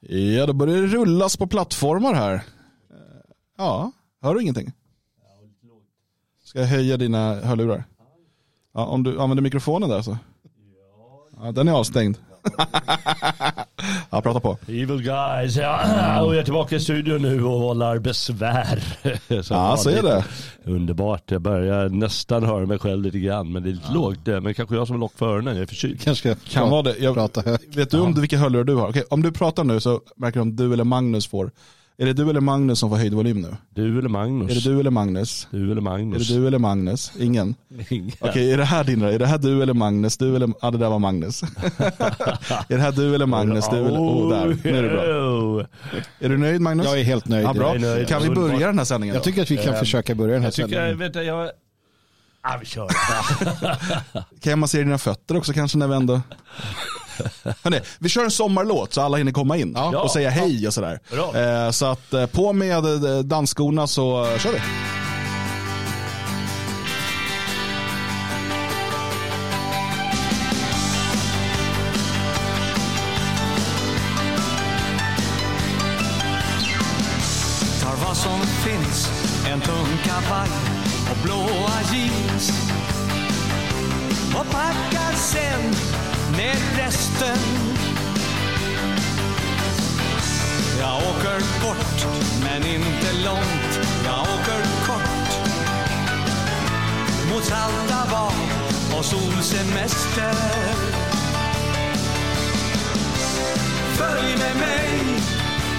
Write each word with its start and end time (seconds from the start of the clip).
Ja, 0.00 0.46
då 0.46 0.52
börjar 0.52 0.76
det 0.76 0.86
rullas 0.86 1.36
på 1.36 1.46
plattformar 1.46 2.14
här. 2.14 2.42
Ja, 3.58 3.92
hör 4.22 4.34
du 4.34 4.42
ingenting? 4.42 4.72
Ska 6.44 6.58
jag 6.58 6.66
höja 6.66 6.96
dina 6.96 7.34
hörlurar? 7.34 7.84
Ja, 8.72 8.86
om 8.86 9.02
du 9.02 9.20
använder 9.20 9.42
mikrofonen 9.42 9.88
där 9.88 10.02
så. 10.02 10.18
Ja, 11.36 11.52
den 11.52 11.68
är 11.68 11.72
avstängd. 11.72 12.18
ja, 14.10 14.20
prata 14.20 14.40
på. 14.40 14.58
Evil 14.68 15.02
guys, 15.02 15.56
ja. 15.56 16.20
Och 16.24 16.34
jag 16.34 16.40
är 16.40 16.44
tillbaka 16.44 16.76
i 16.76 16.80
studion 16.80 17.22
nu 17.22 17.44
och 17.44 17.60
vållar 17.60 17.98
besvär. 17.98 18.82
Ja, 19.50 19.76
så 19.76 19.90
är 19.90 20.02
det. 20.02 20.24
Underbart. 20.64 21.30
Jag 21.30 21.42
börjar 21.42 21.88
nästan 21.88 22.44
höra 22.44 22.66
mig 22.66 22.78
själv 22.78 23.02
lite 23.02 23.18
grann. 23.18 23.52
Men 23.52 23.62
det 23.62 23.68
är 23.68 23.72
lite 23.72 23.92
lågt. 23.92 24.28
eh, 24.28 24.40
Men 24.40 24.54
kanske 24.54 24.74
jag 24.74 24.86
som 24.86 24.96
är 24.96 25.00
lock 25.00 25.12
för 25.18 25.26
öronen. 25.28 25.54
Jag 25.54 25.62
är 25.62 25.66
förkyld. 25.66 26.00
Kanske 26.02 26.36
Kan 26.48 26.70
vara 26.70 26.82
det. 26.82 26.94
Jag, 26.98 27.14
prata 27.14 27.40
högt. 27.40 27.76
vet 27.76 27.90
du 27.90 28.00
om 28.00 28.14
du 28.14 28.20
vilka 28.20 28.38
hörlurar 28.38 28.64
du 28.64 28.74
har? 28.74 28.88
Okej, 28.88 29.04
om 29.10 29.22
du 29.22 29.32
pratar 29.32 29.64
nu 29.64 29.80
så 29.80 30.00
märker 30.16 30.34
du 30.38 30.42
om 30.42 30.56
du 30.56 30.72
eller 30.72 30.84
Magnus 30.84 31.26
får. 31.26 31.50
Är 32.00 32.06
det 32.06 32.12
du 32.12 32.30
eller 32.30 32.40
Magnus 32.40 32.78
som 32.78 32.90
får 32.90 32.96
höjd 32.96 33.14
volym 33.14 33.40
nu? 33.40 33.56
Du 33.74 33.98
eller 33.98 34.08
Magnus? 34.08 34.50
Är 34.50 34.54
det 34.54 34.60
du 34.74 34.80
eller 34.80 34.90
Magnus? 34.90 35.48
Du 35.50 35.64
eller 35.70 35.76
Är 35.76 35.80
Magnus? 35.80 36.28
det 36.28 36.34
du 36.34 36.46
eller 36.46 36.58
Magnus? 36.58 37.12
Ingen? 37.18 37.54
Inga. 37.88 38.12
Okej, 38.20 38.52
är 38.52 38.56
det 38.56 38.64
här 38.64 38.84
din? 38.84 39.02
Är 39.02 39.18
det 39.18 39.26
här 39.26 39.38
du 39.38 39.62
eller 39.62 39.74
Magnus? 39.74 40.16
Du 40.16 40.36
eller... 40.36 40.48
Ja, 40.62 40.70
det 40.70 40.78
där 40.78 40.88
var 40.88 40.98
Magnus. 40.98 41.42
är 42.68 42.76
det 42.76 42.78
här 42.78 42.92
du 42.92 43.14
eller 43.14 43.26
Magnus? 43.26 43.68
Du 43.70 43.76
eller... 43.76 43.90
Oh, 43.90 44.30
där. 44.30 44.58
Nu 44.64 44.78
är 44.78 44.82
det 44.82 44.88
bra. 44.88 45.02
Oh. 45.02 45.64
Är 46.20 46.28
du 46.28 46.38
nöjd 46.38 46.60
Magnus? 46.60 46.86
Jag 46.86 47.00
är 47.00 47.04
helt 47.04 47.28
nöjd. 47.28 47.46
Ja, 47.46 47.54
bra. 47.54 47.66
Jag 47.66 47.76
är 47.76 47.80
nöjd. 47.80 48.08
Kan 48.08 48.22
vi 48.22 48.30
börja 48.30 48.66
den 48.66 48.78
här 48.78 48.84
sändningen 48.84 49.14
Jag 49.14 49.20
då? 49.20 49.24
tycker 49.24 49.42
att 49.42 49.50
vi 49.50 49.56
kan 49.56 49.76
försöka 49.76 50.14
börja 50.14 50.32
den 50.34 50.42
här 50.42 50.46
Jag 50.46 50.54
tycker, 50.54 50.68
sändningen. 50.68 50.98
vet 50.98 51.12
du, 51.12 51.22
jag... 51.22 51.50
Ja, 52.42 52.56
vi 52.60 52.66
kör. 52.66 52.88
Kan 54.40 54.50
jag 54.50 54.58
massera 54.58 54.82
dina 54.82 54.98
fötter 54.98 55.36
också 55.36 55.52
kanske 55.52 55.78
när 55.78 55.88
vi 55.88 55.94
ändå... 55.94 56.20
Hörrni, 57.62 57.80
vi 57.98 58.08
kör 58.08 58.24
en 58.24 58.30
sommarlåt 58.30 58.92
så 58.94 59.00
alla 59.00 59.16
hinner 59.16 59.32
komma 59.32 59.56
in 59.56 59.72
Ja. 59.76 59.98
och 60.02 60.10
säga 60.10 60.30
hej 60.30 60.66
och 60.66 60.74
sådär. 60.74 61.00
Bra. 61.12 61.36
Eh, 61.40 61.70
så 61.70 61.86
att 61.86 62.12
eh, 62.12 62.26
på 62.26 62.52
med 62.52 63.04
eh, 63.04 63.18
dansskorna 63.18 63.86
så 63.86 64.24
eh, 64.32 64.38
kör 64.38 64.52
vi. 64.52 64.58
Tar 77.82 77.96
vad 78.06 78.16
som 78.16 78.40
finns, 78.40 79.10
en 79.52 79.60
tung 79.60 79.88
kavaj 80.04 80.48
och 81.10 81.16
blåa 81.24 81.80
jeans. 81.92 82.50
Och 84.34 84.46
packar 84.50 85.12
sen 85.16 85.74
med 86.40 86.56
resten. 86.76 87.38
Jag 90.78 90.96
åker 90.96 91.40
bort, 91.62 92.06
men 92.44 92.66
inte 92.66 93.12
långt. 93.24 93.88
Jag 94.04 94.20
åker 94.20 94.62
kort. 94.86 95.48
Mot 97.32 97.44
salta 97.44 98.06
bad 98.10 98.32
och 98.98 99.04
solsemester. 99.04 100.34
Följ 103.96 104.36
med 104.38 104.56
mig 104.56 105.00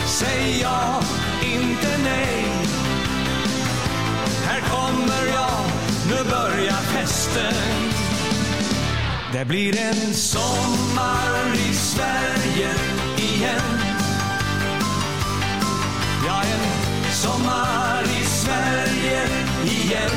Säg 0.06 0.60
ja, 0.62 1.02
inte 1.44 1.98
nej 2.04 2.46
Här 4.46 4.62
kommer 4.62 5.26
jag, 5.34 5.66
nu 6.10 6.30
börjar 6.30 6.82
festen 6.82 7.91
det 9.34 9.46
blir 9.46 9.80
en 9.80 10.14
sommar 10.14 11.54
i 11.70 11.74
Sverige 11.74 12.70
igen. 13.18 13.80
Ja, 16.28 16.42
en 16.44 17.12
sommar 17.14 18.04
i 18.22 18.26
Sverige 18.26 19.28
igen. 19.66 20.12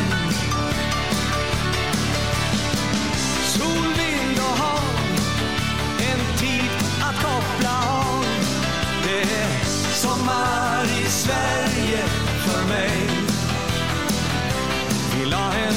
Sol, 3.47 3.87
vind 3.97 4.39
och 4.39 4.59
hav 4.59 4.81
En 5.99 6.39
tid 6.39 6.71
att 7.03 7.17
koppla 7.23 7.71
av. 7.71 8.25
Det 9.05 9.23
är 9.23 9.65
sommar 9.95 10.85
i 10.85 11.11
Sverige 11.11 12.05
för 12.47 12.69
mig. 12.69 13.09
Vill 15.19 15.33
ha 15.33 15.53
en 15.53 15.75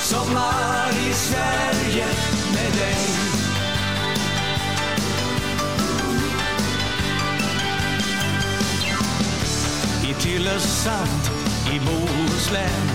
sommar 0.00 0.90
i 1.10 1.12
Sverige 1.12 2.21
med 2.62 2.72
dig. 2.72 2.96
I 10.10 10.14
Tylösand, 10.14 11.22
i 11.72 11.80
Bohuslän 11.80 12.90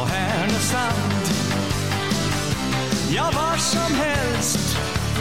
och 0.00 0.08
Härnösand. 0.08 1.22
Ja, 3.10 3.30
var 3.34 3.56
som 3.56 3.94
helst 3.94 4.76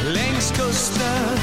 längs 0.07 0.51
kusten. 0.51 1.37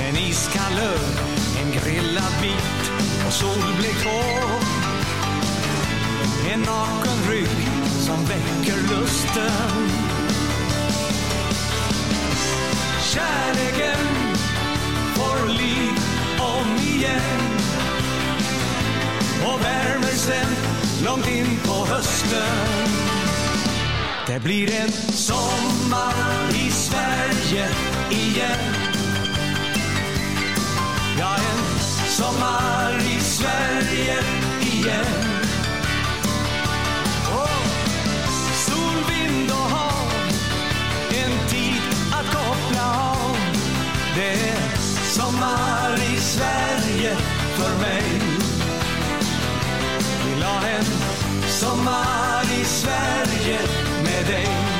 En 0.00 0.16
iskall 0.16 0.78
öl, 0.78 1.18
en 1.62 1.72
grillad 1.72 2.32
bit 2.42 2.90
och 3.26 3.32
solblekt 3.32 4.04
hår. 4.04 4.60
En 6.52 6.60
naken 6.60 7.30
rygg 7.30 7.65
som 8.06 8.24
väcker 8.24 8.76
lusten. 8.90 9.90
Kärleken 13.14 13.98
får 15.14 15.48
liv 15.48 15.92
om 16.38 16.76
igen. 16.76 17.40
Och 19.46 19.64
värmer 19.64 20.16
sen 20.16 20.46
långt 21.04 21.28
in 21.28 21.58
på 21.64 21.86
hösten. 21.94 22.86
Det 24.26 24.42
blir 24.42 24.74
en 24.74 24.92
sommar 25.12 26.14
i 26.66 26.70
Sverige 26.70 27.68
igen. 28.10 28.74
Ja, 31.18 31.36
en 31.36 31.80
sommar 32.08 32.98
i 33.16 33.20
Sverige 33.20 34.18
igen. 34.60 35.35
Sommar 45.36 45.94
i 46.14 46.20
Sverige 46.20 47.16
för 47.56 47.80
mig. 47.80 48.20
Vill 50.26 50.42
ha 50.42 50.66
en 50.66 50.84
sommar 51.48 52.44
i 52.60 52.64
Sverige 52.64 53.58
med 54.04 54.26
dig. 54.26 54.75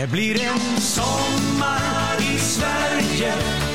Det 0.00 0.10
blir 0.10 0.42
en 0.42 0.80
sommar 0.80 2.18
i 2.34 2.38
Sverige. 2.38 3.67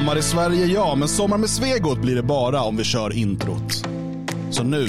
Sommar 0.00 0.18
i 0.18 0.22
Sverige 0.22 0.66
ja, 0.66 0.94
men 0.94 1.08
sommar 1.08 1.38
med 1.38 1.50
Svegot 1.50 1.98
blir 1.98 2.16
det 2.16 2.22
bara 2.22 2.62
om 2.62 2.76
vi 2.76 2.84
kör 2.84 3.12
introt. 3.12 3.86
Så 4.50 4.62
nu, 4.62 4.88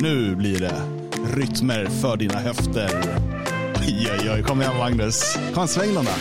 nu 0.00 0.36
blir 0.36 0.60
det 0.60 0.82
rytmer 1.36 1.86
för 1.86 2.16
dina 2.16 2.38
höfter. 2.38 2.90
Oj, 3.80 4.08
oj, 4.20 4.30
oj, 4.30 4.42
kom 4.42 4.62
igen 4.62 4.78
Magnus. 4.78 5.38
Kom 5.54 5.68
sväng 5.68 5.94
den 5.94 6.04
där. 6.04 6.14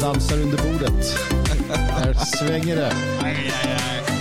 dansar 0.00 0.36
under 0.36 0.58
bordet. 0.58 1.18
Där 1.68 2.14
svänger 2.14 2.76
det. 2.76 2.92
Nej. 3.22 4.11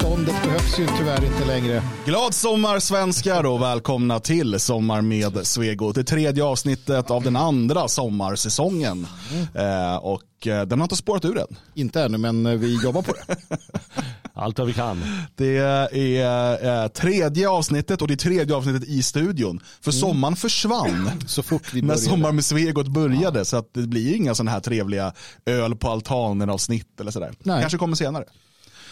Danstillståndet 0.00 0.42
behövs 0.42 0.78
ju 0.78 0.86
tyvärr 0.98 1.24
inte 1.24 1.44
längre. 1.44 1.82
Glad 2.04 2.34
sommar 2.34 2.78
svenskar 2.78 3.46
och 3.46 3.62
välkomna 3.62 4.20
till 4.20 4.60
Sommar 4.60 5.00
med 5.02 5.46
Svegot. 5.46 5.94
Det 5.94 6.04
tredje 6.04 6.44
avsnittet 6.44 7.10
av 7.10 7.22
den 7.22 7.36
andra 7.36 7.88
sommarsäsongen. 7.88 9.06
Eh, 9.54 9.96
och 9.96 10.46
eh, 10.46 10.66
den 10.66 10.78
har 10.78 10.84
inte 10.84 10.96
spårat 10.96 11.24
ur 11.24 11.38
än. 11.38 11.56
Inte 11.74 12.02
ännu, 12.02 12.18
men 12.18 12.46
eh, 12.46 12.52
vi 12.52 12.82
jobbar 12.84 13.02
på 13.02 13.12
det. 13.12 13.36
Allt 14.34 14.58
vad 14.58 14.66
vi 14.66 14.72
kan. 14.72 15.02
Det 15.34 15.56
är 15.56 16.82
eh, 16.82 16.88
tredje 16.88 17.48
avsnittet 17.48 18.02
och 18.02 18.08
det 18.08 18.14
är 18.14 18.16
tredje 18.16 18.56
avsnittet 18.56 18.88
i 18.88 19.02
studion. 19.02 19.60
För 19.80 19.90
sommaren 19.90 20.36
försvann 20.36 21.10
Så 21.26 21.42
fort 21.42 21.74
vi 21.74 21.82
när 21.82 21.88
börjar. 21.88 21.98
Sommar 21.98 22.32
med 22.32 22.44
Svegot 22.44 22.88
började. 22.88 23.44
Så 23.44 23.56
att 23.56 23.74
det 23.74 23.86
blir 23.86 24.14
inga 24.14 24.34
sådana 24.34 24.50
här 24.50 24.60
trevliga 24.60 25.12
öl 25.46 25.76
på 25.76 25.88
altanen 25.88 26.50
avsnitt 26.50 27.00
eller 27.00 27.10
sådär. 27.10 27.32
Nej. 27.38 27.60
Kanske 27.60 27.78
kommer 27.78 27.96
senare. 27.96 28.24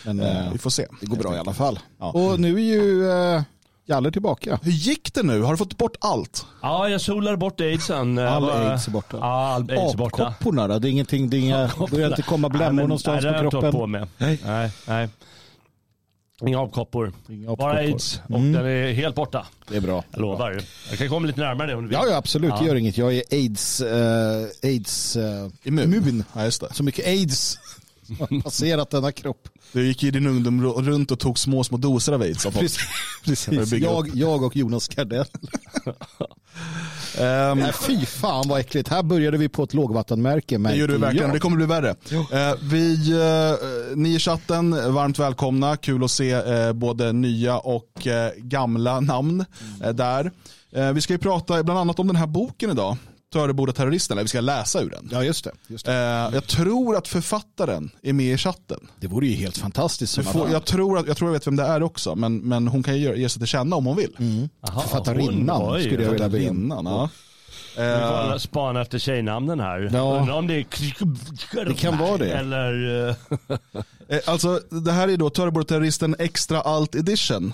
Men 0.05 0.21
Eh, 0.21 0.47
eh, 0.47 0.53
vi 0.53 0.59
får 0.59 0.71
se. 0.71 0.87
det 1.01 1.07
går 1.07 1.17
bra 1.17 1.35
i 1.37 1.39
alla 1.39 1.55
fall. 1.55 1.79
Ja. 1.99 2.11
Och 2.13 2.41
nu 2.41 2.55
är 2.55 2.59
ju 2.63 3.11
eh, 3.11 3.43
Jalle 3.87 4.11
tillbaka. 4.11 4.59
Hur 4.63 4.73
gick 4.73 5.15
det 5.15 5.23
nu? 5.23 5.43
Har 5.43 5.51
du 5.53 5.57
fått 5.57 5.79
bort 5.79 5.97
allt? 6.01 6.47
Ja, 6.63 6.89
jag 6.89 7.01
solar 7.01 7.37
bort 7.37 7.61
aidsen. 7.61 8.19
All 8.19 8.51
aids 8.51 8.87
är 8.87 8.91
borta. 8.91 9.17
Ja, 9.21 9.49
all 9.55 9.71
aids 9.71 9.95
är 9.95 9.99
borta. 9.99 10.27
Apkopporna 10.27 10.69
då? 10.69 10.79
Det 10.79 10.89
är 10.89 10.91
ingenting, 10.91 11.31
det 11.31 11.37
är 11.37 11.41
inga, 11.41 11.71
börjar 11.91 12.09
inte 12.11 12.23
komma 12.23 12.49
blämmor 12.49 12.65
Nej, 12.67 12.75
men- 12.75 12.83
någonstans 12.89 13.25
nej, 13.25 13.33
det 13.33 13.39
har 13.39 13.45
på 13.45 13.45
jag 13.45 13.51
kroppen? 13.53 13.73
på 13.73 13.87
med. 13.87 14.09
Nej, 14.19 14.41
nej. 14.45 14.71
nej. 14.87 15.09
Inga 16.47 16.61
apkoppor. 16.63 17.13
Inga 17.29 17.57
Bara 17.57 17.73
aids. 17.79 18.21
Och 18.29 18.39
Mm. 18.39 18.53
den 18.53 18.67
är 18.67 18.93
helt 18.93 19.15
borta. 19.15 19.47
Det 19.69 19.77
är 19.77 19.81
bra. 19.81 20.05
Jag 20.11 20.21
lovar. 20.21 20.63
Jag 20.91 20.99
kan 20.99 21.09
komma 21.09 21.27
lite 21.27 21.41
närmare 21.41 21.67
det 21.67 21.75
om 21.75 21.83
du 21.83 21.89
vill. 21.89 21.99
Ja, 22.03 22.07
ja 22.11 22.17
absolut, 22.17 22.51
det 22.51 22.57
Ja. 22.61 22.67
gör 22.67 22.75
inget. 22.75 22.97
Jag 22.99 23.15
är 23.15 23.23
aids, 23.31 23.81
eh, 23.81 24.47
aids 24.63 25.17
eh, 25.17 25.49
Immun. 25.63 25.95
immun. 25.95 26.25
Ja, 26.35 26.45
just 26.45 26.61
det. 26.61 26.69
Så 26.75 26.83
mycket 26.83 27.07
aids 27.07 27.59
har 28.19 28.43
passerat 28.43 28.91
denna 28.91 29.13
kropp. 29.13 29.49
Du 29.73 29.87
gick 29.87 30.03
i 30.05 30.11
din 30.11 30.27
ungdom 30.27 30.63
ru- 30.65 30.83
runt 30.83 31.11
och 31.11 31.19
tog 31.19 31.39
små, 31.39 31.65
små 31.65 31.77
doser 31.77 32.13
av 32.13 32.21
aids. 32.23 32.47
av 32.47 32.51
folk. 32.51 32.63
Precis. 33.25 33.73
Jag, 33.73 34.11
jag 34.15 34.43
och 34.43 34.57
Jonas 34.57 34.89
Gardell. 34.89 35.27
Ehm, 37.19 37.59
Nej, 37.59 37.73
fy 37.73 38.07
fan 38.07 38.49
vad 38.49 38.61
äckligt. 38.61 38.89
Här 38.89 39.03
började 39.03 39.39
vi 39.39 39.49
på 39.49 39.63
ett 39.63 39.75
lågvattenmärke. 39.75 40.59
Det 40.59 40.77
gör 40.77 40.89
du 40.89 40.97
verkligen 40.99 41.27
och 41.27 41.33
det 41.35 41.41
kommer 41.41 41.57
bli 41.57 41.67
värre. 41.67 41.91
Eh, 41.91 42.55
vi, 42.63 43.11
eh, 43.13 43.97
ni 43.97 44.15
i 44.15 44.19
chatten, 44.19 44.71
varmt 44.95 45.19
välkomna. 45.19 45.77
Kul 45.77 46.05
att 46.05 46.11
se 46.11 46.31
eh, 46.33 46.73
både 46.73 47.13
nya 47.13 47.59
och 47.59 48.07
gamla 48.37 49.01
namn 49.01 49.45
eh, 49.85 49.91
där. 49.93 50.33
Vi 50.95 51.01
ska 51.01 51.13
ju 51.13 51.19
prata 51.19 51.63
bland 51.63 51.81
annat 51.81 51.99
om 51.99 52.07
den 52.07 52.17
här 52.17 52.27
boken 52.27 52.71
idag. 52.71 52.97
Töreboda 53.33 53.73
terroristen, 53.73 54.15
eller 54.15 54.23
vi 54.25 54.29
ska 54.29 54.41
läsa 54.41 54.81
ur 54.83 54.91
den. 54.91 55.09
Ja, 55.13 55.25
just 55.25 55.45
det. 55.45 55.51
Just 55.67 55.87
det. 55.87 55.93
Eh, 55.93 56.35
jag 56.35 56.47
tror 56.47 56.97
att 56.97 57.09
författaren 57.09 57.91
är 58.03 58.13
med 58.13 58.35
i 58.35 58.37
chatten. 58.37 58.89
det 59.01 59.07
vore 59.07 59.27
ju 59.27 59.35
helt 59.35 59.59
fantastiskt. 59.59 60.25
Får, 60.25 60.45
att- 60.47 60.53
jag, 60.53 60.65
tror 60.65 60.99
att, 60.99 61.07
jag 61.07 61.17
tror 61.17 61.29
jag 61.29 61.33
vet 61.33 61.47
vem 61.47 61.57
det 61.57 61.63
är 61.63 61.83
också, 61.83 62.15
men, 62.15 62.39
men 62.39 62.69
hon 62.69 62.83
kan 62.83 62.99
ju 62.99 63.17
ge 63.19 63.29
sig 63.29 63.41
till 63.41 63.47
känna 63.49 63.77
om 63.77 63.87
hon 63.87 63.97
vill. 63.97 64.49
Jaha, 64.61 64.81
Författarinnan 64.81 65.63
hon- 65.63 65.75
oj, 65.75 65.83
skulle 65.85 66.03
jag 66.03 66.11
vilja 66.11 66.29
be. 66.29 66.39
Vi 66.39 66.45
Eh, 67.77 68.37
spana 68.37 68.81
efter 68.83 68.99
tjejnamnen 68.99 69.61
här. 69.61 69.91
Ja. 69.93 70.19
Undrar 70.21 70.35
om 70.35 70.47
det 70.47 70.55
är... 70.55 71.65
Det 71.65 71.75
kan 71.75 71.99
vara 71.99 72.17
det. 72.17 72.33
Eller... 72.33 73.09
eh, 73.09 73.15
eh, 74.17 74.21
alltså, 74.27 74.61
det 74.71 74.93
här 74.93 75.09
är 75.09 75.17
då 75.17 75.31
Töreboda 75.31 75.65
terroristen 75.67 76.17
extra 76.19 76.61
alt 76.61 76.95
edition. 76.95 77.53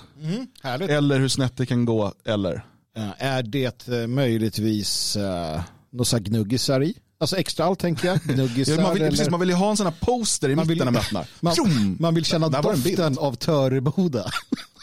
Härligt. 0.63 0.89
Eller 0.89 1.19
hur 1.19 1.27
snett 1.27 1.57
det 1.57 1.65
kan 1.65 1.85
gå, 1.85 2.13
eller. 2.25 2.65
Ja, 2.95 3.13
är 3.17 3.43
det 3.43 3.87
eh, 3.87 4.07
möjligtvis 4.07 5.17
uh, 5.17 5.61
några 5.91 6.19
gnuggisar 6.19 6.83
i? 6.83 6.93
Alltså 7.17 7.37
extra 7.37 7.65
allt 7.65 7.79
tänker 7.79 8.07
jag. 8.07 8.19
Gnuggisar 8.23 8.73
Ja, 8.77 8.81
man, 8.81 8.93
vill, 8.93 9.01
eller... 9.01 9.11
precis, 9.11 9.29
man 9.29 9.39
vill 9.39 9.49
ju 9.49 9.55
ha 9.55 9.69
en 9.69 9.77
sån 9.77 9.85
här 9.85 9.93
poster 9.99 10.49
i 10.49 10.55
Man 10.55 10.67
mitten 10.67 10.77
vill- 10.77 10.85
när 10.85 10.91
man 10.91 11.01
öppnar. 11.01 11.27
man, 11.39 11.97
man 11.99 12.15
vill 12.15 12.25
känna 12.25 12.49
doften 12.49 13.17
av 13.17 13.35
Töreboda. 13.35 14.31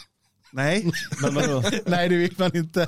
Nej, 0.53 0.91
Men 1.23 1.35
vadå? 1.35 1.62
Nej, 1.87 2.09
det 2.09 2.17
vill 2.17 2.35
man 2.37 2.56
inte. 2.56 2.87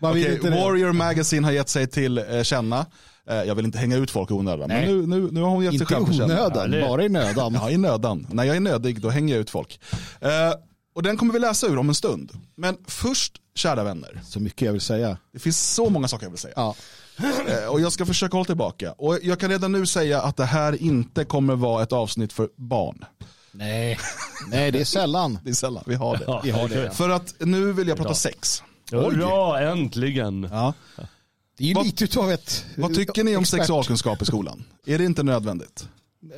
Man 0.00 0.14
vill 0.14 0.24
Okej, 0.24 0.34
inte 0.36 0.50
det. 0.50 0.56
Warrior 0.56 0.92
Magazine 0.92 1.44
har 1.46 1.52
gett 1.52 1.68
sig 1.68 1.86
till 1.86 2.18
eh, 2.18 2.42
känna. 2.42 2.86
Eh, 3.30 3.36
jag 3.36 3.54
vill 3.54 3.64
inte 3.64 3.78
hänga 3.78 3.96
ut 3.96 4.10
folk 4.10 4.30
i 4.30 4.34
onödan, 4.34 4.68
men 4.68 4.84
nu, 4.84 5.06
nu, 5.06 5.28
nu 5.32 5.40
har 5.40 5.48
hon 5.50 5.64
gett 5.64 5.70
sig 5.72 5.80
Inte 5.82 5.94
i 5.94 5.96
själv 5.96 6.12
känna. 6.12 6.24
onödan, 6.24 6.70
det- 6.70 6.80
bara 6.80 7.04
i 7.04 7.08
nödan. 7.08 7.54
Ja, 7.54 7.70
i 7.70 7.76
nödan. 7.76 8.26
När 8.30 8.44
jag 8.44 8.56
är 8.56 8.60
nödig, 8.60 9.00
då 9.00 9.10
hänger 9.10 9.34
jag 9.34 9.40
ut 9.40 9.50
folk. 9.50 9.80
Eh, 10.20 10.28
och 10.98 11.02
den 11.04 11.16
kommer 11.16 11.32
vi 11.32 11.38
läsa 11.38 11.66
ur 11.66 11.78
om 11.78 11.88
en 11.88 11.94
stund. 11.94 12.32
Men 12.54 12.76
först, 12.86 13.32
kära 13.54 13.84
vänner, 13.84 14.20
Så 14.24 14.40
mycket 14.40 14.62
jag 14.62 14.72
vill 14.72 14.80
säga. 14.80 15.16
det 15.32 15.38
finns 15.38 15.74
så 15.74 15.90
många 15.90 16.08
saker 16.08 16.26
jag 16.26 16.30
vill 16.30 16.38
säga. 16.38 16.54
Ja. 16.56 16.74
Eh, 17.48 17.66
och 17.68 17.80
jag 17.80 17.92
ska 17.92 18.06
försöka 18.06 18.36
hålla 18.36 18.44
tillbaka. 18.44 18.92
Och 18.92 19.18
jag 19.22 19.40
kan 19.40 19.50
redan 19.50 19.72
nu 19.72 19.86
säga 19.86 20.22
att 20.22 20.36
det 20.36 20.44
här 20.44 20.82
inte 20.82 21.24
kommer 21.24 21.56
vara 21.56 21.82
ett 21.82 21.92
avsnitt 21.92 22.32
för 22.32 22.48
barn. 22.56 23.04
Nej. 23.52 23.98
Nej, 24.50 24.70
det 24.70 24.80
är 24.80 24.84
sällan. 24.84 25.38
Det 25.44 25.50
är 25.50 25.54
sällan 25.54 25.84
vi 25.86 25.94
har 25.94 26.16
det. 26.16 26.24
Ja, 26.26 26.40
Vi 26.44 26.50
har 26.50 26.68
det. 26.68 26.84
ja. 26.84 26.90
För 26.90 27.08
att 27.08 27.34
nu 27.38 27.72
vill 27.72 27.88
jag 27.88 27.96
prata 27.96 28.08
Bra. 28.08 28.14
sex. 28.14 28.62
Hurra, 28.90 29.60
äntligen. 29.72 30.48
Ja. 30.50 30.74
Det 31.58 31.64
är 31.64 31.68
ju 31.68 31.74
Vad- 31.74 31.86
lite 31.86 32.04
utav 32.04 32.30
ett... 32.30 32.64
Vad 32.76 32.94
tycker 32.94 33.24
ni 33.24 33.36
om 33.36 33.42
expert. 33.42 33.58
sexualkunskap 33.60 34.22
i 34.22 34.24
skolan? 34.24 34.64
Är 34.86 34.98
det 34.98 35.04
inte 35.04 35.22
nödvändigt? 35.22 35.88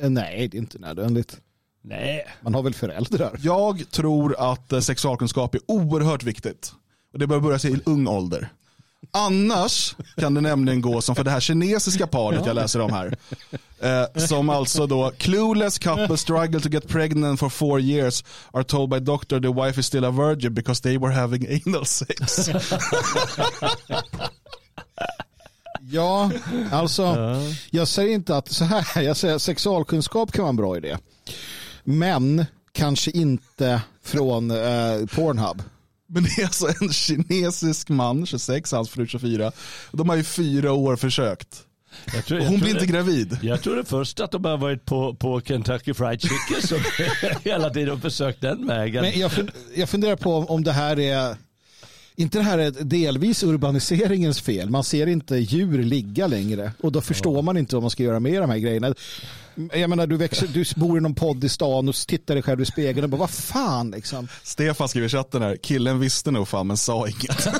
Eh, 0.01 0.09
Nej, 0.09 0.47
det 0.47 0.57
är 0.57 0.59
inte 0.59 0.79
nödvändigt. 0.79 1.37
Nej. 1.81 2.27
Man 2.41 2.55
har 2.55 2.63
väl 2.63 2.73
föräldrar? 2.73 3.39
Jag 3.41 3.91
tror 3.91 4.35
att 4.39 4.73
eh, 4.73 4.79
sexualkunskap 4.79 5.55
är 5.55 5.61
oerhört 5.65 6.23
viktigt. 6.23 6.73
Och 7.13 7.19
det 7.19 7.27
bör 7.27 7.39
börja 7.39 7.59
sig 7.59 7.73
i 7.73 7.79
ung 7.85 8.07
ålder. 8.07 8.49
Annars 9.11 9.95
kan 10.17 10.33
det 10.33 10.41
nämligen 10.41 10.81
gå 10.81 11.01
som 11.01 11.15
för 11.15 11.23
det 11.23 11.31
här 11.31 11.39
kinesiska 11.39 12.07
paret 12.07 12.45
jag 12.45 12.55
läser 12.55 12.79
om 12.79 12.93
här. 12.93 13.17
Eh, 13.79 14.21
som 14.27 14.49
alltså 14.49 14.87
då, 14.87 15.11
clueless 15.17 15.79
couple 15.79 16.17
struggle 16.17 16.59
to 16.59 16.69
get 16.69 16.87
pregnant 16.87 17.39
for 17.39 17.49
four 17.49 17.79
years 17.79 18.23
are 18.53 18.63
told 18.63 18.89
by 18.89 18.99
doctor 18.99 19.39
the 19.39 19.63
wife 19.65 19.79
is 19.79 19.85
still 19.85 20.05
a 20.05 20.11
virgin 20.11 20.53
because 20.53 20.83
they 20.83 20.97
were 20.97 21.13
having 21.13 21.61
anal 21.65 21.85
sex. 21.85 22.49
Ja, 25.91 26.31
alltså 26.71 27.17
jag 27.69 27.87
säger 27.87 28.13
inte 28.13 28.37
att 28.37 28.51
så 28.51 28.65
här, 28.65 29.01
jag 29.01 29.17
säger 29.17 29.35
att 29.35 29.41
sexualkunskap 29.41 30.31
kan 30.31 30.41
vara 30.41 30.49
en 30.49 30.55
bra 30.55 30.77
idé. 30.77 30.97
Men 31.83 32.45
kanske 32.71 33.11
inte 33.11 33.81
från 34.03 34.51
eh, 34.51 34.57
Pornhub. 35.15 35.63
Men 36.07 36.23
det 36.23 36.41
är 36.41 36.43
alltså 36.45 36.67
en 36.81 36.91
kinesisk 36.93 37.89
man, 37.89 38.25
26, 38.25 38.71
hans 38.71 38.89
fru 38.89 39.07
24. 39.07 39.51
De 39.91 40.09
har 40.09 40.15
ju 40.15 40.23
fyra 40.23 40.73
år 40.73 40.95
försökt. 40.95 41.63
Jag 42.15 42.25
tror, 42.25 42.39
jag 42.39 42.47
hon 42.49 42.59
tror 42.59 42.65
blir 42.65 42.73
inte 42.75 42.85
det- 42.85 42.91
gravid. 42.91 43.37
Jag 43.41 43.61
trodde 43.61 43.83
först 43.85 44.19
att 44.19 44.31
de 44.31 44.45
har 44.45 44.57
varit 44.57 44.85
på, 44.85 45.15
på 45.15 45.41
Kentucky 45.41 45.93
Fried 45.93 46.21
Chicken 46.21 46.67
som 46.67 46.77
hela 47.43 47.69
tiden 47.69 48.01
försökt 48.01 48.41
den 48.41 48.67
vägen. 48.67 49.01
Men 49.03 49.19
jag, 49.19 49.31
jag 49.75 49.89
funderar 49.89 50.15
på 50.15 50.35
om- 50.35 50.45
om 50.47 50.63
det 50.63 50.71
här 50.71 50.99
är 50.99 51.35
inte 52.15 52.37
det 52.37 52.43
här 52.43 52.57
är 52.57 52.71
delvis 52.71 53.43
urbaniseringens 53.43 54.41
fel. 54.41 54.69
Man 54.69 54.83
ser 54.83 55.07
inte 55.07 55.35
djur 55.37 55.83
ligga 55.83 56.27
längre 56.27 56.71
och 56.81 56.91
då 56.91 57.01
förstår 57.01 57.41
man 57.41 57.57
inte 57.57 57.75
vad 57.75 57.83
man 57.83 57.89
ska 57.91 58.03
göra 58.03 58.19
med 58.19 58.41
de 58.41 58.49
här 58.49 58.57
grejerna. 58.57 58.93
Jag 59.73 59.89
menar, 59.89 60.07
du, 60.07 60.17
växer, 60.17 60.47
du 60.47 60.65
bor 60.75 60.97
i 60.97 61.01
någon 61.01 61.15
podd 61.15 61.43
i 61.43 61.49
stan 61.49 61.89
och 61.89 61.95
tittar 61.95 62.33
dig 62.33 62.43
själv 62.43 62.61
i 62.61 62.65
spegeln 62.65 63.03
och 63.03 63.09
bara 63.09 63.17
vad 63.17 63.29
fan 63.29 63.91
liksom. 63.91 64.27
Stefan 64.43 64.89
skriver 64.89 65.07
i 65.07 65.09
chatten 65.09 65.41
här, 65.41 65.55
killen 65.55 65.99
visste 65.99 66.31
nog 66.31 66.47
fan 66.47 66.67
men 66.67 66.77
sa 66.77 67.07
inget. 67.07 67.47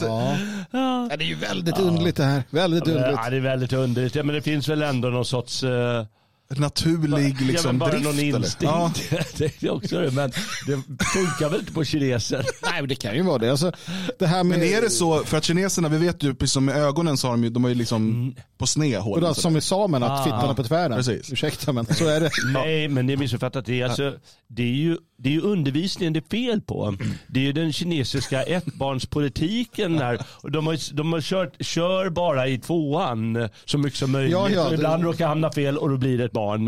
Ja. 0.00 0.36
Ja, 0.70 1.16
det 1.16 1.24
är 1.24 1.28
ju 1.28 1.34
väldigt 1.34 1.78
underligt 1.78 2.16
det 2.16 2.24
här. 2.24 2.42
Väldigt 2.50 2.86
underligt. 2.88 3.18
Ja, 3.24 3.30
det 3.30 3.36
är 3.36 3.40
väldigt 3.40 3.72
underligt. 3.72 4.14
Ja, 4.14 4.22
men 4.22 4.34
det 4.34 4.42
finns 4.42 4.68
väl 4.68 4.82
ändå 4.82 5.08
någon 5.08 5.24
sorts... 5.24 5.62
eh, 5.62 6.04
Naturlig 6.48 7.36
ja, 7.40 7.46
liksom 7.46 7.78
bara 7.78 7.90
drift. 7.90 8.04
någon 8.04 8.18
eller? 8.18 8.36
instinkt. 8.38 8.62
Ja, 8.62 8.92
det 9.38 9.62
är 9.62 9.70
också 9.70 10.00
det, 10.00 10.10
men 10.10 10.30
det 10.66 10.72
funkar 11.04 11.48
väl 11.50 11.60
inte 11.60 11.72
på 11.72 11.84
kineser. 11.84 12.46
Nej, 12.62 12.72
men 12.82 12.88
det 12.88 12.94
kan 12.94 13.14
ju 13.14 13.22
vara 13.22 13.38
det. 13.38 13.50
Alltså, 13.50 13.72
det 14.18 14.26
här 14.26 14.44
med, 14.44 14.58
men 14.58 14.68
är 14.68 14.80
det 14.82 14.90
så, 14.90 15.24
för 15.24 15.36
att 15.38 15.44
kineserna, 15.44 15.88
vi 15.88 15.98
vet 15.98 16.22
ju, 16.22 16.34
precis 16.34 16.52
som 16.52 16.64
med 16.64 16.76
ögonen 16.76 17.16
så 17.16 17.26
har 17.26 17.32
de 17.32 17.44
ju, 17.44 17.50
de 17.50 17.64
har 17.64 17.68
ju 17.68 17.74
liksom 17.74 18.34
på 18.58 18.66
sned 18.66 19.00
hår. 19.00 19.20
Då, 19.20 19.34
som 19.34 19.56
i 19.56 19.60
samen, 19.60 20.02
att 20.02 20.20
Ah. 20.20 20.24
fittan 20.24 20.50
är 20.50 20.54
på 20.54 20.62
tvären. 20.64 20.96
Precis. 20.96 21.32
Ursäkta, 21.32 21.72
men 21.72 21.86
så 21.86 22.06
är 22.08 22.20
det. 22.20 22.30
Nej, 22.52 22.88
men 22.88 23.06
det 23.06 23.12
är 23.12 23.16
missuppfattat. 23.16 23.66
Det 23.66 23.80
är, 23.80 23.84
alltså, 23.84 24.14
det, 24.48 24.62
är 24.62 24.66
ju, 24.66 24.96
det 25.18 25.28
är 25.28 25.32
ju 25.32 25.40
undervisningen 25.40 26.12
det 26.12 26.18
är 26.18 26.30
fel 26.30 26.60
på. 26.60 26.96
Det 27.26 27.40
är 27.40 27.44
ju 27.44 27.52
den 27.52 27.72
kinesiska 27.72 28.42
ettbarnspolitiken 28.42 29.96
där. 29.96 30.18
De 30.50 30.66
har, 30.66 30.94
de 30.94 31.12
har 31.12 31.20
kört, 31.20 31.64
kör 31.64 32.10
bara 32.10 32.48
i 32.48 32.58
tvåan 32.58 33.48
så 33.64 33.78
mycket 33.78 33.98
som 33.98 34.12
möjligt. 34.12 34.32
Ja, 34.32 34.48
ja, 34.50 34.68
det- 34.68 34.74
ibland 34.74 35.04
råkar 35.04 35.26
hamna 35.28 35.52
fel 35.52 35.78
och 35.78 35.88
då 35.90 35.96
blir 35.96 36.18
det 36.18 36.24
ett 36.24 36.32
barn. 36.32 36.64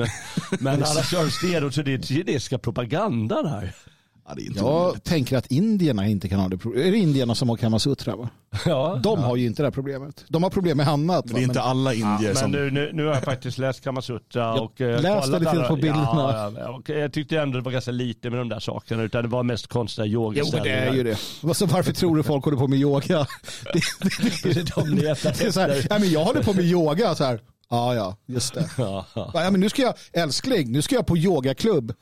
Men 0.61 0.83
alla 0.85 1.03
kör 1.03 1.29
stenhårt 1.29 1.75
så 1.75 1.83
det 1.83 1.95
är 1.95 2.03
kinesiska 2.03 2.59
propagandan 2.59 3.47
här. 3.47 3.73
Ja, 4.29 4.35
det 4.35 4.43
är 4.43 4.47
inte 4.47 4.59
Jag 4.59 4.81
omöjligt. 4.83 5.05
tänker 5.05 5.37
att 5.37 5.47
indierna 5.47 6.07
inte 6.09 6.29
kan 6.29 6.41
ha 6.41 6.49
det 6.49 6.59
problemet. 6.59 6.87
Är 6.87 6.91
det 6.93 6.99
indierna 6.99 7.35
som 7.35 7.49
har 7.49 7.57
kamasutra? 7.57 8.17
Va? 8.17 8.29
Ja. 8.67 9.01
De 9.03 9.19
har 9.23 9.37
ju 9.37 9.47
inte 9.47 9.63
det 9.63 9.67
här 9.67 9.71
problemet. 9.71 10.25
De 10.29 10.43
har 10.43 10.51
problem 10.51 10.77
med 10.77 10.89
annat. 10.89 11.25
Men 11.25 11.35
det 11.35 11.41
är 11.41 11.43
inte 11.45 11.61
alla 11.61 11.95
Ja, 11.95 12.15
indier 12.15 12.29
men 12.35 12.43
som... 12.43 12.51
nu, 12.51 12.71
nu, 12.71 12.91
nu 12.93 13.07
har 13.07 13.15
jag 13.15 13.23
faktiskt 13.25 13.59
läst 13.59 13.81
Kamasutra 13.85 14.61
och 14.61 14.81
eh, 14.81 15.03
läste 15.03 15.09
kollat 15.31 15.41
lite 15.41 15.51
alla- 15.51 15.69
på 15.69 15.75
bilderna. 15.77 16.07
Ja, 16.15 16.53
ja, 16.59 16.69
och 16.71 16.89
jag 16.89 17.13
tyckte 17.13 17.41
ändå 17.41 17.59
det 17.59 17.65
var 17.65 17.73
ganska 17.73 17.91
lite 17.91 18.31
med 18.31 18.39
de 18.39 18.49
där 18.49 18.61
sakerna 18.61 19.03
utan 19.03 19.23
det 19.23 19.29
var 19.29 19.43
mest 19.43 19.67
konstiga 19.67 20.07
Jo, 20.07 20.33
men 20.53 20.63
det 20.63 20.71
är 20.71 20.93
ju 20.95 21.03
det. 21.03 21.19
Alltså, 21.43 21.67
varför 21.67 21.93
tror 21.93 22.17
du 22.17 22.23
folk 22.23 22.45
håller 22.45 22.59
på 22.59 22.69
med 22.69 22.79
yoga? 22.79 23.27
Det, 23.73 23.81
det, 24.43 24.53
det, 24.53 24.75
De 24.75 24.89
letar 24.89 25.35
det 25.39 25.45
är 25.45 25.51
så 25.51 25.61
här, 25.61 25.69
efter. 25.69 25.87
ja, 25.95 25.99
men 25.99 26.11
jag 26.11 26.25
håller 26.25 26.43
på 26.43 26.53
med 26.53 26.65
yoga. 26.65 27.15
Så 27.15 27.25
här. 27.25 27.41
Ja, 27.71 27.95
ja, 27.95 28.17
just 28.27 28.55
det. 28.55 28.71
Ja, 28.79 29.07
ja. 29.15 29.31
Ja, 29.35 29.51
men 29.51 29.61
nu 29.61 29.69
ska 29.69 29.83
jag, 29.83 29.95
älskling, 30.13 30.73
nu 30.73 30.83
ska 30.83 30.95
jag 30.95 31.07
på 31.07 31.17
yogaklubb. 31.17 31.93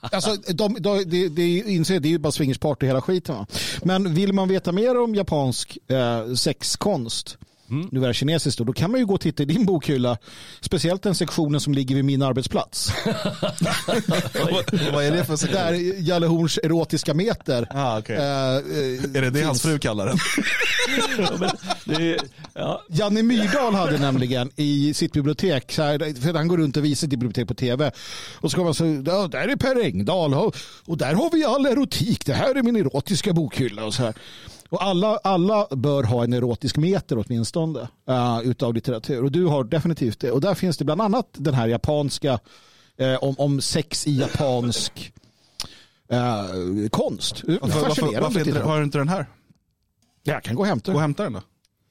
Alltså, 0.00 0.36
de, 0.36 0.76
de, 0.80 1.04
det, 1.04 1.28
de 1.28 1.62
inser, 1.62 2.00
det 2.00 2.08
är 2.08 2.10
ju 2.10 2.18
bara 2.18 2.32
swingersparty 2.32 2.86
hela 2.86 3.02
skiten. 3.02 3.34
Va? 3.34 3.46
Men 3.82 4.14
vill 4.14 4.32
man 4.32 4.48
veta 4.48 4.72
mer 4.72 5.00
om 5.00 5.14
japansk 5.14 5.78
eh, 5.88 6.34
sexkonst, 6.34 7.38
nu 7.90 8.02
är 8.04 8.08
det 8.08 8.14
kinesiskt, 8.14 8.58
då, 8.58 8.64
då 8.64 8.72
kan 8.72 8.90
man 8.90 9.00
ju 9.00 9.06
gå 9.06 9.14
och 9.14 9.20
titta 9.20 9.42
i 9.42 9.46
din 9.46 9.64
bokhylla. 9.66 10.18
Speciellt 10.60 11.02
den 11.02 11.14
sektionen 11.14 11.60
som 11.60 11.74
ligger 11.74 11.94
vid 11.94 12.04
min 12.04 12.22
arbetsplats. 12.22 12.92
Vad- 14.50 14.92
Vad 14.92 15.04
är 15.04 15.10
det 15.12 15.24
för 15.24 15.36
sektion? 15.36 15.60
Där 15.60 16.00
Jalle 16.08 16.26
Horns 16.26 16.58
erotiska 16.62 17.14
meter. 17.14 17.66
Ah, 17.70 17.98
okej. 17.98 18.16
eh, 18.16 18.22
eh, 18.22 19.16
Är 19.16 19.20
det 19.22 19.30
det 19.30 19.42
hans 19.42 19.62
fru 19.62 19.78
kallar 19.78 20.06
den? 20.06 20.18
Ja, 21.18 21.50
det, 21.84 22.18
ja, 22.54 22.82
Janne 22.88 23.22
Myrdal 23.22 23.74
hade 23.74 23.98
nämligen 23.98 24.50
i 24.56 24.94
sitt 24.94 25.12
bibliotek, 25.12 25.72
så 25.72 25.82
här, 25.82 26.20
för 26.20 26.34
han 26.34 26.48
går 26.48 26.56
runt 26.58 26.76
och 26.76 26.84
visar 26.84 27.00
sitt 27.00 27.10
bibliotek 27.10 27.48
på 27.48 27.54
tv. 27.54 27.90
Och 28.34 28.50
så 28.50 28.54
kommer 28.56 28.64
man 28.64 28.74
så, 28.74 29.02
ja, 29.10 29.28
där 29.28 29.48
är 29.48 29.56
Per 29.56 29.84
Engdahl 29.84 30.34
och, 30.34 30.56
och 30.86 30.98
där 30.98 31.14
har 31.14 31.30
vi 31.30 31.44
all 31.44 31.66
erotik. 31.66 32.26
Det 32.26 32.34
här 32.34 32.54
är 32.54 32.62
min 32.62 32.76
erotiska 32.76 33.32
bokhylla. 33.32 33.84
Och 33.84 33.94
så 33.94 34.02
här. 34.02 34.14
Och 34.70 34.82
alla, 34.82 35.16
alla 35.16 35.66
bör 35.70 36.02
ha 36.02 36.24
en 36.24 36.32
erotisk 36.32 36.76
meter 36.76 37.18
åtminstone 37.18 37.88
uh, 38.10 38.40
utav 38.44 38.74
litteratur. 38.74 39.24
Och 39.24 39.32
du 39.32 39.46
har 39.46 39.64
definitivt 39.64 40.20
det. 40.20 40.30
Och 40.30 40.40
där 40.40 40.54
finns 40.54 40.76
det 40.76 40.84
bland 40.84 41.00
annat 41.02 41.26
den 41.32 41.54
här 41.54 41.68
japanska, 41.68 42.38
eh, 42.96 43.14
om, 43.14 43.34
om 43.38 43.60
sex 43.60 44.06
i 44.06 44.18
japansk 44.18 45.12
eh, 46.08 46.88
konst. 46.90 47.42
Varför, 47.46 47.80
varför, 47.80 48.20
varför 48.20 48.60
på. 48.60 48.68
har 48.68 48.78
du 48.78 48.84
inte 48.84 48.98
den 48.98 49.08
här? 49.08 49.26
Jag 50.22 50.42
kan 50.42 50.54
gå 50.54 50.62
och 50.62 50.66
hämta 50.66 50.92
Gå 50.92 50.96
och 50.96 51.00
den. 51.00 51.02
hämta 51.02 51.22
den 51.22 51.32
då. 51.32 51.40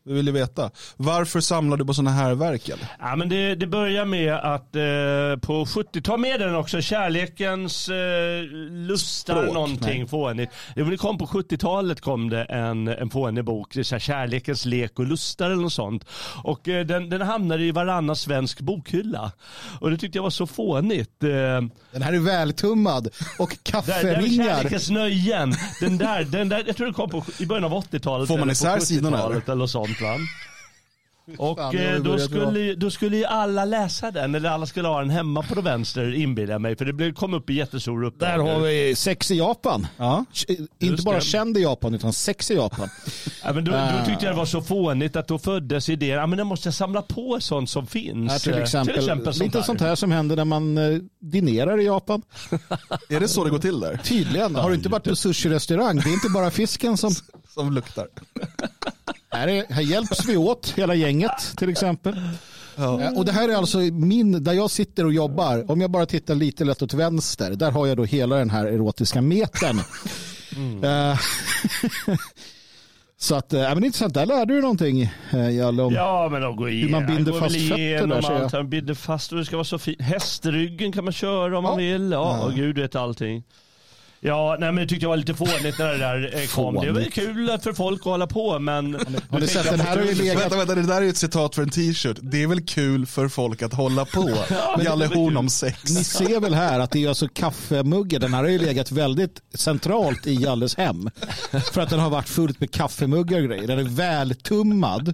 Vi 0.06 0.14
vill 0.14 0.26
ju 0.26 0.32
veta. 0.32 0.72
Varför 0.98 1.40
samlar 1.40 1.78
du 1.78 1.86
på 1.86 1.94
sådana 1.94 2.12
här 2.12 2.36
verk? 2.36 2.70
Eller? 2.70 2.88
Ja, 3.00 3.16
men 3.16 3.30
det, 3.30 3.56
det 3.56 3.68
börjar 3.68 4.06
med 4.06 4.34
att 4.34 4.76
eh, 4.76 5.48
på 5.48 5.66
70 5.66 6.02
ta 6.02 6.18
med 6.18 6.40
den 6.40 6.56
också, 6.56 6.82
kärlekens 6.82 7.90
eh, 7.90 8.42
lustar 8.72 9.34
Språk, 9.42 9.54
någonting 9.54 10.08
fånigt. 10.08 10.52
Det, 10.76 10.84
det 10.84 10.98
kom 10.98 11.18
på 11.18 11.26
70-talet 11.26 12.02
kom 12.02 12.30
det 12.30 12.44
en, 12.44 12.88
en 12.88 13.10
fånig 13.10 13.44
bok, 13.46 13.74
det 13.74 13.84
så 13.84 13.96
här, 13.96 14.00
kärlekens 14.00 14.66
lek 14.66 15.00
och 15.00 15.06
lustar 15.06 15.46
eller 15.46 15.62
något 15.62 15.74
sånt. 15.74 16.06
Och 16.44 16.68
eh, 16.68 16.86
den, 16.86 17.10
den 17.10 17.22
hamnade 17.22 17.64
i 17.64 17.72
varannan 17.72 18.16
svensk 18.16 18.60
bokhylla. 18.62 19.32
Och 19.80 19.92
det 19.92 19.98
tyckte 19.98 20.18
jag 20.18 20.24
var 20.24 20.30
så 20.30 20.48
fånigt. 20.48 21.24
Eh, 21.24 21.30
Den 21.92 22.02
här 22.02 22.14
är 22.14 22.20
vältummad 22.20 23.08
och 23.40 23.50
där, 23.64 23.82
där 23.88 23.94
är 23.94 24.04
kafferingar. 24.14 24.46
kärlekens 24.46 24.90
nöjen. 24.90 25.54
Den 25.80 25.98
där, 25.98 26.24
den 26.24 26.50
där, 26.50 26.64
jag 26.68 26.76
tror 26.76 26.86
den 26.86 26.94
kom 26.94 27.10
på, 27.10 27.24
i 27.40 27.46
början 27.46 27.64
av 27.64 27.72
80-talet. 27.72 28.28
Får 28.28 28.36
man 28.36 28.44
eller 28.44 28.52
isär 28.52 28.80
sidorna, 28.80 29.18
70-talet 29.18 29.50
eller 29.50 29.56
något 29.56 29.70
sånt 29.96 30.02
va. 30.02 30.18
Och 31.38 31.58
Fan, 31.58 31.78
eh, 31.78 31.96
då, 31.96 32.20
skulle, 32.20 32.60
ju- 32.60 32.76
då 32.76 32.92
skulle 32.92 33.18
ju 33.18 33.26
alla 33.26 33.66
läsa 33.66 34.12
den, 34.12 34.36
eller 34.36 34.50
alla 34.50 34.66
skulle 34.66 34.88
ha 34.88 35.00
den 35.00 35.10
hemma 35.10 35.42
på 35.44 35.56
den 35.56 35.64
vänster 35.64 36.14
inbillar 36.16 36.54
jag 36.54 36.62
mig. 36.62 36.76
För 36.76 36.86
det 36.86 36.94
blev- 36.94 37.14
kom 37.14 37.34
upp 37.34 37.50
i 37.50 37.54
jättestor 37.54 38.04
upplaga. 38.04 38.38
Där 38.38 38.44
har 38.44 38.60
vi 38.60 38.96
sex 38.96 39.32
i 39.32 39.38
Japan. 39.38 39.88
Ja. 39.98 40.26
Inte 40.80 41.04
bara 41.04 41.16
det. 41.16 41.22
känd 41.22 41.58
i 41.58 41.62
Japan 41.62 41.94
utan 41.94 42.14
sex 42.14 42.52
i 42.52 42.56
Japan. 42.56 42.90
Ja, 43.44 43.54
men 43.54 43.66
då, 43.66 43.72
då 43.72 44.06
tyckte 44.06 44.26
jag 44.26 44.34
det 44.34 44.38
var 44.38 44.46
så 44.46 44.62
fånigt 44.62 45.16
att 45.16 45.28
då 45.28 45.40
föddes 45.40 45.90
idén, 45.90 46.10
ja 46.10 46.28
men 46.28 46.40
jag 46.40 46.48
måste 46.48 46.72
samla 46.72 47.02
på 47.02 47.38
sånt 47.42 47.70
som 47.70 47.88
finns. 47.88 48.32
Här 48.32 48.40
till 48.40 48.54
Eh, 48.54 48.60
exempel, 48.62 49.04
sånt 49.04 49.38
lite 49.40 49.58
här. 49.58 49.66
sånt 49.66 49.82
här 49.82 49.96
som 49.96 50.12
händer 50.12 50.36
när 50.36 50.46
man 50.46 50.78
eh, 50.78 51.00
dinerar 51.22 51.80
i 51.82 51.86
Japan. 51.86 52.22
Är 53.10 53.20
det 53.20 53.28
så 53.28 53.44
det 53.44 53.50
går 53.50 53.60
till 53.60 53.80
där? 53.80 53.98
Tydligen. 54.04 54.56
Har 54.56 54.70
du 54.70 54.76
inte 54.76 54.90
varit 54.90 55.04
på 55.04 55.16
sushi-restaurang? 55.16 55.96
Det 56.04 56.10
är 56.10 56.14
inte 56.14 56.30
bara 56.30 56.52
fisken 56.52 56.98
som... 56.98 57.12
Som 57.54 57.74
luktar. 57.74 58.08
Här, 59.32 59.48
är, 59.48 59.66
här 59.74 59.82
hjälps 59.82 60.26
vi 60.26 60.38
åt, 60.38 60.74
hela 60.78 60.96
gänget 60.96 61.54
till 61.58 61.70
exempel. 61.70 62.16
Eh, 62.78 63.18
Och 63.18 63.26
det 63.26 63.32
här 63.32 63.50
är 63.50 63.56
alltså 63.56 63.78
min, 63.78 64.44
där 64.44 64.54
jag 64.54 64.72
sitter 64.72 65.06
och 65.06 65.14
jobbar. 65.14 65.72
Om 65.72 65.82
jag 65.82 65.92
bara 65.92 66.06
tittar 66.06 66.36
lite 66.36 66.64
lätt 66.64 66.82
åt 66.82 66.94
vänster, 66.94 67.52
där 67.52 67.72
har 67.72 67.88
jag 67.88 67.98
då 67.98 68.04
hela 68.04 68.36
den 68.36 68.50
här 68.50 68.66
erotiska 68.66 69.22
metern. 69.22 69.80
Eh, 70.84 71.20
Så 73.18 73.36
att, 73.36 73.54
äh, 73.54 73.60
men 73.60 73.76
det 73.76 73.84
är 73.84 73.86
intressant, 73.86 74.14
där 74.14 74.26
lärde 74.26 74.54
du 74.54 74.62
någonting 74.62 75.12
Jalle 75.32 75.84
om 75.84 75.94
Ja 75.94 76.30
men 76.32 76.42
de 76.42 76.56
går 76.56 76.70
igenom, 76.70 76.92
man 76.92 77.16
binder 77.16 77.32
går 77.32 77.40
fast 77.40 77.56
fötter 77.56 78.08
där, 78.08 78.42
allt. 78.42 78.54
Han 78.54 78.70
binder 78.70 78.94
fast 78.94 79.32
och 79.32 79.38
det 79.38 79.46
ska 79.46 79.56
vara 79.56 79.64
så 79.64 79.80
fint. 79.80 80.02
Hästryggen 80.02 80.92
kan 80.92 81.04
man 81.04 81.14
köra 81.14 81.58
om 81.58 81.64
man 81.64 81.78
vill. 81.78 82.12
Ja, 82.12 82.46
och 82.46 82.54
gud 82.54 82.78
vet 82.78 82.96
allting. 82.96 83.44
Ja, 84.22 84.58
nej 84.60 84.72
men 84.72 84.84
det 84.84 84.90
tyckte 84.90 85.04
jag 85.06 85.10
var 85.10 85.18
lite 85.18 85.34
fånigt 85.34 85.80
när 85.80 85.88
det 85.92 85.98
där 85.98 86.42
eh, 86.42 86.48
kom. 86.48 86.76
Det 86.76 86.82
är 86.82 86.86
väl 86.86 86.94
Fånigt. 86.94 87.14
kul 87.14 87.58
för 87.62 87.74
folk 87.74 88.00
att 88.00 88.06
hålla 88.06 88.28
på 88.28 88.60
men... 88.60 88.94
Har 89.30 89.40
ni 89.40 89.48
sett 89.48 89.70
den 89.70 89.80
här 89.80 89.98
har 89.98 90.06
ju 90.06 90.16
legat 90.16 90.42
Vänta, 90.42 90.58
vänta, 90.58 90.76
det 90.76 90.82
där 90.82 90.98
är 90.98 91.02
ju 91.02 91.10
ett 91.10 91.18
citat 91.18 91.56
för 91.56 91.62
en 91.62 91.70
t-shirt. 91.70 92.18
Det 92.22 92.44
är 92.44 92.48
väl 92.48 92.62
kul 92.66 93.06
för 93.06 93.28
folk 93.28 93.62
att 93.62 93.74
hålla 93.74 94.06
på. 94.06 94.30
Jalle 94.84 95.08
det 95.08 95.16
Horn 95.16 95.38
om 95.38 95.50
sex. 95.50 95.84
Ni 95.84 96.04
ser 96.04 96.40
väl 96.40 96.54
här 96.54 96.80
att 96.80 96.92
det 96.92 97.04
är 97.04 97.10
alltså 97.10 97.28
kaffemuggen. 97.28 98.22
Den 98.22 98.34
här 98.34 98.44
har 98.44 98.50
ju 98.50 98.60
legat 98.60 98.92
väldigt 98.92 99.42
centralt 99.54 100.28
i 100.28 100.34
Jalles 100.34 100.78
hem. 100.78 101.10
För 101.72 101.82
att 101.82 101.90
den 101.90 102.00
har 102.00 102.10
varit 102.10 102.30
fullt 102.30 102.60
med 102.60 102.72
kaffemuggar 102.72 103.38
och 103.38 103.46
grejer. 103.46 103.68
Den 103.68 103.80
är 103.80 103.84
vältummad. 103.84 105.14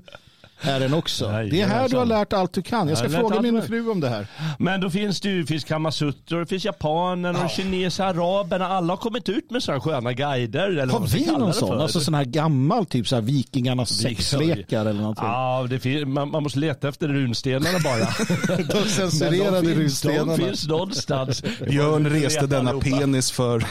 Är 0.62 0.79
den 0.79 0.93
också. 0.93 1.31
Nej, 1.31 1.50
Det 1.50 1.62
är 1.62 1.67
här 1.67 1.89
du 1.89 1.97
har 1.97 2.05
lärt 2.05 2.33
allt 2.33 2.53
du 2.53 2.62
kan. 2.62 2.88
Jag 2.88 2.97
ska 2.97 3.07
Jag 3.07 3.19
fråga 3.19 3.41
min 3.41 3.62
fru 3.62 3.89
om 3.89 4.00
det 4.00 4.09
här. 4.09 4.27
Men 4.59 4.81
då 4.81 4.89
finns 4.89 5.21
det 5.21 5.29
ju 5.29 5.41
det 5.41 5.47
finns 5.47 5.63
kamasutra, 5.63 6.39
det 6.39 6.45
finns 6.45 6.65
japanerna, 6.65 7.43
och 7.43 7.50
kineser, 7.50 8.03
araberna. 8.03 8.67
Alla 8.67 8.93
har 8.93 8.97
kommit 8.97 9.29
ut 9.29 9.51
med 9.51 9.63
sådana 9.63 9.81
sköna 9.81 10.13
guider. 10.13 10.67
Eller 10.67 10.93
Har 10.93 11.07
vi 11.07 11.25
någon 11.25 11.53
sån? 11.53 11.81
Alltså 11.81 12.00
sån 12.00 12.13
här 12.13 12.25
gammal, 12.25 12.85
typ 12.85 13.07
så 13.07 13.15
här 13.15 13.21
vikingarnas 13.21 14.05
Vik- 14.05 14.17
sexlekar 14.21 14.81
eller 14.81 14.93
någonting. 15.01 15.25
Ja, 15.25 15.67
det 15.69 15.79
fin- 15.79 16.13
man, 16.13 16.31
man 16.31 16.43
måste 16.43 16.59
leta 16.59 16.89
efter 16.89 17.07
runstenarna 17.07 17.79
bara. 17.83 18.57
De 18.81 18.89
censurerade 18.89 19.62
de 19.62 19.67
finns, 19.67 19.77
runstenarna. 19.77 20.38
de 20.38 20.43
finns 20.43 20.67
någonstans. 20.67 21.43
Björn 21.69 22.09
reste 22.09 22.47
denna 22.47 22.74
penis 22.79 23.31
för... 23.31 23.65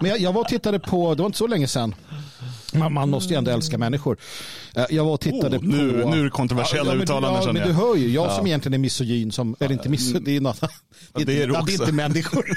Men 0.00 0.10
jag, 0.10 0.18
jag 0.20 0.32
var 0.32 0.40
och 0.40 0.48
tittade 0.48 0.78
på, 0.78 1.14
det 1.14 1.22
var 1.22 1.26
inte 1.26 1.38
så 1.38 1.46
länge 1.46 1.66
sedan. 1.68 1.94
Man, 2.74 2.92
man 2.92 3.10
måste 3.10 3.34
ju 3.34 3.38
ändå 3.38 3.50
älska 3.50 3.78
människor. 3.78 4.16
Eh, 4.74 4.84
Jag 4.90 5.04
var 5.04 5.12
och 5.12 5.20
tittade 5.20 5.56
Oh, 5.56 5.60
på... 5.60 5.66
nu, 5.66 6.04
nu 6.04 6.20
är 6.20 6.24
det 6.24 6.30
kontroversiella 6.30 6.94
Ja, 6.94 7.02
uttalanden 7.02 7.42
ja, 7.46 7.52
men 7.52 7.68
du 7.68 7.72
hör 7.72 7.96
ju, 7.96 8.08
jag 8.08 8.32
som 8.32 8.46
egentligen 8.46 8.74
är 8.74 8.78
misogyn, 8.78 9.32
som, 9.32 9.56
eller 9.60 9.72
inte 9.72 9.88
misogyn, 9.88 10.24
det 10.24 10.36
är 10.36 10.40
något. 10.40 10.58
Ja, 10.60 10.68
det 11.14 11.42
är 11.42 11.46
du 11.46 11.52
ja, 11.54 11.62
det 11.66 11.72
är 11.72 11.80
inte 11.80 11.92
människor. 11.92 12.44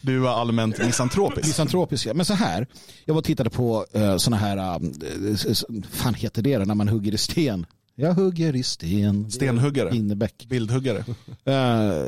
Du 0.00 0.26
är 0.26 0.40
allmänt 0.40 0.78
misantropisk. 0.78 1.46
Misantropiska. 1.46 2.14
Men 2.14 2.24
så 2.26 2.34
här, 2.34 2.66
jag 3.04 3.14
var 3.14 3.18
och 3.18 3.24
tittade 3.24 3.50
på 3.50 3.86
uh, 3.96 4.16
såna 4.16 4.36
här, 4.36 4.56
uh, 4.56 5.82
fan 5.90 6.14
heter 6.14 6.42
det 6.42 6.58
när 6.58 6.74
man 6.74 6.88
hugger 6.88 7.14
i 7.14 7.18
sten? 7.18 7.66
Jag 7.98 8.14
hugger 8.14 8.56
i 8.56 8.62
sten. 8.62 9.30
Stenhuggare. 9.30 9.96
Innebäck. 9.96 10.46
Bildhuggare. 10.48 11.04
Eh, 11.44 12.06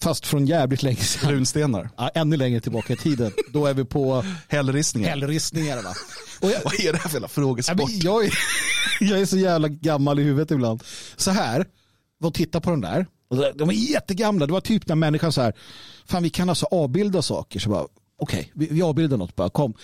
fast 0.00 0.26
från 0.26 0.46
jävligt 0.46 0.82
länge 0.82 0.96
sedan. 0.96 1.30
Runstenar. 1.30 1.90
Ja, 1.96 2.08
ännu 2.14 2.36
längre 2.36 2.60
tillbaka 2.60 2.92
i 2.92 2.96
tiden. 2.96 3.32
Då 3.52 3.66
är 3.66 3.74
vi 3.74 3.84
på 3.84 4.24
Hällristningar. 4.48 5.08
hällristningar. 5.08 5.82
Va? 5.82 5.94
Och 6.40 6.50
jag, 6.50 6.60
Vad 6.64 6.74
är 6.80 6.92
det 6.92 6.98
här 6.98 7.08
för 7.08 7.14
jävla 7.14 7.24
Ja, 7.24 7.28
frågesport? 7.28 7.76
men 7.76 8.00
jag, 8.00 8.24
är, 8.24 8.32
jag 9.00 9.20
är 9.20 9.26
så 9.26 9.36
jävla 9.38 9.68
gammal 9.68 10.18
i 10.18 10.22
huvudet 10.22 10.50
ibland. 10.50 10.82
Så 11.16 11.30
här, 11.30 11.66
och 12.24 12.34
titta 12.34 12.60
på 12.60 12.70
den 12.70 12.80
där. 12.80 13.06
De 13.54 13.68
är 13.68 13.72
jättegamla. 13.72 14.46
Det 14.46 14.52
var 14.52 14.60
typ 14.60 14.88
när 14.88 14.94
människan 14.94 15.32
så 15.32 15.40
här, 15.42 15.52
fan 16.06 16.22
vi 16.22 16.30
kan 16.30 16.48
alltså 16.48 16.66
avbilda 16.66 17.22
saker. 17.22 17.60
Så 17.60 17.70
bara, 17.70 17.86
okej, 18.18 18.52
vi, 18.54 18.68
vi 18.70 18.82
avbildar 18.82 19.16
något 19.16 19.36
bara. 19.36 19.50
Kom, 19.50 19.74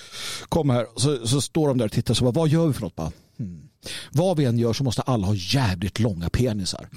kom 0.48 0.70
här. 0.70 0.86
Så, 0.96 1.26
så 1.26 1.40
står 1.40 1.68
de 1.68 1.78
där 1.78 1.84
och 1.84 1.92
tittar 1.92 2.14
så 2.14 2.24
bara, 2.24 2.32
vad 2.32 2.48
gör 2.48 2.66
vi 2.66 2.72
för 2.72 2.80
något? 2.82 2.96
Bara, 2.96 3.12
hmm. 3.38 3.63
Vad 4.10 4.36
vi 4.36 4.44
än 4.44 4.58
gör 4.58 4.72
så 4.72 4.84
måste 4.84 5.02
alla 5.02 5.26
ha 5.26 5.34
jävligt 5.34 6.00
långa 6.00 6.28
penisar. 6.30 6.88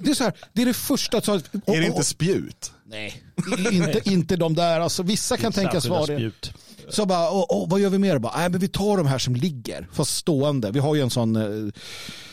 det 0.00 0.10
är 0.10 0.14
så 0.14 0.24
här, 0.24 0.32
det 0.52 0.62
är 0.62 0.66
det 0.66 0.74
första. 0.74 1.20
Så, 1.20 1.34
Är 1.34 1.40
det 1.80 1.86
inte 1.86 2.04
spjut? 2.04 2.72
Nej, 2.86 3.22
inte, 3.72 4.00
inte 4.04 4.36
de 4.36 4.54
där. 4.54 4.80
Alltså, 4.80 5.02
vissa 5.02 5.36
kan 5.36 5.52
tänkas 5.52 5.86
vara 5.86 6.06
det. 6.06 6.16
spjut. 6.16 6.52
Så 6.88 7.06
bara, 7.06 7.30
åh, 7.30 7.46
åh, 7.48 7.68
vad 7.68 7.80
gör 7.80 7.90
vi 7.90 7.98
mer? 7.98 8.18
Bara, 8.18 8.36
nej, 8.36 8.48
men 8.48 8.60
vi 8.60 8.68
tar 8.68 8.96
de 8.96 9.06
här 9.06 9.18
som 9.18 9.36
ligger, 9.36 9.88
fast 9.92 10.16
stående. 10.16 10.70
Vi 10.70 10.78
har 10.78 10.94
ju 10.94 11.00
en 11.00 11.10
sån 11.10 11.36
eh, 11.36 11.72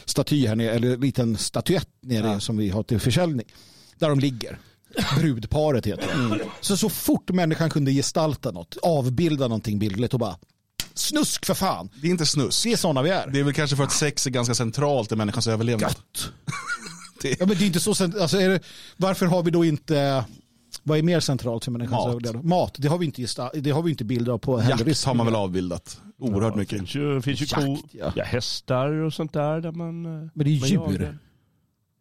staty 0.05 0.47
här 0.47 0.55
nere, 0.55 0.71
eller 0.71 0.93
en 0.93 0.99
liten 0.99 1.37
statyett 1.37 1.89
nere 2.01 2.39
som 2.39 2.57
vi 2.57 2.69
har 2.69 2.83
till 2.83 2.99
försäljning. 2.99 3.47
Där 3.99 4.09
de 4.09 4.19
ligger. 4.19 4.59
Brudparet 5.19 5.85
heter 5.85 6.07
det. 6.07 6.45
Så, 6.61 6.77
så 6.77 6.89
fort 6.89 7.29
människan 7.29 7.69
kunde 7.69 7.91
gestalta 7.91 8.51
något, 8.51 8.77
avbilda 8.81 9.47
någonting 9.47 9.79
bildligt 9.79 10.13
och 10.13 10.19
bara 10.19 10.35
snusk 10.93 11.45
för 11.45 11.53
fan. 11.53 11.89
Det 12.01 12.07
är 12.07 12.11
inte 12.11 12.25
snusk. 12.25 12.63
Det 12.63 12.71
är 12.73 12.77
sådana 12.77 13.01
vi 13.01 13.09
är. 13.09 13.27
Det 13.27 13.39
är 13.39 13.43
väl 13.43 13.53
kanske 13.53 13.75
för 13.75 13.83
att 13.83 13.91
sex 13.91 14.27
är 14.27 14.31
ganska 14.31 14.53
centralt 14.55 15.11
i 15.11 15.15
människans 15.15 15.47
överlevnad. 15.47 15.95
Ja, 17.23 17.45
men 17.45 17.49
det 17.49 17.63
är 17.63 17.65
inte 17.65 17.79
så, 17.79 17.95
sen- 17.95 18.15
alltså, 18.21 18.37
är 18.37 18.49
det, 18.49 18.59
varför 18.97 19.25
har 19.25 19.43
vi 19.43 19.51
då 19.51 19.65
inte 19.65 20.25
Vad 20.83 20.97
är 20.97 21.03
mer 21.03 21.19
centralt 21.19 21.65
för 21.65 21.71
människans 21.71 22.05
Mat. 22.05 22.09
överlevnad? 22.09 22.45
Mat, 22.45 22.75
det 22.77 22.87
har 22.87 22.97
vi 22.97 23.05
inte, 23.05 23.21
gesta- 23.21 23.51
det 23.61 23.71
har 23.71 23.81
vi 23.81 23.91
inte 23.91 24.03
bilder 24.03 24.31
av 24.31 24.37
på 24.37 24.59
Jakt 24.59 24.69
Hellrisk. 24.71 25.05
har 25.07 25.13
man 25.13 25.25
väl 25.25 25.35
avbildat. 25.35 26.01
Oerhört 26.19 26.53
Ja, 26.53 26.57
mycket. 26.59 26.77
finns 26.77 26.95
ju, 26.95 27.21
finns 27.21 27.41
ju 27.41 27.45
ko, 27.45 27.61
Jakt, 27.61 27.83
ja. 27.91 28.11
ja. 28.15 28.23
hästar 28.23 28.87
och 28.91 29.13
sånt 29.13 29.33
där. 29.33 29.61
där 29.61 29.71
man, 29.71 30.05
eh, 30.05 30.29
Men 30.33 30.45
det 30.45 30.49
är 30.49 30.67
djur. 30.67 31.17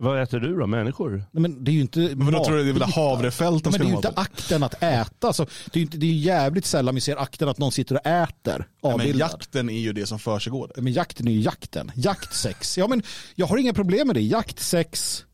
Vad 0.02 0.22
äter 0.22 0.40
du 0.40 0.56
då? 0.56 0.66
Människor? 0.66 1.10
Nej, 1.10 1.42
Men 1.42 1.64
det 1.64 1.70
är 1.70 1.72
ju 1.72 1.80
inte 1.80 2.00
Men 2.00 2.32
då 2.32 2.44
tror 2.44 2.56
du 2.56 2.64
det 2.64 2.70
är 2.70 2.72
väl 2.72 2.82
havrefält 2.82 3.64
de 3.64 3.70
Men 3.70 3.80
det 3.80 3.86
är 3.86 3.88
ju 3.88 3.96
inte 3.96 4.12
på? 4.12 4.20
akten 4.20 4.62
att 4.62 4.82
äta. 4.82 5.26
Alltså, 5.26 5.44
det 5.44 5.74
är 5.74 5.78
ju 5.78 5.82
inte, 5.82 5.96
det 5.96 6.06
är 6.06 6.12
jävligt 6.12 6.66
sällan 6.66 6.94
vi 6.94 7.00
ser 7.00 7.16
akten 7.16 7.48
att 7.48 7.58
någon 7.58 7.72
sitter 7.72 7.94
och 7.94 8.06
äter 8.06 8.68
Ja, 8.82 8.96
men 8.96 9.18
jakten 9.18 9.70
är 9.70 9.78
ju 9.80 9.92
det 9.92 10.06
som 10.06 10.18
försiggår. 10.18 10.72
Men 10.76 10.92
jakten 10.92 11.28
är 11.28 11.32
ju 11.32 11.40
jakten. 11.40 11.92
Jaktsex. 11.94 12.78
Ja, 12.78 12.88
men 12.88 13.02
jag 13.34 13.46
har 13.46 13.56
inga 13.56 13.72
problem 13.74 14.06
med 14.06 14.16
det. 14.16 14.22
Jaktsex. 14.22 15.24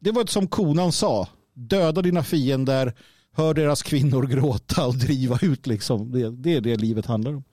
Det 0.00 0.10
var 0.10 0.26
som 0.26 0.46
konan 0.48 0.92
sa. 0.92 1.28
Döda 1.54 2.02
dina 2.02 2.22
fiender, 2.24 2.94
hör 3.32 3.54
deras 3.54 3.82
kvinnor 3.82 4.26
gråta 4.26 4.86
och 4.86 4.94
driva 4.96 5.38
ut. 5.42 5.66
Liksom. 5.66 6.12
Det, 6.12 6.30
det 6.30 6.56
är 6.56 6.60
det 6.60 6.76
livet 6.76 7.06
handlar 7.06 7.34
om. 7.34 7.44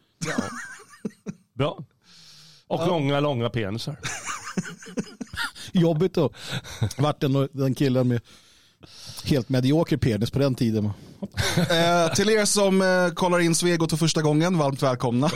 Bra. 1.54 1.84
Och 2.68 2.88
långa, 2.88 3.20
långa 3.20 3.50
penisar. 3.50 3.98
Jobbigt 5.72 6.14
då. 6.14 6.30
Vart 6.98 7.22
den, 7.22 7.48
den 7.52 7.76
killen 7.76 8.08
med 8.08 8.22
helt 9.24 9.50
medioker 9.50 9.98
penis 9.98 10.32
på 10.32 10.40
den 10.40 10.56
tiden. 10.56 10.86
Eh, 11.58 12.14
till 12.16 12.30
er 12.30 12.46
som 12.46 12.82
eh, 12.82 13.14
kollar 13.14 13.40
in 13.40 13.56
Svegot 13.56 13.90
för 13.90 13.98
första 13.98 14.22
gången, 14.22 14.58
varmt 14.58 14.84
välkomna. 14.84 15.30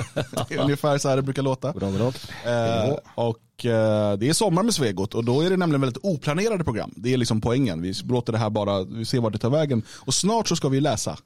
Det 0.50 0.56
är 0.56 0.62
ungefär 0.62 0.98
så 0.98 1.10
här 1.10 1.16
det 1.16 1.22
brukar 1.22 1.42
låta. 1.42 1.74
Bra, 1.74 1.92
bra. 1.92 2.08
Eh, 2.46 2.96
och 3.16 3.66
eh, 3.66 4.18
det 4.18 4.30
är 4.30 4.34
sommar 4.34 4.64
med 4.64 4.74
Svegot 4.74 5.14
och 5.16 5.26
då 5.26 5.42
är 5.42 5.50
det 5.50 5.58
nämligen 5.58 5.82
väldigt 5.82 6.04
oplanerade 6.04 6.64
program. 6.64 6.94
Det 6.96 7.14
är 7.14 7.18
liksom 7.18 7.42
poängen. 7.42 7.82
Vi 7.82 7.94
låter 7.94 8.34
det 8.34 8.40
här 8.40 8.50
bara, 8.50 8.84
vi 8.84 9.06
ser 9.06 9.20
vart 9.20 9.34
det 9.34 9.40
tar 9.40 9.50
vägen. 9.50 9.84
Och 9.90 10.14
snart 10.14 10.48
så 10.48 10.56
ska 10.56 10.70
vi 10.70 10.82
läsa 10.82 11.18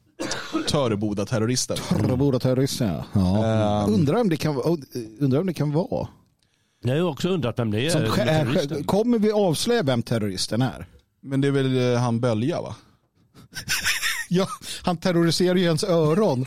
Töreboda 0.70 1.26
terroristen. 1.26 1.78
Torrborda 1.90 2.40
terrorister. 2.40 2.86
Ja. 2.86 3.04
Ja. 3.14 3.84
Ehm. 3.84 3.94
Undrar, 3.94 4.22
om 4.22 4.30
det 4.30 4.38
kan, 4.38 4.62
undrar 5.20 5.40
om 5.40 5.48
det 5.48 5.54
kan 5.54 5.72
vara. 5.72 6.08
Jag 6.84 6.96
har 6.96 7.12
också 7.12 7.30
undrat 7.30 7.60
vem 7.60 7.72
det 7.72 7.86
är. 7.86 7.90
Som, 7.90 8.02
är, 8.02 8.08
terroristen. 8.16 8.84
kommer 8.84 9.20
vi 9.20 9.32
avslöja 9.32 9.84
vem 9.84 10.04
terroristen 10.04 10.62
är? 10.62 10.88
Men 11.22 11.42
det 11.42 11.48
är 11.48 11.52
väl 11.52 11.94
eh, 11.94 12.00
han 12.00 12.20
Bölja 12.20 12.62
va? 12.62 12.76
Ja, 14.30 14.48
han 14.84 14.98
terroriserar 14.98 15.56
ju 15.56 15.64
ens 15.64 15.84
öron. 15.84 16.46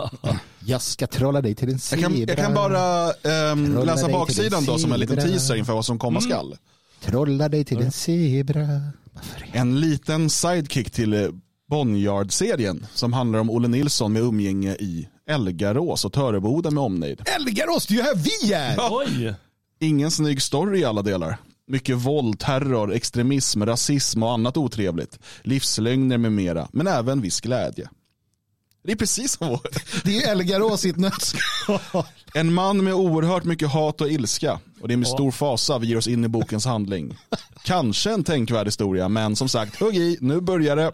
jag 0.66 0.82
ska 0.82 1.06
trolla 1.06 1.40
dig 1.42 1.54
till 1.54 1.68
en 1.68 1.72
Jag 1.74 1.80
zebra. 1.80 2.02
kan, 2.08 2.18
jag 2.18 2.36
kan 2.36 2.54
bara 2.54 3.12
Trolla 3.12 3.84
läsa 3.84 4.08
baksidan 4.08 4.64
då 4.64 4.78
som 4.78 4.92
en 4.92 5.00
liten 5.00 5.16
teaser 5.16 5.54
inför 5.54 5.72
vad 5.72 5.84
som 5.84 5.98
komma 5.98 6.20
skall. 6.20 6.56
Trolla 7.00 7.48
dig 7.48 7.64
till 7.64 7.78
en 7.78 7.92
zebra. 7.92 8.80
En 9.52 9.80
liten 9.80 10.30
sidekick 10.30 10.90
till 10.90 11.14
eh, 11.14 11.28
Bonnyard-serien 11.70 12.86
som 12.94 13.12
handlar 13.12 13.38
om 13.38 13.50
Olle 13.50 13.68
Nilsson 13.68 14.12
med 14.12 14.22
umgänge 14.22 14.72
i 14.74 15.08
Elgarås 15.26 16.04
och 16.04 16.12
Töreboda 16.12 16.70
med 16.70 16.82
omnejd. 16.82 17.22
Elgarås, 17.36 17.86
det 17.86 17.94
är 17.94 17.96
ju 17.96 18.02
här 18.02 18.14
vi 18.14 18.52
är! 18.52 18.76
Oj! 18.90 19.34
Ingen 19.82 20.10
snygg 20.10 20.42
story 20.42 20.80
i 20.80 20.84
alla 20.84 21.02
delar. 21.02 21.36
Mycket 21.66 21.96
våld, 21.96 22.38
terror, 22.38 22.92
extremism, 22.92 23.62
rasism 23.62 24.22
och 24.22 24.32
annat 24.32 24.56
otrevligt. 24.56 25.18
Livslögner 25.42 26.18
med 26.18 26.32
mera, 26.32 26.68
men 26.72 26.86
även 26.86 27.20
viss 27.20 27.40
glädje. 27.40 27.88
Det 28.84 28.92
är 28.92 28.96
precis 28.96 29.32
som 29.32 29.48
vår. 29.48 29.60
Det 30.04 30.16
är 30.16 30.32
Elgarås 30.32 30.84
i 30.84 30.88
ett 30.88 30.96
nötskal. 30.96 32.04
En 32.34 32.52
man 32.52 32.84
med 32.84 32.94
oerhört 32.94 33.44
mycket 33.44 33.68
hat 33.68 34.00
och 34.00 34.10
ilska. 34.10 34.60
Och 34.80 34.88
det 34.88 34.94
är 34.94 34.98
med 34.98 35.08
stor 35.08 35.30
fasa 35.30 35.78
vi 35.78 35.86
ger 35.86 35.96
oss 35.96 36.08
in 36.08 36.24
i 36.24 36.28
bokens 36.28 36.64
handling. 36.64 37.18
Kanske 37.64 38.12
en 38.12 38.24
tänkvärd 38.24 38.66
historia, 38.66 39.08
men 39.08 39.36
som 39.36 39.48
sagt, 39.48 39.80
hugg 39.80 39.96
i, 39.96 40.18
nu 40.20 40.40
börjar 40.40 40.76
det. 40.76 40.92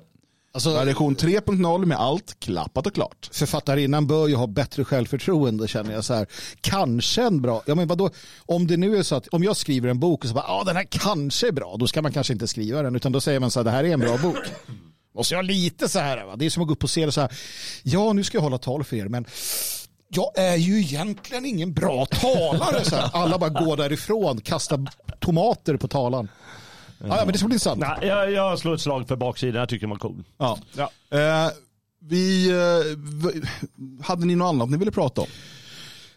Alltså, 0.59 0.85
Version 0.85 1.17
3.0 1.17 1.85
med 1.85 1.99
allt 1.99 2.41
klappat 2.41 2.87
och 2.87 2.95
klart. 2.95 3.29
författarinnan 3.33 4.07
bör 4.07 4.29
ju 4.29 4.35
ha 4.35 4.47
bättre 4.47 4.85
självförtroende 4.85 5.69
känner 5.69 5.93
jag 5.93 6.05
så 6.05 6.15
här. 6.15 6.27
Kanske 6.61 7.23
en 7.23 7.43
bra, 7.43 7.63
ja 7.67 7.75
men 7.75 7.89
vadå, 7.89 8.11
om 8.47 8.67
det 8.67 8.77
nu 8.77 8.97
är 8.97 9.03
så 9.03 9.15
att 9.17 9.29
om 9.29 9.45
jag 9.45 9.57
skriver 9.57 9.89
en 9.89 10.01
bok 10.01 10.25
och 10.25 10.29
så 10.29 10.35
bara, 10.35 10.45
ja 10.49 10.63
den 10.67 10.77
här 10.77 10.87
kanske 10.91 11.49
är 11.49 11.53
bra, 11.53 11.77
då 11.79 11.87
ska 11.87 12.03
man 12.03 12.13
kanske 12.13 12.33
inte 12.33 12.47
skriva 12.47 12.83
den, 12.83 12.97
utan 12.97 13.13
då 13.13 13.21
säger 13.21 13.41
man 13.41 13.51
så 13.51 13.59
här, 13.59 13.65
det 13.65 13.71
här 13.71 13.85
är 13.85 13.93
en 13.93 14.01
bra 14.01 14.19
bok. 14.19 14.37
Måste 15.15 15.35
jag 15.35 15.45
lite 15.45 15.89
så 15.89 15.99
här, 15.99 16.25
va? 16.25 16.37
det 16.37 16.47
är 16.47 16.51
som 16.51 16.63
att 16.63 16.69
gå 16.69 16.75
upp 16.75 16.85
och 16.85 16.91
se 16.91 17.07
det 17.07 17.13
så 17.13 17.21
här, 17.21 17.33
ja 17.83 18.13
nu 18.13 18.25
ska 18.25 18.37
jag 18.37 18.43
hålla 18.43 18.59
tal 18.59 18.85
för 18.85 18.97
er, 18.97 19.09
men 19.09 19.25
jag 20.09 20.39
är 20.39 20.57
ju 20.57 20.79
egentligen 20.81 21.47
ingen 21.47 21.73
bra 21.73 22.07
talare. 22.07 22.85
Så 22.85 22.97
här. 22.97 23.11
Alla 23.13 23.39
bara 23.39 23.51
går 23.51 23.77
därifrån, 23.77 24.41
kastar 24.41 24.87
tomater 25.21 25.77
på 25.77 25.89
talan. 25.89 26.29
Ja, 26.99 27.07
ja, 27.09 27.17
men 27.25 27.33
det 27.33 27.39
ska 27.39 27.49
bli 27.49 27.59
sant. 27.59 27.81
Nej, 27.81 28.09
jag, 28.09 28.33
jag 28.33 28.59
slår 28.59 28.75
ett 28.75 28.81
slag 28.81 29.09
för 29.09 29.17
baksidan. 29.17 29.61
Jag 29.61 29.69
tycker 29.69 29.81
den 29.81 29.91
var 29.91 29.97
cool. 29.97 30.25
Ja. 30.39 30.59
Ja. 30.77 30.91
Eh, 31.19 31.51
vi, 32.01 32.51
eh, 32.51 34.05
hade 34.05 34.27
ni 34.27 34.35
något 34.35 34.49
annat 34.49 34.71
ni 34.71 34.77
ville 34.77 34.91
prata 34.91 35.21
om? 35.21 35.27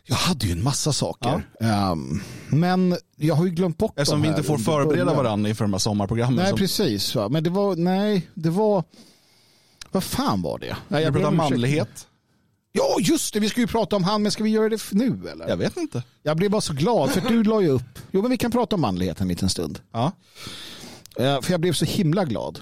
Jag 0.04 0.16
hade 0.16 0.46
ju 0.46 0.52
en 0.52 0.64
massa 0.64 0.94
saker. 0.94 1.48
Ehm, 1.60 2.22
men 2.50 2.98
jag 3.16 3.36
har 3.36 3.46
ju 3.46 3.52
glömt 3.52 3.78
bort 3.78 3.94
Eftersom 3.96 4.22
de 4.22 4.28
vi 4.28 4.30
inte 4.30 4.44
får 4.44 4.58
förbereda 4.58 5.14
varandra 5.14 5.50
inför 5.50 5.64
de 5.64 5.74
här 5.74 5.80
sommarprogrammen. 5.80 6.36
Nej, 6.36 6.50
som, 6.50 6.58
precis. 6.58 7.16
Va? 7.16 7.30
Men 7.30 7.44
det 7.44 7.50
var, 7.50 7.76
nej, 7.76 8.30
det 8.34 8.50
var, 8.50 8.84
vad 9.92 10.04
fan 10.04 10.42
var 10.42 10.60
det? 10.60 10.76
Nej, 10.88 11.04
jag 11.04 11.14
ber 11.14 11.20
pratar 11.20 11.36
manlighet. 11.36 12.08
Ja, 12.72 12.96
just 13.00 13.34
det. 13.34 13.40
Vi 13.40 13.50
ska 13.50 13.62
ju 13.62 13.68
prata 13.68 13.96
om 13.96 14.04
han, 14.04 14.22
men 14.22 14.32
ska 14.32 14.44
vi 14.44 14.50
göra 14.50 14.70
det 14.70 14.82
nu 14.92 15.28
eller? 15.32 15.48
Jag 15.50 15.58
vet 15.58 15.78
inte. 15.78 16.04
Jag 16.24 16.38
blev 16.38 16.52
bara 16.52 16.62
så 16.62 16.74
glad, 16.74 17.10
för 17.12 17.22
du 17.30 17.44
la 17.44 17.62
ju 17.62 17.68
upp. 17.70 18.00
Jo, 18.12 18.22
men 18.22 18.32
vi 18.32 18.38
kan 18.38 18.52
prata 18.52 18.76
om 18.76 18.82
manlighet 18.82 19.22
en 19.22 19.28
liten 19.28 19.50
stund. 19.50 19.80
Ja. 19.92 20.12
Eh, 21.18 21.42
För 21.42 21.52
jag 21.52 21.62
blev 21.62 21.74
så 21.74 21.86
himla 21.86 22.26
glad. 22.26 22.60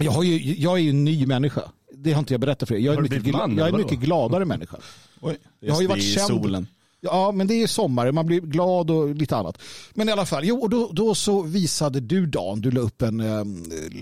Jag, 0.00 0.12
har 0.12 0.22
ju, 0.22 0.54
jag 0.54 0.72
är 0.78 0.82
ju 0.82 0.90
en 0.90 1.04
ny 1.04 1.26
människa. 1.26 1.62
Det 1.96 2.12
har 2.12 2.18
inte 2.18 2.34
jag 2.34 2.40
berättat 2.40 2.68
för 2.68 2.74
er. 2.74 2.78
Jag 2.78 2.94
är 2.94 3.00
mycket, 3.00 3.26
man, 3.32 3.56
jag 3.56 3.68
är 3.68 3.72
en 3.72 3.78
mycket 3.80 3.98
gladare 3.98 4.44
människa. 4.44 4.76
Oj, 5.20 5.36
Jag 5.60 5.74
har 5.74 5.80
ju 5.80 5.86
det 5.86 5.90
varit 5.92 6.04
är 6.04 6.08
känd. 6.08 6.28
solen. 6.28 6.66
Ja, 7.00 7.32
men 7.32 7.46
det 7.46 7.54
är 7.62 7.66
sommar. 7.66 8.12
Man 8.12 8.26
blir 8.26 8.40
glad 8.40 8.90
och 8.90 9.14
lite 9.14 9.36
annat. 9.36 9.58
Men 9.94 10.08
i 10.08 10.12
alla 10.12 10.26
fall, 10.26 10.44
jo, 10.44 10.60
och 10.62 10.70
då, 10.70 10.90
då 10.92 11.14
så 11.14 11.42
visade 11.42 12.00
du 12.00 12.26
Dan, 12.26 12.60
du 12.60 12.70
la 12.70 12.80
upp 12.80 13.02
en, 13.02 13.20
eh, 13.20 13.44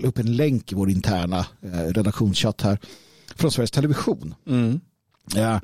la 0.01 0.07
upp 0.07 0.19
en 0.19 0.35
länk 0.35 0.71
i 0.71 0.75
vår 0.75 0.89
interna 0.89 1.45
eh, 1.61 1.69
redaktionschatt 1.71 2.61
här 2.61 2.77
från 3.35 3.51
Sveriges 3.51 3.71
Television. 3.71 4.35
Mm. 4.47 4.79
Ja. 5.35 5.61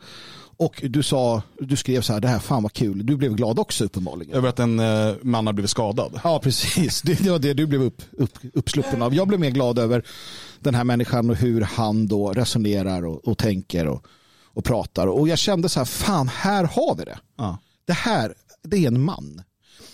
Och 0.57 0.83
du 0.83 1.03
sa, 1.03 1.41
du 1.59 1.75
skrev 1.75 2.01
så 2.01 2.13
här, 2.13 2.19
det 2.19 2.27
här 2.27 2.39
fan 2.39 2.63
vad 2.63 2.73
kul. 2.73 3.05
Du 3.05 3.15
blev 3.15 3.35
glad 3.35 3.59
också 3.59 3.85
uppenbarligen. 3.85 4.35
Över 4.35 4.49
att 4.49 4.59
en 4.59 4.79
eh, 4.79 5.13
man 5.21 5.45
har 5.45 5.53
blivit 5.53 5.71
skadad. 5.71 6.19
Ja, 6.23 6.39
precis. 6.39 7.01
Det, 7.05 7.23
det 7.23 7.31
var 7.31 7.39
det 7.39 7.53
du 7.53 7.65
blev 7.65 7.81
upp, 7.81 8.01
upp, 8.11 8.37
uppsluppen 8.53 9.01
av. 9.01 9.13
Jag 9.13 9.27
blev 9.27 9.39
mer 9.39 9.49
glad 9.49 9.79
över 9.79 10.03
den 10.59 10.75
här 10.75 10.83
människan 10.83 11.29
och 11.29 11.35
hur 11.35 11.61
han 11.61 12.07
då 12.07 12.31
resonerar 12.31 13.05
och, 13.05 13.27
och 13.27 13.37
tänker 13.37 13.87
och, 13.87 14.05
och 14.45 14.63
pratar. 14.63 15.07
Och 15.07 15.27
jag 15.27 15.37
kände 15.37 15.69
så 15.69 15.79
här, 15.79 15.85
fan, 15.85 16.27
här 16.27 16.63
har 16.63 16.95
vi 16.95 17.03
det. 17.03 17.19
Ja. 17.37 17.57
Det 17.85 17.93
här, 17.93 18.33
det 18.63 18.77
är 18.77 18.87
en 18.87 19.01
man. 19.01 19.41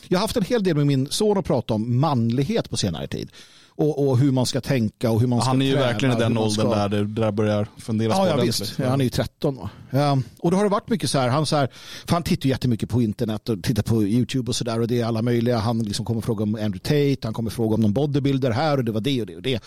Jag 0.07 0.17
har 0.17 0.21
haft 0.21 0.37
en 0.37 0.43
hel 0.43 0.63
del 0.63 0.75
med 0.75 0.87
min 0.87 1.07
son 1.09 1.37
att 1.37 1.45
prata 1.45 1.73
om 1.73 1.99
manlighet 1.99 2.69
på 2.69 2.77
senare 2.77 3.07
tid. 3.07 3.31
Och, 3.77 4.07
och 4.07 4.17
hur 4.17 4.31
man 4.31 4.45
ska 4.45 4.61
tänka 4.61 5.11
och 5.11 5.19
hur 5.19 5.27
man 5.27 5.41
ska 5.41 5.49
Han 5.49 5.61
är 5.61 5.65
ju 5.65 5.71
träna, 5.73 5.85
verkligen 5.87 6.17
i 6.17 6.19
den 6.19 6.37
åldern 6.37 6.51
ska- 6.67 6.75
där 6.75 6.89
det 6.89 7.03
där 7.05 7.31
börjar 7.31 7.67
funderas 7.77 8.17
Ja, 8.17 8.23
på 8.23 8.29
ja 8.39 8.43
visst. 8.45 8.79
Ja, 8.79 8.89
han 8.89 8.99
är 9.01 9.03
ju 9.03 9.09
13. 9.09 9.55
Va? 9.55 9.69
Ja, 9.89 10.17
och 10.39 10.51
då 10.51 10.57
har 10.57 10.63
det 10.63 10.69
varit 10.69 10.89
mycket 10.89 11.09
så 11.09 11.19
här, 11.19 11.29
han, 11.29 11.45
så 11.45 11.55
här, 11.55 11.69
han 12.09 12.23
tittar 12.23 12.45
ju 12.45 12.49
jättemycket 12.49 12.89
på 12.89 13.01
internet 13.01 13.49
och 13.49 13.63
tittar 13.63 13.83
på 13.83 14.03
YouTube 14.03 14.49
och 14.49 14.55
sådär 14.55 14.79
och 14.81 14.87
det 14.87 15.01
är 15.01 15.05
alla 15.05 15.21
möjliga. 15.21 15.57
Han 15.57 15.79
liksom 15.83 16.05
kommer 16.05 16.21
fråga 16.21 16.43
om 16.43 16.55
Andrew 16.55 16.79
Tate, 16.79 17.27
han 17.27 17.33
kommer 17.33 17.49
fråga 17.49 17.75
om 17.75 17.81
någon 17.81 17.93
bodybuilder 17.93 18.51
här 18.51 18.77
och 18.77 18.85
det 18.85 18.91
var 18.91 19.01
det 19.01 19.21
och 19.21 19.27
det 19.27 19.35
och 19.35 19.41
det. 19.41 19.59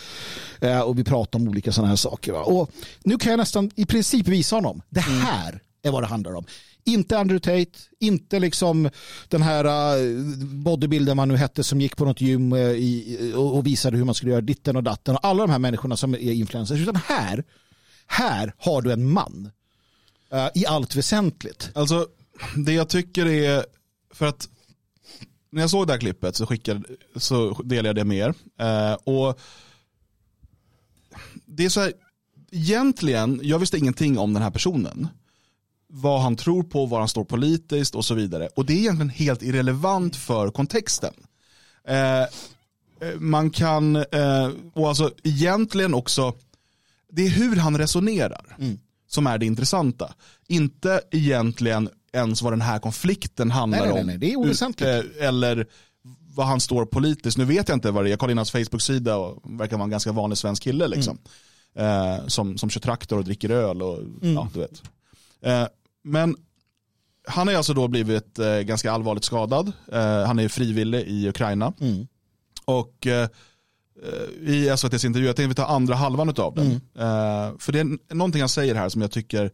Eh, 0.60 0.80
och 0.80 0.98
vi 0.98 1.04
pratar 1.04 1.38
om 1.38 1.48
olika 1.48 1.72
sådana 1.72 1.88
här 1.88 1.96
saker. 1.96 2.32
Va? 2.32 2.40
Och 2.42 2.70
nu 3.04 3.18
kan 3.18 3.30
jag 3.30 3.38
nästan 3.38 3.70
i 3.76 3.86
princip 3.86 4.28
visa 4.28 4.56
honom, 4.56 4.82
det 4.88 5.00
här 5.00 5.60
är 5.82 5.90
vad 5.90 6.02
det 6.02 6.06
handlar 6.06 6.34
om. 6.34 6.44
Inte 6.88 7.18
Andrew 7.18 7.40
Tate, 7.40 7.78
inte 7.98 8.38
liksom 8.38 8.90
den 9.28 9.42
här 9.42 9.64
eh, 9.64 10.18
bodybuilden 10.44 11.16
man 11.16 11.28
nu 11.28 11.36
hette 11.36 11.64
som 11.64 11.80
gick 11.80 11.96
på 11.96 12.04
något 12.04 12.20
gym 12.20 12.52
eh, 12.52 13.34
och, 13.34 13.66
visade 13.66 13.96
hur 13.96 14.04
man 14.04 14.14
skulle 14.14 14.32
göra 14.32 14.40
ditten 14.40 14.76
och 14.76 14.82
datten 14.82 15.14
och 15.14 15.24
alla 15.26 15.42
de 15.42 15.50
här 15.50 15.58
människorna 15.58 15.96
som 15.96 16.14
är 16.14 16.32
influencers. 16.32 16.80
Utan 16.80 16.96
här, 16.96 17.44
här 18.06 18.54
har 18.58 18.82
du 18.82 18.92
en 18.92 19.10
man 19.10 19.50
eh, 20.32 20.48
i 20.54 20.66
allt 20.66 20.96
väsentligt. 20.96 21.70
Alltså, 21.74 22.06
det 22.56 22.72
jag 22.72 22.88
tycker 22.88 23.26
är, 23.26 23.64
för 24.14 24.26
att 24.26 24.48
när 25.50 25.60
jag 25.60 25.70
såg 25.70 25.86
det 25.86 25.92
här 25.92 26.00
klippet 26.00 26.36
så, 26.36 26.46
skickade, 26.46 26.82
så 27.16 27.62
delade 27.62 27.88
jag 27.88 27.96
det 27.96 28.04
med 28.04 28.18
er. 28.18 28.34
Eh, 28.60 28.94
och 28.94 29.40
det 31.46 31.64
är 31.64 31.68
så 31.68 31.80
här, 31.80 31.92
egentligen, 32.50 33.40
jag 33.42 33.58
visste 33.58 33.78
ingenting 33.78 34.18
om 34.18 34.34
den 34.34 34.42
här 34.42 34.50
personen. 34.50 35.08
Vad 35.90 36.20
han 36.20 36.36
tror 36.36 36.62
på, 36.62 36.86
var 36.86 36.98
han 36.98 37.08
står 37.08 37.24
politiskt 37.24 37.94
och 37.94 38.04
så 38.04 38.14
vidare. 38.14 38.48
Och 38.56 38.66
det 38.66 38.72
är 38.72 38.78
egentligen 38.78 39.10
helt 39.10 39.42
irrelevant 39.42 40.16
för 40.16 40.50
kontexten. 40.50 41.14
Eh, 41.88 42.20
eh, 42.22 42.26
man 43.18 43.50
kan, 43.50 43.96
eh, 43.96 44.50
och 44.74 44.88
alltså 44.88 45.10
egentligen 45.24 45.94
också, 45.94 46.32
det 47.12 47.22
är 47.26 47.30
hur 47.30 47.56
han 47.56 47.78
resonerar 47.78 48.56
som 49.08 49.26
är 49.26 49.38
det 49.38 49.46
intressanta. 49.46 50.14
Inte 50.48 51.00
egentligen 51.10 51.88
ens 52.12 52.42
vad 52.42 52.52
den 52.52 52.60
här 52.60 52.78
konflikten 52.78 53.50
handlar 53.50 53.78
Nej, 53.78 53.94
nej, 53.94 54.04
nej, 54.04 54.14
om. 54.14 54.20
det 54.20 54.32
är 54.32 54.36
oväsentligt. 54.36 54.90
Eh, 54.90 55.26
Eller 55.28 55.66
vad 56.34 56.46
han 56.46 56.60
står 56.60 56.84
politiskt. 56.86 57.38
Nu 57.38 57.44
vet 57.44 57.68
jag 57.68 57.76
inte 57.76 57.90
vad 57.90 58.04
det 58.04 58.08
är, 58.08 58.10
jag 58.10 58.18
kollade 58.18 58.32
in 58.32 58.38
hans 58.38 58.50
Facebook-sida 58.50 59.16
och 59.16 59.42
verkar 59.60 59.76
vara 59.76 59.84
en 59.84 59.90
ganska 59.90 60.12
vanlig 60.12 60.38
svensk 60.38 60.62
kille 60.62 60.88
liksom. 60.88 61.18
Eh, 61.74 62.26
som, 62.26 62.58
som 62.58 62.70
kör 62.70 62.80
traktor 62.80 63.18
och 63.18 63.24
dricker 63.24 63.50
öl 63.50 63.82
och 63.82 63.98
ja, 64.20 64.48
du 64.54 64.60
vet. 64.60 64.82
Eh, 65.42 65.66
men 66.04 66.36
han 67.26 67.48
har 67.48 67.54
alltså 67.54 67.74
då 67.74 67.88
blivit 67.88 68.38
eh, 68.38 68.58
ganska 68.58 68.92
allvarligt 68.92 69.24
skadad. 69.24 69.72
Eh, 69.92 70.24
han 70.26 70.38
är 70.38 70.48
frivillig 70.48 71.00
i 71.06 71.28
Ukraina. 71.28 71.72
Mm. 71.80 72.06
Och 72.64 73.06
eh, 73.06 73.28
i 74.40 74.68
SVTs 74.68 75.04
intervju, 75.04 75.26
jag 75.26 75.36
tänkte 75.36 75.48
vi 75.48 75.54
tar 75.54 75.74
andra 75.74 75.94
halvan 75.94 76.28
av 76.28 76.54
den. 76.54 76.70
Eh, 76.72 77.58
för 77.58 77.72
det 77.72 77.80
är 77.80 78.14
någonting 78.14 78.42
han 78.42 78.48
säger 78.48 78.74
här 78.74 78.88
som 78.88 79.02
jag 79.02 79.10
tycker, 79.10 79.50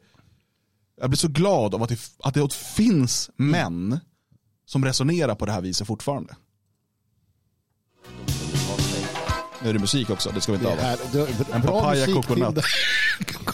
jag 1.01 1.11
blir 1.11 1.17
så 1.17 1.29
glad 1.29 1.75
av 1.75 1.83
att 1.83 1.89
det, 1.89 1.99
att 2.19 2.35
det 2.35 2.53
finns 2.55 3.31
män 3.37 4.01
som 4.67 4.85
resonerar 4.85 5.35
på 5.35 5.47
det 5.47 5.53
här 5.53 5.61
viset 5.61 5.87
fortfarande. 5.87 6.37
Nu 9.63 9.69
är 9.69 9.73
det 9.73 9.79
musik 9.79 10.11
också, 10.11 10.31
det 10.35 10.41
ska 10.41 10.53
vi 10.53 10.59
inte 10.59 10.71
ha. 10.71 10.97
En 11.53 11.63
papaya 11.63 12.07
coconut. 12.07 12.65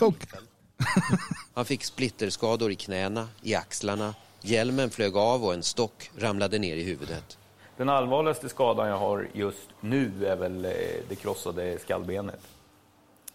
Han 1.55 1.65
fick 1.65 1.85
splitterskador 1.85 2.71
i 2.71 2.77
knäna, 2.77 3.29
i 3.43 3.55
axlarna. 3.55 4.15
Hjälmen 4.41 4.91
flög 4.91 5.17
av 5.17 5.45
och 5.45 5.55
en 5.55 5.63
stock 5.63 6.11
ramlade 6.19 6.59
ner 6.59 6.77
i 6.77 6.83
huvudet. 6.83 7.39
Den 7.77 7.89
allvarligaste 7.89 8.49
skadan 8.49 8.89
jag 8.89 8.99
har 8.99 9.29
just 9.33 9.69
nu 9.81 10.27
är 10.27 10.37
väl 10.37 10.65
eh, 10.65 10.73
det 11.09 11.15
krossade 11.17 11.79
skallbenet. 11.79 12.41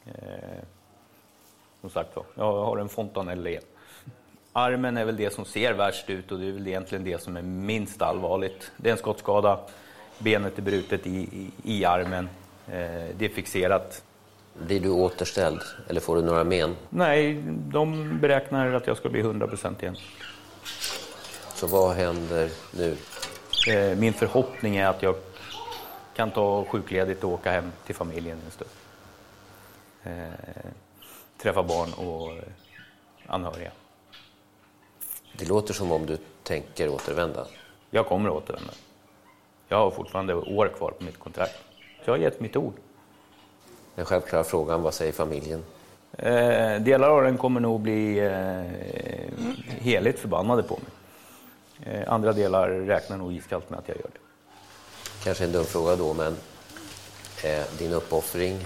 Eh, 0.06 0.14
som 1.82 1.90
sagt 1.90 2.16
var, 2.16 2.26
jag 2.36 2.66
har 2.66 2.78
en 2.78 2.90
fontanelle. 2.90 3.60
Armen 4.54 4.98
är 4.98 5.06
väl 5.06 5.18
det 5.18 5.34
som 5.34 5.46
ser 5.46 5.74
värst 5.74 6.10
ut 6.10 6.32
och 6.32 6.40
det 6.40 6.48
är 6.48 6.52
väl 6.52 6.68
egentligen 6.68 7.04
det 7.04 7.22
som 7.22 7.38
är 7.38 7.42
minst 7.42 8.02
allvarligt. 8.02 8.72
Det 8.78 8.90
är 8.90 8.92
en 8.92 8.98
skottskada, 8.98 9.60
benet 10.20 10.58
är 10.58 10.62
brutet 10.62 11.08
i, 11.08 11.10
i, 11.20 11.52
i 11.64 11.86
armen, 11.86 12.30
eh, 12.68 13.16
det 13.18 13.26
är 13.26 13.30
fixerat. 13.30 14.04
Blir 14.60 14.80
du 14.80 14.90
återställd 14.90 15.62
eller 15.90 16.02
får 16.02 16.16
du 16.16 16.22
några 16.22 16.44
men? 16.44 16.76
Nej, 16.90 17.34
de 17.48 18.18
beräknar 18.20 18.74
att 18.74 18.88
jag 18.88 18.98
ska 18.98 19.10
bli 19.10 19.24
100% 19.24 19.82
igen. 19.82 19.96
Så 21.54 21.68
vad 21.68 21.96
händer 21.96 22.50
nu? 22.78 22.98
Eh, 23.70 23.98
Min 23.98 24.14
förhoppning 24.14 24.76
är 24.76 24.88
att 24.88 25.04
jag 25.04 25.16
kan 26.16 26.32
ta 26.32 26.66
sjukledigt 26.66 27.24
och 27.24 27.30
åka 27.32 27.52
hem 27.52 27.72
till 27.86 27.96
familjen 27.96 28.38
en 28.46 28.52
stund. 28.52 28.70
Eh, 30.04 30.70
träffa 31.38 31.64
barn 31.64 31.94
och 31.94 32.32
eh, 32.32 32.44
anhöriga. 33.28 33.72
Det 35.38 35.46
låter 35.50 35.74
som 35.74 35.92
om 35.92 36.06
du 36.06 36.18
tänker 36.44 36.90
återvända. 36.90 37.46
Jag 37.90 38.06
kommer 38.06 38.30
att 38.30 38.36
återvända. 38.36 38.74
Jag 39.68 39.78
har 39.78 39.92
fortfarande 39.92 40.34
år 40.36 40.68
kvar 40.78 40.92
på 40.92 41.04
mitt 41.04 41.20
kontrakt. 41.20 41.60
Jag 42.06 42.14
har 42.14 42.18
gett 42.18 42.40
mitt 42.40 42.56
ord. 42.56 42.74
Den 43.96 44.06
självklara 44.06 44.44
frågan, 44.44 44.82
vad 44.82 44.94
säger 44.94 45.12
familjen? 45.12 45.64
Eh, 46.18 46.82
delar 46.82 47.10
av 47.10 47.24
den 47.24 47.38
kommer 47.38 47.60
nog 47.60 47.82
bli 47.82 48.20
eh, 48.20 48.64
heligt 49.68 50.20
förbannade 50.20 50.64
på 50.64 50.80
mig. 50.80 50.92
Eh, 51.94 52.14
andra 52.14 52.34
delar 52.34 52.70
räknar 52.70 53.18
nog 53.18 53.34
iskallt 53.34 53.70
med 53.70 53.80
att 53.80 53.88
jag 53.88 53.98
gör 53.98 54.10
det. 54.14 54.20
Kanske 55.24 55.44
en 55.44 55.52
dum 55.52 55.66
fråga 55.66 55.96
då, 55.96 56.14
men 56.14 56.36
eh, 57.44 57.64
din 57.78 57.94
uppoffring 57.94 58.66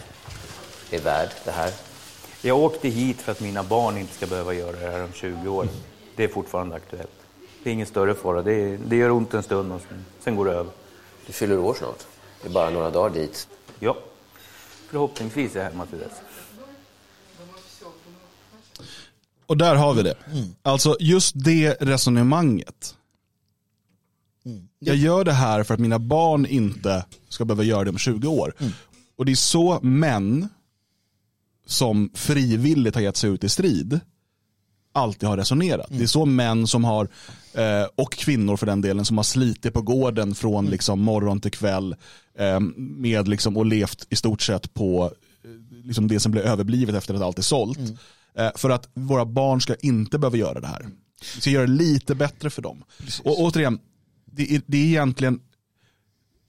är 0.92 1.00
värd 1.00 1.30
det 1.46 1.52
här. 1.52 1.72
Jag 2.42 2.58
åkte 2.60 2.90
hit 2.90 3.22
för 3.22 3.32
att 3.32 3.42
mina 3.42 3.64
barn 3.64 3.98
inte 3.98 4.14
ska 4.14 4.28
behöva 4.28 4.54
göra 4.54 4.72
det 4.72 4.92
här 4.92 5.04
om 5.04 5.14
20 5.14 5.50
år. 5.50 5.68
Det 6.16 6.24
är 6.24 6.28
fortfarande 6.28 6.76
aktuellt. 6.76 7.20
Det 7.64 7.70
är 7.70 7.74
ingen 7.74 7.88
större 7.88 8.14
fara. 8.14 8.42
Det, 8.42 8.78
det 8.78 8.96
gör 8.96 9.12
ont 9.12 9.34
en 9.34 9.44
stund 9.44 9.72
och 9.72 9.82
sen, 9.82 10.06
sen 10.20 10.36
går 10.36 10.46
det 10.46 10.52
över. 10.52 10.72
Du 11.26 11.34
fyller 11.34 11.60
år 11.60 11.74
snart. 11.74 12.08
Det 12.42 12.48
är 12.48 12.52
bara 12.52 12.70
några 12.70 12.90
dagar 12.90 13.10
dit. 13.10 13.48
Ja, 13.80 13.96
förhoppningsvis 14.90 15.56
är 15.56 15.64
hemma 15.64 15.86
till 15.86 16.00
dess. 16.00 16.14
Och 19.46 19.58
där 19.58 19.76
har 19.76 19.94
vi 19.94 20.04
det. 20.04 20.16
Alltså 20.62 20.98
just 21.00 21.34
det 21.36 21.74
resonemanget. 21.74 22.96
Jag 24.80 24.96
gör 24.96 25.24
det 25.24 25.34
här 25.34 25.64
för 25.64 25.74
att 25.74 25.80
mina 25.80 26.00
barn 26.00 26.46
inte 26.46 27.06
ska 27.30 27.46
behöva 27.46 27.64
göra 27.64 27.84
det 27.84 27.90
om 27.90 27.98
20 27.98 28.28
år. 28.28 28.54
Och 29.16 29.26
det 29.26 29.32
är 29.32 29.36
så 29.36 29.80
män 29.82 30.50
som 31.66 32.12
frivilligt 32.14 32.96
har 32.96 33.02
gett 33.02 33.18
sig 33.18 33.30
ut 33.30 33.44
i 33.44 33.50
strid 33.50 34.00
alltid 35.00 35.30
har 35.30 35.38
resonerat. 35.38 35.88
Det 35.90 36.04
är 36.04 36.08
så 36.08 36.26
män 36.26 36.68
som 36.68 36.84
har, 36.84 37.08
eh, 37.54 37.88
och 37.96 38.14
kvinnor 38.14 38.58
för 38.58 38.66
den 38.66 38.82
delen, 38.82 39.06
som 39.06 39.18
har 39.18 39.24
slitit 39.24 39.74
på 39.74 39.82
gården 39.82 40.36
från 40.36 40.66
liksom 40.66 41.02
morgon 41.02 41.42
till 41.42 41.52
kväll 41.52 41.96
eh, 42.40 42.60
med 42.78 43.28
liksom, 43.28 43.58
och 43.58 43.66
levt 43.66 44.08
i 44.10 44.16
stort 44.16 44.42
sett 44.42 44.74
på 44.74 45.12
eh, 45.44 45.50
liksom 45.84 46.08
det 46.08 46.20
som 46.20 46.32
blir 46.32 46.42
överblivet 46.42 46.96
efter 46.96 47.14
att 47.14 47.22
allt 47.22 47.38
är 47.38 47.42
sålt. 47.44 47.80
Eh, 48.38 48.50
för 48.56 48.70
att 48.70 48.90
våra 48.94 49.26
barn 49.26 49.62
ska 49.62 49.76
inte 49.76 50.20
behöva 50.20 50.38
göra 50.38 50.60
det 50.60 50.68
här. 50.68 50.90
Vi 51.36 51.42
ska 51.42 51.50
göra 51.50 51.66
det 51.66 51.74
lite 51.74 52.16
bättre 52.16 52.50
för 52.50 52.62
dem. 52.62 52.84
Och 53.24 53.40
återigen, 53.40 53.80
det 54.26 54.56
är, 54.56 54.62
det 54.66 54.78
är 54.78 54.86
egentligen, 54.86 55.40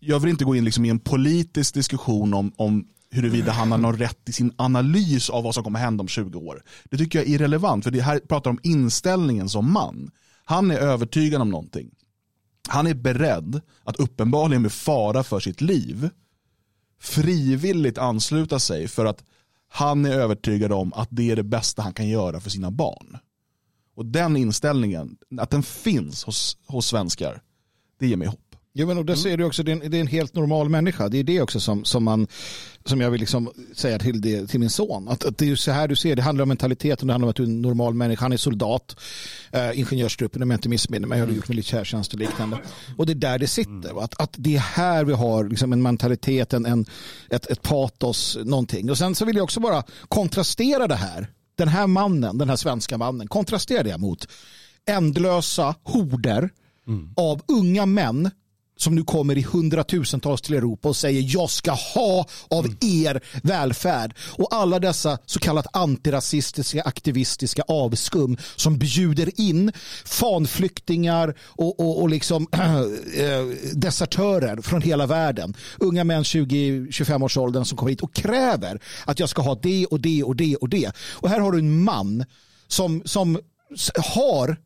jag 0.00 0.20
vill 0.20 0.30
inte 0.30 0.44
gå 0.44 0.56
in 0.56 0.64
liksom 0.64 0.84
i 0.84 0.88
en 0.88 0.98
politisk 0.98 1.74
diskussion 1.74 2.34
om, 2.34 2.52
om 2.56 2.86
huruvida 3.10 3.52
han 3.52 3.70
har 3.70 3.78
någon 3.78 3.98
rätt 3.98 4.28
i 4.28 4.32
sin 4.32 4.52
analys 4.56 5.30
av 5.30 5.44
vad 5.44 5.54
som 5.54 5.64
kommer 5.64 5.78
hända 5.78 6.02
om 6.02 6.08
20 6.08 6.38
år. 6.38 6.62
Det 6.84 6.98
tycker 6.98 7.18
jag 7.18 7.28
är 7.28 7.32
irrelevant, 7.32 7.84
för 7.84 7.90
det 7.90 8.00
här 8.00 8.18
pratar 8.18 8.50
om 8.50 8.60
inställningen 8.62 9.48
som 9.48 9.72
man. 9.72 10.10
Han 10.44 10.70
är 10.70 10.78
övertygad 10.78 11.42
om 11.42 11.50
någonting. 11.50 11.90
Han 12.68 12.86
är 12.86 12.94
beredd 12.94 13.60
att 13.84 13.96
uppenbarligen 13.96 14.62
med 14.62 14.72
fara 14.72 15.22
för 15.22 15.40
sitt 15.40 15.60
liv 15.60 16.10
frivilligt 17.00 17.98
ansluta 17.98 18.58
sig 18.58 18.88
för 18.88 19.06
att 19.06 19.24
han 19.68 20.04
är 20.04 20.12
övertygad 20.12 20.72
om 20.72 20.92
att 20.92 21.08
det 21.10 21.30
är 21.30 21.36
det 21.36 21.42
bästa 21.42 21.82
han 21.82 21.92
kan 21.92 22.08
göra 22.08 22.40
för 22.40 22.50
sina 22.50 22.70
barn. 22.70 23.18
Och 23.94 24.06
den 24.06 24.36
inställningen, 24.36 25.16
att 25.40 25.50
den 25.50 25.62
finns 25.62 26.24
hos, 26.24 26.56
hos 26.66 26.86
svenskar, 26.86 27.42
det 27.98 28.06
ger 28.06 28.16
mig 28.16 28.28
hopp. 28.28 28.49
Jo, 28.72 28.86
men 28.86 28.98
och 28.98 29.04
där 29.04 29.14
ser 29.14 29.36
du 29.36 29.44
också, 29.44 29.62
det 29.62 29.72
är, 29.72 29.84
en, 29.84 29.90
det 29.90 29.96
är 29.96 30.00
en 30.00 30.06
helt 30.06 30.34
normal 30.34 30.68
människa. 30.68 31.08
Det 31.08 31.18
är 31.18 31.24
det 31.24 31.40
också 31.40 31.60
som, 31.60 31.84
som, 31.84 32.04
man, 32.04 32.26
som 32.84 33.00
jag 33.00 33.10
vill 33.10 33.20
liksom 33.20 33.50
säga 33.74 33.98
till, 33.98 34.20
det, 34.20 34.46
till 34.46 34.60
min 34.60 34.70
son. 34.70 35.08
Att, 35.08 35.24
att 35.24 35.38
det 35.38 35.50
är 35.50 35.56
så 35.56 35.70
här 35.70 35.88
du 35.88 35.96
ser, 35.96 36.16
det 36.16 36.22
handlar 36.22 36.42
om 36.42 36.48
mentaliteten, 36.48 37.06
det 37.06 37.12
handlar 37.12 37.26
om 37.26 37.30
att 37.30 37.36
du 37.36 37.42
är 37.42 37.46
en 37.46 37.62
normal 37.62 37.94
människa. 37.94 38.24
Han 38.24 38.32
är 38.32 38.36
soldat, 38.36 38.96
eh, 39.52 39.78
ingenjörstruppen 39.78 40.42
om 40.42 40.50
jag 40.50 40.58
inte 40.58 40.68
missminner 40.68 41.08
mig, 41.08 41.18
jag 41.18 41.26
har 41.26 41.32
gjort 41.32 41.48
militärtjänst 41.48 42.12
och 42.12 42.18
liknande. 42.18 42.58
Och 42.98 43.06
det 43.06 43.12
är 43.12 43.14
där 43.14 43.38
det 43.38 43.46
sitter. 43.46 44.04
Att, 44.04 44.20
att 44.20 44.34
det 44.36 44.56
är 44.56 44.60
här 44.60 45.04
vi 45.04 45.12
har 45.12 45.44
liksom 45.44 45.72
en 45.72 45.82
mentalitet, 45.82 46.52
en, 46.52 46.66
en, 46.66 46.86
ett, 47.30 47.46
ett 47.46 47.62
patos, 47.62 48.38
någonting. 48.44 48.90
Och 48.90 48.98
sen 48.98 49.14
så 49.14 49.24
vill 49.24 49.36
jag 49.36 49.44
också 49.44 49.60
bara 49.60 49.82
kontrastera 50.08 50.86
det 50.86 50.94
här. 50.94 51.30
Den 51.54 51.68
här 51.68 51.86
mannen, 51.86 52.38
den 52.38 52.48
här 52.48 52.56
svenska 52.56 52.98
mannen, 52.98 53.28
kontrastera 53.28 53.82
det 53.82 53.98
mot 53.98 54.28
ändlösa 54.88 55.74
horder 55.82 56.50
av 57.16 57.42
unga 57.48 57.86
män 57.86 58.30
som 58.82 58.94
nu 58.94 59.04
kommer 59.04 59.38
i 59.38 59.42
hundratusentals 59.42 60.40
till 60.40 60.54
Europa 60.54 60.88
och 60.88 60.96
säger 60.96 61.24
jag 61.34 61.50
ska 61.50 61.72
ha 61.72 62.26
av 62.48 62.66
er 62.80 63.20
välfärd. 63.42 64.14
Och 64.20 64.54
alla 64.54 64.78
dessa 64.78 65.18
så 65.26 65.38
kallat 65.38 65.66
antirasistiska 65.76 66.82
aktivistiska 66.82 67.62
avskum 67.68 68.36
som 68.56 68.78
bjuder 68.78 69.40
in 69.40 69.72
fanflyktingar 70.04 71.34
och, 71.40 71.80
och, 71.80 72.02
och 72.02 72.08
liksom 72.08 72.46
eh, 72.52 73.44
desertörer 73.72 74.60
från 74.60 74.82
hela 74.82 75.06
världen. 75.06 75.54
Unga 75.78 76.04
män 76.04 76.22
20-25 76.22 77.24
års 77.24 77.36
åldern 77.36 77.64
som 77.64 77.78
kommer 77.78 77.90
hit 77.90 78.00
och 78.00 78.14
kräver 78.14 78.80
att 79.04 79.20
jag 79.20 79.28
ska 79.28 79.42
ha 79.42 79.54
det 79.54 79.86
och 79.86 80.00
det 80.00 80.22
och 80.24 80.36
det 80.36 80.56
och 80.56 80.68
det. 80.68 80.92
Och 81.12 81.28
här 81.28 81.40
har 81.40 81.52
du 81.52 81.58
en 81.58 81.82
man 81.82 82.24
som, 82.68 83.02
som 83.04 83.38
har 84.14 84.56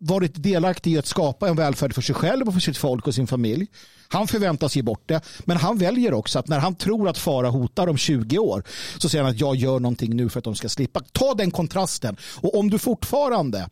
varit 0.00 0.42
delaktig 0.42 0.92
i 0.92 0.98
att 0.98 1.06
skapa 1.06 1.48
en 1.48 1.56
välfärd 1.56 1.94
för 1.94 2.02
sig 2.02 2.14
själv 2.14 2.48
och 2.48 2.54
för 2.54 2.60
sitt 2.60 2.76
folk 2.76 3.06
och 3.06 3.14
sin 3.14 3.26
familj. 3.26 3.66
Han 4.08 4.28
förväntas 4.28 4.76
ge 4.76 4.82
bort 4.82 5.02
det, 5.06 5.20
men 5.40 5.56
han 5.56 5.78
väljer 5.78 6.14
också 6.14 6.38
att 6.38 6.48
när 6.48 6.58
han 6.58 6.74
tror 6.74 7.08
att 7.08 7.18
fara 7.18 7.50
hotar 7.50 7.86
om 7.86 7.96
20 7.96 8.38
år 8.38 8.62
så 8.98 9.08
säger 9.08 9.24
han 9.24 9.32
att 9.32 9.40
jag 9.40 9.56
gör 9.56 9.80
någonting 9.80 10.16
nu 10.16 10.28
för 10.28 10.38
att 10.38 10.44
de 10.44 10.54
ska 10.54 10.68
slippa. 10.68 11.00
Ta 11.12 11.34
den 11.34 11.50
kontrasten 11.50 12.16
och 12.40 12.58
om 12.58 12.70
du 12.70 12.78
fortfarande 12.78 13.68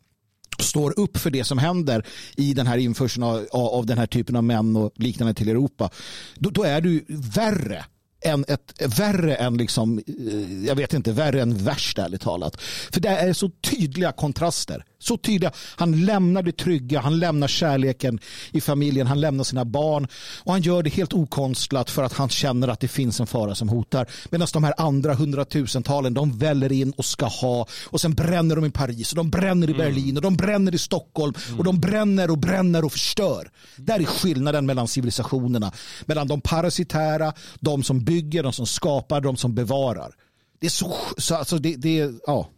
står 0.59 0.99
upp 0.99 1.17
för 1.17 1.29
det 1.29 1.43
som 1.43 1.57
händer 1.57 2.05
i 2.35 2.53
den 2.53 2.67
här 2.67 2.77
införseln 2.77 3.23
av, 3.23 3.47
av 3.51 3.85
den 3.85 3.97
här 3.97 4.07
typen 4.07 4.35
av 4.35 4.43
män 4.43 4.75
och 4.75 4.91
liknande 4.95 5.33
till 5.33 5.49
Europa, 5.49 5.89
då, 6.35 6.49
då 6.49 6.63
är 6.63 6.81
du 6.81 7.05
värre 7.07 7.85
än 8.21 8.45
ett, 8.47 8.73
värre 8.99 9.35
än 9.35 9.57
liksom, 9.57 10.01
eh, 10.07 10.65
jag 10.65 10.75
vet 10.75 10.93
inte, 10.93 11.11
värre 11.11 11.41
än 11.41 11.57
värst 11.57 11.97
ärligt 11.97 12.21
talat. 12.21 12.61
För 12.91 12.99
det 12.99 13.09
är 13.09 13.33
så 13.33 13.49
tydliga 13.49 14.11
kontraster 14.11 14.85
så 15.01 15.17
tydliga. 15.17 15.51
Han 15.75 16.05
lämnar 16.05 16.43
det 16.43 16.57
trygga, 16.57 16.99
han 16.99 17.19
lämnar 17.19 17.47
kärleken 17.47 18.19
i 18.51 18.61
familjen, 18.61 19.07
han 19.07 19.21
lämnar 19.21 19.43
sina 19.43 19.65
barn 19.65 20.07
och 20.43 20.51
han 20.51 20.61
gör 20.61 20.83
det 20.83 20.89
helt 20.89 21.13
okonstlat 21.13 21.89
för 21.89 22.03
att 22.03 22.13
han 22.13 22.29
känner 22.29 22.67
att 22.67 22.79
det 22.79 22.87
finns 22.87 23.19
en 23.19 23.27
fara 23.27 23.55
som 23.55 23.69
hotar. 23.69 24.07
Medan 24.29 24.47
de 24.53 24.63
här 24.63 24.73
andra 24.77 25.13
hundratusentalen, 25.13 26.13
de 26.13 26.37
väller 26.37 26.71
in 26.71 26.91
och 26.91 27.05
ska 27.05 27.25
ha 27.25 27.67
och 27.85 28.01
sen 28.01 28.13
bränner 28.13 28.55
de 28.55 28.65
i 28.65 28.71
Paris 28.71 29.11
och 29.11 29.15
de 29.15 29.29
bränner 29.29 29.69
i 29.69 29.73
Berlin 29.73 30.15
och 30.17 30.23
de 30.23 30.35
bränner 30.35 30.75
i 30.75 30.77
Stockholm 30.77 31.33
och 31.57 31.63
de 31.63 31.79
bränner 31.79 32.31
och 32.31 32.37
bränner 32.37 32.85
och 32.85 32.91
förstör. 32.91 33.51
Där 33.75 33.99
är 33.99 34.05
skillnaden 34.05 34.65
mellan 34.65 34.87
civilisationerna, 34.87 35.71
mellan 36.05 36.27
de 36.27 36.41
parasitära, 36.41 37.33
de 37.59 37.83
som 37.83 38.03
bygger, 38.03 38.43
de 38.43 38.53
som 38.53 38.65
skapar, 38.65 39.21
de 39.21 39.37
som 39.37 39.55
bevarar. 39.55 40.11
Det 40.59 40.67
är 40.67 40.71
så, 40.71 40.95
så 41.17 41.35
alltså 41.35 41.57
det, 41.57 41.75
det 41.75 41.99
är, 41.99 42.13
ja. 42.27 42.49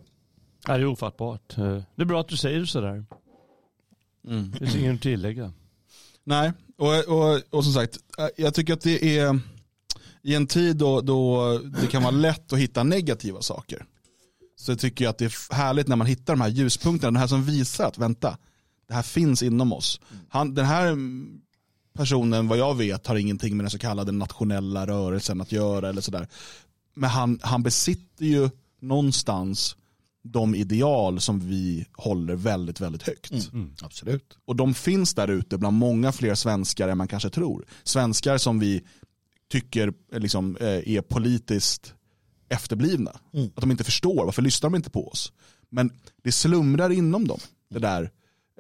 Ja, 0.68 0.78
det 0.78 0.84
är 0.84 0.86
ofattbart. 0.86 1.56
Det 1.56 2.02
är 2.02 2.06
bra 2.06 2.22
att 2.22 2.28
du 2.28 2.38
säger 2.38 2.66
sådär. 2.66 3.06
Det 4.22 4.58
finns 4.58 4.76
inget 4.76 4.96
att 4.96 5.02
tillägga. 5.02 5.54
Nej, 6.24 6.54
och, 6.78 7.08
och, 7.08 7.42
och 7.50 7.64
som 7.64 7.74
sagt, 7.74 8.00
jag 8.38 8.54
tycker 8.54 8.74
att 8.74 8.82
det 8.82 9.18
är 9.18 9.40
i 10.22 10.36
en 10.36 10.48
tid 10.48 10.76
då, 10.76 11.02
då 11.02 11.58
det 11.82 11.88
kan 11.88 12.04
vara 12.04 12.12
lätt 12.12 12.54
att 12.54 12.60
hitta 12.60 12.84
negativa 12.84 13.42
saker. 13.42 13.86
Så 14.56 14.76
tycker 14.76 15.06
jag 15.06 15.10
att 15.10 15.18
det 15.18 15.26
är 15.26 15.54
härligt 15.54 15.88
när 15.88 15.96
man 15.96 16.08
hittar 16.08 16.34
de 16.34 16.42
här 16.42 16.50
ljuspunkterna, 16.50 17.12
den 17.12 17.20
här 17.20 17.28
som 17.28 17.44
visar 17.44 17.88
att 17.88 17.98
vänta, 17.98 18.38
det 18.88 18.94
här 18.94 19.04
finns 19.04 19.44
inom 19.44 19.74
oss. 19.74 20.02
Han, 20.30 20.54
den 20.54 20.66
här 20.66 20.98
personen, 21.94 22.48
vad 22.48 22.58
jag 22.58 22.78
vet, 22.78 23.08
har 23.08 23.16
ingenting 23.16 23.58
med 23.58 23.64
den 23.64 23.72
så 23.72 23.80
kallade 23.80 24.12
nationella 24.12 24.88
rörelsen 24.88 25.42
att 25.42 25.52
göra 25.52 25.90
eller 25.90 26.02
sådär. 26.02 26.28
Men 26.94 27.10
han, 27.10 27.40
han 27.42 27.64
besitter 27.64 28.26
ju 28.26 28.50
någonstans 28.80 29.76
de 30.24 30.56
ideal 30.56 31.22
som 31.22 31.40
vi 31.40 31.86
håller 31.94 32.36
väldigt, 32.36 32.82
väldigt 32.82 33.04
högt. 33.04 33.32
Absolut. 33.82 34.38
Och 34.46 34.56
de 34.56 34.74
finns 34.74 35.14
där 35.14 35.28
ute 35.28 35.58
bland 35.58 35.78
många 35.78 36.12
fler 36.12 36.36
svenskar 36.36 36.88
än 36.88 36.98
man 36.98 37.08
kanske 37.08 37.30
tror. 37.30 37.66
Svenskar 37.84 38.38
som 38.38 38.60
vi 38.60 38.82
tycker 39.52 39.94
eh, 40.12 40.20
liksom, 40.20 40.58
eh, 40.58 40.68
är 40.68 41.02
politiskt 41.02 41.94
efterblivna. 42.50 43.12
Att 43.56 43.62
de 43.62 43.72
inte 43.72 43.84
förstår, 43.84 44.26
varför 44.26 44.42
lyssnar 44.42 44.70
de 44.70 44.76
inte 44.76 44.90
på 44.90 45.08
oss? 45.08 45.34
Men 45.70 45.92
det 46.24 46.32
slumrar 46.32 46.90
inom 46.90 47.28
dem, 47.28 47.40
det 47.70 47.80
där, 47.80 48.12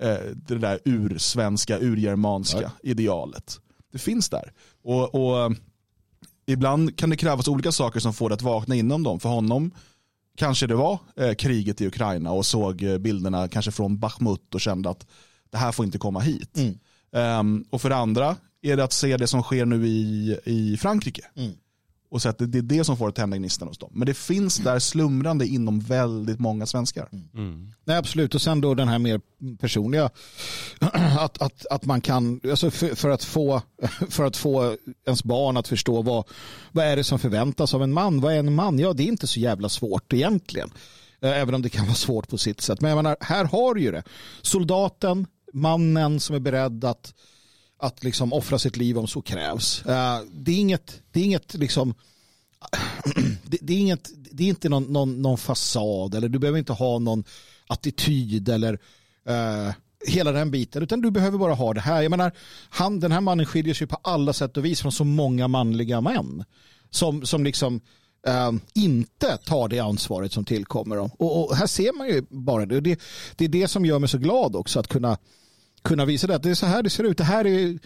eh, 0.01 0.17
det 0.35 0.57
där 0.57 0.79
ursvenska, 0.85 1.79
urgermanska 1.79 2.71
idealet. 2.83 3.59
Det 3.91 3.99
finns 3.99 4.29
där. 4.29 4.53
Och, 4.83 5.15
och 5.15 5.55
ibland 6.45 6.97
kan 6.97 7.09
det 7.09 7.17
krävas 7.17 7.47
olika 7.47 7.71
saker 7.71 7.99
som 7.99 8.13
får 8.13 8.29
det 8.29 8.35
att 8.35 8.41
vakna 8.41 8.75
inom 8.75 9.03
dem. 9.03 9.19
För 9.19 9.29
honom 9.29 9.71
kanske 10.37 10.67
det 10.67 10.75
var 10.75 10.99
eh, 11.15 11.33
kriget 11.33 11.81
i 11.81 11.87
Ukraina 11.87 12.31
och 12.31 12.45
såg 12.45 12.83
eh, 12.83 12.97
bilderna 12.97 13.47
kanske 13.47 13.71
från 13.71 13.99
Bachmut 13.99 14.55
och 14.55 14.61
kände 14.61 14.89
att 14.89 15.07
det 15.49 15.57
här 15.57 15.71
får 15.71 15.85
inte 15.85 15.97
komma 15.97 16.19
hit. 16.19 16.57
Ehm, 17.13 17.65
och 17.69 17.81
för 17.81 17.89
det 17.89 17.95
andra 17.95 18.35
är 18.61 18.77
det 18.77 18.83
att 18.83 18.93
se 18.93 19.17
det 19.17 19.27
som 19.27 19.43
sker 19.43 19.65
nu 19.65 19.87
i, 19.87 20.39
i 20.45 20.77
Frankrike. 20.77 21.21
Och 22.11 22.21
så 22.21 22.29
att 22.29 22.37
det, 22.37 22.57
är 22.57 22.61
det 22.61 22.83
som 22.83 22.97
får 22.97 23.09
att 23.09 23.15
tända 23.15 23.37
gnistan 23.37 23.67
hos 23.67 23.77
dem. 23.77 23.89
Men 23.93 24.05
det 24.05 24.13
finns 24.13 24.57
där 24.57 24.79
slumrande 24.79 25.47
inom 25.47 25.79
väldigt 25.79 26.39
många 26.39 26.65
svenskar. 26.65 27.07
Nej, 27.85 27.97
absolut. 27.97 28.35
Och 28.35 28.41
sen 28.41 28.61
då 28.61 28.73
den 28.73 28.87
här 28.87 28.99
mer 28.99 29.21
personliga. 29.59 30.09
Att, 31.19 31.41
att, 31.41 31.65
att 31.65 31.85
man 31.85 32.01
kan, 32.01 32.41
alltså 32.49 32.71
för, 32.71 32.95
för, 32.95 33.09
att 33.09 33.23
få, 33.23 33.61
för 34.09 34.23
att 34.23 34.37
få 34.37 34.77
ens 35.05 35.23
barn 35.23 35.57
att 35.57 35.67
förstå 35.67 36.01
vad, 36.01 36.27
vad 36.71 36.85
är 36.85 36.95
det 36.95 37.03
som 37.03 37.19
förväntas 37.19 37.73
av 37.73 37.83
en 37.83 37.93
man. 37.93 38.21
Vad 38.21 38.33
är 38.33 38.39
en 38.39 38.55
man? 38.55 38.79
Ja, 38.79 38.93
det 38.93 39.03
är 39.03 39.07
inte 39.07 39.27
så 39.27 39.39
jävla 39.39 39.69
svårt 39.69 40.13
egentligen. 40.13 40.71
Eh, 41.21 41.41
Även 41.41 41.55
om 41.55 41.61
det 41.61 41.69
kan 41.69 41.85
vara 41.85 41.95
svårt 41.95 42.29
på 42.29 42.37
sitt 42.37 42.61
sätt. 42.61 42.81
Men 42.81 42.89
jag 42.89 42.95
menar, 42.95 43.17
här 43.19 43.45
har 43.45 43.73
du 43.73 43.81
ju 43.81 43.91
det. 43.91 44.03
Soldaten, 44.41 45.27
mannen 45.53 46.19
som 46.19 46.35
är 46.35 46.39
beredd 46.39 46.85
att, 46.85 47.13
att 47.81 48.03
liksom 48.03 48.33
offra 48.33 48.59
sitt 48.59 48.77
liv 48.77 48.97
om 48.97 49.07
så 49.07 49.21
krävs. 49.21 49.85
Eh, 49.85 50.19
det 50.31 50.51
är 50.51 50.59
inget, 50.59 51.01
det 51.11 51.19
är 51.19 51.23
inget 51.23 51.53
liksom 51.53 51.93
det, 53.43 53.73
är 53.73 53.77
inget, 53.77 54.09
det 54.31 54.43
är 54.43 54.47
inte 54.47 54.69
någon, 54.69 54.83
någon, 54.83 55.21
någon 55.21 55.37
fasad 55.37 56.15
eller 56.15 56.29
du 56.29 56.39
behöver 56.39 56.59
inte 56.59 56.73
ha 56.73 56.99
någon 56.99 57.23
attityd 57.67 58.49
eller 58.49 58.79
eh, 59.27 59.73
hela 60.07 60.31
den 60.31 60.51
biten 60.51 60.83
utan 60.83 61.01
du 61.01 61.11
behöver 61.11 61.37
bara 61.37 61.53
ha 61.53 61.73
det 61.73 61.81
här. 61.81 62.01
Jag 62.01 62.09
menar, 62.09 62.31
han, 62.69 62.99
den 62.99 63.11
här 63.11 63.21
mannen 63.21 63.45
skiljer 63.45 63.73
sig 63.73 63.87
på 63.87 63.97
alla 64.01 64.33
sätt 64.33 64.57
och 64.57 64.65
vis 64.65 64.81
från 64.81 64.91
så 64.91 65.03
många 65.03 65.47
manliga 65.47 66.01
män 66.01 66.43
som, 66.89 67.25
som 67.25 67.43
liksom 67.43 67.81
eh, 68.27 68.51
inte 68.73 69.37
tar 69.37 69.67
det 69.67 69.79
ansvaret 69.79 70.33
som 70.33 70.45
tillkommer 70.45 70.95
dem. 70.95 71.09
Och, 71.17 71.43
och 71.43 71.55
här 71.55 71.67
ser 71.67 71.97
man 71.97 72.07
ju 72.07 72.21
bara 72.29 72.65
det. 72.65 72.75
Och 72.75 72.83
det. 72.83 72.99
Det 73.35 73.45
är 73.45 73.49
det 73.49 73.67
som 73.67 73.85
gör 73.85 73.99
mig 73.99 74.09
så 74.09 74.17
glad 74.17 74.55
också 74.55 74.79
att 74.79 74.87
kunna 74.87 75.17
kunna 75.83 76.05
visa 76.05 76.27
det. 76.27 76.35
Att 76.35 76.43
det 76.43 76.49
är 76.49 76.55
så 76.55 76.65
här 76.65 76.83
det 76.83 76.89
ser 76.89 77.03
ut. 77.03 77.17
Det 77.17 77.23
här 77.23 77.47
är 77.47 77.79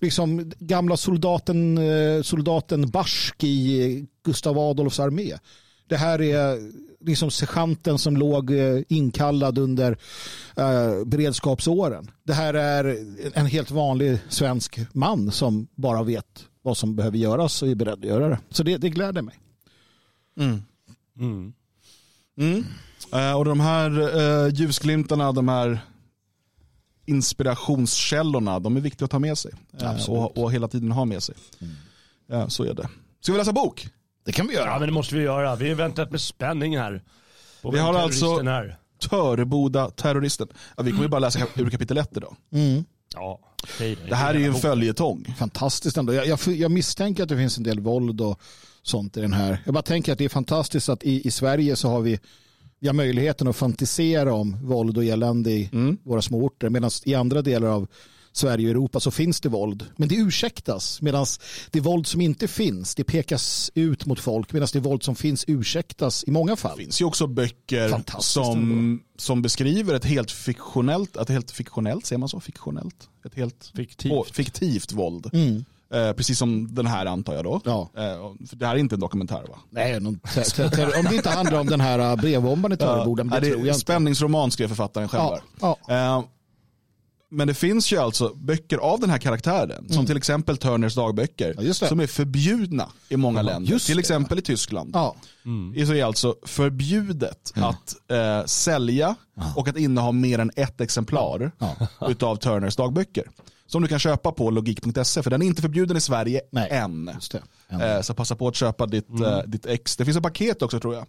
liksom 0.00 0.52
gamla 0.58 0.96
soldaten, 0.96 1.78
eh, 1.78 2.22
soldaten 2.22 2.90
Barsk 2.90 3.44
i 3.44 4.06
Gustav 4.24 4.58
Adolfs 4.58 5.00
armé. 5.00 5.32
Det 5.88 5.96
här 5.96 6.22
är 6.22 6.58
liksom 7.00 7.30
sergeanten 7.30 7.98
som 7.98 8.16
låg 8.16 8.50
eh, 8.50 8.80
inkallad 8.88 9.58
under 9.58 9.98
eh, 10.56 11.04
beredskapsåren. 11.06 12.10
Det 12.22 12.32
här 12.32 12.54
är 12.54 12.96
en 13.34 13.46
helt 13.46 13.70
vanlig 13.70 14.18
svensk 14.28 14.80
man 14.92 15.32
som 15.32 15.68
bara 15.74 16.02
vet 16.02 16.46
vad 16.62 16.76
som 16.76 16.96
behöver 16.96 17.18
göras 17.18 17.62
och 17.62 17.68
är 17.68 17.74
beredd 17.74 17.98
att 17.98 18.04
göra 18.04 18.28
det. 18.28 18.38
Så 18.50 18.62
det, 18.62 18.76
det 18.76 18.90
gläder 18.90 19.22
mig. 19.22 19.34
Mm. 20.38 20.62
Mm. 22.36 22.64
Eh, 23.12 23.36
och 23.36 23.44
de 23.44 23.60
här 23.60 24.00
eh, 24.46 24.54
ljusglimtarna, 24.54 25.32
de 25.32 25.48
här 25.48 25.80
inspirationskällorna, 27.06 28.58
de 28.58 28.76
är 28.76 28.80
viktiga 28.80 29.04
att 29.04 29.10
ta 29.10 29.18
med 29.18 29.38
sig. 29.38 29.52
Eh, 29.80 30.10
och, 30.10 30.38
och 30.38 30.52
hela 30.52 30.68
tiden 30.68 30.92
ha 30.92 31.04
med 31.04 31.22
sig. 31.22 31.34
Ja, 32.26 32.48
så 32.50 32.64
är 32.64 32.74
det. 32.74 32.88
Ska 33.20 33.32
vi 33.32 33.38
läsa 33.38 33.52
bok? 33.52 33.88
Det 34.24 34.32
kan 34.32 34.46
vi 34.46 34.54
Ja, 34.54 34.60
göra. 34.60 34.78
men 34.78 34.88
det 34.88 34.94
måste 34.94 35.14
vi 35.14 35.22
göra. 35.22 35.56
Vi 35.56 35.68
har 35.68 35.76
väntat 35.76 36.10
med 36.10 36.20
spänning 36.20 36.78
här. 36.78 37.02
Vi 37.72 37.78
har 37.78 37.94
alltså- 37.94 38.38
Är. 38.38 38.78
Töreboda 39.10 39.90
terroristen. 39.90 40.48
Ja, 40.76 40.82
vi 40.82 40.90
kommer 40.90 41.02
ju 41.02 41.08
bara 41.08 41.18
läsa 41.18 41.40
ur 41.54 41.70
kapitel 41.70 41.98
1 41.98 42.16
idag. 42.16 42.36
Mm. 42.52 42.84
Ja, 43.14 43.40
då. 43.78 43.84
Det 44.08 44.14
här 44.14 44.34
är 44.34 44.38
ju 44.38 44.46
en 44.46 44.54
följetong. 44.54 45.34
Fantastiskt 45.38 45.96
ändå. 45.96 46.12
Jag, 46.12 46.26
jag, 46.26 46.38
jag 46.46 46.70
misstänker 46.70 47.22
att 47.22 47.28
det 47.28 47.36
finns 47.36 47.58
en 47.58 47.64
del 47.64 47.80
våld 47.80 48.20
och 48.20 48.40
sånt 48.82 49.16
i 49.16 49.20
den 49.20 49.32
här. 49.32 49.62
Jag 49.64 49.74
bara 49.74 49.82
tänker 49.82 50.12
att 50.12 50.18
det 50.18 50.24
är 50.24 50.28
fantastiskt 50.28 50.88
att 50.88 51.02
i, 51.02 51.26
i 51.26 51.30
Sverige 51.30 51.76
så 51.76 51.88
har 51.88 52.00
vi, 52.00 52.20
vi 52.82 52.88
har 52.88 52.94
möjligheten 52.94 53.48
att 53.48 53.56
fantisera 53.56 54.34
om 54.34 54.56
våld 54.62 54.96
och 54.96 55.04
elände 55.04 55.50
i 55.50 55.70
våra 56.02 56.22
små 56.22 56.44
orter. 56.44 56.70
Medan 56.70 56.90
i 57.04 57.14
andra 57.14 57.42
delar 57.42 57.68
av 57.68 57.88
Sverige 58.32 58.66
och 58.66 58.70
Europa 58.70 59.00
så 59.00 59.10
finns 59.10 59.40
det 59.40 59.48
våld. 59.48 59.86
Men 59.96 60.08
det 60.08 60.14
ursäktas. 60.14 61.02
Medan 61.02 61.26
det 61.70 61.80
våld 61.80 62.06
som 62.06 62.20
inte 62.20 62.48
finns, 62.48 62.94
det 62.94 63.04
pekas 63.04 63.70
ut 63.74 64.06
mot 64.06 64.20
folk. 64.20 64.52
Medan 64.52 64.68
det 64.72 64.80
våld 64.80 65.02
som 65.02 65.14
finns 65.16 65.44
ursäktas 65.48 66.24
i 66.26 66.30
många 66.30 66.56
fall. 66.56 66.76
Det 66.76 66.82
finns 66.82 67.00
ju 67.00 67.04
också 67.04 67.26
böcker 67.26 68.20
som, 68.20 69.02
som 69.16 69.42
beskriver 69.42 69.94
ett 69.94 70.04
helt 70.04 70.30
fiktionellt, 70.30 71.16
ett 71.16 71.28
helt 71.28 71.50
fiktionellt, 71.50 72.06
säger 72.06 72.18
man 72.18 72.28
så? 72.28 72.40
Fiktionellt? 72.40 73.08
Ett 73.24 73.34
helt 73.34 73.72
Fiktivt. 73.74 74.30
Fiktivt 74.32 74.92
våld. 74.92 75.30
Mm. 75.32 75.64
Eh, 75.92 76.12
precis 76.12 76.38
som 76.38 76.74
den 76.74 76.86
här 76.86 77.06
antar 77.06 77.34
jag 77.34 77.44
då. 77.44 77.60
Ja. 77.64 77.90
Eh, 77.96 78.46
för 78.48 78.56
det 78.56 78.66
här 78.66 78.74
är 78.74 78.78
inte 78.78 78.94
en 78.94 79.00
dokumentär 79.00 79.42
va? 79.48 79.58
Nej, 79.70 80.00
någon 80.00 80.20
om 80.98 81.04
det 81.10 81.16
inte 81.16 81.30
handlar 81.30 81.60
om 81.60 81.66
den 81.66 81.80
här 81.80 81.98
äh, 81.98 82.16
brevbombaren 82.16 82.72
i 82.72 82.76
Töreboda, 82.76 83.24
Nej, 83.24 83.40
det, 83.40 83.46
det 83.46 83.52
tror 83.52 83.66
jag 83.66 83.76
spänningsroman 83.76 84.50
skrev 84.50 84.68
författaren 84.68 85.08
själv. 85.08 85.22
Ja, 85.60 85.76
ja. 85.88 85.94
Eh, 85.94 86.24
men 87.32 87.48
det 87.48 87.54
finns 87.54 87.92
ju 87.92 87.96
alltså 87.98 88.34
böcker 88.34 88.78
av 88.78 89.00
den 89.00 89.10
här 89.10 89.18
karaktären, 89.18 89.88
som 89.88 90.06
till 90.06 90.16
exempel 90.16 90.56
Turners 90.56 90.94
dagböcker, 90.94 91.52
Mm. 91.52 91.66
Ja, 91.66 91.74
som 91.74 92.00
är 92.00 92.06
förbjudna 92.06 92.88
i 93.08 93.16
många 93.16 93.42
länder. 93.42 93.70
just 93.72 93.86
Till 93.86 93.96
det. 93.96 94.00
exempel 94.00 94.38
i 94.38 94.42
Tyskland. 94.42 94.90
Ja. 94.94 95.14
Det 95.74 95.80
är 96.00 96.04
alltså 96.04 96.34
förbjudet 96.42 97.52
att 97.56 97.94
eh, 98.10 98.44
sälja 98.46 99.14
och 99.56 99.68
att 99.68 99.76
inneha 99.76 100.12
mer 100.12 100.38
än 100.38 100.50
ett 100.56 100.80
exemplar 100.80 101.52
utav 102.08 102.36
Turners 102.36 102.76
dagböcker. 102.76 103.24
Som 103.66 103.82
du 103.82 103.88
kan 103.88 103.98
köpa 103.98 104.32
på 104.32 104.50
logik.se, 104.50 105.22
för 105.22 105.30
den 105.30 105.42
är 105.42 105.46
inte 105.46 105.62
förbjuden 105.62 105.96
i 105.96 106.00
Sverige 106.00 106.40
Nej, 106.50 106.68
än. 106.70 107.10
just 107.14 107.32
det. 107.32 107.42
Än. 107.68 107.80
Eh, 107.80 108.00
så 108.00 108.14
passa 108.14 108.36
på 108.36 108.48
att 108.48 108.54
köpa 108.56 108.86
ditt, 108.86 109.20
eh, 109.20 109.38
ditt 109.46 109.66
ex. 109.66 109.96
Det 109.96 110.04
finns 110.04 110.16
ett 110.16 110.22
paket 110.22 110.62
också 110.62 110.80
tror 110.80 110.94
jag. 110.94 111.06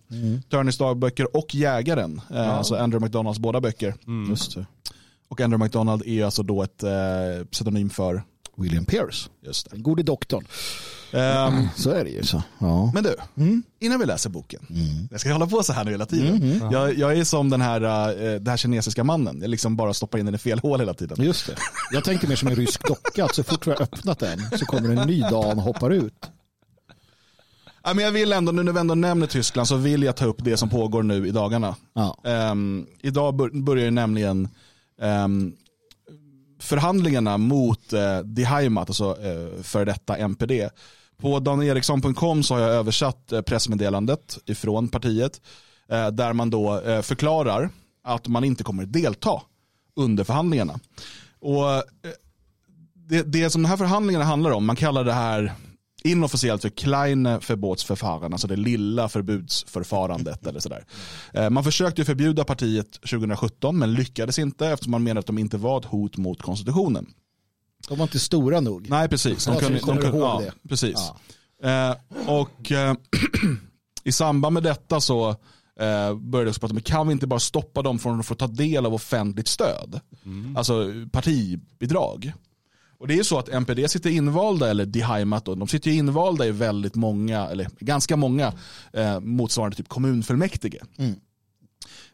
Turners 0.50 0.78
dagböcker 0.78 1.38
och 1.38 1.56
Jägaren, 1.56 2.22
eh, 2.34 2.58
alltså 2.58 2.76
Andrew 2.76 3.06
McDonalds 3.06 3.40
båda 3.40 3.62
böcker. 3.62 3.96
Just 4.30 4.56
det. 4.56 4.66
Och 5.34 5.42
Andrew 5.42 5.66
McDonald 5.66 6.04
är 6.08 6.26
alltså 6.26 6.44
då 6.44 6.64
ett 6.64 6.84
eh, 6.84 6.90
pseudonym 7.52 7.90
för, 7.90 8.24
William 8.58 8.86
Pierce. 8.86 9.30
just 9.42 9.70
det. 9.70 9.76
Den 9.76 9.84
gode 9.84 10.04
doktorn. 10.04 10.46
Ehm, 11.14 11.68
Så 11.76 11.90
är 11.90 12.04
det 12.04 12.10
ju. 12.10 12.24
Så. 12.24 12.44
Ja. 12.60 12.92
Men 12.94 13.04
du, 13.04 13.16
innan 13.80 14.00
vi 14.00 14.06
läser 14.06 14.30
boken. 14.30 14.66
Jag 15.12 15.20
ska 15.20 15.32
hålla 15.34 15.48
på 15.48 15.64
så 15.64 15.74
här 15.74 15.84
nu 15.84 15.92
hela 15.92 16.06
tiden. 16.06 16.62
Jag, 16.72 16.98
jag 16.98 17.18
är 17.18 17.24
som 17.24 17.50
den 17.50 17.62
här, 17.62 17.82
eh, 18.10 18.32
den 18.34 18.48
här 18.48 18.58
kinesiska 18.58 19.04
mannen. 19.04 19.40
Jag 19.42 19.50
liksom 19.50 19.76
bara 19.76 19.94
stoppar 19.94 20.20
in 20.20 20.26
den 20.26 20.36
i 20.36 20.38
fel 20.38 20.60
hål 20.60 20.80
hela 20.80 20.94
tiden. 20.94 21.24
Just 21.24 21.48
det. 21.48 21.56
Jag 21.92 22.04
tänker 22.04 22.28
mer 22.28 22.36
som 22.36 22.48
en 22.48 22.56
rysk 22.56 22.88
docka. 22.88 23.26
Att 23.26 23.36
så 23.36 23.44
fort 23.44 23.68
vi 23.68 23.72
har 23.72 23.82
öppnat 23.82 24.20
den 24.20 24.40
så 24.60 24.66
kommer 24.66 24.90
en 25.02 25.08
ny 25.08 25.20
dan 25.22 25.58
och 25.58 25.64
hoppar 25.64 25.90
ut. 25.90 26.30
Ja, 27.84 27.94
men 27.94 28.06
jag 28.06 28.12
vill 28.12 28.34
ändå, 28.34 28.52
nu 28.52 28.64
när 28.64 28.72
vi 28.72 28.80
ändå 28.80 28.96
nämner 28.96 29.28
Tyskland 29.28 29.68
så 29.68 29.76
vill 29.76 30.04
jag 30.04 30.16
ta 30.16 30.26
upp 30.26 30.44
det 30.44 30.58
som 30.58 30.70
pågår 30.70 31.04
nu 31.04 31.28
i 31.28 31.32
dagarna. 31.32 31.76
Ja. 31.94 32.18
Ehm, 32.24 32.86
idag 33.02 33.36
bör, 33.36 33.50
börjar 33.64 33.86
ju 33.86 33.92
nämligen 33.92 34.50
Ehm, 35.02 35.56
förhandlingarna 36.60 37.38
mot 37.38 37.94
eh, 37.94 38.20
Die 38.20 38.44
Heimat, 38.44 38.90
alltså 38.90 39.18
eh, 39.22 39.64
för 39.64 39.86
detta 39.86 40.18
MPD. 40.18 40.70
På 41.18 41.40
danieriksson.com 41.40 42.44
så 42.44 42.54
har 42.54 42.62
jag 42.62 42.72
översatt 42.72 43.32
eh, 43.32 43.42
pressmeddelandet 43.42 44.38
ifrån 44.46 44.88
partiet 44.88 45.42
eh, 45.90 46.08
där 46.08 46.34
man 46.34 46.50
då 46.50 46.80
eh, 46.80 47.02
förklarar 47.02 47.70
att 48.04 48.28
man 48.28 48.44
inte 48.44 48.64
kommer 48.64 48.86
delta 48.86 49.42
under 49.96 50.24
förhandlingarna. 50.24 50.80
Och 51.40 51.74
eh, 51.74 51.82
det, 52.94 53.24
det 53.24 53.50
som 53.50 53.62
de 53.62 53.70
här 53.70 53.78
förhandlingarna 53.78 54.26
handlar 54.26 54.52
om, 54.52 54.66
man 54.66 54.76
kallar 54.76 55.04
det 55.04 55.14
här 55.14 55.54
inofficiellt 56.04 56.62
för 56.62 56.70
kleine 56.70 57.40
förbotsförfaran, 57.42 58.34
alltså 58.34 58.48
det 58.48 58.56
lilla 58.56 59.10
förbudsförfarandet 59.10 60.48
eller 60.48 60.60
sådär. 60.60 60.86
Eh, 61.34 61.50
Man 61.50 61.64
försökte 61.64 62.02
ju 62.02 62.06
förbjuda 62.06 62.44
partiet 62.44 62.92
2017 62.92 63.78
men 63.80 63.94
lyckades 63.94 64.40
inte 64.40 64.68
eftersom 64.68 64.92
man 64.92 65.04
menade 65.04 65.20
att 65.20 65.26
de 65.26 65.38
inte 65.38 65.58
var 65.58 65.80
ett 65.80 65.86
hot 65.86 66.18
mot 66.18 66.42
konstitutionen. 66.42 67.14
De 67.88 67.98
var 67.98 68.04
inte 68.04 68.20
stora 68.20 68.60
nog. 68.60 68.90
Nej, 68.90 69.10
precis. 69.10 69.46
De 69.46 69.58
kunde, 69.60 69.80
de 69.80 69.98
kunde, 69.98 70.18
ja, 70.18 70.42
det? 70.46 70.70
precis. 70.70 70.96
Ja. 71.62 71.90
Eh, 71.92 71.96
och 72.30 72.72
eh, 72.72 72.96
i 74.04 74.12
samband 74.12 74.54
med 74.54 74.64
detta 74.64 75.02
så 75.02 75.30
eh, 75.80 76.16
började 76.16 76.50
jag 76.50 76.60
prata 76.62 76.74
om, 76.74 76.82
kan 76.82 77.08
vi 77.08 77.14
inte 77.14 77.28
bara 77.28 77.40
stoppa 77.40 77.82
dem 77.82 78.00
från 78.00 78.20
att 78.20 78.26
få 78.26 78.36
ta 78.36 78.48
del 78.48 78.86
av 78.86 78.94
offentligt 78.94 79.48
stöd? 79.48 80.00
Alltså 80.56 80.92
partibidrag. 81.12 82.34
Och 83.04 83.08
det 83.08 83.14
är 83.14 83.18
ju 83.18 83.24
så 83.24 83.40
att 83.40 83.50
NPD 83.50 83.90
sitter 83.90 84.10
invalda, 84.10 84.70
eller 84.70 84.86
Die 84.86 85.02
Heimat, 85.02 85.46
de 85.46 85.68
sitter 85.68 85.92
ju 85.92 85.98
invalda 85.98 86.46
i 86.46 86.52
väldigt 86.52 86.96
många, 86.96 87.48
eller 87.48 87.68
ganska 87.80 88.18
många 88.18 88.54
eh, 88.94 89.20
motsvarande 89.20 89.78
typ 89.78 89.88
kommunfullmäktige. 89.88 90.80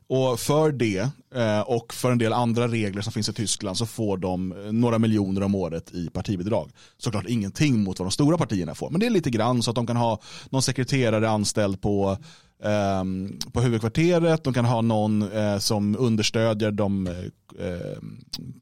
Och 0.08 0.39
för 0.39 0.71
det 0.71 1.10
eh, 1.36 1.62
och 1.62 1.93
för 1.93 2.12
en 2.12 2.17
del 2.17 2.34
andra 2.34 2.67
regler 2.67 3.02
som 3.02 3.13
finns 3.13 3.30
i 3.30 3.34
Tyskland 3.34 3.78
så 3.78 3.86
får 3.86 4.17
de 4.17 4.52
eh, 4.52 4.71
några 4.71 4.99
miljoner 4.99 5.43
om 5.43 5.56
året 5.56 5.93
i 5.93 6.10
partibidrag. 6.10 6.71
Såklart 6.97 7.25
ingenting 7.28 7.84
mot 7.84 7.99
vad 7.99 8.06
de 8.06 8.12
stora 8.12 8.38
partierna 8.38 8.75
får, 8.75 8.89
men 8.89 8.99
det 8.99 9.06
är 9.06 9.10
lite 9.10 9.30
grann 9.30 9.63
så 9.63 9.71
att 9.71 9.75
de 9.75 9.88
kan 9.88 9.97
ha 9.97 10.21
någon 10.49 10.62
sekreterare 10.62 11.30
anställd 11.30 11.82
på, 11.82 12.17
ehm, 12.63 13.39
på 13.54 13.62
huvudkvarteret, 13.62 14.43
de 14.43 14.54
kan 14.54 14.65
ha 14.65 14.82
någon 14.82 15.32
eh, 15.32 15.58
som 15.58 15.95
understödjer 15.99 16.71
de 16.71 17.10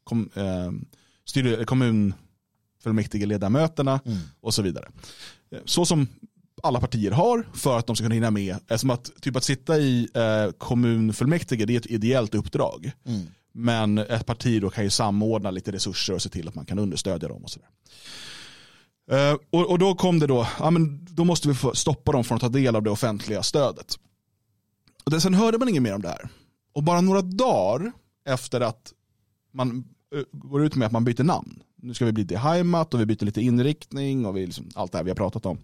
kom, 0.04 0.30
eh, 0.34 0.70
styr, 1.28 1.64
kommunfullmäktige 1.64 3.26
ledamöterna 3.26 4.00
och 4.40 4.54
så 4.54 4.62
vidare. 4.62 4.88
Så 5.64 5.84
som 5.84 6.06
alla 6.62 6.80
partier 6.80 7.10
har 7.10 7.46
för 7.54 7.78
att 7.78 7.86
de 7.86 7.96
ska 7.96 8.04
kunna 8.04 8.14
hinna 8.14 8.30
med. 8.30 8.56
Eh, 8.68 8.76
Som 8.76 8.90
att, 8.90 9.10
typ 9.20 9.36
att 9.36 9.44
sitta 9.44 9.78
i 9.78 10.08
eh, 10.14 10.52
kommunfullmäktige 10.58 11.64
det 11.66 11.72
är 11.74 11.78
ett 11.78 11.86
ideellt 11.86 12.34
uppdrag. 12.34 12.92
Men 13.52 13.98
ett 13.98 14.26
parti 14.26 14.60
då 14.60 14.70
kan 14.70 14.84
ju 14.84 14.90
samordna 14.90 15.50
lite 15.50 15.72
resurser 15.72 16.14
och 16.14 16.22
se 16.22 16.28
till 16.28 16.48
att 16.48 16.54
man 16.54 16.66
kan 16.66 16.78
understödja 16.78 17.28
dem. 17.28 17.44
och 17.44 17.50
sådär. 17.50 17.68
Eh, 19.10 19.36
och, 19.50 19.70
och 19.70 19.78
då 19.78 19.94
kom 19.94 20.18
det 20.18 20.26
då, 20.26 20.46
ja, 20.58 20.70
men 20.70 21.04
då 21.10 21.24
måste 21.24 21.48
vi 21.48 21.54
stoppa 21.74 22.12
dem 22.12 22.24
från 22.24 22.36
att 22.36 22.42
ta 22.42 22.48
del 22.48 22.76
av 22.76 22.82
det 22.82 22.90
offentliga 22.90 23.42
stödet. 23.42 23.98
Och 25.04 25.22
sen 25.22 25.34
hörde 25.34 25.58
man 25.58 25.68
inget 25.68 25.82
mer 25.82 25.94
om 25.94 26.02
det 26.02 26.08
här. 26.08 26.28
Och 26.72 26.82
bara 26.82 27.00
några 27.00 27.22
dagar 27.22 27.92
efter 28.26 28.60
att 28.60 28.92
man 29.52 29.84
Eh, 30.14 30.22
går 30.32 30.64
ut 30.64 30.74
med 30.74 30.86
att 30.86 30.92
man 30.92 31.04
byter 31.04 31.24
namn. 31.24 31.62
Nu 31.76 31.94
ska 31.94 32.04
vi 32.04 32.12
bli 32.12 32.26
till 32.26 32.38
Heimat 32.38 32.94
och 32.94 33.00
vi 33.00 33.06
byter 33.06 33.24
lite 33.24 33.40
inriktning 33.40 34.26
och 34.26 34.36
vi 34.36 34.46
liksom, 34.46 34.68
allt 34.74 34.92
det 34.92 34.98
här 34.98 35.04
vi 35.04 35.10
har 35.10 35.16
pratat 35.16 35.46
om. 35.46 35.58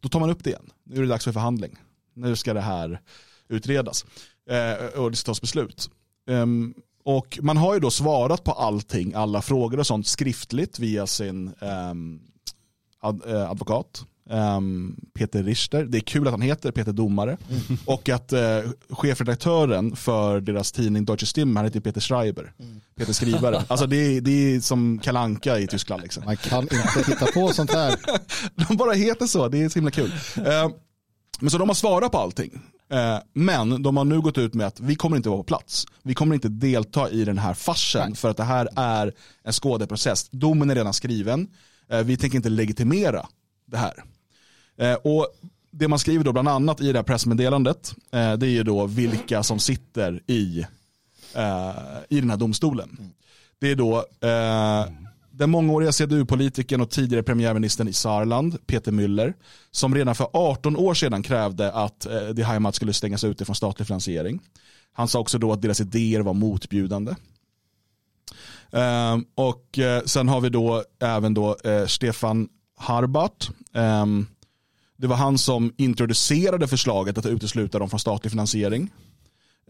Då 0.00 0.08
tar 0.08 0.20
man 0.20 0.30
upp 0.30 0.44
det 0.44 0.50
igen. 0.50 0.70
Nu 0.84 0.96
är 0.96 1.00
det 1.00 1.08
dags 1.08 1.24
för 1.24 1.32
förhandling. 1.32 1.78
Nu 2.14 2.36
ska 2.36 2.54
det 2.54 2.60
här 2.60 3.00
utredas 3.48 4.06
eh, 4.50 5.00
och 5.00 5.10
det 5.10 5.16
ska 5.16 5.30
tas 5.30 5.40
beslut. 5.40 5.90
Um, 6.26 6.74
och 7.04 7.38
man 7.42 7.56
har 7.56 7.74
ju 7.74 7.80
då 7.80 7.90
svarat 7.90 8.44
på 8.44 8.52
allting, 8.52 9.14
alla 9.14 9.42
frågor 9.42 9.78
och 9.78 9.86
sånt 9.86 10.06
skriftligt 10.06 10.78
via 10.78 11.06
sin 11.06 11.54
um, 11.90 12.20
ad, 13.00 13.20
eh, 13.26 13.50
advokat 13.50 14.06
ehm, 14.30 14.96
Peter 15.14 15.42
Richter. 15.42 15.84
Det 15.84 15.98
är 15.98 16.00
kul 16.00 16.26
att 16.26 16.32
han 16.32 16.40
heter 16.40 16.70
Peter 16.72 16.92
Domare. 16.92 17.36
Och 17.84 18.08
att 18.08 18.32
eh, 18.32 18.60
chefredaktören 18.90 19.96
för 19.96 20.40
deras 20.40 20.72
tidning 20.72 21.04
Deutsche 21.04 21.26
Stimme, 21.26 21.58
han 21.60 21.64
heter 21.64 21.80
Peter 21.80 22.00
Schreiber. 22.00 22.52
Peter 22.96 23.12
Skrivare. 23.12 23.64
Alltså 23.68 23.86
det 23.86 23.96
är, 23.96 24.20
det 24.20 24.30
är 24.54 24.60
som 24.60 24.98
Kalanka 24.98 25.58
i 25.58 25.66
Tyskland. 25.66 26.02
Liksom. 26.02 26.24
Man 26.24 26.36
kan 26.36 26.62
inte 26.62 27.04
hitta 27.06 27.26
på 27.26 27.48
sånt 27.52 27.72
här. 27.72 27.96
De 28.68 28.76
bara 28.76 28.92
heter 28.92 29.26
så, 29.26 29.48
det 29.48 29.58
är 29.62 29.68
så 29.68 29.74
himla 29.78 29.90
kul. 29.90 30.12
Eh, 30.36 30.70
Men 31.40 31.50
så 31.50 31.58
de 31.58 31.68
har 31.68 31.74
svarat 31.74 32.12
på 32.12 32.18
allting. 32.18 32.60
Eh, 32.92 33.18
Men 33.32 33.82
de 33.82 33.96
har 33.96 34.04
nu 34.04 34.20
gått 34.20 34.38
ut 34.38 34.54
med 34.54 34.66
att 34.66 34.80
vi 34.80 34.94
kommer 34.94 35.16
inte 35.16 35.28
vara 35.28 35.38
på 35.38 35.44
plats. 35.44 35.86
Vi 36.02 36.14
kommer 36.14 36.34
inte 36.34 36.48
delta 36.48 37.10
i 37.10 37.24
den 37.24 37.38
här 37.38 37.54
farsen 37.54 38.14
för 38.14 38.30
att 38.30 38.36
det 38.36 38.44
här 38.44 38.68
är 38.76 39.12
en 39.44 39.52
skådeprocess. 39.52 40.28
Domen 40.30 40.70
är 40.70 40.74
redan 40.74 40.92
skriven. 40.92 41.48
Vi 42.04 42.16
tänker 42.16 42.36
inte 42.36 42.48
legitimera 42.48 43.26
det 43.66 43.76
här. 43.76 43.92
Eh, 44.76 44.94
och 44.94 45.26
det 45.70 45.88
man 45.88 45.98
skriver 45.98 46.24
då 46.24 46.32
bland 46.32 46.48
annat 46.48 46.80
i 46.80 46.92
det 46.92 46.98
här 46.98 47.04
pressmeddelandet 47.04 47.94
eh, 48.12 48.32
det 48.32 48.46
är 48.46 48.50
ju 48.50 48.62
då 48.62 48.86
vilka 48.86 49.42
som 49.42 49.58
sitter 49.58 50.22
i, 50.26 50.66
eh, 51.34 51.74
i 52.08 52.20
den 52.20 52.30
här 52.30 52.36
domstolen. 52.36 53.12
Det 53.58 53.70
är 53.70 53.76
då 53.76 54.04
den 55.36 55.50
mångåriga 55.50 55.92
CDU-politikern 55.92 56.80
och 56.80 56.90
tidigare 56.90 57.22
premiärministern 57.22 57.88
i 57.88 57.92
Saarland, 57.92 58.66
Peter 58.66 58.92
Müller, 58.92 59.34
som 59.70 59.94
redan 59.94 60.14
för 60.14 60.28
18 60.32 60.76
år 60.76 60.94
sedan 60.94 61.22
krävde 61.22 61.72
att 61.72 62.06
eh, 62.06 62.28
Die 62.28 62.42
Heimat 62.42 62.74
skulle 62.74 62.92
stängas 62.92 63.24
ute 63.24 63.44
från 63.44 63.56
statlig 63.56 63.86
finansiering. 63.86 64.40
Han 64.92 65.08
sa 65.08 65.18
också 65.18 65.38
då 65.38 65.52
att 65.52 65.62
deras 65.62 65.80
idéer 65.80 66.20
var 66.20 66.34
motbjudande. 66.34 67.14
Eh, 68.70 69.18
och 69.34 69.78
eh, 69.78 70.02
sen 70.02 70.28
har 70.28 70.40
vi 70.40 70.48
då 70.48 70.84
även 71.00 71.34
då 71.34 71.56
eh, 71.64 71.86
Stefan 71.86 72.48
Harbart. 72.76 73.48
Ehm, 73.72 74.26
det 74.96 75.06
var 75.06 75.16
han 75.16 75.38
som 75.38 75.72
introducerade 75.76 76.68
förslaget 76.68 77.18
att 77.18 77.26
utesluta 77.26 77.78
dem 77.78 77.90
från 77.90 78.00
statlig 78.00 78.30
finansiering. 78.30 78.90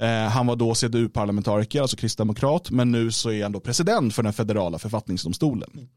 Eh, 0.01 0.09
han 0.09 0.47
var 0.47 0.57
då 0.57 0.75
CDU-parlamentariker, 0.75 1.81
alltså 1.81 1.97
kristdemokrat, 1.97 2.71
men 2.71 2.93
nu 2.93 3.13
så 3.13 3.31
är 3.31 3.43
han 3.43 3.53
då 3.53 3.61
president 3.61 4.15
för 4.15 4.23
den 4.23 4.33
federala 4.33 4.79
författningsdomstolen. 4.79 5.89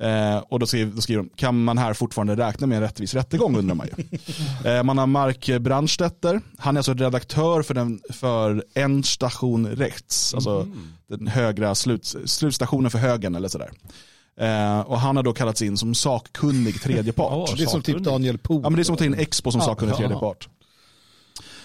Eh, 0.00 0.38
och 0.38 0.58
då 0.58 0.66
skriver, 0.66 0.92
då 0.94 1.00
skriver 1.00 1.22
de, 1.22 1.28
kan 1.36 1.64
man 1.64 1.78
här 1.78 1.94
fortfarande 1.94 2.36
räkna 2.36 2.66
med 2.66 2.76
en 2.76 2.82
rättvis 2.82 3.14
rättegång 3.14 3.56
undrar 3.56 3.74
man 3.74 3.86
ju. 3.86 4.04
Eh, 4.64 4.82
man 4.82 4.98
har 4.98 5.06
Mark 5.06 5.50
Brandstetter, 5.60 6.40
han 6.58 6.76
är 6.76 6.78
alltså 6.78 6.94
redaktör 6.94 7.62
för, 7.62 7.74
den, 7.74 8.00
för 8.10 8.64
En 8.74 9.04
station 9.04 9.66
rechts, 9.66 10.34
alltså 10.34 10.68
den 11.08 11.26
högra 11.26 11.74
slut, 11.74 12.14
slutstationen 12.24 12.90
för 12.90 12.98
högern 12.98 13.34
eller 13.34 13.48
sådär. 13.48 13.70
Eh, 14.38 14.80
och 14.80 15.00
han 15.00 15.16
har 15.16 15.22
då 15.22 15.32
kallats 15.32 15.62
in 15.62 15.76
som 15.76 15.94
sakkunnig 15.94 16.82
tredje 16.82 17.12
part. 17.12 17.56
Det 17.56 17.62
är 17.62 17.66
som 17.66 17.82
typ 17.82 17.98
Daniel 17.98 18.38
Pohl. 18.38 18.60
Ja, 18.62 18.70
men 18.70 18.76
det 18.76 18.82
är 18.82 18.84
som 18.84 18.92
att 18.92 18.98
ta 18.98 19.04
in 19.04 19.14
Expo 19.14 19.52
som 19.52 19.60
sakkunnig 19.60 19.96
tredje 19.96 20.16
part. 20.16 20.48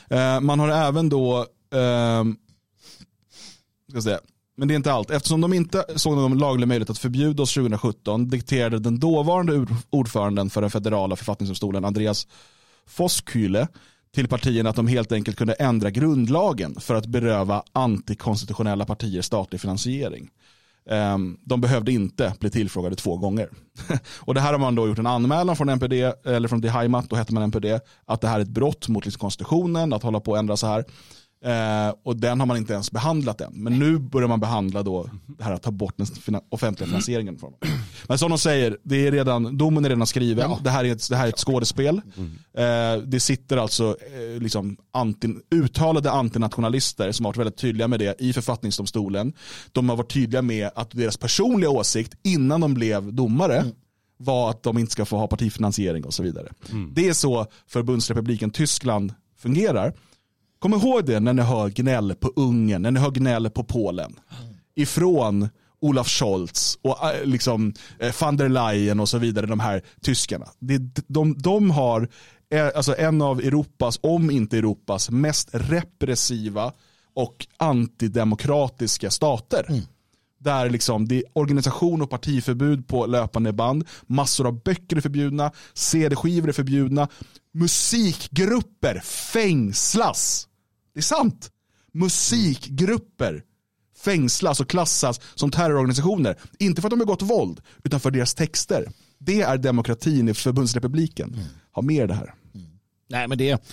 Eh, 0.10 0.40
man 0.40 0.60
har 0.60 0.70
även 0.70 1.10
då, 1.10 1.46
ehm, 1.76 2.36
ska 3.90 4.02
säga, 4.02 4.20
men 4.58 4.68
det 4.68 4.74
är 4.74 4.76
inte 4.76 4.94
allt. 4.94 5.12
Eftersom 5.12 5.42
de 5.42 5.54
inte 5.54 5.86
såg 5.96 6.16
någon 6.16 6.38
laglig 6.38 6.68
möjlighet 6.68 6.90
att 6.90 6.98
förbjuda 6.98 7.44
oss 7.44 7.54
2017 7.54 8.28
dikterade 8.30 8.80
den 8.80 9.00
dåvarande 9.00 9.66
ordföranden 9.90 10.50
för 10.50 10.62
den 10.62 10.70
federala 10.70 11.16
författningsdomstolen 11.16 11.86
Andreas 11.86 12.28
Voskuhle 12.98 13.68
till 14.14 14.28
partierna 14.28 14.70
att 14.70 14.76
de 14.76 14.88
helt 14.88 15.12
enkelt 15.12 15.38
kunde 15.38 15.54
ändra 15.54 15.90
grundlagen 15.90 16.76
för 16.80 16.96
att 16.96 17.06
beröva 17.06 17.64
antikonstitutionella 17.74 18.86
partier 18.86 19.22
statlig 19.22 19.62
finansiering. 19.62 20.30
Ehm, 20.90 21.38
de 21.44 21.62
behövde 21.62 21.92
inte 21.92 22.34
bli 22.40 22.50
tillfrågade 22.50 22.96
två 22.96 23.18
gånger. 23.18 23.50
Och 24.20 24.34
det 24.34 24.42
här 24.42 24.52
har 24.52 24.60
man 24.60 24.76
då 24.76 24.88
gjort 24.88 25.00
en 25.00 25.08
anmälan 25.08 25.56
från 25.56 25.70
NPD, 25.70 25.94
eller 26.26 26.48
från 26.48 26.62
DHIMAT, 26.62 27.10
då 27.10 27.16
hette 27.16 27.34
man 27.34 27.44
NPD, 27.44 27.66
att 28.06 28.22
det 28.22 28.28
här 28.28 28.40
är 28.40 28.44
ett 28.44 28.50
brott 28.50 28.88
mot 28.88 29.06
liksom 29.06 29.20
konstitutionen, 29.20 29.94
att 29.94 30.04
hålla 30.04 30.20
på 30.20 30.32
och 30.32 30.38
ändra 30.38 30.58
så 30.58 30.68
här. 30.68 30.86
Eh, 31.44 31.94
och 32.04 32.16
den 32.18 32.40
har 32.40 32.48
man 32.48 32.58
inte 32.58 32.74
ens 32.74 32.92
behandlat 32.92 33.42
än. 33.42 33.52
Men 33.54 33.80
nu 33.80 33.98
börjar 34.00 34.28
man 34.28 34.40
behandla 34.40 34.84
då 34.84 35.10
det 35.38 35.44
här 35.44 35.54
att 35.54 35.62
ta 35.62 35.72
bort 35.72 35.94
den 35.98 36.06
fina- 36.06 36.42
offentliga 36.50 36.88
finansieringen. 36.88 37.38
Från. 37.38 37.54
Men 38.08 38.18
som 38.18 38.30
de 38.30 38.38
säger, 38.38 38.78
det 38.84 39.08
är 39.08 39.12
redan, 39.12 39.58
domen 39.58 39.86
är 39.86 39.90
redan 39.90 40.08
skriven. 40.08 40.52
Det, 40.64 40.70
här 40.70 40.86
är 40.86 40.92
ett, 40.92 41.10
det 41.10 41.16
här 41.16 41.26
är 41.26 41.30
ett 41.30 41.40
skådespel. 41.40 42.02
Eh, 42.58 42.98
det 43.06 43.20
sitter 43.20 43.58
alltså 43.58 43.98
eh, 44.36 44.42
liksom 44.42 44.78
anti, 44.92 45.28
uttalade 45.52 46.12
antinationalister 46.12 47.12
som 47.12 47.26
har 47.26 47.30
varit 47.32 47.38
väldigt 47.38 47.58
tydliga 47.58 47.88
med 47.88 48.00
det 48.00 48.22
i 48.22 48.34
författningsdomstolen. 48.34 49.34
De 49.72 49.90
har 49.90 49.96
varit 49.96 50.14
tydliga 50.14 50.42
med 50.42 50.70
att 50.76 50.92
deras 50.92 51.18
personliga 51.18 51.70
åsikt 51.70 52.14
innan 52.24 52.62
de 52.62 52.74
blev 52.74 53.14
domare 53.14 53.66
var 54.18 54.50
att 54.50 54.64
de 54.64 54.78
inte 54.78 54.92
ska 54.92 55.06
få 55.06 55.18
ha 55.18 55.28
partifinansiering 55.28 56.04
och 56.06 56.14
så 56.14 56.24
vidare. 56.24 56.52
Det 56.94 57.10
är 57.10 57.14
så 57.14 57.46
förbundsrepubliken 57.68 58.50
Tyskland 58.52 59.14
fungerar. 59.38 59.94
Kom 60.64 60.74
ihåg 60.74 61.06
det 61.06 61.20
när 61.20 61.34
ni 61.34 61.42
hör 61.42 61.70
gnäll 61.70 62.16
på 62.16 62.34
Ungern, 62.36 62.82
när 62.82 62.92
ni 62.92 63.00
hör 63.00 63.12
gnäll 63.12 63.50
på 63.50 63.64
Polen. 63.64 64.20
Ifrån 64.76 65.50
Olaf 65.82 66.08
Scholz 66.08 66.78
och 66.82 67.14
eh, 67.14 67.26
liksom 67.26 67.74
eh, 68.00 68.14
van 68.22 68.38
der 68.38 68.50
Leyen 68.50 69.00
och 69.00 69.10
så 69.10 69.18
vidare, 69.18 69.46
de 69.46 69.60
här 69.60 69.82
tyskarna. 70.02 70.46
Det, 70.60 70.78
de, 71.08 71.38
de 71.38 71.72
har 71.72 72.10
eh, 72.54 72.68
alltså 72.76 72.96
en 72.98 73.22
av 73.22 73.40
Europas, 73.40 74.00
om 74.04 74.32
inte 74.32 74.58
Europas, 74.58 75.10
mest 75.10 75.50
repressiva 75.52 76.74
och 77.14 77.48
antidemokratiska 77.58 79.12
stater. 79.12 79.66
Där 80.40 80.70
liksom 80.70 81.08
det 81.08 81.16
är 81.16 81.24
organisation 81.34 82.02
och 82.02 82.10
partiförbud 82.10 82.88
på 82.88 83.06
löpande 83.06 83.54
band. 83.54 83.88
Massor 84.08 84.48
av 84.48 84.64
böcker 84.64 84.98
är 84.98 85.02
förbjudna. 85.02 85.52
CD-skivor 85.74 86.50
är 86.50 86.54
förbjudna. 86.54 87.08
Musikgrupper 87.54 89.00
fängslas. 89.00 90.48
Det 90.94 91.00
är 91.00 91.02
sant. 91.04 91.52
Musikgrupper 91.92 93.44
fängslas 93.98 94.60
och 94.60 94.70
klassas 94.70 95.22
som 95.36 95.52
terrororganisationer. 95.52 96.36
Inte 96.60 96.82
för 96.82 96.88
att 96.88 96.92
de 96.92 97.00
har 97.00 97.06
gått 97.08 97.22
våld, 97.22 97.62
utan 97.84 98.00
för 98.00 98.12
deras 98.12 98.34
texter. 98.34 98.92
Det 99.18 99.42
är 99.42 99.58
demokratin 99.58 100.30
i 100.30 100.34
förbundsrepubliken. 100.34 101.36
Ha 101.72 101.82
med 101.82 102.08
det 102.10 102.14
här. 102.14 102.34
Nej, 103.10 103.28
men 103.28 103.38
det, 103.38 103.64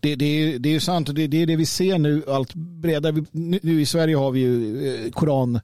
det, 0.00 0.14
det, 0.16 0.58
det 0.58 0.68
är 0.68 0.72
ju 0.72 0.80
sant 0.80 1.08
och 1.08 1.14
det, 1.14 1.26
det 1.26 1.42
är 1.42 1.46
det 1.46 1.56
vi 1.56 1.66
ser 1.66 1.98
nu 1.98 2.22
allt 2.28 2.54
bredare. 2.54 3.12
Vi- 3.12 3.24
Nu, 3.30 3.58
nu 3.62 3.80
i 3.80 3.86
Sverige 3.86 4.16
har 4.16 4.30
vi 4.30 4.40
ju 4.40 4.86
eh, 5.04 5.10
koran, 5.10 5.60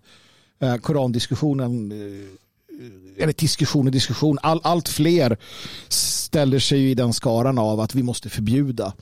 eh, 0.61 0.77
korandiskussionen, 0.77 1.93
eh, 1.93 3.23
eller 3.23 3.33
diskussion 3.33 3.87
och 3.87 3.93
diskussion. 3.93 4.39
All, 4.43 4.61
allt 4.65 4.89
fler 4.89 5.37
ställer 5.89 6.59
sig 6.59 6.79
ju 6.79 6.91
i 6.91 6.95
den 6.95 7.13
skaran 7.13 7.59
av 7.59 7.81
att 7.81 7.95
vi 7.95 8.03
måste 8.03 8.29
förbjuda 8.31 8.93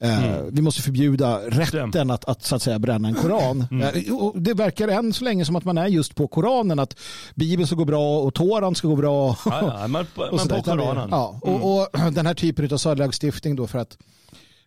Eh, 0.00 0.42
Vi 0.50 0.62
måste 0.62 0.82
förbjuda 0.82 1.38
rätten 1.38 2.10
att, 2.10 2.24
att, 2.24 2.44
så 2.44 2.56
att 2.56 2.62
säga, 2.62 2.78
bränna 2.78 3.08
en 3.08 3.14
koran. 3.14 3.66
Eh, 3.82 4.14
och 4.14 4.42
det 4.42 4.54
verkar 4.54 4.88
än 4.88 5.12
så 5.12 5.24
länge 5.24 5.44
som 5.44 5.56
att 5.56 5.64
man 5.64 5.78
är 5.78 5.86
just 5.86 6.14
på 6.14 6.28
koranen. 6.28 6.78
Att 6.78 6.98
Bibeln 7.34 7.66
ska 7.66 7.76
gå 7.76 7.84
bra 7.84 8.18
och 8.20 8.34
Toran 8.34 8.74
ska 8.74 8.88
gå 8.88 8.96
bra. 8.96 9.36
Ja, 9.44 9.78
ja, 9.80 9.86
man, 9.88 10.06
och 10.14 10.32
man 10.32 10.38
sådär. 10.38 10.56
på 10.56 10.62
Koranen. 10.62 11.08
Ja, 11.10 11.38
och, 11.42 11.80
och 11.80 11.88
den 12.12 12.26
här 12.26 12.34
typen 12.34 12.72
av 12.72 12.76
särlagstiftning 12.76 13.56
då 13.56 13.66
för 13.66 13.78
att 13.78 13.98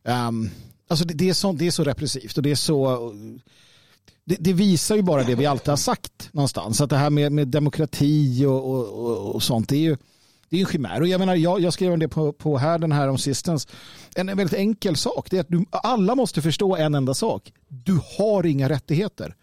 ehm, 0.08 0.50
alltså 0.88 1.06
det, 1.06 1.14
det, 1.14 1.30
är 1.30 1.34
så, 1.34 1.52
det 1.52 1.68
är 1.68 1.72
så 1.72 1.84
repressivt 1.84 2.38
och 2.38 2.44
det 2.44 2.52
är 2.52 2.56
så 2.56 3.14
det, 4.26 4.36
det 4.40 4.54
visar 4.54 4.96
ju 4.96 5.02
bara 5.02 5.24
det 5.24 5.36
vi 5.36 5.46
alltid 5.46 5.70
har 5.70 5.78
sagt 5.78 6.30
någonstans. 6.32 6.82
Att 6.82 6.90
det 6.90 6.98
här 6.98 7.10
med, 7.10 7.32
med 7.32 7.48
demokrati 7.48 8.46
och, 8.46 8.72
och, 8.72 9.06
och, 9.06 9.36
och 9.36 9.44
sånt 9.44 9.70
det 9.70 9.76
är 9.76 9.80
ju 9.80 9.98
det 10.52 10.58
är 10.58 10.62
en 10.62 10.68
chimär. 10.68 11.02
Och 11.02 11.08
jag, 11.08 11.20
menar, 11.20 11.36
jag, 11.36 11.60
jag 11.60 11.74
skrev 11.74 11.94
om 11.94 12.00
det 12.00 12.08
på, 12.08 12.34
på 12.34 12.58
här 12.58 12.80
den 12.80 12.92
här 12.92 13.08
om 13.08 13.18
sistens. 13.18 13.68
En, 14.16 14.30
en 14.30 14.38
väldigt 14.38 14.60
enkel 14.60 14.96
sak 14.96 15.28
det 15.30 15.38
är 15.38 15.42
att 15.42 15.50
du, 15.50 15.66
alla 15.72 16.16
måste 16.16 16.42
förstå 16.42 16.76
en 16.76 16.96
enda 16.96 17.14
sak. 17.14 17.54
Du 17.68 18.00
har 18.18 18.46
inga 18.46 18.70
rättigheter. 18.70 19.36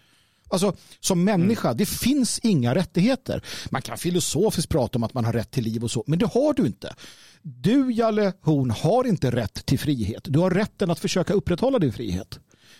Alltså 0.50 0.76
som 1.00 1.24
människa, 1.24 1.74
det 1.74 1.86
finns 1.86 2.38
inga 2.38 2.74
rättigheter. 2.74 3.42
Man 3.70 3.82
kan 3.82 3.98
filosofiskt 3.98 4.70
prata 4.70 4.98
om 4.98 5.02
att 5.02 5.14
man 5.14 5.24
har 5.24 5.32
rätt 5.32 5.50
till 5.50 5.64
liv 5.64 5.84
och 5.84 5.90
så, 5.90 6.04
men 6.06 6.18
det 6.18 6.26
har 6.26 6.52
du 6.52 6.66
inte. 6.66 6.94
Du, 7.42 7.92
Jalle 7.92 8.32
Horn, 8.42 8.70
har 8.70 9.06
inte 9.06 9.30
rätt 9.30 9.66
till 9.66 9.78
frihet. 9.78 10.22
Du 10.24 10.38
har 10.38 10.50
rätten 10.50 10.90
att 10.90 10.98
försöka 10.98 11.32
upprätthålla 11.32 11.78
din 11.78 11.92
frihet. 11.92 12.38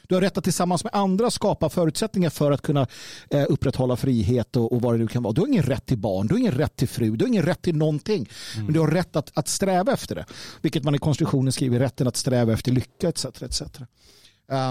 Du 0.09 0.15
har 0.15 0.23
rätt 0.23 0.39
att 0.39 0.45
tillsammans 0.45 0.85
med 0.85 0.95
andra 0.95 1.31
skapa 1.31 1.69
förutsättningar 1.69 2.31
för 2.31 2.53
att 2.53 2.63
kunna 2.63 2.87
eh, 3.31 3.45
upprätthålla 3.49 3.97
frihet 3.97 4.57
och, 4.57 4.73
och 4.73 4.83
vad 4.83 4.95
det 4.95 4.99
nu 4.99 5.07
kan 5.09 5.23
vara. 5.23 5.33
Du 5.33 5.41
har 5.41 5.49
ingen 5.49 5.63
rätt 5.63 5.87
till 5.87 5.99
barn, 5.99 6.27
du 6.27 6.35
har 6.35 6.39
ingen 6.39 6.53
rätt 6.53 6.77
till 6.77 6.89
fru, 6.89 7.17
du 7.17 7.25
har 7.25 7.29
ingen 7.29 7.43
rätt 7.43 7.63
till 7.63 7.77
någonting. 7.77 8.29
Men 8.57 8.73
du 8.73 8.81
har 8.81 8.89
rätt 8.89 9.17
att, 9.17 9.31
att 9.39 9.49
sträva 9.49 9.93
efter 9.93 10.15
det. 10.15 10.25
Vilket 10.63 10.85
man 10.85 10.95
i 10.95 10.99
konstitutionen 10.99 11.53
skriver 11.53 11.79
rätten 11.79 12.07
att 12.09 12.17
sträva 12.17 12.53
efter 12.53 12.73
lycka 12.73 13.09
etc. 13.09 13.25
etc. 13.43 13.63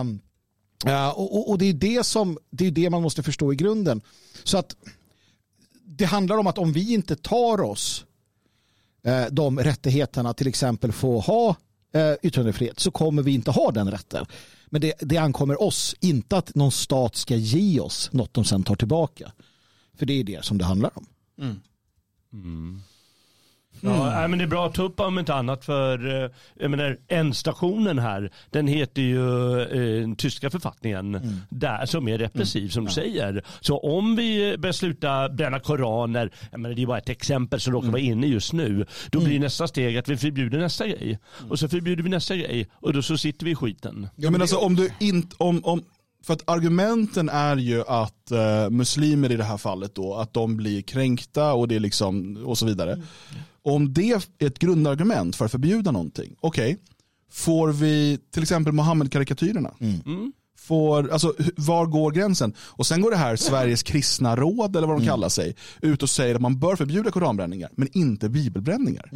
Um, 0.02 0.20
och, 1.16 1.36
och- 1.38 1.50
och 1.50 1.58
det 1.58 1.66
är 1.66 1.74
det 1.74 2.06
som 2.06 2.38
det 2.50 2.66
är 2.68 2.72
det 2.72 2.90
man 2.90 3.02
måste 3.02 3.24
förstå 3.24 3.54
i 3.54 3.56
grunden. 3.56 4.02
Så 4.44 4.58
att 4.58 4.76
det 5.86 6.06
handlar 6.06 6.38
om 6.38 6.48
att 6.48 6.58
om 6.58 6.74
vi 6.74 6.94
inte 6.94 7.16
tar 7.16 7.62
oss 7.62 8.06
eh, 9.06 9.26
de 9.32 9.60
rättigheterna, 9.60 10.34
till 10.34 10.48
exempel 10.48 10.92
få 10.92 11.20
ha 11.20 11.56
eh, 11.98 12.16
yttrandefrihet, 12.24 12.80
så 12.80 12.92
kommer 12.92 13.24
vi 13.24 13.34
inte 13.34 13.52
ha 13.52 13.72
den 13.72 13.92
rätten. 13.92 14.26
Men 14.66 14.82
det, 14.82 14.94
det 15.00 15.18
ankommer 15.18 15.62
oss, 15.62 15.96
inte 16.00 16.38
att 16.38 16.56
någon 16.56 16.72
stat 16.72 17.16
ska 17.16 17.36
ge 17.36 17.80
oss 17.80 18.10
något 18.14 18.34
de 18.34 18.46
sen 18.46 18.64
tar 18.64 18.76
tillbaka. 18.76 19.32
För 19.98 20.06
det 20.06 20.14
är 20.14 20.24
det 20.24 20.46
som 20.46 20.58
det 20.58 20.66
handlar 20.66 20.92
om. 20.98 21.06
Ja, 23.82 24.12
nej, 24.16 24.28
men 24.28 24.40
det 24.40 24.46
är 24.46 24.48
bra 24.48 24.68
att 24.68 24.74
ta 24.74 24.84
upp 24.84 25.00
om 25.00 25.20
inte 25.20 25.34
annat 25.34 25.66
för 25.66 26.24
eh, 26.24 26.32
jag 26.60 26.72
menar, 26.72 26.98
ändstationen 27.08 28.00
här 28.00 28.32
den 28.50 28.68
heter 28.68 29.02
ju 29.02 29.62
eh, 29.62 30.02
den 30.02 30.16
tyska 30.16 30.50
författningen 30.50 31.22
där, 31.50 31.86
som 31.86 32.08
är 32.08 32.18
repressiv 32.18 32.70
som 32.70 32.86
du 32.86 32.92
säger. 32.92 33.44
Så 33.62 33.78
om 33.78 34.16
vi 34.16 34.58
sluta 34.74 35.30
bränna 35.30 35.60
koraner, 35.60 36.32
jag 36.52 36.60
menar, 36.60 36.76
det 36.76 36.82
är 36.82 36.88
bara 36.88 36.98
ett 36.98 37.10
exempel 37.10 37.60
som 37.60 37.74
råkar 37.74 37.90
vara 37.90 38.02
inne 38.02 38.28
just 38.28 38.54
nu, 38.54 38.86
då 39.12 39.20
blir 39.20 39.40
nästa 39.40 39.68
steg 39.68 39.98
att 39.98 40.08
vi 40.08 40.18
förbjuder 40.18 40.60
nästa 40.60 40.88
grej. 40.88 41.20
Och 41.50 41.60
så 41.60 41.70
förbjuder 41.70 42.04
vi 42.04 42.10
nästa 42.10 42.36
grej 42.36 42.68
och 42.74 42.94
då 42.94 43.02
så 43.02 43.18
sitter 43.18 43.46
vi 43.46 43.52
i 43.52 43.56
skiten. 43.56 44.10
Ja, 44.16 44.32
men 44.32 44.42
alltså, 44.42 44.58
om 44.58 44.76
du 44.76 44.90
inte, 45.00 45.36
om, 45.40 45.66
om, 45.66 45.84
för 46.24 46.34
att 46.34 46.50
argumenten 46.50 47.30
är 47.30 47.58
ju 47.58 47.84
att 47.88 48.32
eh, 48.32 48.70
muslimer 48.70 49.32
i 49.32 49.38
det 49.38 49.44
här 49.44 49.58
fallet 49.58 49.96
då, 49.96 50.16
att 50.16 50.34
de 50.34 50.58
blir 50.58 50.82
kränkta 50.82 51.54
och 51.54 51.68
det 51.68 51.76
är 51.76 51.80
liksom 51.80 52.38
och 52.46 52.58
så 52.58 52.66
vidare. 52.66 53.02
Om 53.68 53.94
det 53.94 54.12
är 54.12 54.24
ett 54.40 54.60
grundargument 54.60 55.36
för 55.36 55.46
att 55.46 55.52
förbjuda 55.52 55.92
någonting, 55.92 56.36
okej, 56.40 56.78
får 57.32 57.68
vi 57.72 58.20
till 58.34 58.44
exempel 58.44 58.74
Mohammed-karikatyrerna? 58.74 59.74
Får, 60.60 61.12
alltså, 61.12 61.34
var 61.58 61.86
går 61.86 62.12
gränsen? 62.12 62.54
Och 62.60 62.88
sen 62.88 63.02
går 63.02 63.12
det 63.12 63.18
här 63.18 63.36
Sveriges 63.36 63.84
kristna 63.84 64.36
råd, 64.36 64.76
eller 64.76 64.88
vad 64.88 65.00
de 65.00 65.06
kallar 65.08 65.30
sig, 65.30 65.56
ut 65.82 66.04
och 66.04 66.10
säger 66.10 66.36
att 66.36 66.42
man 66.42 66.60
bör 66.60 66.76
förbjuda 66.76 67.12
koranbränningar, 67.12 67.70
men 67.76 67.88
inte 67.98 68.30
bibelbränningar. 68.30 69.10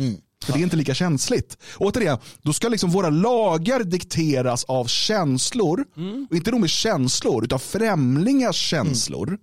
För 0.43 0.53
det 0.53 0.59
är 0.59 0.63
inte 0.63 0.75
lika 0.75 0.93
känsligt. 0.93 1.57
Återigen, 1.77 2.17
då 2.41 2.53
ska 2.53 2.69
liksom 2.69 2.89
våra 2.89 3.09
lagar 3.09 3.83
dikteras 3.83 4.63
av 4.63 4.85
känslor, 4.85 5.85
och 6.29 6.35
inte 6.35 6.51
nog 6.51 6.61
med 6.61 6.69
känslor, 6.69 7.43
utan 7.43 7.59
främlingars 7.59 8.55
känslor. 8.55 9.37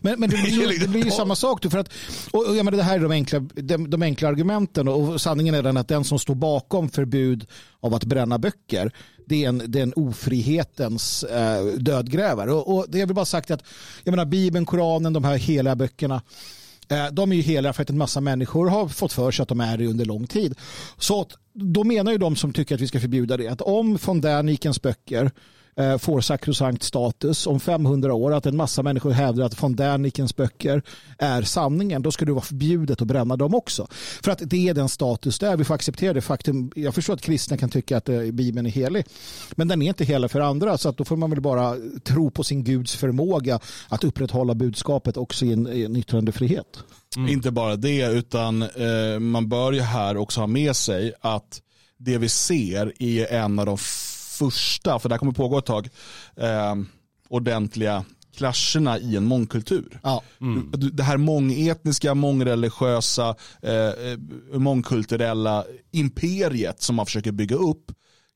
Men, 0.00 0.20
men 0.20 0.30
det, 0.30 0.36
blir 0.36 0.72
ju, 0.72 0.78
det 0.78 0.88
blir 0.88 1.04
ju 1.04 1.10
samma 1.10 1.36
sak. 1.36 1.62
Då, 1.62 1.70
för 1.70 1.78
att, 1.78 1.92
och, 2.30 2.48
och 2.48 2.56
jag 2.56 2.64
menar, 2.64 2.78
det 2.78 2.84
här 2.84 2.98
är 2.98 3.02
de 3.02 3.12
enkla, 3.12 3.38
de, 3.54 3.90
de 3.90 4.02
enkla 4.02 4.28
argumenten 4.28 4.88
och 4.88 5.20
sanningen 5.20 5.54
är 5.54 5.62
den 5.62 5.76
att 5.76 5.88
den 5.88 6.04
som 6.04 6.18
står 6.18 6.34
bakom 6.34 6.88
förbud 6.88 7.46
av 7.80 7.94
att 7.94 8.04
bränna 8.04 8.38
böcker 8.38 8.92
det 9.26 9.44
är 9.44 9.48
en, 9.48 9.62
det 9.66 9.78
är 9.78 9.82
en 9.82 9.92
ofrihetens 9.96 11.24
eh, 11.24 11.64
dödgrävare. 11.64 12.52
Och, 12.52 12.76
och 12.76 12.86
det 12.88 12.98
jag 12.98 13.06
vill 13.06 13.16
bara 13.16 13.24
sagt 13.24 13.50
att 13.50 13.64
jag 14.04 14.12
menar, 14.12 14.24
Bibeln, 14.24 14.66
Koranen, 14.66 15.12
de 15.12 15.24
här 15.24 15.36
heliga 15.36 15.76
böckerna 15.76 16.22
eh, 16.88 17.06
de 17.12 17.32
är 17.32 17.36
ju 17.36 17.42
heliga 17.42 17.72
för 17.72 17.82
att 17.82 17.90
en 17.90 17.98
massa 17.98 18.20
människor 18.20 18.68
har 18.68 18.88
fått 18.88 19.12
för 19.12 19.30
sig 19.30 19.42
att 19.42 19.48
de 19.48 19.60
är 19.60 19.78
det 19.78 19.86
under 19.86 20.04
lång 20.04 20.26
tid. 20.26 20.54
Så 20.98 21.20
att, 21.20 21.32
då 21.52 21.84
menar 21.84 22.12
ju 22.12 22.18
de 22.18 22.36
som 22.36 22.52
tycker 22.52 22.74
att 22.74 22.80
vi 22.80 22.88
ska 22.88 23.00
förbjuda 23.00 23.36
det 23.36 23.48
att 23.48 23.60
om 23.60 23.98
von 24.04 24.20
Dernikens 24.20 24.82
böcker 24.82 25.30
får 25.98 26.20
sakrosankt 26.20 26.82
status 26.82 27.46
om 27.46 27.60
500 27.60 28.14
år, 28.14 28.32
att 28.34 28.46
en 28.46 28.56
massa 28.56 28.82
människor 28.82 29.10
hävdar 29.10 29.44
att 29.44 29.62
von 29.62 29.76
Dernikens 29.76 30.36
böcker 30.36 30.82
är 31.18 31.42
sanningen, 31.42 32.02
då 32.02 32.10
ska 32.10 32.24
det 32.24 32.32
vara 32.32 32.44
förbjudet 32.44 33.02
att 33.02 33.08
bränna 33.08 33.36
dem 33.36 33.54
också. 33.54 33.86
För 34.22 34.30
att 34.30 34.40
det 34.42 34.68
är 34.68 34.74
den 34.74 34.88
status 34.88 35.38
där, 35.38 35.56
vi 35.56 35.64
får 35.64 35.74
acceptera 35.74 36.12
det 36.12 36.20
faktum. 36.20 36.72
Jag 36.74 36.94
förstår 36.94 37.14
att 37.14 37.20
kristna 37.20 37.56
kan 37.56 37.70
tycka 37.70 37.96
att 37.96 38.08
eh, 38.08 38.20
Bibeln 38.20 38.66
är 38.66 38.70
helig, 38.70 39.06
men 39.52 39.68
den 39.68 39.82
är 39.82 39.88
inte 39.88 40.04
helig 40.04 40.30
för 40.30 40.40
andra, 40.40 40.78
så 40.78 40.88
att 40.88 40.96
då 40.96 41.04
får 41.04 41.16
man 41.16 41.30
väl 41.30 41.40
bara 41.40 41.76
tro 42.04 42.30
på 42.30 42.44
sin 42.44 42.64
Guds 42.64 42.96
förmåga 42.96 43.60
att 43.88 44.04
upprätthålla 44.04 44.54
budskapet 44.54 45.16
också 45.16 45.44
i 45.44 45.52
en, 45.52 45.68
i 45.68 45.82
en 45.82 45.96
yttrandefrihet. 45.96 46.78
Inte 47.28 47.50
bara 47.50 47.76
det, 47.76 48.06
utan 48.06 48.62
eh, 48.62 49.18
man 49.20 49.48
bör 49.48 49.72
ju 49.72 49.80
här 49.80 50.16
också 50.16 50.40
ha 50.40 50.46
med 50.46 50.76
sig 50.76 51.12
att 51.20 51.60
det 51.98 52.18
vi 52.18 52.28
ser 52.28 52.92
är 53.02 53.32
en 53.32 53.58
av 53.58 53.66
de 53.66 53.78
första, 54.38 54.98
för 54.98 55.08
det 55.08 55.12
här 55.14 55.18
kommer 55.18 55.32
pågå 55.32 55.58
ett 55.58 55.66
tag, 55.66 55.88
eh, 56.36 56.74
ordentliga 57.28 58.04
krascherna 58.36 58.98
i 58.98 59.16
en 59.16 59.24
mångkultur. 59.24 60.00
Ja. 60.02 60.22
Du- 60.72 60.90
Det 60.90 61.02
här 61.02 61.16
mångetniska, 61.16 62.14
mångreligiösa, 62.14 63.34
eh, 63.62 63.72
eh, 63.74 64.18
mångkulturella 64.58 65.64
imperiet 65.92 66.82
som 66.82 66.96
man 66.96 67.06
försöker 67.06 67.32
bygga 67.32 67.56
upp 67.56 67.92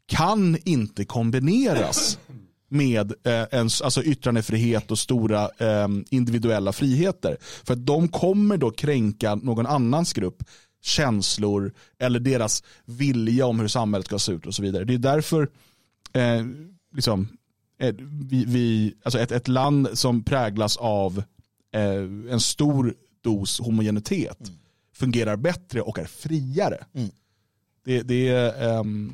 kan 0.07 0.57
inte 0.65 1.05
kombineras 1.05 2.19
med 2.71 3.13
eh, 3.25 3.47
en, 3.51 3.69
alltså 3.85 4.03
yttrandefrihet 4.03 4.91
och 4.91 4.99
stora 4.99 5.43
eh, 5.59 5.89
individuella 6.11 6.73
friheter. 6.73 7.37
För 7.65 7.73
att 7.73 7.87
de 7.87 8.09
kommer 8.09 8.57
då 8.57 8.71
kränka 8.71 9.35
någon 9.35 9.67
annans 9.67 10.13
grupp 10.13 10.43
känslor 10.83 11.73
eller 12.01 12.21
deras 12.21 12.63
vilja 12.85 13.47
om 13.47 13.61
hur 13.61 13.69
samhället 13.69 14.07
ska 14.07 14.19
se 14.19 14.33
ut 14.33 14.47
och 14.47 14.55
så 14.55 14.63
vidare. 14.63 14.85
Det 14.85 14.95
är 14.95 14.99
därför 14.99 15.49
eh, 16.19 16.45
liksom, 16.95 17.29
eh, 17.81 17.95
vi, 18.31 18.45
vi, 18.45 18.95
alltså 19.03 19.19
ett, 19.19 19.33
ett 19.33 19.49
land 19.49 19.89
som 19.93 20.23
präglas 20.25 20.77
av 20.77 21.23
eh, 21.75 22.33
en 22.33 22.41
stor 22.41 22.95
dos 23.23 23.61
homogenitet 23.61 24.39
fungerar 24.95 25.37
bättre 25.37 25.81
och 25.83 25.99
är 25.99 26.05
friare. 26.05 26.85
Det, 27.85 28.03
det 28.03 28.29
är, 28.29 28.79
ehm, 28.81 29.13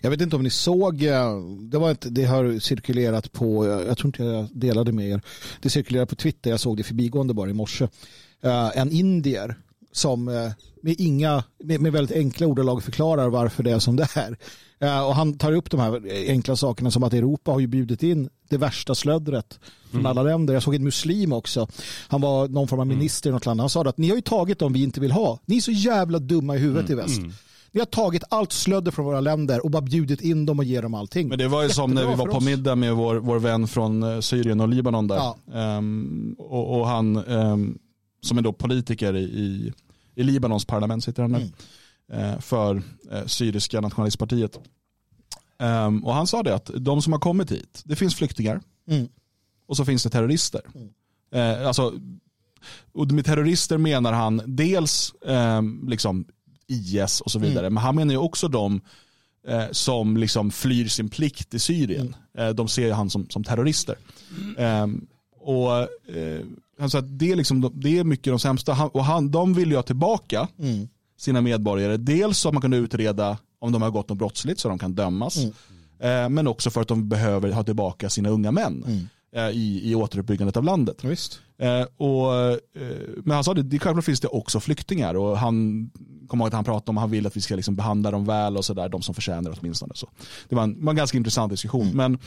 Jag 0.00 0.10
vet 0.10 0.20
inte 0.20 0.36
om 0.36 0.42
ni 0.42 0.50
såg, 0.50 1.02
eh, 1.02 1.38
det, 1.70 1.78
var 1.78 1.90
ett, 1.90 2.06
det 2.10 2.24
har 2.24 2.58
cirkulerat 2.58 3.32
på, 3.32 3.66
jag 3.66 3.98
tror 3.98 4.06
inte 4.08 4.22
jag 4.22 4.48
delade 4.52 4.92
med 4.92 5.08
er, 5.08 5.20
det 5.60 5.70
cirkulerade 5.70 6.06
på 6.06 6.16
Twitter, 6.16 6.50
jag 6.50 6.60
såg 6.60 6.76
det 6.76 6.82
förbigående 6.82 7.34
bara 7.34 7.50
i 7.50 7.52
morse. 7.52 7.88
Eh, 8.40 8.78
En 8.78 8.90
indier 8.92 9.56
som 9.92 10.28
eh, 10.28 10.52
med, 10.82 10.94
inga, 10.98 11.44
med, 11.64 11.80
med 11.80 11.92
väldigt 11.92 12.16
enkla 12.16 12.46
ordalag 12.46 12.82
förklarar 12.82 13.28
varför 13.28 13.62
det 13.62 13.70
är 13.70 13.78
som 13.78 13.96
det 13.96 14.08
är. 14.16 14.36
Eh, 14.80 15.06
Och 15.06 15.14
han 15.14 15.38
tar 15.38 15.52
upp 15.52 15.70
de 15.70 15.80
här 15.80 16.00
enkla 16.28 16.56
sakerna 16.56 16.90
som 16.90 17.02
att 17.02 17.12
Europa 17.12 17.50
har 17.50 17.60
ju 17.60 17.66
bjudit 17.66 18.02
in 18.02 18.28
det 18.48 18.56
värsta 18.56 18.94
slöddret 18.94 19.58
från 19.90 20.06
alla 20.06 20.22
länder. 20.22 20.54
Jag 20.54 20.62
såg 20.62 20.74
en 20.74 20.84
muslim 20.84 21.32
också. 21.32 21.68
Han 22.08 22.20
var 22.20 22.48
någon 22.48 22.68
form 22.68 22.80
av 22.80 22.86
minister 22.86 23.30
i 23.30 23.32
något 23.32 23.46
land. 23.46 23.60
Han 23.60 23.70
sa 23.70 23.82
att 23.82 23.98
ni 23.98 24.08
har 24.08 24.16
ju 24.16 24.22
tagit 24.22 24.58
dem 24.58 24.72
vi 24.72 24.82
inte 24.82 25.00
vill 25.00 25.12
ha. 25.12 25.38
Ni 25.46 25.56
är 25.56 25.60
så 25.60 25.70
jävla 25.70 26.18
dumma 26.18 26.56
i 26.56 26.58
huvudet 26.58 26.90
i 26.90 26.94
väst. 26.94 27.20
Ni 27.72 27.80
har 27.80 27.86
tagit 27.86 28.24
allt 28.30 28.52
slödder 28.52 28.90
från 28.90 29.04
våra 29.04 29.20
länder 29.20 29.64
och 29.64 29.70
bara 29.70 29.82
bjudit 29.82 30.20
in 30.20 30.46
dem 30.46 30.58
och 30.58 30.64
ger 30.64 30.82
dem 30.82 30.94
allting. 30.94 31.28
Men 31.28 31.38
det 31.38 31.48
var 31.48 31.62
ju 31.62 31.68
som 31.68 31.90
när 31.94 32.02
vi 32.02 32.08
Jättebra 32.10 32.26
var 32.32 32.34
på 32.40 32.44
middag 32.44 32.74
med 32.74 32.94
vår, 32.94 33.16
vår 33.16 33.38
vän 33.38 33.68
från 33.68 34.02
eh, 34.02 34.20
Syrien 34.20 34.60
och 34.60 34.68
Libanon 34.68 35.08
där. 35.08 35.16
Ja. 35.16 35.36
Ehm, 35.54 36.36
och, 36.38 36.78
och 36.80 36.86
han 36.86 37.16
ehm, 37.16 37.78
som 38.22 38.38
är 38.38 38.42
då 38.42 38.52
politiker 38.52 39.16
i, 39.16 39.22
i, 39.22 39.72
i 40.14 40.22
Libanons 40.22 40.64
parlament 40.64 41.04
sitter 41.04 41.22
han 41.22 41.32
nu. 41.32 41.50
Mm. 42.12 42.24
eh, 42.24 42.40
för 42.40 42.82
eh, 43.10 43.26
syriska 43.26 43.80
nationalistpartiet. 43.80 44.58
Ehm, 45.58 46.04
och 46.04 46.14
han 46.14 46.26
sa 46.26 46.42
det 46.42 46.54
att 46.54 46.70
de 46.76 47.02
som 47.02 47.12
har 47.12 47.20
kommit 47.20 47.52
hit, 47.52 47.82
det 47.84 47.96
finns 47.96 48.14
flyktingar 48.14 48.60
Mm. 48.90 49.08
och 49.66 49.76
så 49.76 49.84
finns 49.84 50.02
det 50.02 50.10
terrorister. 50.10 50.60
Eh, 51.34 51.66
alltså, 51.66 51.92
och 52.92 53.12
med 53.12 53.24
terrorister 53.24 53.78
menar 53.78 54.12
han 54.12 54.42
dels 54.46 55.14
ehm, 55.26 55.88
liksom 55.88 56.24
IS 56.66 57.20
och 57.20 57.30
så 57.30 57.38
vidare, 57.38 57.70
men 57.70 57.82
han 57.82 57.96
menar 57.96 58.12
ju 58.12 58.18
också 58.18 58.48
de 58.48 58.80
som 59.72 60.16
liksom 60.16 60.50
flyr 60.50 60.88
sin 60.88 61.08
plikt 61.08 61.54
i 61.54 61.58
Syrien. 61.58 62.16
Eh, 62.38 62.48
de 62.48 62.68
ser 62.68 62.92
han 62.92 63.10
som, 63.10 63.28
som 63.30 63.44
terrorister. 63.44 63.96
Ehm, 64.58 65.06
och 65.40 65.70
han 66.78 66.90
sa 66.90 66.98
att 66.98 67.18
det 67.18 67.32
är, 67.32 67.36
liksom, 67.36 67.60
de- 67.60 67.80
det 67.80 67.98
är 67.98 68.04
mycket 68.04 68.24
de 68.32 68.38
sämsta. 68.38 68.84
Och 68.86 69.04
han, 69.04 69.30
de 69.30 69.54
vill 69.54 69.70
ju 69.70 69.76
ha 69.76 69.82
tillbaka 69.82 70.48
Mm. 70.58 70.88
Sina 71.18 71.40
medborgare. 71.40 71.96
Dels 71.96 72.38
så 72.38 72.48
att 72.48 72.54
man 72.54 72.62
kan 72.62 72.72
utreda 72.72 73.38
om 73.58 73.72
de 73.72 73.82
har 73.82 73.90
gått 73.90 74.08
något 74.08 74.18
brottsligt 74.18 74.60
så 74.60 74.68
de 74.68 74.78
kan 74.78 74.94
dömas. 74.94 75.36
Eh, 76.00 76.28
men 76.28 76.46
också 76.46 76.70
för 76.70 76.80
att 76.80 76.88
de 76.88 77.08
behöver 77.08 77.52
ha 77.52 77.64
tillbaka 77.64 78.10
sina 78.10 78.28
unga 78.28 78.50
män 78.50 78.84
eh, 79.36 79.48
i, 79.48 79.90
i 79.90 79.94
återuppbyggandet 79.94 80.56
av 80.56 80.64
landet. 80.64 81.04
Eh, 81.58 81.82
och, 81.96 82.34
eh, 82.36 82.56
men 83.24 83.34
han 83.34 83.44
sa 83.44 83.54
det, 83.54 83.62
det 83.62 83.78
självklart 83.78 84.04
finns 84.04 84.20
det 84.20 84.28
också 84.28 84.60
flyktingar 84.60 85.14
och 85.14 85.38
han 85.38 85.90
kommer 86.28 86.44
ihåg 86.44 86.48
att 86.48 86.54
han 86.54 86.64
pratade 86.64 86.90
om 86.90 86.98
att 86.98 87.02
han 87.02 87.10
vill 87.10 87.26
att 87.26 87.36
vi 87.36 87.40
ska 87.40 87.56
liksom 87.56 87.76
behandla 87.76 88.10
dem 88.10 88.24
väl 88.24 88.56
och 88.56 88.64
sådär, 88.64 88.88
de 88.88 89.02
som 89.02 89.14
förtjänar 89.14 89.50
det 89.50 89.56
åtminstone. 89.60 89.92
Så 89.94 90.08
det 90.48 90.54
var 90.56 90.62
en, 90.62 90.84
var 90.84 90.92
en 90.92 90.96
ganska 90.96 91.18
intressant 91.18 91.50
diskussion. 91.50 91.90
Men, 91.96 92.18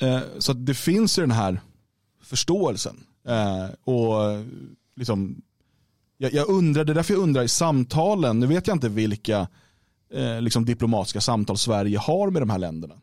eh, 0.00 0.20
så 0.38 0.52
det 0.52 0.74
finns 0.74 1.18
ju 1.18 1.22
den 1.22 1.30
här 1.30 1.60
förståelsen. 2.22 2.96
Och 3.84 4.14
liksom, 4.96 5.42
jag, 6.22 6.32
jag 6.32 6.48
undrar, 6.48 6.84
det 6.84 6.92
är 6.92 6.94
därför 6.94 7.14
jag 7.14 7.22
undrar 7.22 7.42
i 7.42 7.48
samtalen, 7.48 8.40
nu 8.40 8.46
vet 8.46 8.66
jag 8.66 8.76
inte 8.76 8.88
vilka 8.88 9.48
eh, 10.14 10.40
liksom 10.40 10.64
diplomatiska 10.64 11.20
samtal 11.20 11.58
Sverige 11.58 11.98
har 11.98 12.30
med 12.30 12.42
de 12.42 12.50
här 12.50 12.58
länderna. 12.58 12.94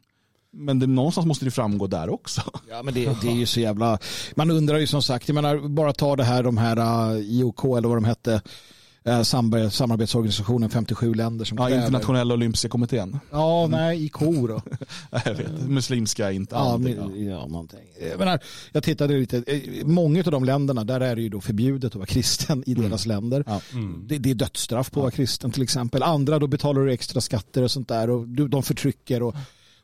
Men 0.51 0.80
det, 0.80 0.88
någonstans 0.88 1.28
måste 1.28 1.45
det 1.45 1.51
framgå 1.51 1.88
där 1.88 2.09
också. 2.09 2.41
Ja, 2.70 2.84
men 2.84 2.93
det, 2.93 3.22
det 3.22 3.28
är 3.28 3.36
ju 3.36 3.45
så 3.45 3.59
jävla... 3.59 3.99
Man 4.36 4.51
undrar 4.51 4.78
ju 4.78 4.88
som 4.88 5.01
sagt, 5.01 5.28
jag 5.28 5.36
menar, 5.36 5.67
bara 5.67 5.93
ta 5.93 6.15
det 6.15 6.24
här, 6.24 6.43
de 6.43 6.57
här 6.57 6.78
eh, 6.78 7.17
IOK 7.20 7.63
eller 7.65 7.88
vad 7.88 7.97
de 7.97 8.03
hette, 8.03 8.41
samar- 9.23 9.69
samarbetsorganisationen 9.69 10.69
57 10.69 11.13
länder 11.13 11.45
som 11.45 11.57
Ja, 11.57 11.67
kräver... 11.67 11.81
internationella 11.81 12.33
olympiska 12.33 12.69
kommittén. 12.69 13.19
Ja, 13.31 13.67
nej, 13.67 14.05
IK 14.05 14.19
då. 14.19 14.61
Jag 15.25 15.33
vet, 15.35 15.61
muslimska 15.67 16.31
inte 16.31 16.55
Ja, 16.55 16.79
ja, 17.15 17.47
någonting. 17.47 17.79
Jag, 18.09 18.19
menar, 18.19 18.39
jag 18.71 18.83
tittade 18.83 19.13
lite, 19.13 19.43
eh, 19.47 19.85
många 19.85 20.19
av 20.25 20.31
de 20.31 20.43
länderna, 20.43 20.83
där 20.83 21.01
är 21.01 21.15
det 21.15 21.21
ju 21.21 21.29
då 21.29 21.41
förbjudet 21.41 21.91
att 21.91 21.95
vara 21.95 22.05
kristen 22.05 22.63
i 22.65 22.73
deras 22.73 23.05
länder. 23.05 23.43
Det, 24.07 24.17
det 24.17 24.29
är 24.29 24.35
dödsstraff 24.35 24.91
på 24.91 24.99
att 24.99 25.03
vara 25.03 25.11
kristen 25.11 25.51
till 25.51 25.63
exempel. 25.63 26.03
Andra 26.03 26.39
då 26.39 26.47
betalar 26.47 26.81
du 26.81 26.91
extra 26.93 27.21
skatter 27.21 27.63
och 27.63 27.71
sånt 27.71 27.87
där 27.87 28.09
och 28.09 28.27
du, 28.27 28.47
de 28.47 28.63
förtrycker. 28.63 29.23
Och, 29.23 29.27
och 29.29 29.35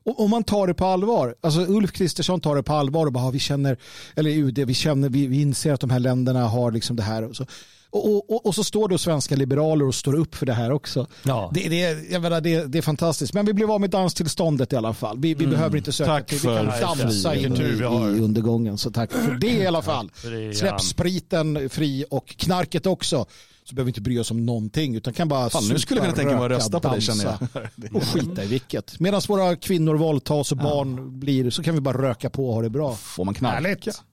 om 0.05 0.29
man 0.29 0.43
tar 0.43 0.67
det 0.67 0.73
på 0.73 0.85
allvar, 0.85 1.35
alltså 1.41 1.59
Ulf 1.67 1.91
Kristersson 1.91 2.41
tar 2.41 2.55
det 2.55 2.63
på 2.63 2.73
allvar 2.73 3.05
och 3.05 3.13
bara, 3.13 3.23
"Ja, 3.23 3.29
vi 3.29 3.39
känner, 3.39 3.77
eller 4.15 4.29
UD, 4.29 4.59
vi 4.59 4.73
känner, 4.73 5.09
vi, 5.09 5.27
vi 5.27 5.41
inser 5.41 5.73
att 5.73 5.79
de 5.81 5.89
här 5.89 5.99
länderna 5.99 6.47
har 6.47 6.71
liksom 6.71 6.95
det 6.95 7.03
här. 7.03 7.23
Och 7.23 7.35
så, 7.35 7.45
och, 7.89 8.31
och, 8.31 8.45
och, 8.45 8.55
så 8.55 8.63
står 8.63 8.87
då 8.87 8.97
svenska 8.97 9.35
liberaler 9.35 9.87
och 9.87 9.95
står 9.95 10.15
upp 10.15 10.35
för 10.35 10.45
det 10.45 10.53
här 10.53 10.71
också. 10.71 11.07
Ja. 11.23 11.51
Det, 11.53 11.69
det, 11.69 12.11
jag 12.11 12.21
menar, 12.21 12.41
det, 12.41 12.65
det 12.65 12.77
är 12.77 12.81
fantastiskt. 12.81 13.33
Men 13.33 13.45
vi 13.45 13.53
blev 13.53 13.71
av 13.71 13.81
med 13.81 13.89
danstillståndet 13.89 14.73
i 14.73 14.75
alla 14.75 14.93
fall. 14.93 15.19
Vi, 15.19 15.33
vi 15.33 15.47
behöver 15.47 15.77
inte 15.77 15.91
söka 15.91 16.11
Tack 16.11 16.27
till, 16.27 16.39
vi 16.39 16.47
kan 16.47 16.65
dansa 16.81 17.35
in 17.35 17.55
i, 17.55 17.59
i 17.59 18.21
undergången. 18.21 18.77
Så 18.77 18.91
tack 18.91 19.11
för 19.11 19.31
det 19.41 19.47
i 19.47 19.67
alla 19.67 19.81
fall. 19.81 20.11
Släpp 20.55 20.81
spriten 20.81 21.69
fri 21.69 22.05
och 22.09 22.27
knarket 22.27 22.85
också. 22.85 23.25
Så 23.65 23.75
behöver 23.75 23.85
vi 23.85 23.89
inte 23.89 24.01
bry 24.01 24.19
oss 24.19 24.31
om 24.31 24.45
någonting 24.45 24.95
utan 24.95 25.13
kan 25.13 25.27
bara 25.27 25.49
Fan, 25.49 25.67
nu 25.67 25.79
skulle 25.79 25.99
jag 25.99 26.05
kunna 26.05 26.15
tänka 26.15 26.35
mig 26.35 26.45
att 26.45 26.51
rösta 26.51 26.79
på 26.79 26.89
dig 26.89 27.01
känner 27.01 27.23
jag. 27.23 27.95
Och 27.95 28.03
skita 28.03 28.43
i 28.43 28.47
vilket. 28.47 28.99
Medan 28.99 29.21
våra 29.27 29.55
kvinnor 29.55 29.95
våldtas 29.95 30.51
och 30.51 30.57
barn 30.57 31.19
blir 31.19 31.49
så 31.49 31.63
kan 31.63 31.75
vi 31.75 31.81
bara 31.81 32.01
röka 32.01 32.29
på 32.29 32.47
och 32.47 32.53
ha 32.53 32.61
det 32.61 32.69
bra. 32.69 32.95
Får 32.95 33.25
man 33.25 33.33
knarka? 33.33 33.55
Härligt. 33.55 34.03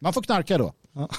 Man 0.00 0.12
får 0.12 0.22
knarka 0.22 0.58
då. 0.58 0.72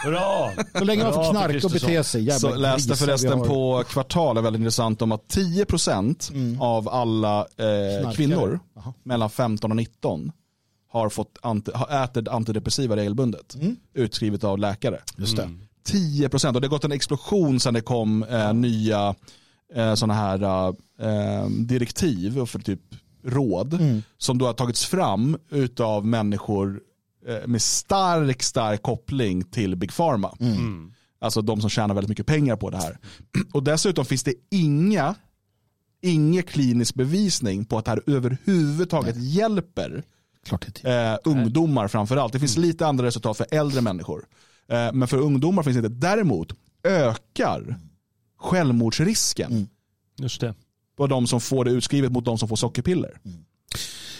Bra! 0.06 0.52
Så 0.78 0.84
länge 0.84 1.04
man 1.04 1.14
får 1.14 1.32
knarka 1.32 1.68
och 1.68 1.72
bete 1.72 2.04
sig. 2.04 2.24
Jävla 2.24 2.40
Så 2.40 2.56
läste 2.56 2.96
förresten 2.96 3.40
på 3.40 3.84
Kvartal, 3.88 4.38
är 4.38 4.42
väldigt 4.42 4.60
intressant, 4.60 5.02
om 5.02 5.12
att 5.12 5.36
10% 5.36 6.60
av 6.60 6.90
alla 6.90 7.40
eh, 7.40 8.12
kvinnor 8.12 8.60
Jaha. 8.76 8.94
mellan 9.04 9.30
15 9.30 9.72
och 9.72 9.78
19 9.78 10.32
har, 10.90 11.10
fått 11.10 11.38
anti, 11.42 11.72
har 11.74 12.04
ätit 12.04 12.28
antidepressiva 12.28 12.96
regelbundet. 12.96 13.58
Utskrivet 13.94 14.44
av 14.44 14.60
läkare. 14.60 15.00
Just 15.18 15.38
det. 15.38 15.50
10% 15.86 16.56
och 16.56 16.62
det 16.62 16.68
har 16.68 16.70
gått 16.70 16.84
en 16.84 16.92
explosion 16.92 17.60
sedan 17.60 17.74
det 17.74 17.82
kom 17.82 18.24
eh, 18.24 18.54
nya 18.54 19.16
eh, 19.74 19.96
sådana 19.96 20.14
här 20.14 20.68
eh, 21.00 21.50
direktiv 21.50 22.46
för 22.46 22.60
typ 22.60 22.82
råd 23.26 23.80
som 24.18 24.38
då 24.38 24.46
har 24.46 24.54
tagits 24.54 24.86
fram 24.86 25.38
utav 25.50 26.06
människor 26.06 26.82
eh, 27.28 27.48
med 27.48 27.62
stark, 27.62 28.44
stark 28.44 28.82
koppling 28.82 29.44
till 29.44 29.76
Big 29.76 29.94
Pharma. 29.94 30.38
Alltså 31.22 31.42
de 31.42 31.62
som 31.62 31.70
tjänar 31.70 31.96
väldigt 31.96 32.10
mycket 32.10 32.26
pengar 32.26 32.56
på 32.56 32.70
det 32.70 32.78
här. 32.78 32.98
Och 33.54 33.64
dessutom 33.64 34.06
finns 34.06 34.24
det 34.24 34.34
inga, 34.52 35.16
ingen 36.02 36.44
klinisk 36.44 36.96
bevisning 36.96 37.66
på 37.66 37.78
att 37.78 37.86
det 37.86 37.92
här 37.92 38.02
överhuvudtaget 38.08 39.16
hjälper 39.18 40.04
Klart 40.46 40.68
det 40.82 40.90
är 40.90 41.14
eh, 41.14 41.18
ungdomar 41.24 41.88
framförallt. 41.88 42.34
Det 42.34 42.40
finns 42.40 42.58
lite 42.58 42.88
andra 42.88 43.06
resultat 43.06 43.38
för 43.38 43.48
äldre 43.52 43.82
människor. 43.82 44.26
Eh, 44.68 44.94
men 44.94 45.08
för 45.08 45.18
ungdomar 45.18 45.64
finns 45.64 45.78
det 45.78 45.86
inte. 45.88 46.08
Däremot 46.08 46.54
ökar 46.84 47.80
självmordsrisken 48.40 49.68
Just 50.18 50.42
det. 50.42 50.56
på 50.98 51.08
de 51.08 51.28
som 51.28 51.42
får 51.42 51.66
det 51.66 51.72
utskrivet 51.72 52.12
mot 52.12 52.26
de 52.26 52.38
som 52.38 52.50
får 52.50 52.56
sockerpiller. 52.56 53.18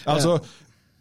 Alltså, 0.04 0.40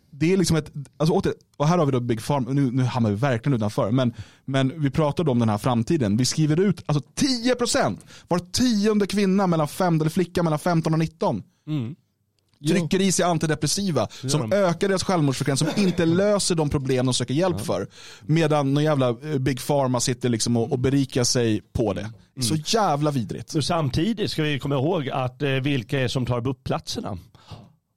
det 0.09 0.33
är 0.33 0.37
liksom 0.37 0.57
ett, 0.57 0.71
alltså 0.97 1.13
åter, 1.13 1.33
och 1.57 1.67
här 1.67 1.77
har 1.77 1.85
vi 1.85 1.91
då 1.91 1.99
Big 1.99 2.23
Pharma, 2.25 2.51
nu, 2.51 2.71
nu 2.71 2.83
hamnar 2.83 3.09
vi 3.09 3.15
verkligen 3.15 3.55
utanför, 3.55 3.91
men, 3.91 4.13
men 4.45 4.81
vi 4.81 4.89
pratade 4.89 5.31
om 5.31 5.39
den 5.39 5.49
här 5.49 5.57
framtiden. 5.57 6.17
Vi 6.17 6.25
skriver 6.25 6.59
ut 6.59 6.83
alltså 6.85 7.09
10%, 7.15 7.97
var 8.27 8.39
tionde 8.39 9.07
kvinna 9.07 9.47
mellan 9.47 9.67
fem, 9.67 10.01
eller 10.01 10.09
flicka 10.09 10.43
mellan 10.43 10.59
15 10.59 10.93
och 10.93 10.99
19 10.99 11.43
trycker 12.67 13.01
i 13.01 13.11
sig 13.11 13.25
antidepressiva 13.25 14.07
som 14.27 14.53
ökar 14.53 14.87
deras 14.87 15.03
självmordsfrekvens, 15.03 15.59
som 15.59 15.69
inte 15.77 16.05
löser 16.05 16.55
de 16.55 16.69
problem 16.69 17.05
de 17.05 17.13
söker 17.13 17.33
hjälp 17.33 17.61
för. 17.61 17.87
Medan 18.21 18.73
någon 18.73 18.83
jävla 18.83 19.09
eh, 19.09 19.37
Big 19.39 19.67
Pharma 19.67 19.99
sitter 19.99 20.29
liksom 20.29 20.57
och, 20.57 20.71
och 20.71 20.79
berikar 20.79 21.23
sig 21.23 21.61
på 21.73 21.93
det. 21.93 22.09
Så 22.41 22.55
jävla 22.55 23.11
vidrigt. 23.11 23.55
Och 23.55 23.63
samtidigt 23.63 24.31
ska 24.31 24.43
vi 24.43 24.59
komma 24.59 24.75
ihåg 24.75 25.09
att 25.09 25.41
eh, 25.41 25.49
vilka 25.49 25.99
är 25.99 26.07
som 26.07 26.25
tar 26.25 26.41
BUP-platserna. 26.41 27.17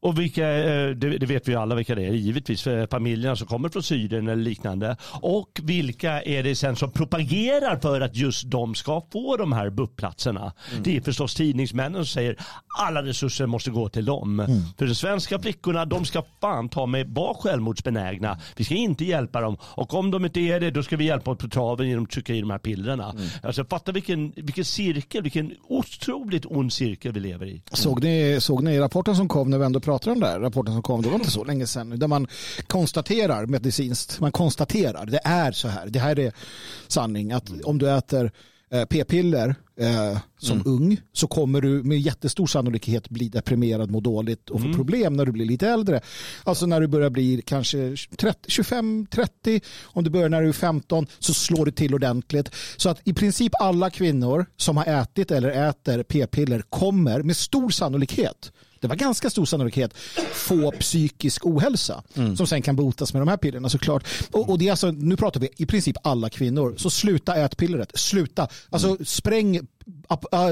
Och 0.06 0.18
vilka, 0.18 0.48
eh, 0.48 0.90
det, 0.90 1.26
vet 1.26 1.48
vi 1.48 1.54
alla 1.54 1.74
vilka 1.74 1.94
det 1.94 2.06
är, 2.06 2.12
givetvis 2.12 2.62
för 2.62 2.86
familjerna 2.86 3.36
som 3.36 3.46
kommer 3.46 3.68
från 3.68 3.82
Syrien 3.82 4.28
eller 4.28 4.42
liknande. 4.42 4.96
Och 5.20 5.60
vilka 5.62 6.22
är 6.22 6.42
det 6.42 6.56
sen 6.56 6.76
som 6.76 6.90
propagerar 6.90 7.76
för 7.76 8.00
att 8.00 8.16
just 8.16 8.50
de 8.50 8.74
ska 8.74 9.02
få 9.12 9.36
de 9.36 9.52
här 9.52 9.70
BUP-platserna. 9.70 10.52
Det 10.84 10.96
är 10.96 11.00
förstås 11.00 11.34
tidningsmännen 11.34 11.94
som 11.94 12.06
säger 12.06 12.36
alla 12.78 13.02
resurser 13.02 13.46
måste 13.46 13.70
gå 13.70 13.88
till 13.88 14.04
dem. 14.04 14.62
För 14.78 14.86
de 14.86 14.94
svenska 14.94 15.38
flickorna, 15.38 15.84
de 15.84 16.04
ska 16.04 16.22
fan 16.40 16.68
ta 16.68 16.86
med 16.86 17.08
vara 17.08 17.34
självmordsbenägna. 17.34 18.38
Vi 18.56 18.64
ska 18.64 18.74
inte 18.74 19.04
hjälpa 19.04 19.40
dem. 19.40 19.56
Och 19.62 19.94
om 19.94 20.10
de 20.10 20.24
inte 20.24 20.40
är 20.40 20.60
det, 20.60 20.70
då 20.70 20.82
ska 20.82 20.96
vi 20.96 21.04
hjälpa 21.04 21.30
dem 21.30 21.36
på 21.36 21.48
traven 21.48 21.88
genom 21.88 22.04
att 22.04 22.10
trycka 22.10 22.34
i 22.34 22.40
de 22.40 22.50
här 22.50 22.58
pillerna. 22.58 23.14
Alltså 23.42 23.64
fatta 23.64 23.92
vilken, 23.92 24.32
vilken 24.36 24.64
cirkel, 24.64 25.22
vilken 25.22 25.52
otroligt 25.68 26.46
ond 26.46 26.72
cirkel 26.72 27.12
vi 27.12 27.20
lever 27.20 27.46
i. 27.46 27.62
Såg 27.72 28.02
ni, 28.02 28.38
såg 28.40 28.62
ni 28.62 28.80
rapporten 28.80 29.16
som 29.16 29.28
kom 29.28 29.50
när 29.50 29.58
vi 29.58 29.64
ändå 29.64 29.80
pratade 29.80 29.95
om 30.04 30.20
det 30.20 30.26
här? 30.26 30.40
Rapporten 30.40 30.74
som 30.74 30.82
kom, 30.82 31.02
det 31.02 31.08
var 31.08 31.14
inte 31.14 31.30
så 31.30 31.44
länge 31.44 31.66
sedan. 31.66 31.98
Där 31.98 32.08
man 32.08 32.26
konstaterar 32.66 33.46
medicinskt, 33.46 34.20
man 34.20 34.32
konstaterar, 34.32 35.06
det 35.06 35.20
är 35.24 35.52
så 35.52 35.68
här. 35.68 35.86
Det 35.86 35.98
här 35.98 36.18
är 36.18 36.32
sanning. 36.88 37.32
Att 37.32 37.50
om 37.64 37.78
du 37.78 37.90
äter 37.90 38.32
eh, 38.70 38.84
p-piller 38.84 39.54
eh, 39.80 40.18
som 40.38 40.62
ung 40.66 41.00
så 41.12 41.26
kommer 41.26 41.60
du 41.60 41.82
med 41.82 42.00
jättestor 42.00 42.46
sannolikhet 42.46 43.08
bli 43.08 43.28
deprimerad, 43.28 43.90
må 43.90 44.00
dåligt 44.00 44.50
och 44.50 44.60
få 44.60 44.72
problem 44.72 45.12
när 45.12 45.26
du 45.26 45.32
blir 45.32 45.46
lite 45.46 45.68
äldre. 45.68 46.00
Alltså 46.44 46.66
när 46.66 46.80
du 46.80 46.86
börjar 46.86 47.10
bli 47.10 47.42
kanske 47.46 47.78
25-30, 47.78 49.62
om 49.84 50.04
du 50.04 50.10
börjar 50.10 50.28
när 50.28 50.42
du 50.42 50.48
är 50.48 50.52
15 50.52 51.06
så 51.18 51.34
slår 51.34 51.66
det 51.66 51.72
till 51.72 51.94
ordentligt. 51.94 52.50
Så 52.76 52.88
att 52.88 53.00
i 53.04 53.14
princip 53.14 53.52
alla 53.60 53.90
kvinnor 53.90 54.46
som 54.56 54.76
har 54.76 54.86
ätit 54.86 55.30
eller 55.30 55.68
äter 55.68 56.02
p-piller 56.02 56.62
kommer 56.68 57.22
med 57.22 57.36
stor 57.36 57.70
sannolikhet 57.70 58.52
det 58.86 58.88
var 58.88 58.96
ganska 58.96 59.30
stor 59.30 59.44
sannolikhet 59.44 59.94
få 60.32 60.70
psykisk 60.70 61.46
ohälsa 61.46 62.02
som 62.36 62.46
sen 62.46 62.62
kan 62.62 62.76
botas 62.76 63.12
med 63.12 63.22
de 63.22 63.28
här 63.28 63.36
pillerna 63.36 63.68
såklart. 63.68 64.04
Och, 64.30 64.50
och 64.50 64.58
det 64.58 64.66
är 64.66 64.70
alltså, 64.70 64.90
nu 64.90 65.16
pratar 65.16 65.40
vi 65.40 65.48
i 65.56 65.66
princip 65.66 65.96
alla 66.02 66.30
kvinnor. 66.30 66.74
Så 66.78 66.90
sluta 66.90 67.34
ät 67.34 67.56
pillret. 67.56 67.90
Sluta. 67.94 68.48
Alltså 68.70 68.96
spräng, 69.04 69.60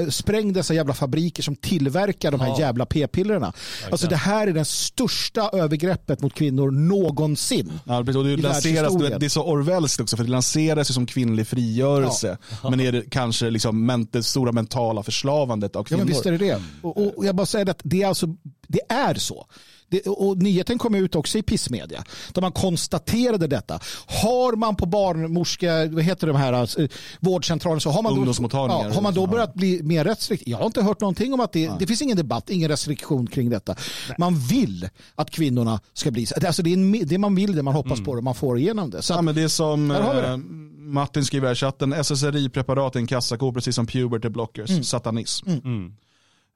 spräng 0.09 0.53
dessa 0.53 0.73
jävla 0.73 0.93
fabriker 0.93 1.43
som 1.43 1.55
tillverkar 1.55 2.31
de 2.31 2.39
här 2.39 2.59
jävla 2.59 2.85
p-pillerna. 2.85 3.53
Alltså 3.91 4.07
det 4.07 4.15
här 4.15 4.47
är 4.47 4.53
det 4.53 4.65
största 4.65 5.49
övergreppet 5.53 6.21
mot 6.21 6.33
kvinnor 6.33 6.71
någonsin. 6.71 7.79
Ja, 7.85 8.01
det, 8.03 8.11
I 8.11 8.37
lanseras, 8.37 9.01
vet, 9.01 9.19
det 9.19 9.25
är 9.25 9.29
så 9.29 9.43
Orwellskt 9.43 9.99
också 9.99 10.17
för 10.17 10.23
det 10.23 10.29
lanseras 10.31 10.89
ju 10.89 10.93
som 10.93 11.05
kvinnlig 11.05 11.47
frigörelse. 11.47 12.37
Men 12.63 12.79
är 12.79 12.91
det 12.91 13.09
kanske 13.09 13.49
liksom 13.49 14.07
det 14.11 14.23
stora 14.23 14.51
mentala 14.51 15.03
förslavandet 15.03 15.75
av 15.75 15.79
Ja, 15.79 15.83
kvinnor. 15.83 15.99
men 15.99 16.07
visst 16.07 16.25
är 16.25 16.31
det 16.31 16.37
det. 16.37 16.61
Och, 16.81 17.17
och 17.17 17.25
jag 17.25 17.35
bara 17.35 17.45
säger 17.45 17.69
att 17.69 17.81
det 17.83 18.03
är, 18.03 18.07
alltså, 18.07 18.27
det 18.67 18.81
är 18.89 19.15
så. 19.15 19.47
Det, 19.89 20.01
och 20.07 20.37
nyheten 20.37 20.77
kom 20.77 20.95
ut 20.95 21.15
också 21.15 21.37
i 21.37 21.41
pissmedia. 21.41 22.03
Där 22.33 22.41
man 22.41 22.51
konstaterade 22.51 23.47
detta. 23.47 23.79
Har 24.23 24.55
man 24.55 24.75
på 24.75 24.85
barnmorska, 24.85 25.85
vad 25.91 26.03
heter 26.03 26.27
de 26.27 26.35
här, 26.35 26.53
alltså, 26.53 26.87
vårdcentralen, 27.19 27.81
så 27.81 27.89
har 27.89 28.03
man, 28.03 28.15
då, 28.25 28.33
ja, 28.51 28.91
har 28.93 29.01
man 29.01 29.13
då 29.13 29.21
Ja. 29.21 29.27
börjat 29.27 29.53
bli 29.53 29.83
mer 29.83 30.03
restriktiv? 30.03 30.49
Jag 30.49 30.57
har 30.57 30.65
inte 30.65 30.81
hört 30.83 31.01
någonting 31.01 31.33
om 31.33 31.39
att 31.39 31.51
det, 31.51 31.71
det 31.79 31.87
finns 31.87 32.01
ingen 32.01 32.17
debatt, 32.17 32.49
ingen 32.49 32.69
restriktion 32.69 33.27
kring 33.27 33.49
detta. 33.49 33.75
Man 34.17 34.35
vill 34.39 34.89
att 35.15 35.29
kvinnorna 35.31 35.79
ska 35.93 36.11
bli, 36.11 36.27
alltså 36.45 36.63
det 36.63 36.69
är 36.69 36.73
en, 36.73 37.07
det 37.07 37.17
man 37.17 37.35
vill, 37.35 37.55
det 37.55 37.63
man 37.63 37.73
hoppas 37.73 38.01
på, 38.01 38.11
och 38.11 38.23
man 38.23 38.35
får 38.35 38.57
igenom 38.59 38.89
det. 38.89 39.01
Så 39.01 39.13
Ja, 39.13 39.17
att, 39.17 39.23
men 39.25 39.35
det 39.35 39.41
är 39.43 39.47
som 39.47 39.87
det. 39.87 40.27
eh, 40.27 40.37
Martin 40.77 41.25
skriver 41.25 41.51
i 41.51 41.55
chatten, 41.55 41.93
SSRI-preparat 41.93 42.95
är 42.95 42.99
en 42.99 43.07
kassako 43.07 43.53
precis 43.53 43.75
som 43.75 43.87
puberty 43.87 44.29
blockers, 44.29 44.69
Mm. 44.69 44.83
satanism. 44.83 45.49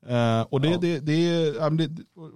Eh, 0.07 0.41
och 0.41 0.61
det, 0.61 0.77
det, 0.77 0.99
det, 0.99 1.13
är, 1.13 1.55
ja, 1.55 1.69
det, 1.69 1.89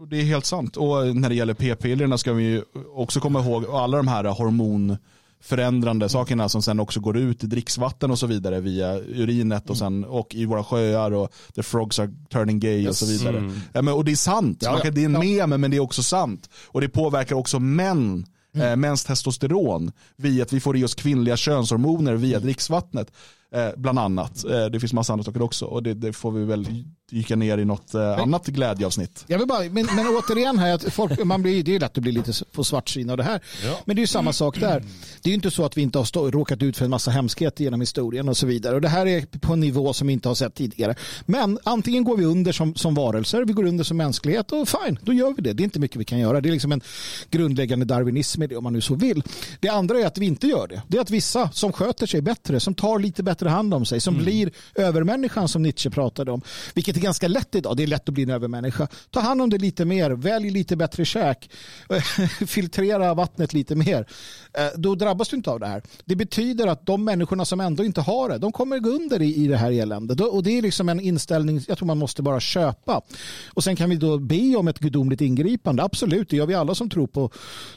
det 0.09 0.17
är 0.17 0.23
helt 0.23 0.45
sant. 0.45 0.77
Och 0.77 1.15
när 1.15 1.29
det 1.29 1.35
gäller 1.35 1.53
p-pillerna 1.53 2.17
ska 2.17 2.33
vi 2.33 2.43
ju 2.43 2.61
också 2.95 3.19
komma 3.19 3.39
ihåg 3.39 3.65
alla 3.65 3.97
de 3.97 4.07
här 4.07 4.23
hormonförändrande 4.23 6.09
sakerna 6.09 6.49
som 6.49 6.61
sen 6.61 6.79
också 6.79 6.99
går 6.99 7.17
ut 7.17 7.43
i 7.43 7.47
dricksvatten 7.47 8.11
och 8.11 8.19
så 8.19 8.27
vidare 8.27 8.59
via 8.59 8.95
urinet 8.97 9.69
och, 9.69 9.77
sen, 9.77 10.05
och 10.05 10.35
i 10.35 10.45
våra 10.45 10.63
sjöar 10.63 11.11
och 11.11 11.33
the 11.55 11.63
frogs 11.63 11.99
are 11.99 12.09
turning 12.31 12.59
gay 12.59 12.87
och 12.87 12.95
så 12.95 13.05
vidare. 13.05 13.51
Ja, 13.73 13.81
men, 13.81 13.93
och 13.93 14.05
det 14.05 14.11
är 14.11 14.15
sant, 14.15 14.57
Ja, 14.61 14.81
ja. 14.83 14.91
det 14.91 15.01
är 15.01 15.05
en 15.05 15.11
meme 15.11 15.57
men 15.57 15.71
det 15.71 15.77
är 15.77 15.81
också 15.81 16.03
sant. 16.03 16.49
Och 16.67 16.81
det 16.81 16.89
påverkar 16.89 17.35
också 17.35 17.59
män 17.59 18.25
eh, 18.55 18.75
mäns 18.75 19.03
testosteron 19.03 19.91
via 20.17 20.43
att 20.43 20.53
vi 20.53 20.59
får 20.59 20.77
i 20.77 20.83
oss 20.83 20.95
kvinnliga 20.95 21.37
könshormoner 21.37 22.13
via 22.13 22.39
dricksvattnet. 22.39 23.11
Eh, 23.53 23.69
bland 23.77 23.99
annat. 23.99 24.45
Eh, 24.45 24.65
det 24.65 24.79
finns 24.79 24.93
massa 24.93 25.13
andra 25.13 25.23
saker 25.23 25.41
också 25.41 25.65
och 25.65 25.83
det, 25.83 25.93
det 25.93 26.13
får 26.13 26.31
vi 26.31 26.45
väl 26.45 26.67
dyka 27.11 27.35
ner 27.35 27.57
i 27.57 27.65
något 27.65 27.93
eh, 27.93 28.19
annat 28.19 28.47
glädjeavsnitt. 28.47 29.23
Jag 29.27 29.37
vill 29.37 29.47
bara, 29.47 29.59
men, 29.59 29.87
men 29.95 30.07
återigen 30.07 30.59
här, 30.59 30.73
att 30.73 30.93
folk, 30.93 31.23
man 31.25 31.41
blir, 31.41 31.63
det 31.63 31.75
är 31.75 31.79
lätt 31.79 31.97
att 31.97 32.03
bli 32.03 32.11
lite 32.11 32.33
på 32.51 32.63
svartsyn 32.63 33.09
av 33.09 33.17
det 33.17 33.23
här. 33.23 33.41
Men 33.85 33.95
det 33.95 33.99
är 33.99 34.03
ju 34.03 34.07
samma 34.07 34.33
sak 34.33 34.59
där. 34.59 34.83
Det 35.21 35.29
är 35.29 35.31
ju 35.31 35.35
inte 35.35 35.51
så 35.51 35.65
att 35.65 35.77
vi 35.77 35.81
inte 35.81 35.97
har 35.97 36.05
stå, 36.05 36.31
råkat 36.31 36.61
ut 36.61 36.77
för 36.77 36.85
en 36.85 36.91
massa 36.91 37.11
hemskheter 37.11 37.63
genom 37.63 37.79
historien 37.79 38.29
och 38.29 38.37
så 38.37 38.45
vidare. 38.47 38.75
Och 38.75 38.81
det 38.81 38.87
här 38.87 39.05
är 39.05 39.39
på 39.39 39.53
en 39.53 39.59
nivå 39.59 39.93
som 39.93 40.07
vi 40.07 40.13
inte 40.13 40.27
har 40.27 40.35
sett 40.35 40.55
tidigare. 40.55 40.95
Men 41.25 41.59
antingen 41.63 42.03
går 42.03 42.17
vi 42.17 42.25
under 42.25 42.51
som, 42.51 42.75
som 42.75 42.95
varelser, 42.95 43.45
vi 43.45 43.53
går 43.53 43.65
under 43.65 43.83
som 43.83 43.97
mänsklighet 43.97 44.51
och 44.51 44.69
fine, 44.69 44.99
då 45.01 45.13
gör 45.13 45.33
vi 45.33 45.41
det. 45.41 45.53
Det 45.53 45.63
är 45.63 45.65
inte 45.65 45.79
mycket 45.79 45.97
vi 45.97 46.05
kan 46.05 46.19
göra. 46.19 46.41
Det 46.41 46.49
är 46.49 46.53
liksom 46.53 46.71
en 46.71 46.81
grundläggande 47.29 47.85
darwinism 47.85 48.43
i 48.43 48.47
det 48.47 48.55
om 48.55 48.63
man 48.63 48.73
nu 48.73 48.81
så 48.81 48.95
vill. 48.95 49.23
Det 49.59 49.69
andra 49.69 49.99
är 49.99 50.05
att 50.05 50.17
vi 50.17 50.25
inte 50.25 50.47
gör 50.47 50.67
det. 50.67 50.81
Det 50.87 50.97
är 50.97 51.01
att 51.01 51.11
vissa 51.11 51.49
som 51.51 51.73
sköter 51.73 52.07
sig 52.07 52.21
bättre, 52.21 52.59
som 52.59 52.73
tar 52.73 52.99
lite 52.99 53.23
bättre 53.23 53.42
hand 53.49 53.73
om 53.73 53.85
sig, 53.85 53.99
som 53.99 54.17
blir 54.17 54.51
övermänniskan 54.75 55.47
som 55.47 55.63
Nietzsche 55.63 55.89
pratade 55.89 56.31
om. 56.31 56.41
Vilket 56.73 56.97
är 56.97 57.01
ganska 57.01 57.27
lätt 57.27 57.55
idag. 57.55 57.77
Det 57.77 57.83
är 57.83 57.87
lätt 57.87 58.09
att 58.09 58.13
bli 58.13 58.23
en 58.23 58.29
övermänniska. 58.29 58.87
Ta 59.09 59.19
hand 59.19 59.41
om 59.41 59.49
det 59.49 59.57
lite 59.57 59.85
mer, 59.85 60.11
välj 60.11 60.49
lite 60.49 60.75
bättre 60.75 61.05
käk, 61.05 61.49
filtrera 62.47 63.13
vattnet 63.13 63.53
lite 63.53 63.75
mer. 63.75 64.07
Eh, 64.53 64.67
Då 64.75 64.95
drabbas 64.95 65.29
du 65.29 65.35
inte 65.35 65.49
av 65.49 65.59
det 65.59 65.67
här. 65.67 65.83
Det 66.05 66.15
betyder 66.15 66.67
att 66.67 66.85
de 66.85 67.03
människorna 67.03 67.45
som 67.45 67.59
ändå 67.59 67.83
inte 67.83 68.01
har 68.01 68.29
det, 68.29 68.37
de 68.37 68.51
kommer 68.51 68.79
gå 68.79 68.89
under 68.89 69.21
i, 69.21 69.35
i 69.35 69.47
det 69.47 69.57
här 69.57 69.71
eländet. 69.71 70.21
Och 70.21 70.43
det 70.43 70.57
är 70.57 70.61
liksom 70.61 70.89
en 70.89 70.99
inställning 70.99 71.61
jag 71.67 71.77
tror 71.77 71.87
man 71.87 71.97
måste 71.97 72.21
bara 72.21 72.39
köpa. 72.39 73.01
Och 73.47 73.63
sen 73.63 73.75
kan 73.75 73.89
vi 73.89 73.95
då 73.95 74.17
be 74.17 74.55
om 74.55 74.67
ett 74.67 74.79
gudomligt 74.79 75.21
ingripande. 75.21 75.83
Absolut, 75.83 76.29
det 76.29 76.37
gör 76.37 76.45
vi 76.45 76.53
alla 76.53 76.75
som 76.75 76.89
tror 76.89 77.07
på, 77.07 77.29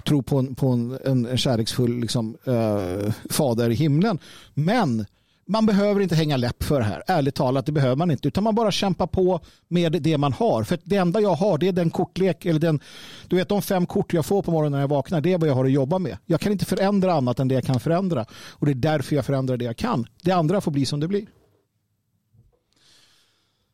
tror 0.05 0.23
på, 0.23 0.39
en, 0.39 0.55
på 0.55 0.69
en, 0.69 1.27
en, 1.27 1.37
kärleksfull 1.37 2.01
liksom, 2.01 2.37
eh, 2.45 3.13
fader 3.31 3.71
i 3.71 3.75
himlen. 3.75 4.19
Men 4.55 5.07
man 5.49 5.67
behöver 5.67 6.01
inte 6.01 6.15
hänga 6.15 6.37
läpp 6.37 6.63
för 6.63 6.79
det 6.81 6.85
här. 6.87 7.03
Ärligt 7.07 7.35
talat, 7.35 7.67
det 7.67 7.73
behöver 7.73 7.97
man 7.97 8.11
inte. 8.11 8.29
Utan 8.29 8.45
man 8.45 8.55
bara 8.55 8.71
kämpar 8.71 9.07
på 9.07 9.41
med 9.69 9.93
det 10.03 10.19
man 10.19 10.33
har. 10.33 10.65
För 10.65 10.79
det 10.85 10.97
enda 10.97 11.21
jag 11.21 11.35
har, 11.35 11.59
det 11.59 11.69
är 11.69 11.73
den 11.73 11.91
kortlek, 11.91 12.45
eller 12.45 12.61
den, 12.61 12.81
du 13.29 13.37
vet 13.37 13.49
de 13.49 13.63
fem 13.63 13.87
kort 13.87 14.13
jag 14.13 14.27
får 14.27 14.43
på 14.43 14.51
morgonen 14.51 14.73
när 14.73 14.81
jag 14.81 14.89
vaknar, 14.89 15.21
det 15.21 15.33
är 15.33 15.39
vad 15.39 15.49
jag 15.49 15.55
har 15.55 15.65
att 15.65 15.71
jobba 15.73 15.99
med. 15.99 16.17
Jag 16.27 16.41
kan 16.41 16.53
inte 16.53 16.65
förändra 16.65 17.13
annat 17.15 17.41
än 17.41 17.49
det 17.49 17.55
jag 17.55 17.65
kan 17.65 17.81
förändra. 17.81 18.27
Och 18.53 18.67
det 18.67 18.73
är 18.73 18.75
därför 18.75 19.17
jag 19.17 19.25
förändrar 19.27 19.57
det 19.57 19.65
jag 19.65 19.77
kan. 19.77 20.07
Det 20.23 20.33
andra 20.33 20.61
får 20.61 20.71
bli 20.71 20.87
som 20.87 21.01
det 21.01 21.09
blir. 21.09 21.27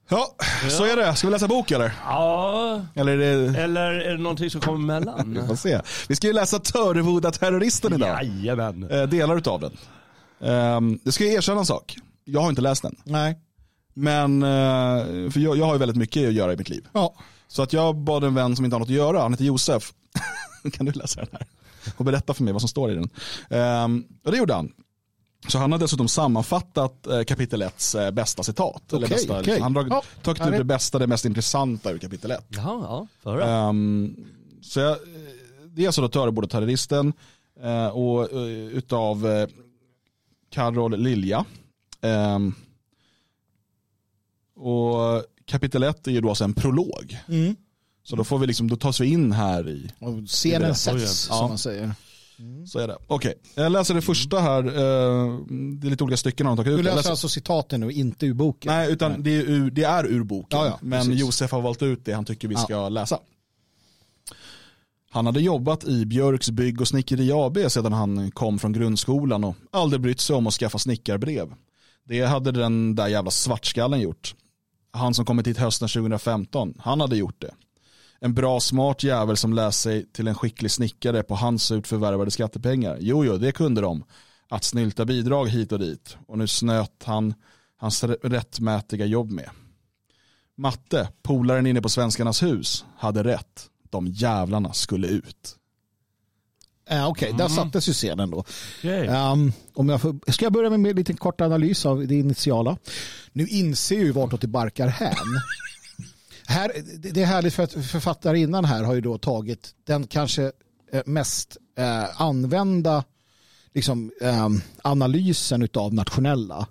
Ja, 0.09 0.35
så 0.71 0.85
är 0.85 0.97
det. 0.97 1.15
Ska 1.15 1.27
vi 1.27 1.31
läsa 1.33 1.49
bok 1.49 1.71
eller? 1.71 1.93
Ja, 2.05 2.81
Eller 2.95 3.13
är 3.19 3.19
det... 3.53 3.59
eller 3.63 3.91
är 3.91 4.11
det 4.17 4.23
någonting 4.23 4.51
som 4.51 4.61
kommer 4.61 5.01
Vi 5.01 5.07
emellan? 5.07 5.49
får 5.49 5.57
se. 5.57 5.81
Vi 6.09 6.17
ska 6.17 6.27
ju 6.27 6.33
läsa 6.33 6.59
Töreboda-terroristen 6.59 7.95
idag. 7.95 8.25
Jajamän. 8.25 8.91
Eh, 8.91 9.03
delar 9.03 9.37
utav 9.37 9.61
den. 9.61 9.73
Um, 10.43 11.01
det 11.05 11.13
ska 11.13 11.25
jag 11.25 11.35
erkänna 11.35 11.61
en 11.61 11.67
sak. 11.67 11.97
Jag 12.25 12.41
har 12.41 12.49
inte 12.49 12.63
läst 12.63 12.83
den. 12.83 12.97
Nej. 13.05 13.39
Men, 13.95 14.43
eh, 14.43 15.31
för 15.31 15.39
jag, 15.39 15.57
jag 15.57 15.65
har 15.65 15.73
ju 15.73 15.79
väldigt 15.79 15.97
mycket 15.97 16.29
att 16.29 16.35
göra 16.35 16.53
i 16.53 16.57
mitt 16.57 16.69
liv. 16.69 16.89
Ja. 16.93 17.15
Så 17.49 17.63
att 17.63 17.73
jag 17.73 17.97
bad 17.97 18.25
en 18.25 18.35
vän 18.35 18.57
som 18.57 18.65
inte 18.65 18.75
har 18.75 18.81
något 18.81 18.89
att 18.89 18.95
göra, 18.95 19.23
han 19.23 19.33
heter 19.33 19.45
Josef. 19.45 19.93
kan 20.73 20.87
du 20.87 20.93
läsa 20.93 21.21
den 21.21 21.29
här? 21.33 21.47
Och 21.97 22.05
berätta 22.05 22.35
för 22.35 22.43
mig 22.43 22.53
vad 22.53 22.63
som 22.63 22.69
står 22.69 22.91
i 22.91 22.95
den. 22.95 23.11
Ehm, 23.51 24.05
och 24.25 24.33
det 24.33 24.39
gjorde 24.39 24.55
han. 24.55 24.73
Så 25.49 25.59
han 25.59 25.73
har 25.73 25.79
dessutom 25.79 26.09
sammanfattat 26.09 27.07
eh, 27.07 27.23
kapitel 27.23 27.63
1 27.63 27.95
eh, 27.95 28.11
bästa 28.11 28.43
citat. 28.43 28.93
eller 28.93 29.07
Okej, 29.07 29.17
bästa, 29.17 29.41
okej. 29.41 29.61
Han 29.61 29.77
har 29.77 29.87
Ja, 29.91 30.03
tagit 30.23 30.47
ut 30.47 30.53
det 30.53 30.65
bästa, 30.65 30.99
det 30.99 31.07
mest 31.07 31.25
intressanta 31.25 31.91
ur 31.91 31.99
kapitel 31.99 32.31
1. 32.31 32.45
Jaha, 32.49 33.07
ja. 33.23 33.41
Ehm, 33.41 34.17
så 34.63 34.81
jag, 34.81 34.97
det 35.67 35.83
är 35.83 35.87
alltså 35.87 36.03
då 36.03 36.09
Töreboda-terroristen 36.09 37.13
eh, 37.63 37.87
och 37.87 38.33
uh, 38.33 38.67
utav 38.67 39.27
uh, 39.27 39.47
Karol 40.53 40.97
Lilja. 41.01 41.45
Ehm, 42.01 42.55
och 44.57 45.25
kapitel 45.47 45.83
1 45.83 46.07
är 46.07 46.11
ju 46.11 46.21
då 46.21 46.29
alltså 46.29 46.45
en 46.45 46.55
prolog. 46.55 47.19
Mm. 47.29 47.57
Så 48.05 48.17
då 48.17 48.25
får 48.25 48.39
vi 48.39 48.47
liksom, 48.47 48.69
då 48.69 48.77
tas 48.77 49.01
vi 49.01 49.07
in 49.07 49.33
här 49.33 49.69
i, 49.69 49.91
Och 49.99 50.27
scenen 50.27 50.75
sätts, 50.75 51.27
Ja. 51.31 51.37
som 51.37 51.49
man 51.49 51.59
säger. 51.59 51.93
så 52.67 52.79
är 52.79 52.89
det. 52.89 52.97
Okej, 53.07 53.35
jag 53.55 53.73
läser 53.73 53.95
det 53.95 54.03
första 54.03 54.41
här, 54.41 54.65
eh, 54.65 55.39
det 55.81 55.87
är 55.87 55.91
lite 55.91 56.05
olika 56.05 56.17
stycken 56.17 56.47
har 56.47 56.57
tagit 56.57 56.71
ut. 56.71 56.77
Du 56.77 56.79
Jag 56.79 56.85
läser 56.85 56.97
läser- 56.97 57.11
alltså 57.11 57.29
citaten 57.29 57.81
nu, 57.81 57.91
inte 57.93 58.27
ur 58.27 58.35
boken. 58.35 58.73
Nej, 58.73 58.93
utan 58.93 59.23
Det, 59.23 59.31
är 59.31 59.43
ur, 59.43 59.71
det 59.71 59.83
är 59.85 60.07
ur 60.07 60.23
boken. 60.25 60.59
Ja, 60.59 60.67
ja, 60.67 60.79
men 60.83 61.07
precis. 61.07 61.21
Josef 61.21 61.51
har 61.53 61.61
valt 61.61 61.83
ut 61.83 62.05
det 62.05 62.13
han 62.13 62.25
tycker 62.25 62.49
vi 62.49 62.55
Ja. 62.55 62.61
ska 62.61 62.89
läsa. 62.89 63.19
Han 65.15 65.27
hade 65.27 65.41
jobbat 65.41 65.85
i 65.85 66.07
Björks 66.07 66.51
bygg 66.51 66.81
och 66.81 66.89
snickeri 66.89 67.33
AB 67.33 67.59
sedan 67.69 67.93
han 67.93 68.31
kom 68.31 68.59
från 68.59 68.73
grundskolan 68.73 69.45
och 69.45 69.57
aldrig 69.71 70.01
brytt 70.01 70.21
sig 70.21 70.37
om 70.37 70.47
att 70.47 70.55
skaffa 70.55 70.79
snickarbrev. 70.79 71.55
Det 72.05 72.23
hade 72.23 72.53
den 72.53 72.95
där 72.95 73.09
jävla 73.09 73.31
svartskallen 73.31 74.01
gjort. 74.01 74.35
Han 74.91 75.15
som 75.15 75.25
kommit 75.25 75.47
hit 75.47 75.59
hösten 75.59 75.89
2015, 75.89 76.75
han 76.79 77.01
hade 77.01 77.17
gjort 77.17 77.41
det. 77.41 77.55
En 78.21 78.35
bra 78.35 78.61
smart 78.61 79.03
jävel 79.03 79.37
som 79.37 79.53
läst 79.53 79.81
sig 79.81 80.07
till 80.13 80.29
en 80.29 80.35
skicklig 80.35 80.71
snickare 80.71 81.23
på 81.23 81.35
hans 81.35 81.63
surt 81.63 81.87
förvärvade 81.87 82.31
skattepengar. 82.31 82.97
Jo, 83.01 83.25
jo, 83.25 83.37
det 83.37 83.53
kunde 83.53 83.81
de. 83.81 84.05
Att 84.49 84.65
snylta 84.65 85.05
bidrag 85.05 85.49
hit 85.49 85.73
och 85.73 85.79
dit. 85.79 86.17
Och 86.27 86.39
nu 86.39 86.47
snöt 86.47 87.03
han 87.05 87.35
hans 87.77 88.05
rättmätiga 88.05 89.07
jobb 89.07 89.31
med. 89.31 89.51
Matte, 90.57 91.09
polaren 91.23 91.67
inne 91.67 91.83
på 91.83 91.89
Svenskarnas 91.89 92.43
hus, 92.43 92.85
hade 92.97 93.25
rätt. 93.25 93.69
De 93.93 94.07
jävlarna 94.07 94.73
skulle 94.73 95.07
ut. 95.07 95.57
Ja, 96.89 97.07
Okej, 97.07 97.35
där 97.39 97.49
sattes 97.49 97.89
ju 97.89 97.93
scenen 97.93 98.31
då. 98.31 98.45
Okej. 98.79 99.09
Um, 99.09 99.53
om 99.75 99.89
jag 99.89 100.01
får, 100.01 100.33
ska 100.33 100.45
jag 100.45 100.53
börja 100.53 100.71
med 100.71 100.91
en 100.91 100.97
liten 100.97 101.17
kort 101.17 101.41
analys 101.41 101.87
av 101.87 102.07
det 102.07 102.15
initiala? 102.15 102.77
Nu 103.33 103.47
inser 103.47 103.97
ju 103.97 104.13
vartåt 104.13 104.41
det 104.41 104.47
barkar 104.47 104.89
hän. 104.89 105.17
här, 106.47 106.73
det 106.99 107.11
det 107.11 107.23
är 107.23 107.27
härligt 107.27 107.55
för 107.55 107.63
att 107.63 107.73
författarinnan 107.73 108.65
här 108.65 108.83
har 108.85 108.95
ju 108.95 109.01
då 109.01 109.19
tagit 109.19 109.75
den 109.85 110.07
kanske 110.07 110.53
eh, 110.93 111.03
mest 111.07 111.57
eh, 111.79 112.21
använda 112.21 113.05
liksom, 113.75 114.13
eh, 114.21 114.49
analysen 114.83 115.69
av 115.75 115.95
nationella 115.95 116.67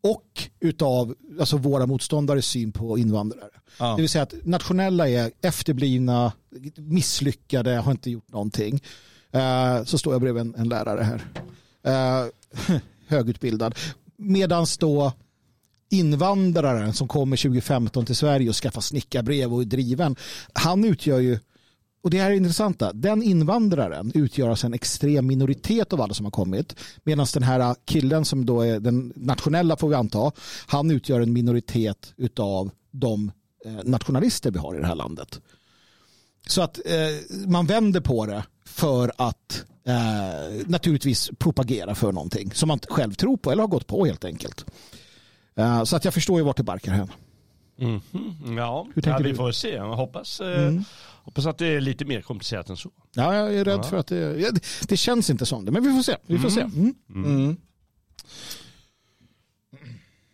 och 0.00 0.48
utav 0.60 1.14
alltså 1.40 1.56
våra 1.56 1.86
motståndares 1.86 2.46
syn 2.46 2.72
på 2.72 2.98
invandrare. 2.98 3.50
Ja. 3.78 3.94
Det 3.96 4.02
vill 4.02 4.08
säga 4.08 4.22
att 4.22 4.34
nationella 4.44 5.08
är 5.08 5.30
efterblivna, 5.42 6.32
misslyckade, 6.76 7.70
har 7.76 7.92
inte 7.92 8.10
gjort 8.10 8.32
någonting. 8.32 8.82
Eh, 9.30 9.84
så 9.84 9.98
står 9.98 10.14
jag 10.14 10.20
bredvid 10.20 10.40
en, 10.40 10.54
en 10.54 10.68
lärare 10.68 11.02
här. 11.02 11.22
Eh, 11.82 12.26
högutbildad. 13.08 13.74
Medan 14.16 14.66
då 14.78 15.12
invandraren 15.90 16.92
som 16.92 17.08
kommer 17.08 17.36
2015 17.36 18.06
till 18.06 18.16
Sverige 18.16 18.48
och 18.48 18.54
skaffar 18.54 18.80
snickarbrev 18.80 19.54
och 19.54 19.60
är 19.60 19.66
driven, 19.66 20.16
han 20.52 20.84
utgör 20.84 21.18
ju 21.18 21.38
och 22.08 22.12
det 22.12 22.20
här 22.20 22.30
är 22.30 22.34
intressanta. 22.34 22.92
Den 22.92 23.22
invandraren 23.22 24.12
utgör 24.14 24.50
alltså 24.50 24.66
en 24.66 24.74
extrem 24.74 25.26
minoritet 25.26 25.92
av 25.92 26.00
alla 26.00 26.14
som 26.14 26.26
har 26.26 26.30
kommit. 26.30 26.76
Medan 27.04 27.26
den 27.34 27.42
här 27.42 27.74
killen 27.84 28.24
som 28.24 28.46
då 28.46 28.60
är 28.60 28.80
den 28.80 29.12
nationella 29.16 29.76
får 29.76 29.88
vi 29.88 29.94
anta. 29.94 30.32
Han 30.66 30.90
utgör 30.90 31.20
en 31.20 31.32
minoritet 31.32 32.14
av 32.38 32.70
de 32.90 33.32
eh, 33.64 33.72
nationalister 33.84 34.50
vi 34.50 34.58
har 34.58 34.74
i 34.74 34.80
det 34.80 34.86
här 34.86 34.94
landet. 34.94 35.40
Så 36.46 36.62
att 36.62 36.78
eh, 36.86 37.38
man 37.46 37.66
vänder 37.66 38.00
på 38.00 38.26
det 38.26 38.44
för 38.64 39.12
att 39.16 39.64
eh, 39.86 40.66
naturligtvis 40.66 41.30
propagera 41.38 41.94
för 41.94 42.12
någonting 42.12 42.52
som 42.54 42.68
man 42.68 42.78
själv 42.88 43.12
tror 43.12 43.36
på 43.36 43.52
eller 43.52 43.62
har 43.62 43.68
gått 43.68 43.86
på 43.86 44.06
helt 44.06 44.24
enkelt. 44.24 44.64
Eh, 45.56 45.84
så 45.84 45.96
att 45.96 46.04
jag 46.04 46.14
förstår 46.14 46.38
ju 46.38 46.44
vart 46.44 46.56
det 46.56 46.62
barkar 46.62 46.92
hän. 46.92 47.08
Mhm, 47.78 48.00
Ja, 48.56 48.86
Hur 48.94 49.02
tänker 49.02 49.24
ja, 49.24 49.28
vi 49.30 49.34
får 49.34 49.52
se. 49.52 49.68
Jag 49.74 49.96
hoppas, 49.96 50.40
eh, 50.40 50.72
hoppas 51.24 51.46
att 51.46 51.58
det 51.58 51.66
är 51.66 51.80
lite 51.80 52.04
mer 52.04 52.20
komplicerat 52.22 52.70
än 52.70 52.76
så. 52.76 52.90
Ja, 53.14 53.34
jag 53.34 53.54
är 53.54 53.64
rädd 53.64 53.78
Ja. 53.78 53.82
för 53.82 53.96
att 53.96 54.06
det, 54.06 54.16
ja, 54.40 54.50
det, 54.50 54.60
det 54.88 54.96
känns 54.96 55.30
inte 55.30 55.46
som 55.46 55.64
det, 55.64 55.70
men 55.72 55.82
vi 55.82 55.92
får 55.96 56.02
se. 56.02 56.16
Vi 56.26 56.38
får 56.38 56.50
se. 56.50 56.60
Mm. 56.60 56.94
Mm. 57.14 57.56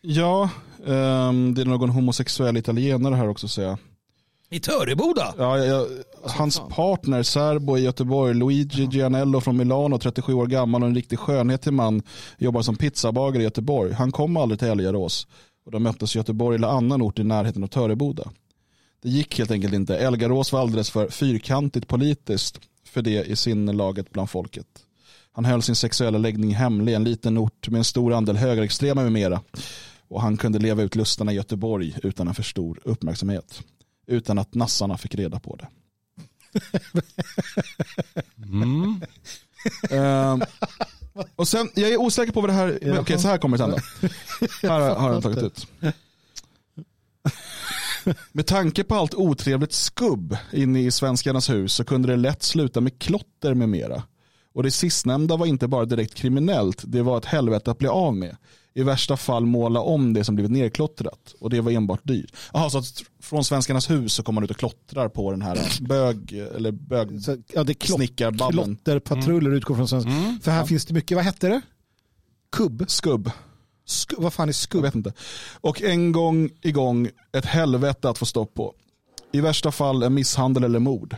Ja, 0.00 0.50
ehm, 0.86 1.54
det 1.54 1.60
är 1.62 1.64
någon 1.64 1.90
homosexuell 1.90 2.56
italienare 2.56 3.14
här 3.14 3.28
också 3.28 3.48
säger 3.48 3.68
jag. 3.68 3.78
I 4.50 4.60
Töreboda? 4.60 5.34
Ja, 5.38 5.58
jag, 5.58 5.86
hans 6.22 6.60
partner, 6.70 7.22
serbo 7.22 7.76
i 7.76 7.80
Göteborg, 7.80 8.34
Luigi 8.34 8.88
Gianello 8.92 9.40
från 9.40 9.56
Milano, 9.56 9.98
37 9.98 10.34
år 10.34 10.46
gammal 10.46 10.82
och 10.82 10.88
en 10.88 10.94
riktig 10.94 11.18
skönhet 11.18 11.62
till 11.62 11.72
man, 11.72 12.02
jobbar 12.38 12.62
som 12.62 12.76
pizzabagare 12.76 13.42
i 13.42 13.44
Göteborg. 13.44 13.92
Han 13.92 14.12
kom 14.12 14.36
aldrig 14.36 14.58
till 14.58 14.68
Elgarås 14.68 15.26
och 15.64 15.70
de 15.70 15.82
möttes 15.82 16.16
i 16.16 16.18
Göteborg 16.18 16.56
eller 16.56 16.68
annan 16.68 17.02
ort 17.02 17.18
i 17.18 17.24
närheten 17.24 17.62
av 17.62 17.68
Töreboda. 17.68 18.30
Det 19.02 19.08
gick 19.08 19.38
helt 19.38 19.50
enkelt 19.50 19.74
inte. 19.74 19.98
Elgarås 19.98 20.52
var 20.52 20.60
alldeles 20.60 20.90
för 20.90 21.08
fyrkantigt 21.08 21.88
politiskt 21.88 22.60
för 22.84 23.02
det 23.02 23.24
i 23.24 23.36
sinnelaget 23.36 24.10
bland 24.10 24.30
folket. 24.30 24.66
Han 25.32 25.44
höll 25.44 25.62
sin 25.62 25.76
sexuella 25.76 26.18
läggning 26.18 26.54
hemlig 26.54 26.92
i 26.92 26.94
en 26.94 27.04
liten 27.04 27.38
ort 27.38 27.68
med 27.68 27.78
en 27.78 27.84
stor 27.84 28.12
andel 28.12 28.36
högerextrema 28.36 29.02
med 29.02 29.12
mera. 29.12 29.40
Och 30.08 30.22
han 30.22 30.36
kunde 30.36 30.58
leva 30.58 30.82
ut 30.82 30.94
lustarna 30.94 31.32
i 31.32 31.34
Göteborg 31.34 31.96
utan 32.02 32.28
en 32.28 32.34
för 32.34 32.42
stor 32.42 32.80
uppmärksamhet. 32.84 33.62
Utan 34.06 34.38
att 34.38 34.54
nassarna 34.54 34.98
fick 34.98 35.14
reda 35.14 35.40
på 35.40 35.56
det. 35.56 35.68
Mm. 38.36 39.00
Ehm, 39.90 40.42
och 41.36 41.48
sen, 41.48 41.70
jag 41.74 41.90
är 41.90 41.96
osäker 41.96 42.32
på 42.32 42.40
vad 42.40 42.50
det 42.50 42.54
här, 42.54 42.98
okej 43.00 43.18
så 43.18 43.28
här 43.28 43.38
kommer 43.38 43.58
det 43.58 43.64
sen 43.64 43.70
då. 43.70 44.08
Här 44.68 44.80
har- 44.94 45.12
jag 45.12 45.22
tagit 45.22 45.42
ut. 45.42 45.66
Med 48.32 48.46
tanke 48.46 48.84
på 48.84 48.94
allt 48.94 49.14
otrevligt 49.14 49.72
skubb 49.72 50.36
inne 50.52 50.80
i 50.80 50.90
svenskarnas 50.90 51.50
hus 51.50 51.74
så 51.74 51.84
kunde 51.84 52.08
det 52.08 52.16
lätt 52.16 52.42
sluta 52.42 52.80
med 52.80 52.98
klotter 52.98 53.54
med 53.54 53.68
mera. 53.68 54.02
Och 54.54 54.62
det 54.62 54.70
sistnämnda 54.70 55.36
var 55.36 55.46
inte 55.46 55.68
bara 55.68 55.84
direkt 55.84 56.14
kriminellt, 56.14 56.82
det 56.86 57.02
var 57.02 57.18
ett 57.18 57.24
helvete 57.24 57.70
att 57.70 57.78
bli 57.78 57.88
av 57.88 58.16
med. 58.16 58.36
I 58.76 58.82
värsta 58.82 59.16
fall 59.16 59.46
måla 59.46 59.80
om 59.80 60.12
det 60.12 60.24
som 60.24 60.34
blivit 60.34 60.52
nerklottrat. 60.52 61.34
Och 61.40 61.50
det 61.50 61.60
var 61.60 61.72
enbart 61.72 62.00
dyrt. 62.04 62.32
Jaha, 62.52 62.70
så 62.70 62.78
att 62.78 63.02
från 63.22 63.44
svenskarnas 63.44 63.90
hus 63.90 64.12
så 64.14 64.22
kommer 64.22 64.34
man 64.40 64.44
ut 64.44 64.50
och 64.50 64.56
klottrar 64.56 65.08
på 65.08 65.30
den 65.30 65.42
här 65.42 65.58
bög, 65.80 66.32
eller 66.32 66.72
bög, 66.72 67.22
Så, 67.22 67.36
ja, 67.52 67.64
det 67.64 67.74
klott, 67.74 67.96
snickarbabben. 67.98 68.76
klotterpatruller 68.76 69.50
utgår 69.50 69.74
från 69.74 69.88
svenska. 69.88 70.10
För 70.42 70.50
här 70.50 70.64
finns 70.66 70.86
det 70.86 70.94
mycket, 70.94 71.14
vad 71.16 71.24
hette 71.24 71.48
det? 71.48 71.60
Kubb? 72.52 72.84
Skubb. 72.88 73.30
Sk- 73.88 74.14
vad 74.18 74.32
fan 74.32 74.44
är 74.44 74.48
Jag 74.48 74.54
skubb? 74.54 74.82
vet 74.82 74.94
inte. 74.94 75.12
Och 75.60 75.82
en 75.82 76.12
gång 76.12 76.50
igång 76.62 77.08
ett 77.32 77.46
helvete 77.46 78.08
att 78.08 78.18
få 78.18 78.26
stopp 78.26 78.54
på. 78.54 78.74
I 79.32 79.40
värsta 79.40 79.72
fall 79.72 80.02
en 80.02 80.14
misshandel 80.14 80.64
eller 80.64 80.78
mord. 80.78 81.16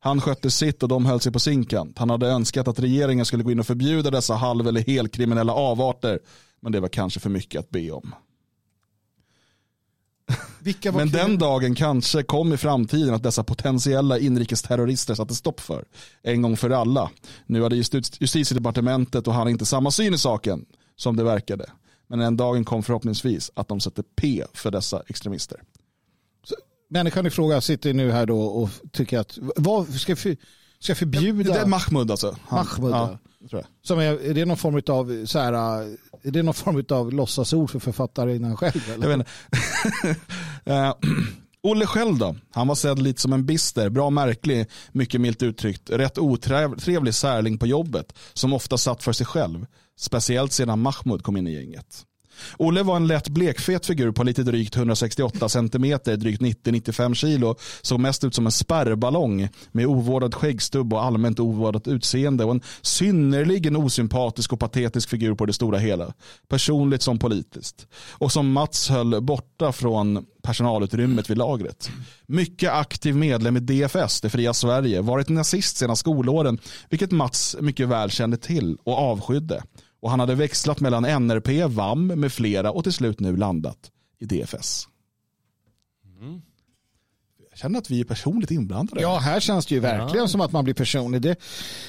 Han 0.00 0.20
skötte 0.20 0.50
sitt 0.50 0.82
och 0.82 0.88
de 0.88 1.06
höll 1.06 1.20
sig 1.20 1.32
på 1.32 1.38
sin 1.40 1.64
kant. 1.64 1.98
Han 1.98 2.10
hade 2.10 2.26
önskat 2.26 2.68
att 2.68 2.78
regeringen 2.78 3.26
skulle 3.26 3.42
gå 3.42 3.50
in 3.52 3.60
och 3.60 3.66
förbjuda 3.66 4.10
dessa 4.10 4.34
halv 4.34 4.68
eller 4.68 4.80
helkriminella 4.80 5.52
avarter. 5.52 6.18
Men 6.60 6.72
det 6.72 6.80
var 6.80 6.88
kanske 6.88 7.20
för 7.20 7.30
mycket 7.30 7.58
att 7.58 7.70
be 7.70 7.90
om. 7.90 8.14
Men 10.92 11.10
den 11.10 11.38
dagen 11.38 11.74
kanske 11.74 12.22
kom 12.22 12.52
i 12.52 12.56
framtiden 12.56 13.14
att 13.14 13.22
dessa 13.22 13.44
potentiella 13.44 14.18
inrikesterrorister 14.18 15.14
satte 15.14 15.34
stopp 15.34 15.60
för. 15.60 15.84
En 16.22 16.42
gång 16.42 16.56
för 16.56 16.70
alla. 16.70 17.10
Nu 17.46 17.62
hade 17.62 17.76
justi- 17.76 18.16
justitiedepartementet 18.20 19.28
och 19.28 19.34
han 19.34 19.48
inte 19.48 19.66
samma 19.66 19.90
syn 19.90 20.14
i 20.14 20.18
saken 20.18 20.66
som 20.96 21.16
det 21.16 21.24
verkade. 21.24 21.70
Men 22.06 22.18
den 22.18 22.36
dagen 22.36 22.64
kom 22.64 22.82
förhoppningsvis 22.82 23.50
att 23.54 23.68
de 23.68 23.80
sätter 23.80 24.04
P 24.16 24.44
för 24.54 24.70
dessa 24.70 25.02
extremister. 25.06 25.62
Människan 26.88 27.26
i 27.26 27.30
fråga 27.30 27.60
sitter 27.60 27.94
nu 27.94 28.10
här 28.10 28.26
då 28.26 28.40
och 28.40 28.70
tycker 28.92 29.18
att, 29.18 29.38
vad 29.56 29.88
ska 30.00 30.16
för, 30.16 30.36
ska 30.78 30.94
förbjuda? 30.94 31.52
Det 31.52 31.58
är 31.60 31.66
Mahmoud 31.66 32.10
alltså. 32.10 32.36
Han- 32.42 32.66
Mahmoud, 32.66 32.92
ja, 32.92 33.18
som 33.82 33.98
är, 33.98 34.04
är 34.30 34.34
det 34.34 34.44
någon 34.44 34.56
form 34.56 34.82
av 34.88 35.26
så 35.26 35.38
här, 35.38 35.96
är 36.26 36.30
det 36.30 36.42
någon 36.42 36.54
form 36.54 36.84
av 36.90 37.12
låtsasord 37.12 37.70
för 37.70 37.78
författarinnan 37.78 38.56
själv? 38.56 38.90
Eller? 38.94 39.08
Jag 39.08 39.18
vet 39.18 39.28
inte. 40.04 40.20
uh, 40.70 40.94
Olle 41.62 41.86
själv 41.86 42.18
då? 42.18 42.36
Han 42.50 42.68
var 42.68 42.74
sedd 42.74 42.98
lite 42.98 43.20
som 43.20 43.32
en 43.32 43.46
bister, 43.46 43.88
bra 43.88 44.10
märklig, 44.10 44.66
mycket 44.92 45.20
milt 45.20 45.42
uttryckt, 45.42 45.90
rätt 45.90 46.18
otrevlig 46.18 47.14
särling 47.14 47.58
på 47.58 47.66
jobbet 47.66 48.12
som 48.32 48.52
ofta 48.52 48.78
satt 48.78 49.02
för 49.02 49.12
sig 49.12 49.26
själv. 49.26 49.66
Speciellt 49.98 50.52
sedan 50.52 50.80
Mahmoud 50.80 51.22
kom 51.22 51.36
in 51.36 51.46
i 51.46 51.54
gänget. 51.54 52.04
Olle 52.58 52.82
var 52.82 52.96
en 52.96 53.06
lätt 53.06 53.28
blekfet 53.28 53.86
figur 53.86 54.12
på 54.12 54.24
lite 54.24 54.42
drygt 54.42 54.76
168 54.76 55.48
centimeter, 55.48 56.16
drygt 56.16 56.40
90-95 56.40 57.14
kilo. 57.14 57.56
Såg 57.82 58.00
mest 58.00 58.24
ut 58.24 58.34
som 58.34 58.46
en 58.46 58.52
spärrballong 58.52 59.48
med 59.72 59.86
ovårdad 59.86 60.34
skäggstubb 60.34 60.92
och 60.92 61.04
allmänt 61.04 61.40
ovårdat 61.40 61.88
utseende 61.88 62.44
och 62.44 62.50
en 62.50 62.60
synnerligen 62.82 63.76
osympatisk 63.76 64.52
och 64.52 64.60
patetisk 64.60 65.08
figur 65.08 65.34
på 65.34 65.46
det 65.46 65.52
stora 65.52 65.78
hela. 65.78 66.12
Personligt 66.48 67.02
som 67.02 67.18
politiskt. 67.18 67.86
Och 68.10 68.32
som 68.32 68.52
Mats 68.52 68.88
höll 68.88 69.22
borta 69.22 69.72
från 69.72 70.26
personalutrymmet 70.42 71.30
vid 71.30 71.38
lagret. 71.38 71.90
Mycket 72.26 72.72
aktiv 72.72 73.16
medlem 73.16 73.56
i 73.56 73.60
DFS, 73.60 74.20
det 74.20 74.30
fria 74.30 74.54
Sverige, 74.54 75.00
varit 75.00 75.28
nazist 75.28 75.76
sedan 75.76 75.96
skolåren, 75.96 76.58
vilket 76.88 77.10
Mats 77.10 77.56
mycket 77.60 77.88
väl 77.88 78.10
kände 78.10 78.36
till 78.36 78.78
och 78.84 78.98
avskydde. 78.98 79.62
Och 80.00 80.10
han 80.10 80.20
hade 80.20 80.34
växlat 80.34 80.80
mellan 80.80 81.02
NRP, 81.02 81.74
VAM 81.74 82.06
med 82.06 82.32
flera 82.32 82.70
och 82.70 82.82
till 82.82 82.92
slut 82.92 83.20
nu 83.20 83.36
landat 83.36 83.90
i 84.18 84.24
DFS. 84.24 84.88
Jag 87.56 87.60
känner 87.60 87.78
att 87.78 87.90
vi 87.90 88.00
är 88.00 88.04
personligt 88.04 88.50
inblandade. 88.50 89.00
Ja, 89.00 89.18
här 89.18 89.40
känns 89.40 89.66
det 89.66 89.74
ju 89.74 89.80
verkligen 89.80 90.28
som 90.28 90.40
att 90.40 90.52
man 90.52 90.64
blir 90.64 90.74
personlig. 90.74 91.22
Det, 91.22 91.36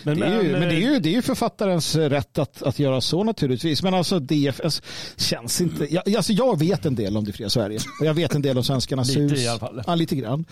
Men, 0.04 0.20
det 0.20 0.26
är 0.26 0.44
ju, 0.44 0.52
men, 0.52 0.60
men 0.60 0.70
det 0.70 0.76
är 0.76 0.88
eh, 0.88 0.94
ju, 0.94 1.00
det 1.00 1.10
är 1.10 1.14
ju 1.14 1.22
författarens 1.22 1.96
rätt 1.96 2.38
att, 2.38 2.62
att 2.62 2.80
göra 2.80 3.02
så 3.02 3.24
naturligtvis. 3.24 3.84
Men 3.84 3.94
alltså 3.94 4.20
DFS 4.20 4.82
känns 5.18 5.62
inte... 5.62 5.94
Jag, 5.94 6.16
alltså 6.16 6.34
jag 6.34 6.60
vet 6.60 6.86
en 6.86 6.96
del 6.96 7.18
om 7.18 7.26
det 7.26 7.34
fria 7.34 7.50
Sverige. 7.50 7.80
Och 8.00 8.06
jag 8.06 8.14
vet 8.14 8.36
en 8.36 8.42
del 8.42 8.58
om 8.58 8.64
Svenskarnas 8.64 9.08
Lite 9.08 9.22
hus. 9.22 9.40
i 9.40 9.48
alla 9.48 9.60
fall. 9.60 9.84
Ja, 9.88 9.96
lite 9.96 10.16
grann. 10.16 10.46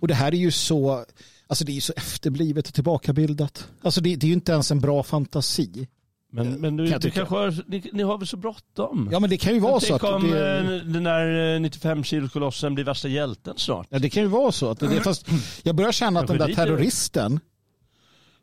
Och 0.00 0.08
det 0.08 0.14
här 0.14 0.34
är 0.34 0.38
ju 0.38 0.50
så... 0.50 1.04
Alltså 1.46 1.64
det 1.64 1.72
är 1.72 1.74
ju 1.74 1.80
så 1.80 1.92
efterblivet 1.96 2.68
och 2.68 2.74
tillbakabildat. 2.74 3.68
Alltså 3.82 4.00
det, 4.00 4.16
det 4.16 4.26
är 4.26 4.28
ju 4.28 4.34
inte 4.34 4.52
ens 4.52 4.70
en 4.70 4.80
bra 4.80 5.02
fantasi. 5.02 5.88
Men, 6.32 6.60
men 6.60 6.76
du, 6.76 6.90
Kan 6.90 7.00
du 7.00 7.10
kanske 7.10 7.34
har, 7.34 7.64
ni, 7.66 7.90
ni 7.92 8.02
har 8.02 8.18
väl 8.18 8.26
så 8.26 8.36
bråttom? 8.36 9.08
Ja 9.12 9.20
men 9.20 9.30
det 9.30 9.36
kan 9.36 9.54
ju 9.54 9.60
vara 9.60 9.80
så 9.80 9.86
Tänk 9.86 10.04
att 10.04 10.10
om 10.10 10.30
det, 10.30 10.58
eh, 10.58 10.64
den 10.64 11.04
där 11.04 11.58
95 11.58 12.04
kilo 12.04 12.28
kolossen 12.28 12.74
blir 12.74 12.84
värsta 12.84 13.08
hjälten 13.08 13.54
snart. 13.56 13.86
ja, 13.90 13.98
det 13.98 14.10
kan 14.10 14.22
ju 14.22 14.28
vara 14.28 14.52
så. 14.52 14.70
Att 14.70 14.80
det, 14.80 14.88
det, 14.88 15.00
fast 15.00 15.26
jag 15.62 15.76
börjar 15.76 15.92
känna 15.92 16.20
att 16.20 16.26
den 16.26 16.38
där 16.38 16.54
terroristen, 16.54 17.40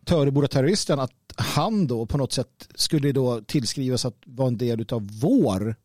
Töreboda-terroristen, 0.06 1.00
att 1.00 1.12
han 1.38 1.88
då 1.88 2.06
på 2.06 2.18
något 2.18 2.34
sätt 2.34 2.70
skulle 2.76 3.12
då 3.12 3.42
tillskrivas 3.42 4.06
att 4.06 4.18
vara 4.26 4.48
en 4.48 4.58
del 4.58 4.86
av 4.92 5.08
vår 5.22 5.76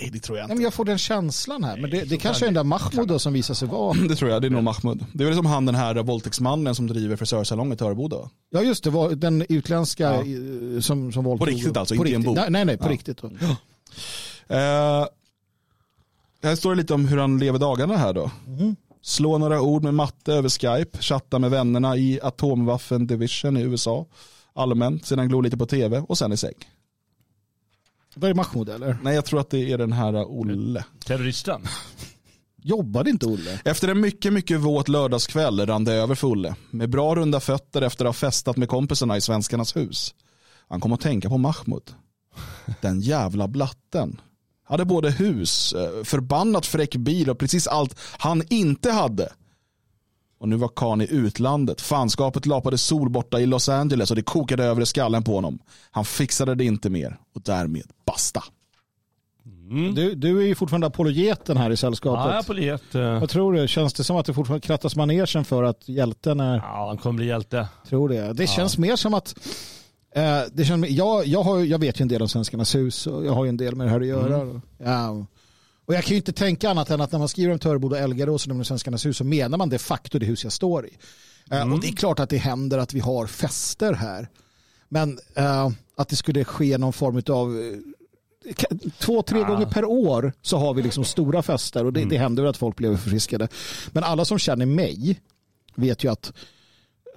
Nej, 0.00 0.10
det 0.12 0.18
tror 0.20 0.38
jag 0.38 0.42
Nej, 0.42 0.52
inte. 0.52 0.54
men 0.54 0.64
jag 0.64 0.74
får 0.74 0.84
den 0.84 0.98
känslan 0.98 1.64
här. 1.64 1.76
Men 1.76 1.90
det, 1.90 2.04
det 2.04 2.16
kanske 2.16 2.44
är 2.44 2.46
den 2.46 2.54
där 2.54 2.64
Mahmoud 2.64 3.08
då 3.08 3.18
som 3.18 3.32
visar 3.32 3.54
sig 3.54 3.68
vara. 3.68 3.98
Det 4.08 4.14
tror 4.16 4.30
jag, 4.30 4.42
det 4.42 4.48
är 4.48 4.50
nog 4.50 4.62
Mahmoud. 4.62 5.04
Det 5.12 5.24
är 5.24 5.28
väl 5.28 5.36
som 5.36 5.46
han 5.46 5.66
den 5.66 5.74
här 5.74 5.94
våldtäktsmannen 6.02 6.74
som 6.74 6.86
driver 6.86 7.16
frisörsalong 7.16 7.72
i 7.72 7.76
Töreboda. 7.76 8.30
Ja 8.50 8.62
just 8.62 8.84
det, 8.84 8.90
var 8.90 9.10
den 9.10 9.44
utländska 9.48 10.04
Ja. 10.04 10.20
eh, 10.74 10.80
som, 10.80 11.12
som 11.12 11.24
våldtog. 11.24 11.48
riktigt 11.48 11.76
alltså, 11.76 11.94
på 11.94 12.06
inte 12.06 12.10
i 12.10 12.14
en 12.14 12.20
riktigt. 12.22 12.36
bok. 12.36 12.50
Nej, 12.50 12.64
nej, 12.64 12.76
på 12.78 12.84
Ja. 12.86 12.90
riktigt. 12.92 13.18
Då. 13.22 13.26
Eh, 14.48 15.06
här 16.42 16.56
står 16.56 16.70
det 16.70 16.76
lite 16.76 16.94
om 16.94 17.08
hur 17.08 17.18
han 17.18 17.38
lever 17.38 17.58
dagarna 17.58 17.96
här 17.96 18.12
då. 18.12 18.30
Slå 19.02 19.38
några 19.38 19.60
ord 19.60 19.82
med 19.82 19.94
matte 19.94 20.32
över 20.32 20.48
Skype, 20.48 20.98
chatta 21.02 21.38
med 21.38 21.50
vännerna 21.50 21.96
i 21.96 22.20
Atomwaffen 22.22 23.06
Division 23.06 23.56
i 23.56 23.60
USA. 23.60 24.06
Allmänt, 24.54 25.06
sedan 25.06 25.28
glo 25.28 25.40
lite 25.40 25.56
på 25.56 25.66
tv 25.66 25.98
och 26.08 26.18
sen 26.18 26.32
i 26.32 26.36
säng. 26.36 26.54
Vad 28.14 28.30
är 28.30 28.34
det 28.34 28.36
Mahmoud 28.36 28.68
eller? 28.68 28.98
Nej, 29.02 29.14
jag 29.14 29.24
tror 29.24 29.40
att 29.40 29.50
det 29.50 29.72
är 29.72 29.78
den 29.78 29.92
här 29.92 30.14
Olle. 30.14 30.84
Terroristen. 31.04 31.62
Jobbade 32.62 33.10
inte 33.10 33.26
Olle? 33.26 33.60
Efter 33.64 33.88
en 33.88 34.00
mycket, 34.00 34.32
mycket 34.32 34.60
våt 34.60 34.88
lördagskväll 34.88 35.66
rann 35.66 35.84
det 35.84 35.92
över 35.92 36.14
för 36.14 36.28
Olle. 36.28 36.54
Med 36.70 36.90
bra 36.90 37.14
runda 37.14 37.40
fötter 37.40 37.82
efter 37.82 38.04
att 38.04 38.08
ha 38.08 38.12
festat 38.12 38.56
med 38.56 38.68
kompisarna 38.68 39.16
i 39.16 39.20
svenskarnas 39.20 39.76
hus. 39.76 40.14
Han 40.68 40.80
kom 40.80 40.92
att 40.92 41.00
tänka 41.00 41.28
på 41.28 41.38
Mahmoud. 41.38 41.94
Den 42.80 43.00
jävla 43.00 43.48
blatten. 43.48 44.20
Hade 44.64 44.84
både 44.84 45.10
hus, 45.10 45.72
eh, 45.72 46.04
förbannat 46.04 46.66
fräck 46.66 46.96
bil 46.96 47.30
och 47.30 47.38
precis 47.38 47.66
allt 47.66 48.00
han 48.18 48.42
inte 48.50 48.90
hade. 48.90 49.32
Och 50.44 50.48
nu 50.50 50.56
var 50.56 50.68
Khan 50.68 51.00
i 51.00 51.06
utlandet. 51.10 51.80
Fanskapet 51.80 52.46
lapade 52.46 52.78
sol 52.78 53.10
borta 53.10 53.40
i 53.40 53.46
Los 53.46 53.68
Angeles 53.68 54.10
och 54.10 54.16
det 54.16 54.22
kokade 54.22 54.64
över 54.64 54.82
i 54.82 54.86
skallen 54.86 55.22
på 55.22 55.34
honom. 55.34 55.58
Han 55.90 56.04
fixade 56.04 56.54
det 56.54 56.64
inte 56.64 56.90
mer 56.90 57.18
och 57.34 57.42
därmed 57.44 57.82
basta. 58.06 58.42
Du, 59.94 60.14
du 60.14 60.42
är 60.42 60.46
ju 60.46 60.54
fortfarande 60.54 60.86
apologeten 60.86 61.56
här 61.56 61.70
i 61.70 61.76
sällskapet. 61.76 62.32
Ja, 62.34 62.38
Apollet. 62.38 62.94
eh, 62.94 63.20
Vad 63.20 63.28
tror 63.28 63.52
du? 63.52 63.68
Känns 63.68 63.92
det 63.94 64.04
som 64.04 64.16
att 64.16 64.26
det 64.26 64.34
fortfarande 64.34 64.66
krattas 64.66 64.96
manegen 64.96 65.44
för 65.44 65.62
att 65.62 65.88
hjälten 65.88 66.40
är... 66.40 66.56
Ja, 66.56 66.86
han 66.88 66.96
kommer 66.98 67.16
bli 67.16 67.26
hjälte. 67.26 67.68
Tror 67.88 68.08
det. 68.08 68.32
Det 68.32 68.46
känns 68.46 68.78
mer 68.78 68.96
som 68.96 69.14
att... 69.14 69.34
Eh, 70.14 70.40
det 70.52 70.64
känns, 70.64 70.88
jag, 70.88 71.26
jag, 71.26 71.42
har, 71.42 71.58
jag 71.58 71.78
vet 71.78 72.00
ju 72.00 72.02
en 72.02 72.08
del 72.08 72.22
om 72.22 72.28
Svenskarnas 72.28 72.74
hus 72.74 73.06
och 73.06 73.26
jag 73.26 73.32
har 73.32 73.44
ju 73.44 73.48
en 73.48 73.56
del 73.56 73.76
med 73.76 73.86
det 73.86 73.90
här 73.90 74.00
att 74.00 74.06
göra. 74.06 74.60
Ja. 74.78 75.26
Och 75.86 75.94
jag 75.94 76.04
kan 76.04 76.10
ju 76.10 76.16
inte 76.16 76.32
tänka 76.32 76.70
annat 76.70 76.90
än 76.90 77.00
att 77.00 77.12
när 77.12 77.18
man 77.18 77.28
skriver 77.28 77.52
om 77.52 77.58
Töreboda 77.58 77.96
och 77.96 78.02
Elgarås 78.02 78.46
och 78.46 78.66
Svenskarnas 78.66 79.06
hus 79.06 79.16
så 79.16 79.24
menar 79.24 79.58
man 79.58 79.68
de 79.68 79.78
facto 79.78 80.18
det 80.18 80.26
hus 80.26 80.44
jag 80.44 80.52
står 80.52 80.86
i. 80.86 80.96
Eh, 81.50 81.72
Och 81.72 81.80
det 81.80 81.88
är 81.88 81.92
klart 81.92 82.20
att 82.20 82.30
det 82.30 82.36
händer 82.36 82.78
att 82.78 82.94
vi 82.94 83.00
har 83.00 83.26
fester 83.26 83.92
här. 83.92 84.28
Men 84.88 85.18
eh, 85.34 85.70
att 85.96 86.08
det 86.08 86.16
skulle 86.16 86.44
ske 86.44 86.78
någon 86.78 86.92
form 86.92 87.22
av 87.28 87.74
två, 88.98 89.22
tre 89.22 89.38
gånger 89.44 89.66
per 89.66 89.84
år 89.84 90.32
så 90.42 90.58
har 90.58 90.74
vi 90.74 90.82
liksom 90.82 91.04
stora 91.04 91.42
fester 91.42 91.84
och 91.84 91.92
det, 91.92 92.04
det 92.04 92.18
händer 92.18 92.44
att 92.44 92.56
folk 92.56 92.76
blir 92.76 92.96
förfriskade. 92.96 93.48
Men 93.92 94.04
alla 94.04 94.24
som 94.24 94.38
känner 94.38 94.66
mig 94.66 95.20
vet 95.74 96.04
ju 96.04 96.12
att 96.12 96.32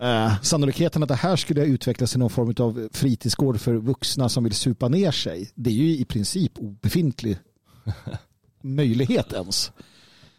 eh, 0.01 0.41
sannolikheten 0.41 1.03
att 1.03 1.09
det 1.09 1.15
här 1.15 1.35
skulle 1.35 1.65
utvecklas 1.65 2.11
till 2.11 2.19
någon 2.19 2.29
form 2.29 2.55
av 2.59 2.89
fritidsgård 2.91 3.59
för 3.59 3.73
vuxna 3.73 4.29
som 4.29 4.43
vill 4.43 4.53
supa 4.53 4.87
ner 4.87 5.11
sig, 5.11 5.51
det 5.55 5.69
är 5.69 5.73
ju 5.73 5.97
i 5.97 6.05
princip 6.05 6.51
obefintlig 6.57 7.37
möjlighet 8.61 9.33
ens. 9.33 9.71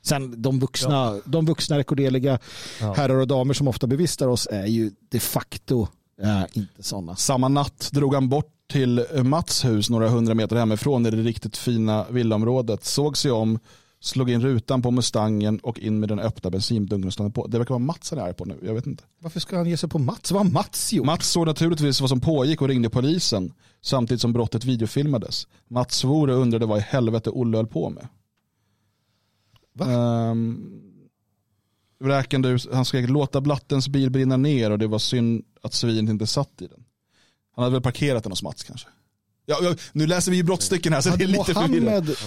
Sen 0.03 0.43
de 0.43 0.59
vuxna, 0.61 1.21
de 1.25 1.47
vuxna 1.47 1.79
rekorderliga 1.79 2.39
herrar 2.81 3.17
och 3.17 3.27
damer 3.27 3.55
som 3.55 3.69
ofta 3.69 3.87
bevistar 3.87 4.29
oss 4.29 4.49
är 4.51 4.67
ju 4.67 4.91
de 5.11 5.21
facto 5.21 5.89
eh, 6.23 6.45
inte 6.53 6.83
sådana. 6.83 7.17
Samma 7.17 7.49
natt 7.49 7.91
drog 7.93 8.15
han 8.15 8.29
bort 8.29 8.55
till 8.71 9.05
Mats 9.25 9.65
hus 9.65 9.91
några 9.91 10.09
hundra 10.09 10.35
meter 10.35 10.57
hemifrån 10.57 11.07
i 11.07 11.11
det 11.11 11.17
riktigt 11.17 11.57
fina 11.57 12.07
villaområdet. 12.11 12.85
Såg 12.85 13.17
sig 13.17 13.31
om, 13.31 13.59
slog 14.01 14.31
in 14.31 14.41
rutan 14.41 14.83
på 14.83 14.91
Mustangen 14.91 15.59
och 15.59 15.79
in 15.79 16.01
med 16.01 16.09
den 16.09 16.19
öppna 16.19 16.51
bensindunken 16.51 17.07
och 17.07 17.13
stannade 17.13 17.33
på. 17.33 17.47
Det 17.47 17.59
verkar 17.59 17.75
vara 17.75 17.79
Mats 17.79 18.11
han 18.11 18.21
är 18.21 18.33
på 18.33 18.45
nu. 18.45 18.59
Jag 18.63 18.75
vet 18.75 18.87
inte. 18.87 19.05
Varför 19.19 19.41
ska 19.41 19.57
han 19.57 19.69
ge 19.69 19.77
sig 19.77 19.89
på 19.89 19.99
Mats? 19.99 20.33
Vad 20.33 20.47
har 20.47 20.53
Mats 20.53 20.93
gjort? 20.93 21.07
Mats 21.07 21.29
såg 21.29 21.47
naturligtvis 21.47 22.01
vad 22.01 22.11
som 22.11 22.21
pågick 22.21 22.63
och 22.63 22.69
ringde 22.69 22.91
polisen 22.91 23.53
samtidigt 23.83 24.21
som 24.21 24.33
brottet 24.33 24.65
videofilmades. 24.65 25.47
Mats 25.69 25.97
svor 25.97 26.31
och 26.31 26.37
undrade 26.37 26.67
vad 26.67 26.79
i 26.79 26.83
helvete 26.83 27.31
Olle 27.31 27.57
höll 27.57 27.67
på 27.67 27.91
med. 27.91 28.09
Um, 29.81 30.83
vräkande, 32.01 32.59
han 32.73 32.85
skrek 32.85 33.11
låta 33.11 33.41
blattens 33.41 33.89
bil 33.89 34.11
brinna 34.11 34.37
ner 34.37 34.71
och 34.71 34.79
det 34.79 34.87
var 34.87 34.99
synd 34.99 35.45
att 35.63 35.75
svinet 35.75 36.11
inte 36.11 36.27
satt 36.27 36.63
i 36.63 36.67
den. 36.67 36.85
Han 37.55 37.63
hade 37.63 37.73
väl 37.73 37.83
parkerat 37.83 38.23
den 38.23 38.33
hos 38.33 38.43
Mats 38.43 38.65
kanske. 38.65 38.89
Ja, 39.47 39.75
nu 39.93 40.07
läser 40.07 40.31
vi 40.31 40.37
ju 40.37 40.43
brottstycken 40.43 40.93
här 40.93 41.01
så 41.01 41.11
det 41.11 41.25
är 41.25 41.29
lite 41.29 41.55
förvirrat. 41.55 42.19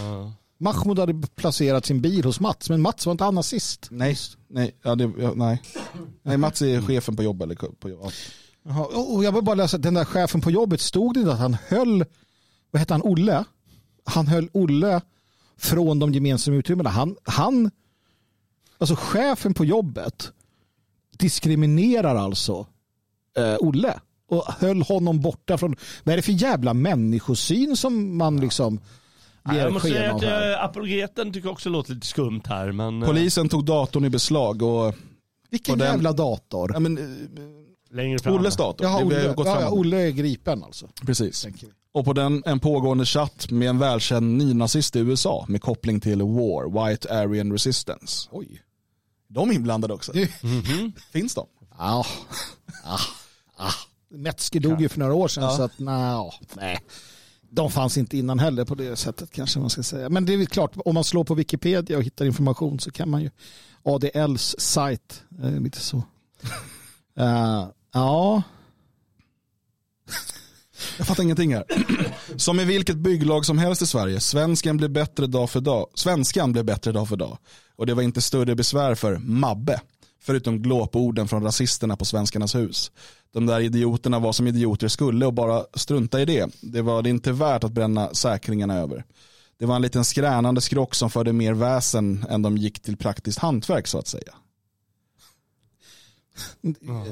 Mahmoud 0.61 0.99
hade 0.99 1.27
placerat 1.35 1.85
sin 1.85 2.01
bil 2.01 2.23
hos 2.23 2.39
Mats, 2.39 2.69
men 2.69 2.81
Mats 2.81 3.05
var 3.05 3.11
inte 3.11 3.23
han 3.23 3.35
nazist. 3.35 3.87
Nej, 3.91 4.17
nej, 4.47 4.75
ja, 4.83 4.95
det, 4.95 5.11
ja, 5.17 5.33
nej. 5.35 5.61
nej, 6.23 6.37
Mats 6.37 6.61
är 6.61 6.81
chefen 6.81 7.15
på 7.15 7.23
jobb. 7.23 7.41
Eller 7.41 7.55
på. 7.55 7.89
Ja. 7.89 8.11
Jaha, 8.63 8.85
och 8.85 9.23
jag 9.23 9.31
vill 9.31 9.43
bara 9.43 9.55
läsa, 9.55 9.77
den 9.77 9.93
där 9.93 10.05
chefen 10.05 10.41
på 10.41 10.51
jobbet 10.51 10.81
stod 10.81 11.13
det 11.13 11.19
inte 11.19 11.33
att 11.33 11.39
han 11.39 11.57
höll, 11.67 12.05
vad 12.71 12.79
hette 12.79 12.93
han, 12.93 13.01
Olle? 13.01 13.45
Han 14.05 14.27
höll 14.27 14.49
Olle 14.53 15.01
från 15.57 15.99
de 15.99 16.13
gemensamma 16.13 16.57
utrymmena. 16.57 16.89
Han, 16.89 17.15
han, 17.23 17.71
alltså 18.77 18.95
chefen 18.95 19.53
på 19.53 19.65
jobbet 19.65 20.31
diskriminerar 21.17 22.15
alltså 22.15 22.67
eh, 23.37 23.55
Olle 23.59 23.99
och 24.27 24.45
höll 24.59 24.81
honom 24.81 25.21
borta 25.21 25.57
från, 25.57 25.75
vad 26.03 26.13
är 26.13 26.17
det 26.17 26.21
för 26.21 26.31
jävla 26.31 26.73
människosyn 26.73 27.77
som 27.77 28.17
man 28.17 28.39
liksom 28.39 28.79
Ja, 29.43 29.53
ger 29.53 29.61
jag 29.61 29.73
måste 29.73 29.87
säga 29.89 30.15
att 30.15 30.23
här? 30.23 30.51
äh, 30.51 30.63
apologeten 30.63 31.33
tycker 31.33 31.47
jag 31.47 31.53
också 31.53 31.69
låter 31.69 31.93
lite 31.93 32.07
skumt 32.07 32.41
här. 32.45 32.71
Men, 32.71 33.01
eh, 33.03 33.07
Polisen 33.09 33.49
tog 33.49 33.65
datorn 33.65 34.05
i 34.05 34.09
beslag 34.09 34.61
och 34.61 34.95
Vilken 35.49 35.71
och 35.71 35.77
den- 35.77 35.87
jävla 35.87 36.11
dator? 36.13 36.71
ja, 36.73 36.79
men, 36.79 36.97
eh, 36.97 37.95
längre 37.95 38.19
fram. 38.19 38.33
Olles 38.35 38.55
dator. 38.55 38.87
Jaha, 38.87 39.03
Olle, 39.03 39.33
gått 39.33 39.47
ja, 39.47 39.61
ja. 39.61 39.69
Olle 39.69 39.97
är 40.07 40.09
gripen 40.11 40.63
alltså. 40.63 40.87
Precis. 41.05 41.47
Och 41.93 42.05
på 42.05 42.13
den 42.13 42.43
en 42.45 42.59
pågående 42.59 43.05
chatt 43.05 43.51
med 43.51 43.69
en 43.69 43.79
välkänd 43.79 44.37
nynazist 44.37 44.95
i 44.95 44.99
USA 44.99 45.45
med 45.47 45.61
koppling 45.61 45.99
till 45.99 46.21
War, 46.21 46.89
White 46.89 47.13
Aryan 47.19 47.51
Resistance. 47.51 48.29
Oj. 48.31 48.61
De 49.27 49.49
är 49.49 49.53
inblandade 49.53 49.93
också. 49.93 50.11
Mhm. 50.41 50.91
Finns 51.13 51.35
de? 51.35 51.47
Ja. 51.77 52.05
Ah. 52.85 52.99
Ah. 53.57 53.69
Metzger 54.13 54.59
dog 54.59 54.81
ju 54.81 54.89
för 54.89 54.99
några 54.99 55.13
år 55.13 55.27
sedan 55.27 55.51
så 55.55 55.63
att 55.63 55.79
nej, 55.79 56.31
nej. 56.55 56.79
De 57.53 57.71
fanns 57.71 57.97
inte 57.97 58.17
innan 58.17 58.39
heller 58.39 58.65
på 58.65 58.75
det 58.75 58.95
sättet 58.95 59.31
kanske 59.31 59.59
man 59.59 59.69
ska 59.69 59.83
säga. 59.83 60.09
Men 60.09 60.25
det 60.25 60.33
är 60.33 60.45
klart, 60.45 60.71
om 60.85 60.93
man 60.93 61.03
slår 61.03 61.23
på 61.23 61.35
Wikipedia 61.35 61.97
och 61.97 62.03
hittar 62.03 62.25
information 62.25 62.79
så 62.79 62.91
kan 62.91 63.09
man 63.09 63.21
ju 63.21 63.29
ADLs 63.83 64.55
sajt, 64.59 65.23
eh, 65.43 65.59
lite 65.59 65.79
så. 65.79 66.03
Eh, 67.17 67.67
ja, 67.93 68.43
Jag 70.97 71.07
fattar 71.07 71.23
ingenting 71.23 71.53
här. 71.53 71.63
Som 72.35 72.59
i 72.59 72.65
vilket 72.65 72.97
bygglag 72.97 73.45
som 73.45 73.57
helst 73.57 73.81
i 73.81 73.87
Sverige, 73.87 74.19
svenskan 74.19 74.77
blir 74.77 74.89
bättre 74.89 75.27
dag 75.27 75.49
för 75.49 75.61
dag. 75.61 75.87
Svenskan 75.95 76.51
blev 76.51 76.65
bättre 76.65 76.91
dag 76.91 77.07
för 77.07 77.15
dag. 77.15 77.37
Och 77.75 77.85
det 77.85 77.93
var 77.93 78.03
inte 78.03 78.21
större 78.21 78.55
besvär 78.55 78.95
för 78.95 79.17
Mabbe. 79.17 79.81
Förutom 80.23 80.61
glåporden 80.61 81.27
från 81.27 81.43
rasisterna 81.43 81.97
på 81.97 82.05
Svenskarnas 82.05 82.55
hus. 82.55 82.91
De 83.33 83.45
där 83.45 83.59
idioterna 83.59 84.19
var 84.19 84.33
som 84.33 84.47
idioter 84.47 84.87
skulle 84.87 85.25
och 85.25 85.33
bara 85.33 85.65
strunta 85.73 86.21
i 86.21 86.25
det. 86.25 86.49
Det 86.61 86.81
var 86.81 87.01
det 87.01 87.09
inte 87.09 87.31
värt 87.31 87.63
att 87.63 87.71
bränna 87.71 88.13
säkringarna 88.13 88.77
över. 88.77 89.05
Det 89.57 89.65
var 89.65 89.75
en 89.75 89.81
liten 89.81 90.05
skränande 90.05 90.61
skrock 90.61 90.95
som 90.95 91.09
förde 91.09 91.33
mer 91.33 91.53
väsen 91.53 92.25
än 92.29 92.41
de 92.41 92.57
gick 92.57 92.79
till 92.79 92.97
praktiskt 92.97 93.39
hantverk 93.39 93.87
så 93.87 93.97
att 93.97 94.07
säga. 94.07 94.33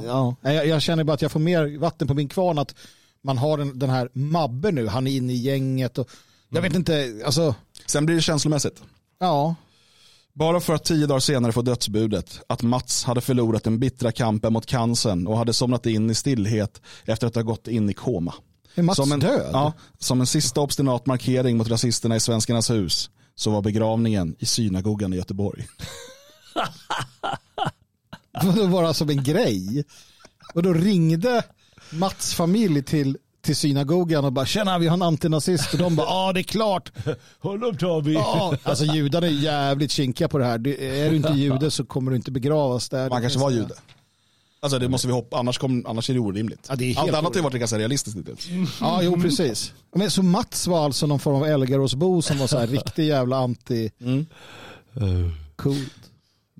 ja. 0.05 0.36
Jag, 0.41 0.68
jag 0.68 0.82
känner 0.82 1.03
bara 1.03 1.14
att 1.14 1.22
jag 1.22 1.32
får 1.32 1.39
mer 1.39 1.78
vatten 1.78 2.07
på 2.07 2.14
min 2.14 2.30
kvarn 2.30 2.57
att 2.57 2.76
man 3.22 3.38
har 3.38 3.57
den, 3.57 3.80
den 3.80 3.89
här 3.89 4.10
Mabbe 4.14 4.72
nu, 4.72 4.88
han 4.88 5.07
är 5.07 5.12
inne 5.12 5.34
i 5.34 5.36
gänget 5.36 5.97
och 5.97 6.10
jag 6.49 6.62
vet 6.62 6.76
inte, 6.76 7.22
alltså, 7.26 7.55
Sen 7.86 8.05
blir 8.05 8.16
det 8.16 8.22
känslomässigt. 8.22 8.82
ja. 9.20 9.55
Bara 10.40 10.60
för 10.60 10.74
att 10.74 10.84
tio 10.84 11.08
dagar 11.08 11.20
senare 11.20 11.52
få 11.52 11.62
dödsbudet 11.62 12.42
att 12.48 12.62
Mats 12.62 13.04
hade 13.04 13.22
förlorat 13.22 13.64
den 13.64 13.80
bittra 13.80 14.12
kampen 14.12 14.54
mot 14.54 14.66
cancern 14.66 15.28
och 15.28 15.38
hade 15.38 15.54
somnat 15.54 15.86
in 15.86 16.10
i 16.10 16.16
stillhet 16.16 16.82
efter 17.06 17.28
att 17.28 17.36
ha 17.36 17.42
gått 17.42 17.68
in 17.68 17.90
i 17.90 17.94
koma. 17.94 18.34
Är 18.76 18.84
Mats 18.84 18.96
som 18.96 19.12
en, 19.12 19.20
död? 19.20 19.50
Ja, 19.54 19.74
som 19.98 20.20
en 20.20 20.28
sista 20.28 20.62
obstinat 20.62 21.06
markering 21.06 21.58
mot 21.58 21.70
rasisterna 21.70 22.16
i 22.16 22.20
Svenskarnas 22.20 22.70
hus 22.70 23.10
så 23.36 23.52
var 23.52 23.62
begravningen 23.62 24.36
i 24.40 24.46
synagogan 24.46 25.14
i 25.14 25.16
Göteborg. 25.16 25.68
Det 28.56 28.68
var 28.68 28.84
alltså 28.84 29.04
som 29.04 29.10
en 29.10 29.24
grej. 29.24 29.84
Och 30.54 30.64
då 30.64 30.74
ringde 30.74 31.44
Mats 31.90 32.34
familj 32.34 32.84
till, 32.84 33.18
till 33.50 33.56
synagogan 33.56 34.26
och 34.26 34.34
bara 34.34 34.45
tjena 34.45 34.80
vi 34.80 34.88
har 34.88 34.93
en 34.93 35.02
antinazist 35.02 35.74
och 35.74 35.80
de 35.80 35.95
bara 35.95 36.08
ja 36.08 36.34
det 36.34 36.39
är 36.39 36.43
klart. 36.43 36.91
Honom 37.39 37.78
tar 37.78 38.02
vi. 38.02 38.14
Ja, 38.14 38.56
alltså 38.64 38.86
judarna 38.86 39.28
är 39.28 39.32
jävligt 39.32 39.91
kinkiga 39.91 40.28
på 40.28 40.38
det 40.38 40.45
här. 40.45 40.58
Du, 40.58 40.76
är 40.76 41.10
du 41.10 41.16
inte 41.16 41.34
jude 41.34 41.72
så 41.72 41.86
kommer 41.86 42.12
du 42.12 42.18
inte 42.18 42.32
begravas 42.32 42.89
där. 42.89 43.10
Man 43.10 43.22
kanske 43.22 43.39
var 43.39 43.52
jude. 43.52 43.74
Alltså 44.60 44.80
det 44.80 44.89
måste 44.89 45.08
vi 45.08 45.14
hoppa, 45.14 45.38
annars, 45.38 45.58
kom, 45.58 45.86
annars 45.88 46.10
är 46.10 46.14
det 46.14 46.20
orimligt. 46.20 46.66
Ja, 46.70 46.76
det 46.76 46.84
är 46.84 46.88
helt 46.88 47.00
Allt 47.00 47.08
annat 47.10 47.24
har 47.24 47.30
orimligt. 47.30 47.43
varit 47.43 47.60
ganska 47.60 47.78
realistiskt 47.78 48.18
hittills. 48.18 48.47
Ja, 48.82 49.02
jo 49.04 49.22
precis. 49.22 49.74
Men 49.95 50.12
så 50.12 50.24
Mats 50.24 50.68
var 50.68 50.86
alltså 50.86 51.08
någon 51.08 51.20
form 51.20 51.36
av 51.36 51.45
Elgaråsbo 51.45 52.22
som 52.22 52.38
var 52.38 52.47
så 52.47 52.58
här 52.58 52.68
riktig 52.68 53.06
jävla 53.08 53.38
anti. 53.38 53.91
Coolt. 55.56 56.09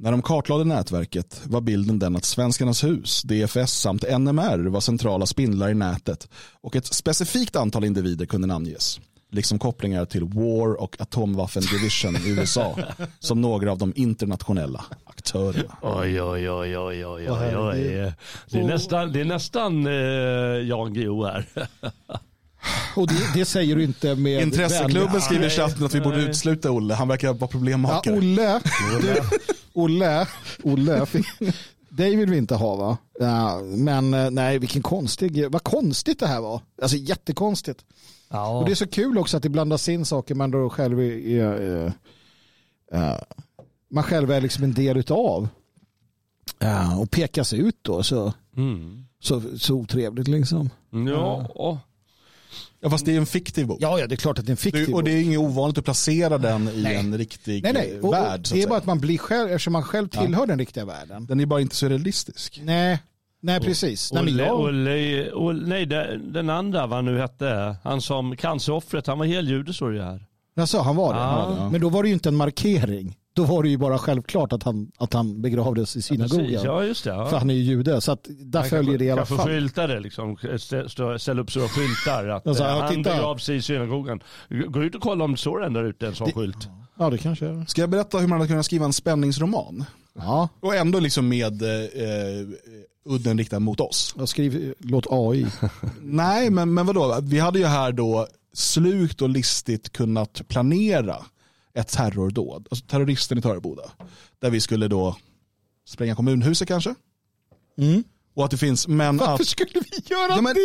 När 0.02 0.12
de 0.12 0.22
kartlade 0.22 0.64
nätverket 0.64 1.42
var 1.46 1.62
bilden 1.62 2.00
den 2.00 2.16
att 2.16 2.26
Svenskarnas 2.26 2.84
hus, 2.84 3.22
DFS 3.22 3.74
samt 3.74 4.04
NMR 4.20 4.68
var 4.68 4.80
centrala 4.80 5.26
spindlar 5.26 5.70
i 5.70 5.74
nätet 5.74 6.30
och 6.62 6.76
ett 6.76 6.86
specifikt 6.86 7.56
antal 7.56 7.84
individer 7.86 8.26
kunde 8.26 8.48
namnges. 8.48 9.00
Liksom 9.32 9.60
kopplingar 9.60 10.06
till 10.06 10.24
War 10.24 10.82
och 10.82 11.02
Atomwaffen 11.02 11.64
Division 11.64 12.16
i 12.16 12.30
USA 12.30 12.78
som 13.20 13.42
några 13.42 13.72
av 13.72 13.78
de 13.78 13.94
internationella 13.96 14.86
aktörerna. 15.06 15.78
Oj, 15.82 16.22
oj, 16.22 16.50
oj, 16.50 16.78
oj, 16.78 17.06
oj, 17.06 17.32
oj, 17.32 17.58
oj. 17.58 18.14
Det 18.50 18.60
är 18.60 18.64
nästan, 18.64 19.12
det 19.12 19.22
är 19.22 19.26
nästan 19.26 19.88
eh, 19.88 19.94
Jan 20.68 20.94
Guillou 20.94 21.26
här. 21.26 21.46
Och 22.96 23.08
det, 23.08 23.34
det 23.34 23.46
säger 23.46 23.76
du 23.76 23.84
inte 23.84 24.16
med 24.16 24.42
Intresseklubben 24.42 25.04
vänliga- 25.08 25.22
skriver 25.22 25.46
i 25.48 25.50
chatten 25.50 25.86
att 25.86 25.94
vi 25.96 26.02
borde 26.02 26.18
nej. 26.18 26.26
utesluta 26.26 26.72
Olle. 26.72 26.94
Han 26.94 27.08
verkar 27.08 27.28
vara 27.28 27.38
Ja, 27.42 27.48
problemmakare. 27.48 28.18
Olle, 28.18 28.62
du, 29.02 29.16
Olle, 29.74 30.28
Olle, 30.64 31.06
dig 31.90 32.16
vill 32.16 32.30
vi 32.30 32.38
inte 32.38 32.56
ha 32.56 32.76
va? 32.76 32.98
Ja, 33.20 33.62
men 33.64 34.14
eh, 34.14 34.30
nej, 34.32 34.60
vilken 34.60 34.82
konstig, 34.82 35.46
vad 35.52 35.64
konstigt 35.64 36.20
det 36.20 36.28
här 36.28 36.42
var. 36.42 36.62
Alltså 36.82 36.98
jättekonstigt. 36.98 37.86
Ja. 38.30 38.58
Och 38.60 38.66
det 38.66 38.72
är 38.72 38.76
så 38.76 38.88
kul 38.88 39.18
också 39.18 39.38
att 39.38 39.44
det 39.44 39.50
blandas 39.50 39.90
in 39.90 40.06
saker 40.06 40.36
man 40.36 40.52
då 40.52 40.70
själv 40.70 41.00
är, 41.00 41.04
är, 41.28 41.44
är, 41.62 41.94
är 42.92 43.24
man 43.92 44.04
själv 44.04 44.32
är 44.32 44.42
liksom 44.42 44.64
en 44.64 44.74
del 44.74 44.98
utav. 44.98 45.48
Ja, 46.60 46.98
och 46.98 47.12
pekas 47.12 47.54
ut 47.54 47.78
då 47.82 48.04
så, 48.04 48.34
Mm. 48.58 49.06
så, 49.20 49.42
så 49.58 49.76
otrevligt 49.76 50.28
liksom. 50.28 50.70
Ja. 50.92 51.80
Ja, 52.82 52.90
fast 52.90 53.06
det 53.06 53.14
är 53.14 53.18
en 53.18 53.26
fiktiv 53.26 53.68
bok. 53.68 53.78
Ja, 53.82 54.00
ja, 54.00 54.08
det 54.08 54.16
är 54.16 54.18
klart 54.18 54.40
att 54.40 54.46
det 54.46 54.50
är 54.50 54.54
en 54.54 54.58
fiktiv 54.58 54.88
Det- 54.88 54.94
och 54.94 55.04
det 55.04 55.12
är 55.12 55.22
inget 55.22 55.40
ovanligt 55.40 55.78
att 55.78 55.84
placera 55.86 56.38
den 56.38 56.70
i 56.70 56.82
Nej. 56.84 56.96
en 56.96 57.18
riktig 57.18 57.64
Nej, 57.64 57.74
nej. 57.74 58.00
Och, 58.00 58.06
och, 58.08 58.14
värld. 58.14 58.48
så 58.48 58.56
det 58.56 58.64
är 58.64 58.68
bara 58.68 58.78
att 58.78 58.86
man 58.86 59.00
blir 59.00 59.18
själv, 59.18 59.50
eftersom 59.50 59.74
man 59.74 59.84
själv 59.84 60.08
tillhör 60.08 60.46
den 60.48 60.60
riktiga 60.60 60.86
världen. 60.86 61.26
Den 61.26 61.40
är 61.40 61.46
bara 61.46 61.62
inte 61.62 61.76
så 61.76 61.88
realistisk. 61.90 62.62
Nej, 62.64 63.00
nej 63.42 63.60
precis. 63.60 64.14
Nej, 64.14 64.24
men 64.24 64.34
Olle, 64.34 64.44
jag, 64.46 64.60
Olle, 64.60 65.32
Olle, 65.32 65.68
nej, 65.68 65.86
den, 65.86 66.34
den 66.34 66.50
andra, 66.50 66.88
vad 66.88 66.98
han 66.98 67.06
nu 67.06 67.20
hette, 67.20 67.76
han 67.84 68.02
som 68.02 68.36
canceroffret, 68.36 69.08
han 69.08 69.20
var 69.20 69.26
heljude 69.26 69.72
det 69.72 69.94
ju 69.96 70.02
här. 70.02 70.26
Alltså, 70.58 70.80
han 70.80 70.96
var 70.96 71.14
det. 71.14 71.20
Ja. 71.20 71.70
Men 71.72 71.82
då 71.82 71.90
var 71.90 72.04
det 72.04 72.10
ju 72.10 72.14
inte 72.14 72.30
en 72.30 72.36
markering. 72.36 73.16
Då 73.40 73.46
var 73.46 73.64
det 73.64 73.70
ju 73.70 73.78
bara 73.78 73.98
självklart 73.98 74.54
att 74.54 74.64
han, 74.64 74.92
att 74.98 75.14
han 75.14 75.42
begravdes 75.42 75.96
i 75.96 76.02
synagogan. 76.02 76.50
Ja 76.64 76.84
just 76.84 77.04
det. 77.04 77.10
Ja. 77.10 77.30
För 77.30 77.38
han 77.38 77.50
är 77.50 77.54
ju 77.54 77.62
jude. 77.62 78.02
Så 78.02 78.12
att 78.12 78.28
där 78.30 78.60
Han 78.60 78.70
följer 78.70 78.98
det 78.98 79.06
i 79.06 79.12
alla 79.12 79.20
kanske 79.20 79.36
fall. 79.36 79.48
skyltar 79.48 79.88
det 79.88 80.00
liksom, 80.00 80.36
stä- 80.38 80.88
stå- 80.88 81.18
ställa 81.18 81.42
upp 81.42 81.52
stora 81.52 81.68
skyltar 81.68 82.28
att 82.28 82.48
Alltså, 82.48 82.64
eh, 82.64 82.70
ja, 82.70 82.80
han 82.82 82.96
titta. 82.96 83.10
begravs 83.16 83.44
sig 83.44 83.56
i 83.56 83.62
synagogan. 83.62 84.20
Gå 84.68 84.84
ut 84.84 84.96
och 84.96 85.02
kolla 85.02 85.24
om 85.26 85.32
det 85.32 85.38
står 85.38 85.64
en 85.66 85.74
där 85.74 85.84
ute, 85.84 86.08
en 86.08 86.16
sån 86.16 86.28
Det- 86.28 86.34
skylt. 86.34 86.68
Ja, 87.00 87.10
det 87.10 87.18
kanske 87.18 87.46
är. 87.46 87.66
Ska 87.68 87.82
jag 87.82 87.90
berätta 87.90 88.18
hur 88.18 88.28
man 88.28 88.40
hade 88.40 88.48
kunnat 88.50 88.66
skriva 88.66 88.86
en 88.86 88.94
spänningsroman? 88.94 89.86
Ja, 90.16 90.50
Och 90.60 90.76
ändå 90.76 91.00
liksom 91.00 91.30
med 91.30 91.62
eh, 91.62 91.70
eh, 91.70 92.48
udden 93.06 93.38
riktad 93.38 93.60
mot 93.60 93.80
oss. 93.80 94.16
jag 94.18 94.30
skriver, 94.30 94.74
låt 94.80 95.06
AI. 95.10 95.46
Nej, 96.02 96.50
men, 96.50 96.74
men 96.74 96.86
vadå? 96.86 97.20
Vi 97.22 97.40
hade 97.40 97.60
ju 97.60 97.66
här 97.66 97.92
då 97.92 98.28
slukt 98.54 99.22
och 99.22 99.30
listigt 99.30 99.90
kunnat 99.94 100.42
planera 100.48 101.16
ett 101.74 101.88
terrordåd. 101.88 102.68
Alltså 102.72 102.86
terroristen 102.86 103.38
i 103.38 103.42
Töreboda. 103.42 103.82
Där 104.40 104.50
vi 104.50 104.62
skulle 104.62 104.88
då 104.88 105.16
spränga 105.88 106.16
kommunhuset 106.16 106.68
kanske. 106.68 106.96
Mm. 107.78 108.04
Och 108.36 108.46
att 108.46 108.52
det 108.52 108.58
finns, 108.58 108.88
men 108.88 109.18
Varför 109.18 109.34
att... 109.34 109.48
skulle 109.48 109.72
vi 109.74 110.04
göra 110.16 110.36
Ja, 110.36 110.42
men- 110.42 110.54
det? 110.54 110.62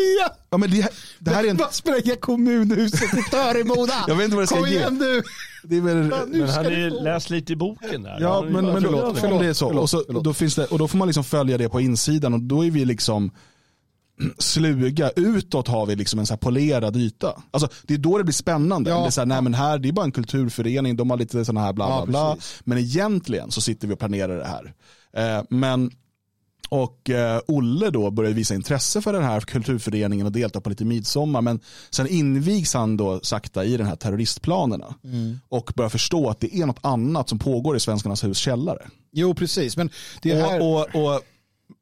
Ja, 0.50 0.56
men 0.58 0.70
det, 0.70 0.88
det 1.18 1.30
här 1.30 1.44
är 1.44 1.48
en... 1.50 1.56
Bara 1.56 1.70
spränga 1.70 2.16
kommunhuset 2.16 3.14
i 3.14 3.22
Töreboda. 3.30 4.04
Jag 4.08 4.14
vet 4.16 4.24
inte 4.24 4.36
vad 4.36 4.42
det 4.42 4.46
ska 4.46 4.56
Kom 4.56 4.68
ge. 4.68 4.74
igen 4.76 4.98
du. 4.98 5.22
Det 5.64 5.76
är 5.76 5.80
väl, 5.80 5.96
Nu 5.96 6.38
Men 6.38 6.48
han 6.48 6.64
du 6.64 6.86
är 6.86 6.90
läst 6.90 7.30
lite 7.30 7.52
i 7.52 7.56
boken 7.56 8.02
där. 8.02 8.18
Ja, 8.20 8.42
men, 8.42 8.52
men 8.52 8.64
förlåt, 8.82 9.00
förlåt, 9.00 9.18
förlåt, 9.18 9.40
det 9.40 9.46
är 9.46 9.52
så. 9.52 9.68
förlåt, 9.68 9.82
och, 9.82 9.90
så 9.90 10.02
då 10.20 10.34
finns 10.34 10.54
det, 10.54 10.66
och 10.66 10.78
då 10.78 10.88
får 10.88 10.98
man 10.98 11.08
liksom 11.08 11.24
följa 11.24 11.58
det 11.58 11.68
på 11.68 11.80
insidan 11.80 12.34
och 12.34 12.40
då 12.40 12.64
är 12.64 12.70
vi 12.70 12.84
liksom 12.84 13.30
sluga. 14.38 15.10
Utåt 15.16 15.68
har 15.68 15.86
vi 15.86 15.96
liksom 15.96 16.18
en 16.18 16.26
så 16.26 16.36
polerad 16.36 16.96
yta. 16.96 17.42
Alltså, 17.50 17.68
det 17.82 17.94
är 17.94 17.98
då 17.98 18.18
det 18.18 18.24
blir 18.24 18.34
spännande. 18.34 18.90
Ja. 18.90 19.00
Det 19.00 19.06
är 19.06 19.10
så 19.10 19.20
här, 19.20 19.26
nej 19.26 19.42
men 19.42 19.54
här 19.54 19.78
det 19.78 19.88
är 19.88 19.92
bara 19.92 20.04
en 20.04 20.12
kulturförening, 20.12 20.96
de 20.96 21.10
har 21.10 21.16
lite 21.16 21.44
sådana 21.44 21.60
här 21.60 21.72
bla 21.72 21.86
bla 21.86 21.98
Ja, 21.98 22.06
bla. 22.06 22.36
Men 22.64 22.78
egentligen 22.78 23.50
så 23.50 23.60
sitter 23.60 23.88
vi 23.88 23.94
och 23.94 23.98
planerar 23.98 24.38
det 24.38 24.46
här. 24.46 24.74
Eh, 25.16 25.44
men 25.50 25.90
och 26.68 27.10
eh, 27.10 27.40
Olle 27.46 27.90
då 27.90 28.10
började 28.10 28.34
visa 28.34 28.54
intresse 28.54 29.00
för 29.00 29.12
den 29.12 29.22
här 29.22 29.40
kulturföreningen 29.40 30.26
och 30.26 30.32
delta 30.32 30.60
på 30.60 30.70
lite 30.70 30.84
midsommar. 30.84 31.42
Men 31.42 31.60
sen 31.90 32.06
invigs 32.06 32.74
han 32.74 32.96
då 32.96 33.20
sakta 33.22 33.64
i 33.64 33.76
den 33.76 33.86
här 33.86 33.96
terroristplanerna. 33.96 34.94
Mm. 35.04 35.40
Och 35.48 35.72
börjar 35.76 35.88
förstå 35.88 36.30
att 36.30 36.40
det 36.40 36.56
är 36.56 36.66
något 36.66 36.78
annat 36.80 37.28
som 37.28 37.38
pågår 37.38 37.76
i 37.76 37.80
Svenskarnas 37.80 38.24
hus 38.24 38.38
källare. 38.38 38.86
Jo, 39.12 39.34
precis. 39.34 39.76
Men 39.76 39.90
det 40.22 40.34
här... 40.34 40.62
Och, 40.62 40.80
och, 40.80 41.12
och 41.14 41.20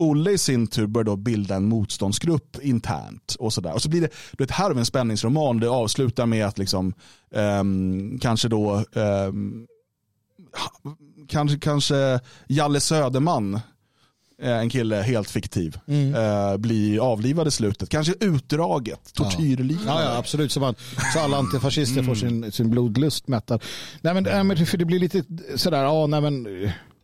Olle 0.02 0.30
i 0.30 0.38
sin 0.38 0.66
tur 0.66 0.86
börjar 0.86 1.04
då 1.04 1.16
bilda 1.16 1.54
en 1.56 1.68
motståndsgrupp 1.68 2.56
internt. 2.62 3.36
Och, 3.38 3.52
sådär. 3.52 3.72
och 3.72 3.82
så 3.82 3.88
blir 3.88 4.00
det, 4.00 4.08
du 4.32 4.44
vet, 4.44 4.50
här 4.50 4.64
har 4.64 4.74
vi 4.74 4.80
en 4.80 4.86
spänningsroman. 4.86 5.60
Det 5.60 5.68
avslutar 5.68 6.26
med 6.26 6.46
att 6.46 6.58
liksom, 6.58 6.94
ehm, 7.34 8.18
kanske 8.18 8.48
då 8.48 8.84
ehm, 8.94 9.66
kanske, 11.28 11.58
kanske 11.58 12.20
Jalle 12.48 12.80
Söderman, 12.80 13.54
eh, 14.42 14.58
en 14.58 14.70
kille 14.70 14.96
helt 14.96 15.30
fiktiv, 15.30 15.78
Mm. 15.88 16.14
eh, 16.14 16.56
blir 16.56 16.98
avlivad 17.12 17.48
i 17.48 17.50
slutet. 17.50 17.88
Kanske 17.88 18.14
utdraget, 18.20 19.14
tortyrliknande. 19.14 20.02
Ja, 20.02 20.02
ja, 20.12 20.16
absolut. 20.18 20.52
Så, 20.52 20.60
man, 20.60 20.74
så 21.12 21.18
alla 21.20 21.36
antifascister 21.36 22.00
Mm. 22.00 22.06
får 22.06 22.14
sin, 22.14 22.52
sin 22.52 22.70
blodlust 22.70 23.28
mättad. 23.28 23.62
Nej, 24.00 24.14
men, 24.14 24.46
men 24.46 24.66
för 24.66 24.78
det 24.78 24.84
blir 24.84 24.98
lite 24.98 25.24
sådär, 25.56 25.82
ja, 25.82 26.06
nej 26.06 26.20
men, 26.20 26.42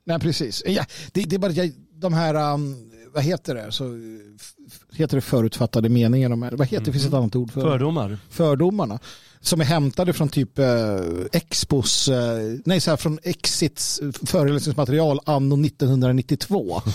nej 0.06 0.18
precis. 0.20 0.62
Ja, 0.66 0.84
det, 1.12 1.22
det 1.24 1.36
är 1.36 1.40
bara 1.40 1.52
jag, 1.52 1.72
de 1.94 2.12
här, 2.12 2.54
um, 2.54 2.87
vad 3.18 3.24
heter 3.24 3.54
det, 3.54 3.72
så, 3.72 3.84
heter 4.92 5.16
det 5.16 5.20
förutfattade 5.20 5.88
meningar? 5.88 6.56
Vad 6.56 6.66
heter 6.68 6.84
det, 6.84 6.92
finns 6.92 7.06
ett 7.06 7.14
annat 7.14 7.36
ord 7.36 7.52
för 7.52 7.60
Fördomar. 7.60 8.18
fördomarna? 8.30 8.98
Som 9.40 9.60
är 9.60 9.64
hämtade 9.64 10.12
från 10.12 10.28
typ 10.28 10.58
eh, 10.58 10.66
Expos, 11.32 12.08
eh, 12.08 12.38
nej 12.64 12.80
så 12.80 12.90
här 12.90 12.96
från 12.96 13.18
Exits 13.22 14.00
föreläsningsmaterial 14.26 15.20
anno 15.24 15.64
1992. 15.66 16.82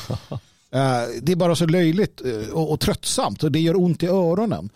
Eh, 0.73 1.03
det 1.21 1.31
är 1.31 1.35
bara 1.35 1.55
så 1.55 1.65
löjligt 1.65 2.21
eh, 2.25 2.49
och, 2.53 2.71
och 2.71 2.79
tröttsamt 2.79 3.43
och 3.43 3.51
det 3.51 3.59
gör 3.59 3.75
ont 3.81 4.03
i 4.03 4.07
öronen. 4.07 4.69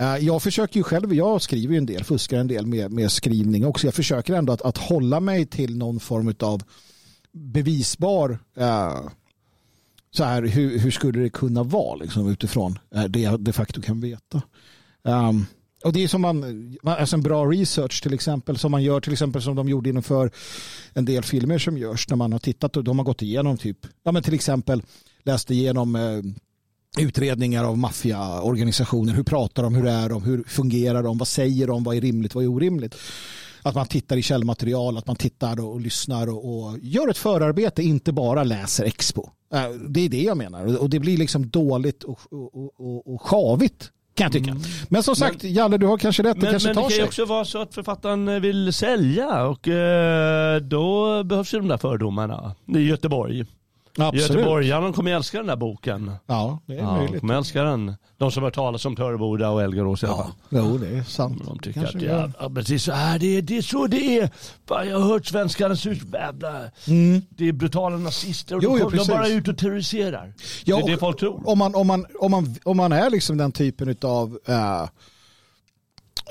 Eh, 0.00 0.16
Jag 0.16 0.42
försöker 0.42 0.76
ju 0.76 0.82
själv, 0.82 1.14
jag 1.14 1.42
skriver 1.42 1.72
ju 1.74 1.78
en 1.78 1.86
del, 1.86 2.04
fuskar 2.04 2.38
en 2.38 2.46
del 2.48 2.66
med, 2.66 2.92
med 2.92 3.12
skrivning 3.12 3.66
också. 3.66 3.86
Jag 3.86 3.94
försöker 3.94 4.34
ändå 4.34 4.52
att, 4.52 4.62
att 4.62 4.78
hålla 4.78 5.20
mig 5.20 5.46
till 5.46 5.76
någon 5.76 6.00
form 6.00 6.34
av 6.40 6.62
bevisbar 7.32 8.38
eh, 8.56 8.98
så 10.10 10.24
här, 10.24 10.42
hur, 10.42 10.78
hur 10.78 10.90
skulle 10.90 11.20
det 11.22 11.30
kunna 11.30 11.62
vara 11.62 11.96
liksom, 11.96 12.28
utifrån 12.28 12.78
eh, 12.94 13.04
det 13.04 13.20
jag 13.20 13.40
de 13.40 13.52
facto 13.52 13.82
kan 13.82 14.00
veta. 14.00 14.42
Um, 15.02 15.46
och 15.84 15.92
det 15.92 16.04
är 16.04 16.08
som 16.08 16.20
man, 16.20 16.40
man- 16.82 16.98
alltså 16.98 17.16
en 17.16 17.22
bra 17.22 17.44
research 17.46 18.02
till 18.02 18.14
exempel 18.14 18.58
som 18.58 18.70
man 18.70 18.82
gör 18.82 19.00
till 19.00 19.12
exempel 19.12 19.42
som 19.42 19.56
de 19.56 19.68
gjorde 19.68 19.90
inför 19.90 20.30
en 20.92 21.04
del 21.04 21.22
filmer 21.22 21.58
som 21.58 21.78
görs 21.78 22.08
när 22.08 22.16
man 22.16 22.32
har 22.32 22.38
tittat 22.38 22.76
och 22.76 22.84
de 22.84 22.98
har 22.98 23.04
gått 23.04 23.22
igenom 23.22 23.56
typ, 23.56 23.78
ja 24.04 24.12
men 24.12 24.22
till 24.22 24.34
exempel 24.34 24.82
läst 25.24 25.50
igenom 25.50 25.96
eh, 25.96 26.20
utredningar 27.04 27.64
av 27.64 27.78
maffiaorganisationer, 27.78 29.12
hur 29.14 29.22
pratar 29.22 29.62
de, 29.62 29.74
hur 29.74 29.86
är 29.86 30.08
de, 30.08 30.22
hur 30.22 30.42
fungerar 30.46 31.02
de, 31.02 31.18
vad 31.18 31.28
säger 31.28 31.66
de, 31.66 31.84
vad 31.84 31.96
är 31.96 32.00
rimligt, 32.00 32.34
vad 32.34 32.44
är 32.44 32.48
orimligt. 32.48 32.94
Att 33.66 33.74
man 33.74 33.86
tittar 33.86 34.16
i 34.16 34.22
källmaterial, 34.22 34.98
att 34.98 35.06
man 35.06 35.16
tittar 35.16 35.64
och, 35.64 35.80
lyssnar 35.80 36.26
och, 36.28 36.58
och 36.58 36.78
gör 36.82 37.08
ett 37.08 37.18
förarbete, 37.18 37.82
inte 37.82 38.12
bara 38.12 38.44
läser 38.44 38.84
Expo. 38.84 39.22
Eh, 39.54 39.68
Det 39.88 40.00
är 40.00 40.08
det 40.08 40.22
jag 40.22 40.36
menar 40.36 40.82
och 40.82 40.90
det 40.90 40.98
blir 41.00 41.16
liksom 41.16 41.48
dåligt 41.48 42.02
och, 42.02 42.20
och, 42.30 42.80
och, 42.80 43.14
och 43.14 43.22
sjavigt 43.22 43.90
kan 44.14 44.24
jag 44.24 44.32
tycka. 44.32 44.56
Men 44.88 45.02
som 45.02 45.16
sagt, 45.16 45.44
Jalle 45.44 45.78
du 45.78 45.86
har 45.86 45.98
kanske 45.98 46.22
rätt, 46.22 46.34
det 46.34 46.42
Men, 46.42 46.50
kanske 46.50 46.68
men 46.68 46.76
det 46.76 46.82
tar 46.82 46.88
kan 46.88 46.98
ju 46.98 47.04
också 47.04 47.24
vara 47.24 47.44
så 47.44 47.58
att 47.58 47.74
författaren 47.74 48.42
vill 48.42 48.72
sälja 48.72 49.46
och 49.46 49.68
eh, 49.68 50.60
då 50.60 51.24
behövs 51.24 51.54
ju 51.54 51.58
de 51.58 51.68
där 51.68 51.76
fördomarna. 51.78 52.54
I 52.76 52.78
Göteborg. 52.78 53.44
Absolut. 53.98 54.30
Göteborgarna 54.30 54.92
kommer 54.92 55.10
älska 55.12 55.38
den 55.38 55.46
där 55.46 55.56
boken. 55.56 56.12
Ja, 56.26 56.58
det 56.66 56.72
är 56.74 56.78
Ja, 56.78 56.84
de 56.84 56.96
möjligt. 56.98 57.20
kommer 57.20 57.34
älska 57.34 57.62
den. 57.62 57.94
De 58.18 58.30
som 58.32 58.42
har 58.42 58.50
talas 58.50 58.84
om 58.84 58.96
Töreboda 58.96 59.50
och 59.50 59.62
Elgarås 59.62 60.02
i 60.02 60.06
alla 60.06 60.16
fall. 60.16 60.32
Ja, 60.48 60.58
jo, 60.64 60.78
det 60.78 60.88
är 60.88 61.02
sant. 61.02 61.42
De 61.44 61.58
tycker 61.58 61.80
Kanske 61.80 61.96
att 61.98 62.04
det 62.04 62.06
ja, 62.10 62.12
gör. 62.18 62.32
ja, 62.40 62.50
precis 62.50 62.82
så 62.82 62.92
här, 62.92 63.18
det 63.18 63.26
är, 63.36 63.42
det 63.42 63.56
är 63.58 63.62
så 63.62 63.86
det 63.86 64.18
är. 64.18 64.30
Jag 64.68 65.00
har 65.00 65.06
hört 65.08 65.26
svenskarnas 65.26 65.86
hus. 65.86 65.98
Mm. 66.86 67.22
Det 67.28 67.48
är 67.48 67.52
brutala 67.52 67.96
nazister 67.96 68.56
och 68.56 68.62
Jo, 68.64 68.70
de, 68.70 68.78
jo, 68.78 68.84
kommer- 68.84 68.96
de 69.04 69.12
bara 69.12 69.26
är 69.26 69.32
ute 69.36 69.50
och 69.50 69.58
terroriserar. 69.58 70.32
Ja, 70.64 70.76
det 70.76 70.82
är 70.82 70.86
det 70.90 70.98
folk 70.98 71.20
tror. 71.20 71.48
Om 71.48 71.58
man, 71.58 71.74
om, 71.74 71.86
man, 71.86 72.06
om, 72.20 72.30
man, 72.30 72.56
om 72.64 72.76
man 72.76 72.92
är 72.92 73.10
liksom 73.10 73.36
den 73.36 73.52
typen 73.52 73.96
av 74.02 74.38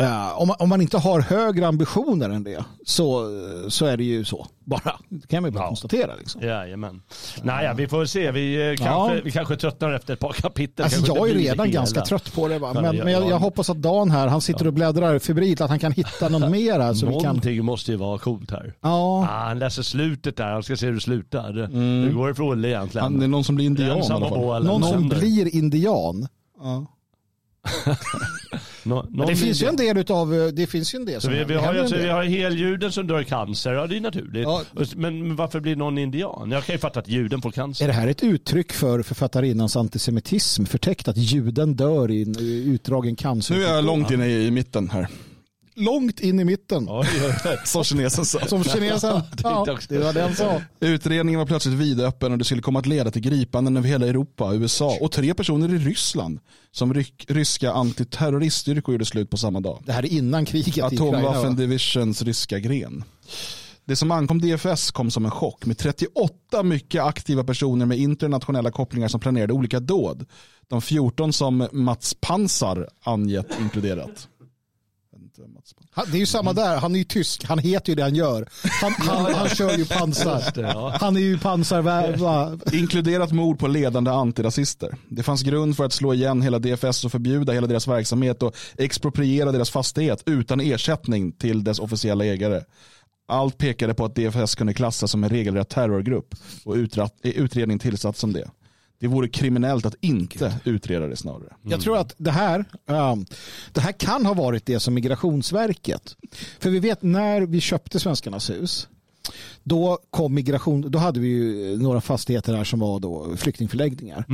uh, 0.02 0.42
om, 0.42 0.48
man, 0.48 0.56
om 0.60 0.70
man 0.70 0.82
inte 0.82 0.98
har 0.98 1.22
högre 1.22 1.68
ambitioner 1.68 2.30
än 2.30 2.44
det 2.44 2.64
så, 2.86 3.30
så 3.70 3.86
är 3.86 3.98
det 3.98 4.04
ju 4.04 4.26
så. 4.26 4.48
Bara. 4.66 5.00
Det 5.10 5.28
kan 5.28 5.42
man 5.44 5.52
ju 5.52 5.56
bara 5.56 5.64
Ja. 5.64 5.68
konstatera. 5.68 6.12
Liksom. 6.20 6.42
Jajamän. 6.42 7.02
Naja, 7.44 7.74
vi 7.74 7.88
får 7.88 7.98
väl 7.98 8.08
se. 8.08 8.32
Vi, 8.32 8.70
eh, 8.72 8.86
kanske, 8.86 9.22
vi 9.22 9.32
kanske 9.32 9.56
tröttnar 9.56 9.92
efter 9.94 10.14
ett 10.14 10.20
par 10.20 10.34
kapitel. 10.34 10.84
Alltså, 10.84 11.16
jag 11.16 11.30
är 11.30 11.34
redan 11.34 11.66
hela. 11.68 11.80
ganska 11.80 12.02
trött 12.02 12.34
på 12.34 12.48
det. 12.48 12.60
Va? 12.60 12.72
Ja, 12.76 12.82
Men, 12.82 12.96
ja, 12.98 13.04
men 13.04 13.14
jag, 13.14 13.24
ja. 13.24 13.30
jag 13.30 13.40
hoppas 13.40 13.70
att 13.70 13.78
Dan 13.82 14.12
här, 14.12 14.28
han 14.28 14.42
sitter 14.42 14.68
och 14.68 14.74
bläddrar 14.74 15.20
febrilt, 15.20 15.62
att 15.62 15.70
han 15.70 15.80
kan 15.80 15.92
hitta 15.92 16.30
något 16.30 16.52
mer. 16.52 16.80
här 16.80 16.94
Så 16.94 17.06
vi 17.06 17.14
kan... 17.14 17.22
Någonting 17.24 17.66
måste 17.66 17.92
ju 17.92 17.98
vara 17.98 18.18
coolt 18.18 18.52
här. 18.52 18.74
Ja, 18.82 19.28
Ah, 19.30 19.46
han 19.48 19.60
läser 19.60 19.84
slutet 19.84 20.38
där, 20.38 20.52
han 20.54 20.64
ska 20.64 20.76
se 20.78 20.86
hur 20.86 20.94
det 20.94 21.02
slutar. 21.02 21.54
Hur 22.04 22.12
går 22.14 22.28
det 22.28 22.36
för 22.36 22.44
Olle 22.44 22.68
egentligen? 22.68 23.04
Han, 23.04 23.20
det 23.20 23.26
är 23.26 23.28
någon 23.28 23.44
som 23.44 23.56
blir 23.56 23.66
indian 23.66 23.98
i 23.98 24.02
alla 24.12 24.30
fall. 24.30 24.64
någon 24.66 24.84
som 24.84 25.10
blir 25.10 25.56
indian. 25.56 26.28
Ja. 26.62 26.86
Nå, 28.84 29.06
Men 29.10 29.18
någon 29.18 29.28
det 29.28 29.36
finns 29.36 29.64
ju 29.64 29.68
en 29.68 29.76
del 29.76 29.98
utav, 29.98 30.52
det 30.54 30.68
finns 30.68 30.94
ju 30.94 30.98
en 30.98 31.06
del 31.06 31.22
Så 31.22 31.22
som 31.22 31.34
vi, 31.34 31.44
vi, 31.44 31.54
har, 31.54 31.76
alltså, 31.76 31.96
vi 31.96 32.10
har 32.10 32.24
heljuden 32.24 32.92
som 32.92 33.08
dör 33.08 33.22
i 33.22 33.26
cancer, 33.26 33.74
ja 33.74 33.88
det 33.88 33.98
är 33.98 34.02
naturligt. 34.02 34.44
Ja. 34.44 34.62
Men, 34.96 35.36
varför 35.36 35.60
blir 35.60 35.76
någon 35.76 35.98
indian? 35.98 36.52
Jag 36.52 36.64
kan 36.64 36.76
ju 36.76 36.80
fatta 36.80 37.00
att 37.00 37.08
juden 37.08 37.42
får 37.42 37.52
cancer. 37.52 37.84
Är 37.84 37.88
det 37.88 37.94
här 37.94 38.08
ett 38.08 38.24
uttryck 38.24 38.74
för 38.74 39.02
författarinnans 39.02 39.76
antisemitism? 39.76 40.66
Förtäckt 40.66 41.08
att 41.08 41.18
juden 41.18 41.76
dör 41.76 42.12
i 42.12 42.22
en 42.22 42.40
i 42.40 42.64
utdragen 42.68 43.16
cancer? 43.16 43.56
Nu 43.56 43.64
är 43.64 43.76
jag 43.76 43.86
långt 43.86 44.12
inne 44.12 44.28
i 44.28 44.52
mitten 44.52 44.90
här. 44.90 45.08
Långt 45.76 46.20
in 46.20 46.40
i 46.40 46.44
mitten. 46.44 46.88
Oj. 46.90 47.08
Som 47.66 47.84
kinesen 47.84 48.26
sa. 48.26 48.40
Som 48.48 48.64
kinesen. 48.64 49.22
Ja, 49.44 49.78
det 49.90 50.00
var 50.00 50.14
den 50.14 50.36
sa. 50.36 50.62
Utredningen 50.80 51.40
var 51.40 51.46
plötsligt 51.46 51.76
vidöppen 51.76 52.32
och 52.32 52.38
det 52.38 52.44
skulle 52.44 52.62
komma 52.62 52.80
att 52.80 52.86
leda 52.86 53.12
till 53.12 53.22
gripanden 53.22 53.78
över 53.78 53.88
hela 53.88 54.08
Europa, 54.08 54.54
USA 54.54 54.98
och 55.02 55.12
tre 55.12 55.34
personer 55.34 55.74
i 55.74 55.78
Ryssland 55.78 56.40
som 56.72 56.94
ryk, 56.94 57.26
ryska 57.28 57.72
antiterroriststyrkor 57.72 58.94
gjorde 58.94 59.06
slut 59.06 59.30
på 59.30 59.38
samma 59.38 59.60
dag. 59.60 59.84
Det 59.86 59.92
här 59.94 60.04
är 60.04 60.14
innan 60.14 60.46
kriget. 60.46 60.84
Atomwaffen? 60.84 61.56
Divisions 61.56 62.22
ryska 62.22 62.60
gren. 62.60 63.04
Det 63.88 63.96
som 63.96 64.12
ankom 64.12 64.42
DFS 64.42 64.92
kom 64.92 65.12
som 65.12 65.26
en 65.26 65.32
chock 65.32 65.66
med 65.66 65.78
38 65.78 66.64
mycket 66.64 67.04
aktiva 67.04 67.44
personer 67.44 67.86
med 67.86 67.98
internationella 67.98 68.72
kopplingar 68.72 69.08
som 69.08 69.20
planerade 69.20 69.54
olika 69.54 69.80
dåd. 69.80 70.26
De 70.68 70.82
14 70.82 71.34
som 71.34 71.68
Mats 71.72 72.14
Pansar 72.22 72.90
angett 73.04 73.48
inkluderat. 73.62 74.28
Jag 75.12 75.20
vet 75.20 75.24
inte 75.24 75.42
vem 75.42 75.54
Mats 75.54 75.74
Pansar- 75.76 75.85
Han- 75.96 76.06
Det 76.12 76.18
är 76.18 76.20
ju 76.20 76.26
samma 76.26 76.54
där, 76.54 76.78
han 76.78 76.96
är 76.96 77.00
ju 77.00 77.04
tysk, 77.06 77.44
han 77.44 77.60
heter 77.60 77.90
ju 77.92 77.96
det 77.96 78.02
han 78.04 78.16
gör. 78.16 78.48
Han, 78.82 78.92
han, 78.98 79.34
han 79.34 79.50
kör 79.50 79.78
ju 79.78 79.86
pansar. 79.86 80.98
Han 81.00 81.16
är 81.16 81.20
ju 81.22 81.38
pansarvärd. 81.40 82.20
va? 82.20 82.60
Inkluderat 82.74 83.32
mord 83.32 83.60
på 83.60 83.68
ledande 83.68 84.12
antirasister. 84.12 84.90
Det 85.10 85.24
fanns 85.24 85.42
grund 85.44 85.78
för 85.78 85.84
att 85.86 85.94
slå 85.94 86.14
igen 86.14 86.42
hela 86.42 86.60
DFS 86.60 87.06
och 87.06 87.12
förbjuda 87.12 87.54
hela 87.54 87.68
deras 87.68 87.88
verksamhet 87.88 88.44
och 88.44 88.56
expropriera 88.78 89.52
deras 89.52 89.70
fastighet 89.70 90.24
utan 90.26 90.60
ersättning 90.62 91.32
till 91.32 91.64
dess 91.64 91.80
officiella 91.80 92.26
ägare. 92.26 92.62
Allt 93.28 93.58
pekade 93.58 93.94
på 93.94 94.06
att 94.06 94.16
DFS 94.16 94.56
kunde 94.56 94.74
klassas 94.74 95.12
som 95.12 95.24
en 95.24 95.30
regelrätt 95.30 95.70
terrorgrupp 95.70 96.36
och 96.66 96.76
utredning 97.24 97.80
tillsatt 97.80 98.18
som 98.18 98.34
det. 98.34 98.50
Det 99.00 99.08
vore 99.08 99.28
kriminellt 99.28 99.86
att 99.86 99.96
inte 100.02 100.60
utreda 100.64 101.08
det 101.08 101.16
snarare. 101.16 101.56
Jag 101.62 101.82
tror 101.82 101.98
att 101.98 102.14
det 102.18 102.32
här, 102.32 102.66
um, 102.86 103.26
det 103.72 103.82
här 103.82 103.92
kan 103.92 104.26
ha 104.26 104.34
varit 104.34 104.66
det 104.66 104.80
som 104.80 104.94
Migrationsverket. 104.94 106.16
För 106.60 106.70
vi 106.70 106.80
vet 106.80 107.02
när 107.02 107.42
vi 107.42 107.62
köpte 107.62 108.00
Svenskarnas 108.00 108.50
hus. 108.50 108.88
Då 109.64 109.98
kom 110.10 110.34
migration, 110.34 110.92
då 110.92 111.00
hade 111.00 111.20
vi 111.20 111.28
ju 111.28 111.78
några 111.78 112.02
fastigheter 112.02 112.54
här 112.54 112.64
som 112.64 112.80
var 112.80 113.00
då 113.00 113.38
flyktingförläggningar. 113.38 114.26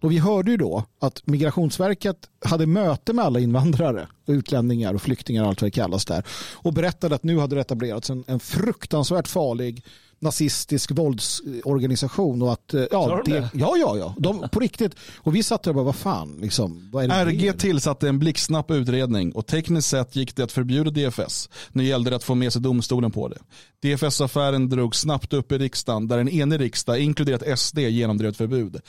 Och 0.00 0.12
vi 0.12 0.18
hörde 0.18 0.50
ju 0.50 0.56
då 0.56 0.84
att 1.00 1.26
Migrationsverket 1.26 2.16
hade 2.44 2.66
möte 2.66 3.12
med 3.12 3.24
alla 3.24 3.40
invandrare, 3.40 4.08
utlänningar 4.26 4.94
och 4.94 5.02
flyktingar 5.02 5.42
och 5.42 5.48
allt 5.48 5.62
vad 5.62 5.66
det 5.66 5.74
kallas 5.74 6.04
där. 6.04 6.24
Och 6.54 6.72
berättade 6.72 7.14
att 7.14 7.22
nu 7.22 7.38
hade 7.38 7.54
det 7.54 7.60
etablerats 7.60 8.10
en, 8.10 8.24
en 8.26 8.40
fruktansvärt 8.40 9.28
farlig 9.28 9.84
nazistisk 10.18 10.90
våldsorganisation 10.90 12.42
och 12.42 12.52
att 12.52 12.74
eh, 12.74 12.84
ja, 12.90 13.22
de 13.24 13.30
det, 13.30 13.50
ja, 13.54 13.76
ja, 13.76 13.96
ja, 13.96 14.14
de, 14.18 14.48
på 14.52 14.60
riktigt. 14.60 14.94
Och 15.16 15.34
vi 15.34 15.42
satt 15.42 15.62
där 15.62 15.70
och 15.70 15.74
bara, 15.74 15.84
vad 15.84 15.96
fan, 15.96 16.38
liksom, 16.40 16.88
vad 16.92 17.04
är 17.04 17.08
det 17.08 17.30
RG 17.30 17.46
mer? 17.46 17.52
tillsatte 17.52 18.08
en 18.08 18.18
blixtsnabb 18.18 18.70
utredning 18.70 19.32
och 19.32 19.46
tekniskt 19.46 19.88
sett 19.88 20.16
gick 20.16 20.36
det 20.36 20.42
att 20.42 20.52
förbjuda 20.52 20.90
DFS. 20.90 21.48
Nu 21.72 21.84
gällde 21.84 22.10
det 22.10 22.16
att 22.16 22.24
få 22.24 22.34
med 22.34 22.52
sig 22.52 22.62
domstolen 22.62 23.10
på 23.10 23.28
det. 23.28 23.38
DFS-affären 23.82 24.68
drog 24.68 24.96
snabbt 24.96 25.32
upp 25.32 25.52
i 25.52 25.58
riksdagen 25.58 26.08
där 26.08 26.18
en 26.18 26.28
enig 26.28 26.60
riksdag, 26.60 26.98
inkluderat 27.00 27.58
SD, 27.58 27.78
genomdrev 27.78 28.30
ett 28.30 28.36
förbud. 28.36 28.80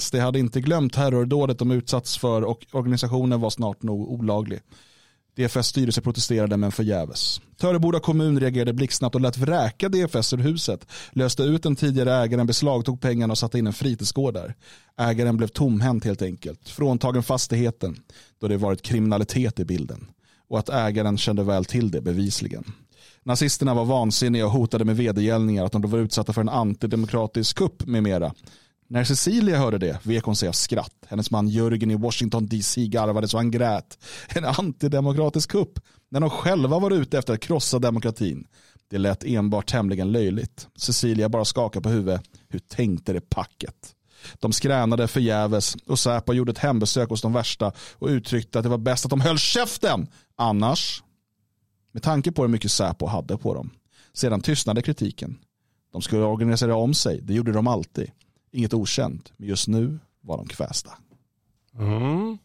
SD 0.00 0.14
hade 0.14 0.38
inte 0.38 0.60
glömt 0.60 0.92
terrordådet 0.92 1.58
de 1.58 1.70
utsatts 1.70 2.18
för 2.18 2.42
och 2.42 2.66
organisationen 2.72 3.40
var 3.40 3.50
snart 3.50 3.82
nog 3.82 4.12
olaglig. 4.12 4.60
DFS 5.36 5.66
styrelse 5.66 6.00
protesterade 6.00 6.56
men 6.56 6.72
förgäves. 6.72 7.40
Töreboda 7.56 8.00
kommun 8.00 8.40
reagerade 8.40 8.72
blixtsnabbt 8.72 9.14
och 9.14 9.20
lät 9.20 9.36
vräka 9.36 9.88
DFS 9.88 10.32
ur 10.32 10.38
huset, 10.38 10.86
löste 11.12 11.42
ut 11.42 11.62
den 11.62 11.76
tidigare 11.76 12.14
ägaren, 12.14 12.46
beslagtog 12.46 13.00
pengarna 13.00 13.32
och 13.32 13.38
satte 13.38 13.58
in 13.58 13.66
en 13.66 13.72
fritidsgård 13.72 14.34
där. 14.34 14.54
Ägaren 14.98 15.36
blev 15.36 15.48
tomhänt 15.48 16.04
helt 16.04 16.22
enkelt, 16.22 16.68
fråntagen 16.68 17.22
fastigheten 17.22 17.96
då 18.40 18.48
det 18.48 18.56
varit 18.56 18.82
kriminalitet 18.82 19.60
i 19.60 19.64
bilden. 19.64 20.06
Och 20.48 20.58
att 20.58 20.68
ägaren 20.68 21.18
kände 21.18 21.42
väl 21.42 21.64
till 21.64 21.90
det 21.90 22.00
bevisligen. 22.00 22.64
Nazisterna 23.22 23.74
var 23.74 23.84
vansinniga 23.84 24.46
och 24.46 24.52
hotade 24.52 24.84
med 24.84 24.96
vedergällningar 24.96 25.64
att 25.64 25.72
de 25.72 25.82
var 25.82 25.98
utsatta 25.98 26.32
för 26.32 26.40
en 26.40 26.48
antidemokratisk 26.48 27.56
kupp 27.56 27.86
med 27.86 28.02
mera. 28.02 28.32
När 28.88 29.04
Cecilia 29.04 29.58
hörde 29.58 29.78
det 29.78 30.06
vek 30.06 30.24
hon 30.24 30.36
sig 30.36 30.48
av 30.48 30.52
skratt. 30.52 30.94
Hennes 31.08 31.30
man 31.30 31.48
Jörgen 31.48 31.90
i 31.90 31.94
Washington 31.94 32.46
DC 32.46 32.86
garvade 32.86 33.28
så 33.28 33.36
han 33.36 33.50
grät. 33.50 33.98
En 34.28 34.44
antidemokratisk 34.44 35.50
kupp 35.50 35.78
när 36.10 36.20
de 36.20 36.30
själva 36.30 36.78
var 36.78 36.90
ute 36.90 37.18
efter 37.18 37.34
att 37.34 37.40
krossa 37.40 37.78
demokratin. 37.78 38.46
Det 38.90 38.98
lät 38.98 39.24
enbart 39.24 39.70
tämligen 39.70 40.12
löjligt. 40.12 40.68
Cecilia 40.76 41.28
bara 41.28 41.44
skakade 41.44 41.82
på 41.82 41.88
huvudet. 41.88 42.22
Hur 42.48 42.58
tänkte 42.58 43.12
det 43.12 43.20
packet? 43.20 43.94
De 44.34 44.52
skränade 44.52 45.08
förgäves 45.08 45.74
och 45.86 45.98
Säpo 45.98 46.32
gjorde 46.32 46.52
ett 46.52 46.58
hembesök 46.58 47.08
hos 47.08 47.22
de 47.22 47.32
värsta 47.32 47.72
och 47.92 48.08
uttryckte 48.08 48.58
att 48.58 48.62
det 48.62 48.68
var 48.68 48.78
bäst 48.78 49.04
att 49.04 49.10
de 49.10 49.20
höll 49.20 49.38
käften. 49.38 50.06
Annars, 50.36 51.02
med 51.92 52.02
tanke 52.02 52.32
på 52.32 52.42
hur 52.42 52.48
mycket 52.48 52.70
Säpo 52.70 53.06
hade 53.06 53.38
på 53.38 53.54
dem. 53.54 53.70
Sedan 54.12 54.40
tystnade 54.40 54.82
kritiken. 54.82 55.38
De 55.92 56.02
skulle 56.02 56.22
organisera 56.22 56.76
om 56.76 56.94
sig, 56.94 57.20
det 57.22 57.34
gjorde 57.34 57.52
de 57.52 57.66
alltid. 57.66 58.10
Inget 58.52 58.74
okänt, 58.74 59.32
men 59.36 59.48
just 59.48 59.68
nu 59.68 59.98
var 60.20 60.36
de 60.36 60.46
kvästa. 60.46 60.90
Mm. 61.78 62.38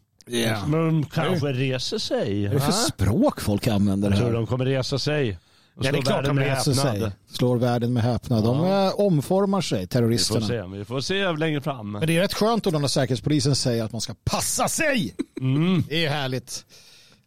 Men 0.66 0.70
de 1.00 1.04
kanske 1.06 1.46
reser 1.52 1.98
sig. 1.98 2.42
Vad 2.46 2.50
är 2.54 2.58
det 2.58 2.64
för 2.64 2.72
språk 2.72 3.40
folk 3.40 3.66
använder 3.66 4.08
Jag 4.10 4.18
tror 4.18 4.26
här? 4.28 4.34
de 4.34 4.46
kommer 4.46 4.64
resa 4.64 4.98
sig. 4.98 5.38
Och 5.76 5.84
Ja, 5.84 5.92
det 5.92 5.98
är 5.98 6.02
klart 6.02 6.16
världen 6.16 6.36
de 6.36 6.42
med 6.42 6.56
reser 6.56 6.72
sig. 6.72 7.10
Slår 7.30 7.56
världen 7.56 7.92
med 7.92 8.02
häpnad. 8.02 8.44
De 8.44 8.64
eh, 8.64 8.92
omformar 9.00 9.60
sig, 9.60 9.78
Vi 9.80 9.86
får 9.86 9.88
terroristerna. 9.92 10.46
se, 10.46 10.62
vi 10.62 10.84
får 10.84 11.00
se 11.00 11.32
längre 11.32 11.60
fram. 11.60 11.92
Men 11.92 12.06
det 12.06 12.16
är 12.16 12.20
rätt 12.20 12.34
skönt 12.34 12.64
då 12.64 12.70
när 12.70 12.88
säkerhetspolisen 12.88 13.56
säger 13.56 13.84
att 13.84 13.92
man 13.92 14.00
ska 14.00 14.14
passa 14.24 14.68
sig. 14.68 15.14
Mm. 15.40 15.82
Det 15.88 16.04
är 16.06 16.10
härligt. 16.10 16.64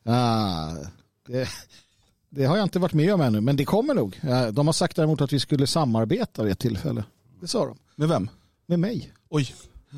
Ah, 0.06 0.72
det, 1.28 1.48
det 2.30 2.46
har 2.46 2.58
jag 2.58 2.66
inte 2.66 2.80
varit 2.80 2.94
med 2.94 3.14
om 3.14 3.22
ännu, 3.22 3.42
men 3.42 3.56
det 3.56 3.66
kommer 3.66 3.94
nog. 3.94 4.20
Eh, 4.24 4.48
De 4.48 4.68
har 4.68 4.74
sagt 4.74 4.96
däremot 4.96 5.22
att 5.22 5.34
vi 5.34 5.40
skulle 5.40 5.68
samarbeta 5.68 6.44
vid 6.44 6.52
ett 6.52 6.60
tillfälle. 6.60 7.04
Det 7.42 7.48
sa 7.48 7.66
de. 7.66 7.78
Med 7.96 8.10
vem? 8.10 8.30
Med 8.68 8.80
mig. 8.80 9.11
Oj, 9.30 9.53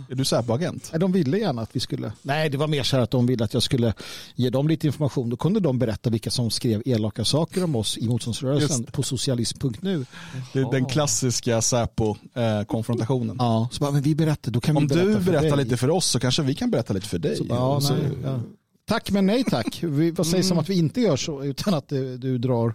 är 0.10 0.16
du 0.16 0.26
Säpo-agent? 0.26 0.90
Nej, 0.92 1.00
De 1.00 1.12
ville 1.12 1.38
gärna 1.38 1.62
att 1.62 1.76
vi 1.76 1.80
skulle... 1.80 2.12
Nej, 2.22 2.50
det 2.50 2.58
var 2.58 2.68
mer 2.68 2.84
så 2.84 2.96
här 2.96 3.04
att 3.04 3.12
de 3.12 3.26
ville 3.26 3.44
att 3.46 3.54
jag 3.54 3.64
skulle 3.64 3.94
ge 4.36 4.50
dem 4.50 4.68
lite 4.68 4.88
information. 4.88 5.30
Då 5.30 5.38
kunde 5.38 5.60
de 5.60 5.80
berätta 5.80 6.10
vilka 6.10 6.30
som 6.32 6.50
skrev 6.52 6.82
elaka 6.86 7.26
saker 7.26 7.64
om 7.64 7.76
oss 7.76 7.98
i 7.98 8.08
motståndsrörelsen 8.08 8.84
på 8.84 9.04
socialism.nu. 9.04 10.06
Det 10.54 10.60
är 10.60 10.72
den 10.72 10.86
klassiska 10.86 11.62
Säpo-konfrontationen. 11.62 13.36
Ja, 13.40 13.70
så 13.72 13.80
bara, 13.80 13.92
men 13.92 14.02
vi 14.02 14.16
berättar, 14.16 14.52
då 14.52 14.62
kan 14.62 14.76
vi 14.76 14.82
Om 14.82 14.88
berätta 14.88 15.06
du 15.08 15.14
för 15.14 15.22
berättar 15.32 15.56
dig. 15.58 15.66
lite 15.66 15.78
för 15.78 15.90
oss 15.90 16.06
så 16.06 16.20
kanske 16.20 16.42
vi 16.44 16.56
kan 16.56 16.72
berätta 16.72 16.94
lite 16.94 17.08
för 17.08 17.20
dig. 17.20 17.36
Så, 17.38 17.46
ja, 17.50 17.82
Så- 17.82 17.94
nej, 17.94 18.02
ja. 18.24 18.40
Tack 18.88 19.12
men 19.12 19.26
nej 19.26 19.44
tack. 19.44 19.84
Vi, 19.84 20.12
vad 20.12 20.28
sägs 20.28 20.52
om 20.52 20.58
att 20.60 20.70
vi 20.70 20.78
inte 20.78 21.02
gör 21.02 21.18
så 21.18 21.44
utan 21.44 21.74
att 21.74 21.88
du, 21.90 22.18
du 22.18 22.38
drar 22.38 22.74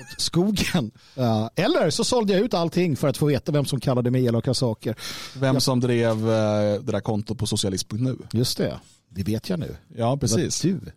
åt 0.00 0.20
skogen? 0.20 0.90
Ja, 1.14 1.50
eller 1.56 1.90
så 1.90 2.04
sålde 2.04 2.32
jag 2.32 2.42
ut 2.42 2.54
allting 2.54 2.96
för 2.96 3.08
att 3.08 3.16
få 3.16 3.26
veta 3.26 3.52
vem 3.52 3.64
som 3.64 3.80
kallade 3.80 4.10
mig 4.10 4.26
elaka 4.26 4.54
saker. 4.54 4.94
Vem 5.36 5.60
som 5.60 5.80
drev 5.80 6.10
eh, 6.30 6.80
det 6.82 6.92
där 6.92 7.00
kontot 7.00 7.38
på 7.38 7.46
socialism.nu. 7.46 8.16
Just 8.32 8.58
det, 8.58 8.80
det 9.08 9.22
vet 9.22 9.48
jag 9.48 9.58
nu. 9.58 9.76
Ja, 9.96 10.16
precis. 10.16 10.60
Det 10.60 10.72
var 10.72 10.80
du. 10.80 10.92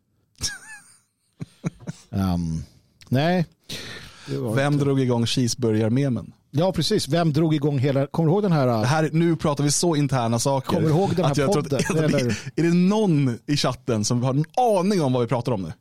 Ehm, 2.17 2.63
nej. 3.09 3.45
Vem 4.55 4.73
inte- 4.73 4.85
drog 4.85 4.99
igång 4.99 5.25
cheeseburgar-memen? 5.25 6.33
Ja, 6.51 6.71
precis. 6.71 7.07
Vem 7.07 7.33
drog 7.33 7.55
igång 7.55 7.79
hela... 7.79 8.07
Kommer 8.07 8.27
du 8.29 8.33
ihåg 8.33 8.43
den 8.43 8.51
här... 8.51 8.67
Det 8.67 8.85
här, 8.85 9.09
nu 9.13 9.35
pratar 9.35 9.63
vi 9.63 9.71
så 9.71 9.95
interna 9.95 10.39
saker. 10.39 10.67
Kommer 10.67 10.81
du 10.81 10.89
ihåg 10.89 11.15
den 11.15 11.25
här 11.25 11.33
jag 11.37 11.53
podden, 11.53 11.79
att-? 11.79 12.21
Är 12.55 12.63
det 12.63 12.73
någon 12.73 13.39
i 13.45 13.57
chatten 13.57 14.05
som 14.05 14.23
har 14.23 14.29
en 14.33 14.45
aning 14.79 15.01
om 15.01 15.13
vad 15.13 15.21
vi 15.21 15.27
pratar 15.27 15.51
om 15.51 15.61
nu? 15.61 15.73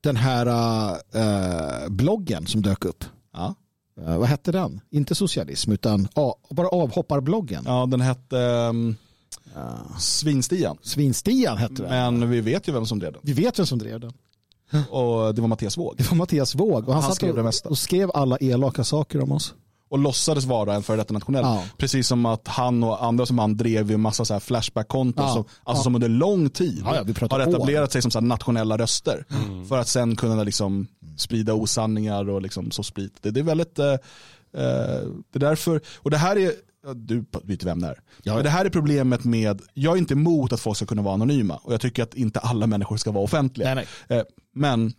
Den 0.00 0.16
här 0.16 0.46
eh, 1.14 1.88
bloggen 1.88 2.46
som 2.46 2.62
dök 2.62 2.84
upp. 2.84 3.04
Ja, 3.32 3.54
Eh, 4.06 4.18
vad 4.18 4.28
hette 4.28 4.52
den? 4.52 4.80
Inte 4.90 5.14
socialism 5.14 5.72
utan 5.72 6.08
a, 6.14 6.32
bara 6.50 6.68
avhopparbloggen. 6.68 7.62
ja 7.66 7.86
den 7.86 8.00
hette 8.00 8.36
um, 8.36 8.96
Svinstian. 9.98 10.78
Svinstian 10.82 11.56
hette 11.56 11.82
den. 11.82 12.18
Men 12.18 12.30
vi 12.30 12.40
vet 12.40 12.68
ju 12.68 12.72
vem 12.72 12.86
som 12.86 12.98
drev 12.98 13.12
den. 13.12 13.20
Vi 13.24 13.32
vet 13.32 13.58
vem 13.58 13.66
som 13.66 13.78
drev 13.78 14.00
den. 14.00 14.12
Och 14.90 15.34
det 15.34 15.40
var 15.40 15.48
Mattias 15.48 15.76
Våg. 15.78 15.94
Det 15.96 16.10
var 16.10 16.16
Mattias 16.16 16.54
Våg 16.54 16.88
och 16.88 16.94
han, 16.94 17.02
Han 17.02 17.14
skrev 17.14 17.38
och, 17.38 17.66
och 17.66 17.78
skrev 17.78 18.10
alla 18.14 18.36
elaka 18.36 18.84
saker 18.84 19.20
om 19.22 19.32
oss. 19.32 19.54
Och 19.88 19.98
låtsades 19.98 20.44
vara 20.44 20.74
en 20.74 20.82
före 20.82 20.96
detta 20.96 21.14
nationell. 21.14 21.42
Ja. 21.44 21.64
Precis 21.76 22.08
som 22.08 22.26
att 22.26 22.48
han 22.48 22.84
och 22.84 23.04
andra 23.04 23.26
som 23.26 23.38
han 23.38 23.56
drev 23.56 23.90
ju 23.90 23.96
massa 23.96 24.24
så 24.24 24.32
här 24.34 24.40
flashback-konton 24.40 25.24
Ja. 25.26 25.32
som, 25.32 25.44
alltså 25.64 25.80
Ja. 25.80 25.84
som 25.84 25.94
under 25.94 26.08
lång 26.08 26.50
tid 26.50 26.82
Ja, 26.84 26.94
ja, 27.06 27.14
har 27.30 27.38
år. 27.40 27.48
etablerat 27.48 27.92
sig 27.92 28.02
som 28.02 28.10
så 28.10 28.18
här 28.18 28.26
nationella 28.26 28.78
röster. 28.78 29.24
För 29.68 29.78
att 29.78 29.88
sen 29.88 30.16
kunna 30.16 30.42
liksom 30.42 30.86
sprida 31.16 31.54
osanningar 31.54 32.28
och 32.28 32.42
liksom 32.42 32.70
så 32.70 32.82
sprit. 32.82 33.12
Det, 33.20 33.30
det 33.30 33.40
är 33.40 33.44
väldigt, 33.44 33.78
eh, 33.78 33.86
eh, 33.92 33.98
det 34.52 35.34
är 35.34 35.38
därför, 35.38 35.80
och 35.96 36.10
det 36.10 36.16
här 36.16 36.36
är 36.36 36.52
ja, 36.86 36.94
du 36.94 37.24
vet 37.42 37.62
vem 37.64 37.80
det 37.80 37.86
är. 37.88 38.00
Men 38.24 38.42
det 38.44 38.50
här 38.50 38.64
är 38.64 38.70
problemet 38.70 39.24
med, 39.24 39.62
jag 39.74 39.94
är 39.94 39.98
inte 39.98 40.14
emot 40.14 40.52
att 40.52 40.60
folk 40.60 40.76
ska 40.76 40.86
kunna 40.86 41.02
vara 41.02 41.14
anonyma 41.14 41.56
och 41.56 41.72
jag 41.72 41.80
tycker 41.80 42.02
att 42.02 42.14
inte 42.14 42.38
alla 42.40 42.66
människor 42.66 42.96
ska 42.96 43.10
vara 43.10 43.24
offentliga. 43.24 43.74
Nej, 43.74 43.86
Eh, 44.08 44.22
Men 44.54 44.92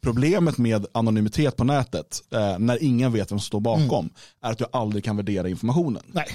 problemet 0.00 0.58
med 0.58 0.86
anonymitet 0.92 1.56
på 1.56 1.64
nätet, 1.64 2.20
eh, 2.32 2.58
när 2.58 2.82
ingen 2.82 3.12
vet 3.12 3.32
vem 3.32 3.38
som 3.38 3.46
står 3.46 3.60
bakom, 3.60 4.10
är 4.42 4.50
att 4.50 4.58
du 4.58 4.64
aldrig 4.72 5.04
kan 5.04 5.16
värdera 5.16 5.48
informationen. 5.48 6.02
Nej. 6.06 6.26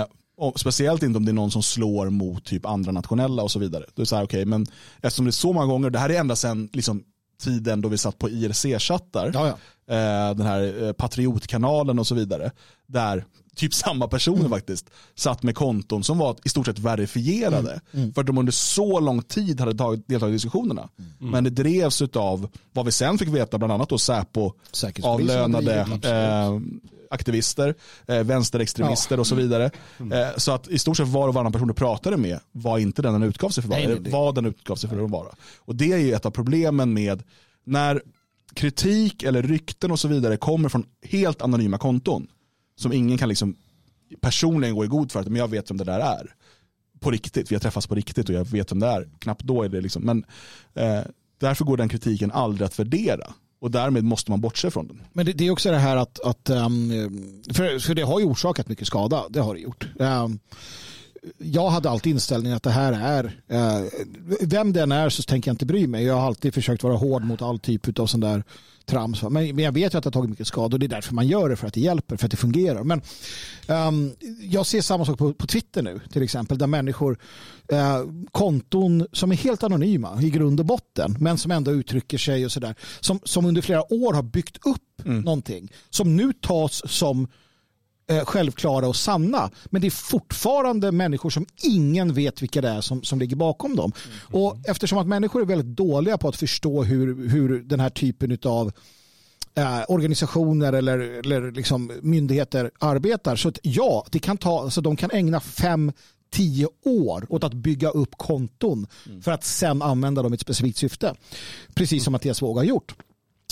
Eh, 0.00 0.06
och 0.38 0.60
speciellt 0.60 1.02
inte 1.02 1.16
om 1.16 1.24
det 1.24 1.30
är 1.30 1.34
någon 1.34 1.50
som 1.50 1.62
slår 1.62 2.10
mot 2.10 2.44
typ 2.44 2.66
andra 2.66 2.92
nationella 2.92 3.42
och 3.42 3.50
så 3.50 3.58
vidare. 3.58 3.84
Då 3.94 4.00
är 4.00 4.04
det 4.04 4.06
så 4.06 4.16
här, 4.16 4.24
okej, 4.24 4.44
men 4.44 4.66
eftersom 5.02 5.24
det 5.24 5.30
är 5.30 5.32
så 5.32 5.52
många 5.52 5.66
gånger, 5.66 5.90
det 5.90 5.98
här 5.98 6.08
är 6.10 6.20
ända 6.20 6.36
sedan 6.36 6.68
liksom, 6.72 7.02
tiden 7.42 7.80
då 7.80 7.88
vi 7.88 7.98
satt 7.98 8.18
på 8.18 8.28
IRC-chattar, 8.28 9.30
Ja, 9.34 9.46
ja. 9.86 9.94
eh, 9.94 10.34
den 10.36 10.46
här 10.46 10.84
eh, 10.86 10.92
patriotkanalen 10.92 11.98
och 11.98 12.06
så 12.06 12.14
vidare, 12.14 12.50
där 12.86 13.24
typ 13.56 13.74
samma 13.74 14.08
personer 14.08 14.38
Mm. 14.38 14.50
faktiskt 14.50 14.90
satt 15.14 15.42
med 15.42 15.54
konton 15.54 16.04
som 16.04 16.18
var 16.18 16.36
i 16.44 16.48
stort 16.48 16.66
sett 16.66 16.78
verifierade. 16.78 17.80
Mm. 17.92 18.14
För 18.14 18.20
att 18.20 18.26
de 18.26 18.38
under 18.38 18.52
så 18.52 19.00
lång 19.00 19.22
tid 19.22 19.60
hade 19.60 19.74
tagit, 19.74 20.08
deltagit 20.08 20.30
i 20.30 20.34
diskussionerna. 20.34 20.88
Mm. 20.98 21.30
Men 21.30 21.44
det 21.44 21.50
drevs 21.50 22.02
av 22.02 22.48
vad 22.72 22.84
vi 22.84 22.92
sen 22.92 23.18
fick 23.18 23.28
veta, 23.28 23.58
bland 23.58 23.72
annat 23.72 23.88
då 23.88 23.98
Säpo, 23.98 24.52
avlönade 25.02 25.80
eh, 26.02 26.60
aktivister, 27.10 27.74
eh, 28.06 28.22
vänsterextremister 28.22 29.20
och 29.20 29.26
så 29.26 29.34
vidare. 29.34 29.70
Mm. 29.98 30.12
Eh, 30.12 30.28
så 30.36 30.52
att 30.52 30.68
i 30.68 30.78
stort 30.78 30.96
sett 30.96 31.08
var 31.08 31.28
och 31.28 31.34
varannan 31.34 31.52
person 31.52 31.68
du 31.68 31.74
pratade 31.74 32.16
med 32.16 32.40
var 32.52 32.78
inte 32.78 33.02
den 33.02 33.12
den 33.12 33.22
utgav 33.22 33.50
sig 33.50 33.62
för 33.62 33.68
att 33.68 34.12
vara, 34.12 34.28
eller 34.28 34.32
den 34.32 34.46
utgav 34.46 34.76
sig 34.76 34.90
för 34.90 35.04
att 35.04 35.10
vara. 35.10 35.28
Och 35.58 35.76
det 35.76 35.92
är 35.92 35.98
ju 35.98 36.12
ett 36.12 36.26
av 36.26 36.30
problemen 36.30 36.92
med 36.92 37.22
när 37.64 38.02
kritik 38.54 39.22
eller 39.22 39.42
rykten 39.42 39.90
och 39.90 40.00
så 40.00 40.08
vidare 40.08 40.36
kommer 40.36 40.68
från 40.68 40.84
helt 41.02 41.42
anonyma 41.42 41.78
konton 41.78 42.26
som 42.76 42.92
ingen 42.92 43.18
kan 43.18 43.28
liksom 43.28 43.56
personligen 44.20 44.74
gå 44.74 44.84
i 44.84 44.88
god 44.88 45.12
för 45.12 45.20
att 45.20 45.26
men 45.26 45.36
jag 45.36 45.48
vet 45.48 45.70
vem 45.70 45.76
det 45.76 45.84
där 45.84 46.00
är. 46.00 46.34
På 47.00 47.10
riktigt, 47.10 47.50
vi 47.50 47.54
har 47.54 47.60
träffats 47.60 47.86
på 47.86 47.94
riktigt 47.94 48.28
och 48.28 48.34
jag 48.34 48.44
vet 48.44 48.72
vem 48.72 48.80
det 48.80 48.86
är. 48.86 49.08
Knappt 49.18 49.42
då 49.42 49.62
är 49.62 49.68
det 49.68 49.80
liksom, 49.80 50.02
men 50.02 50.24
eh, 50.74 51.02
därför 51.38 51.64
går 51.64 51.76
den 51.76 51.88
kritiken 51.88 52.32
aldrig 52.32 52.66
att 52.66 52.78
värdera. 52.78 53.34
Och 53.58 53.70
därmed 53.70 54.04
måste 54.04 54.30
man 54.30 54.40
bortse 54.40 54.70
från 54.70 54.86
den. 54.86 55.02
Men 55.12 55.26
det, 55.26 55.32
det 55.32 55.46
är 55.46 55.50
också 55.50 55.70
det 55.70 55.78
här 55.78 55.96
att, 55.96 56.20
att 56.20 56.50
um, 56.50 56.90
för, 57.52 57.78
för 57.78 57.94
det 57.94 58.02
har 58.02 58.20
ju 58.20 58.26
orsakat 58.26 58.68
mycket 58.68 58.86
skada, 58.86 59.24
det 59.30 59.40
har 59.40 59.54
det 59.54 59.60
gjort. 59.60 59.88
Um, 59.96 60.38
jag 61.38 61.70
hade 61.70 61.90
alltid 61.90 62.12
inställningen 62.12 62.56
att 62.56 62.62
det 62.62 62.70
här 62.70 62.92
är, 62.92 63.40
eh, 63.48 63.84
vem 64.40 64.72
den 64.72 64.92
är 64.92 65.08
så 65.08 65.22
tänker 65.22 65.48
jag 65.48 65.52
inte 65.52 65.66
bry 65.66 65.86
mig. 65.86 66.04
Jag 66.04 66.14
har 66.14 66.26
alltid 66.26 66.54
försökt 66.54 66.82
vara 66.82 66.96
hård 66.96 67.24
mot 67.24 67.42
all 67.42 67.58
typ 67.58 67.98
av 67.98 68.06
sån 68.06 68.20
där 68.20 68.44
trams. 68.86 69.22
Men, 69.22 69.58
jag 69.58 69.72
vet 69.72 69.94
ju 69.94 69.98
att 69.98 70.04
det 70.04 70.06
har 70.06 70.12
tagit 70.12 70.30
mycket 70.30 70.46
skada 70.46 70.74
och 70.74 70.80
det 70.80 70.86
är 70.86 70.88
därför 70.88 71.14
man 71.14 71.26
gör 71.26 71.48
det, 71.48 71.56
för 71.56 71.66
att 71.66 71.74
det 71.74 71.80
hjälper, 71.80 72.16
för 72.16 72.24
att 72.26 72.30
det 72.30 72.36
fungerar. 72.36 72.84
Men 72.84 73.02
ehm, 73.66 74.12
jag 74.40 74.66
ser 74.66 74.80
samma 74.80 75.04
sak 75.04 75.18
på, 75.18 75.34
på 75.34 75.46
Twitter 75.46 75.82
nu, 75.82 76.00
till 76.12 76.22
exempel, 76.22 76.58
där 76.58 76.66
människor, 76.66 77.18
eh, 77.68 78.00
konton 78.32 79.06
som 79.12 79.32
är 79.32 79.36
helt 79.36 79.62
anonyma 79.62 80.22
i 80.22 80.30
grund 80.30 80.60
och 80.60 80.66
botten, 80.66 81.16
men 81.20 81.38
som 81.38 81.50
ändå 81.50 81.70
uttrycker 81.70 82.18
sig 82.18 82.44
och 82.44 82.52
sådär, 82.52 82.74
som, 83.00 83.20
som 83.24 83.46
under 83.46 83.62
flera 83.62 83.92
år 83.92 84.12
har 84.12 84.22
byggt 84.22 84.66
upp 84.66 84.82
någonting, 85.04 85.72
som 85.90 86.16
nu 86.16 86.32
tas 86.32 86.82
som 86.92 87.28
självklara 88.24 88.88
och 88.88 88.96
sanna. 88.96 89.50
Men 89.66 89.80
det 89.80 89.88
är 89.88 89.90
fortfarande 89.90 90.92
människor 90.92 91.30
som 91.30 91.46
ingen 91.62 92.14
vet 92.14 92.42
vilka 92.42 92.60
det 92.60 92.68
är 92.68 92.80
som, 92.80 93.02
som 93.02 93.18
ligger 93.18 93.36
bakom 93.36 93.76
dem. 93.76 93.92
Och 94.20 94.56
eftersom 94.64 94.98
att 94.98 95.06
människor 95.06 95.40
är 95.40 95.46
väldigt 95.46 95.76
dåliga 95.76 96.18
på 96.18 96.28
att 96.28 96.36
förstå 96.36 96.82
hur, 96.82 97.28
hur 97.28 97.62
den 97.62 97.80
här 97.80 97.90
typen 97.90 98.38
av 98.44 98.72
eh, 99.54 99.82
organisationer 99.88 100.72
eller, 100.72 100.98
eller 100.98 101.50
liksom 101.52 101.92
myndigheter 102.02 102.70
arbetar. 102.78 103.36
Så 103.36 103.48
att 103.48 103.58
ja, 103.62 104.04
det 104.10 104.18
kan 104.18 104.36
ta, 104.36 104.62
alltså 104.62 104.80
de 104.80 104.96
kan 104.96 105.10
ägna 105.10 105.40
fem 105.40 105.92
tio 106.30 106.68
år 106.84 107.26
åt 107.28 107.44
att 107.44 107.54
bygga 107.54 107.88
upp 107.90 108.16
konton 108.16 108.86
för 109.22 109.32
att 109.32 109.44
sen 109.44 109.82
använda 109.82 110.22
dem 110.22 110.32
i 110.32 110.34
ett 110.34 110.40
specifikt 110.40 110.78
syfte. 110.78 111.14
Precis 111.74 112.04
som 112.04 112.12
Mattias 112.12 112.42
Våg 112.42 112.56
har 112.56 112.64
gjort. 112.64 112.94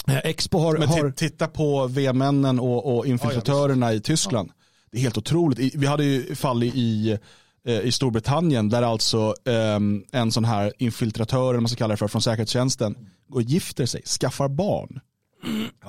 Eh, 0.08 0.18
Expo 0.24 0.58
har... 0.58 0.78
Men 0.78 0.88
har 0.88 0.98
ti- 0.98 1.12
titta 1.12 1.48
på 1.48 1.86
V-männen 1.86 2.60
och, 2.60 2.96
och 2.96 3.06
infiltratörerna 3.06 3.92
i 3.92 4.00
Tyskland. 4.00 4.50
Det 4.92 4.98
är 4.98 5.02
helt 5.02 5.18
otroligt. 5.18 5.74
Vi 5.74 5.86
hade 5.86 6.04
ju 6.04 6.34
fall 6.34 6.62
i, 6.62 6.66
i, 6.66 7.18
eh, 7.66 7.80
i 7.80 7.92
Storbritannien 7.92 8.68
där 8.68 8.82
alltså 8.82 9.34
ehm, 9.44 10.04
en 10.12 10.32
sån 10.32 10.44
här 10.44 10.72
infiltratör, 10.78 11.50
eller 11.50 11.60
man 11.60 11.68
ska 11.68 11.76
kalla 11.78 11.92
det 11.92 11.96
för, 11.98 12.08
från 12.08 12.22
säkerhetstjänsten 12.22 12.96
går 13.28 13.38
och 13.40 13.42
gifter 13.42 13.86
sig, 13.86 14.02
skaffar 14.02 14.48
barn 14.48 15.00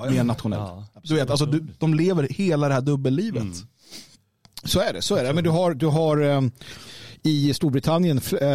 med 0.08 0.18
en 0.18 0.26
nationell. 0.26 0.60
du 1.02 1.14
vet, 1.14 1.30
alltså, 1.30 1.46
du, 1.46 1.66
de 1.78 1.94
lever 1.94 2.28
hela 2.30 2.68
det 2.68 2.74
här 2.74 2.80
dubbellivet. 2.80 3.42
Så 4.64 4.80
är 4.80 4.92
det, 4.92 5.02
så 5.02 5.14
är 5.16 5.24
det. 5.24 5.32
Men 5.32 5.44
du 5.44 5.50
har, 5.50 5.74
du 5.74 5.86
har 5.86 6.20
eh, 6.20 6.42
i 7.22 7.54
Storbritannien, 7.54 8.20
eh, 8.40 8.48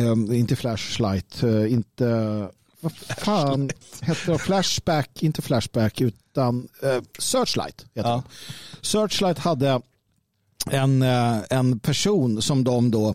eh, 0.00 0.38
inte 0.38 0.56
flashlight, 0.56 1.42
eh, 1.42 1.72
inte, 1.72 2.48
vad 2.84 2.92
fan 3.18 3.70
heter 4.02 4.32
det? 4.32 4.38
Flashback, 4.38 5.22
inte 5.22 5.42
flashback 5.42 6.00
utan 6.00 6.68
eh, 6.82 7.02
searchlight. 7.18 7.86
Heter 7.94 8.08
Ja. 8.08 8.22
Searchlight 8.80 9.38
hade 9.38 9.80
en, 10.70 11.02
eh, 11.02 11.38
en 11.50 11.78
person 11.78 12.42
som 12.42 12.64
de 12.64 12.90
då 12.90 13.14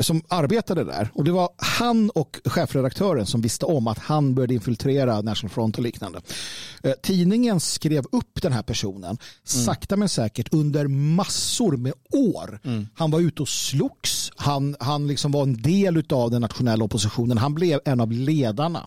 som 0.00 0.22
arbetade 0.28 0.84
där 0.84 1.10
och 1.14 1.24
det 1.24 1.30
var 1.30 1.48
han 1.56 2.10
och 2.10 2.40
chefredaktören 2.44 3.26
som 3.26 3.40
visste 3.40 3.66
om 3.66 3.86
att 3.86 3.98
han 3.98 4.34
började 4.34 4.54
infiltrera 4.54 5.20
National 5.20 5.50
Front 5.50 5.76
och 5.76 5.82
liknande. 5.82 6.20
Eh, 6.82 6.92
Tidningen 7.02 7.60
skrev 7.60 8.04
upp 8.12 8.42
den 8.42 8.52
här 8.52 8.62
personen 8.62 9.18
sakta 9.44 9.96
men 9.96 10.08
säkert 10.08 10.54
under 10.54 10.86
massor 10.86 11.76
med 11.76 11.92
år. 12.12 12.60
Han 12.94 13.10
var 13.10 13.20
ute 13.20 13.42
och 13.42 13.48
slogs, 13.48 14.32
han, 14.36 14.76
han 14.80 15.06
liksom 15.06 15.32
var 15.32 15.42
en 15.42 15.62
del 15.62 16.04
av 16.10 16.30
den 16.30 16.40
nationella 16.40 16.84
oppositionen, 16.84 17.38
han 17.38 17.54
blev 17.54 17.80
en 17.84 18.00
av 18.00 18.12
ledarna. 18.12 18.86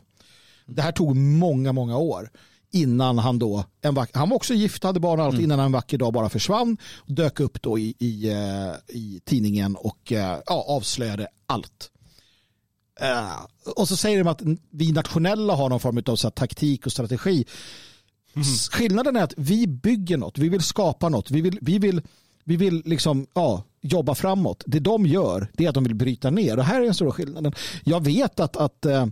Det 0.65 0.81
här 0.81 0.91
tog 0.91 1.15
många, 1.15 1.73
många 1.73 1.97
år 1.97 2.29
innan 2.73 3.17
han 3.17 3.39
då, 3.39 3.63
en 3.81 3.95
vack, 3.95 4.09
han 4.13 4.29
var 4.29 4.35
också 4.35 4.53
gift, 4.53 4.83
hade 4.83 4.99
barn 4.99 5.19
och 5.19 5.25
allt, 5.25 5.39
innan 5.39 5.59
han 5.59 5.65
en 5.65 5.71
vacker 5.71 5.97
dag 5.97 6.13
bara 6.13 6.29
försvann, 6.29 6.77
dök 7.05 7.39
upp 7.39 7.61
då 7.61 7.79
i, 7.79 7.95
i, 7.99 8.29
eh, 8.31 8.95
i 8.97 9.21
tidningen 9.25 9.75
och 9.75 10.11
eh, 10.11 10.37
ja, 10.45 10.65
avslöjade 10.67 11.27
allt. 11.45 11.89
Eh, 12.99 13.71
och 13.75 13.87
så 13.87 13.97
säger 13.97 14.17
de 14.23 14.27
att 14.29 14.41
vi 14.71 14.91
nationella 14.91 15.55
har 15.55 15.69
någon 15.69 15.79
form 15.79 16.03
av 16.07 16.15
så 16.15 16.27
här, 16.27 16.31
taktik 16.31 16.85
och 16.85 16.91
strategi. 16.91 17.45
S- 18.35 18.69
Skillnaden 18.71 19.15
är 19.15 19.23
att 19.23 19.33
vi 19.37 19.67
bygger 19.67 20.17
något, 20.17 20.37
vi 20.37 20.49
vill 20.49 20.61
skapa 20.61 21.09
något, 21.09 21.31
vi 21.31 21.41
vill, 21.41 21.59
vi 21.61 21.79
vill, 21.79 22.01
vi 22.43 22.55
vill 22.55 22.81
liksom, 22.85 23.27
ja, 23.33 23.63
jobba 23.81 24.15
framåt. 24.15 24.63
Det 24.67 24.79
de 24.79 25.05
gör 25.05 25.51
det 25.53 25.65
är 25.65 25.69
att 25.69 25.75
de 25.75 25.83
vill 25.83 25.95
bryta 25.95 26.29
ner 26.29 26.57
och 26.57 26.63
här 26.63 26.81
är 26.81 26.85
den 26.85 26.93
stora 26.93 27.11
skillnaden. 27.11 27.53
Jag 27.83 28.03
vet 28.03 28.39
att, 28.39 28.57
att 28.57 28.85
eh, 28.85 29.05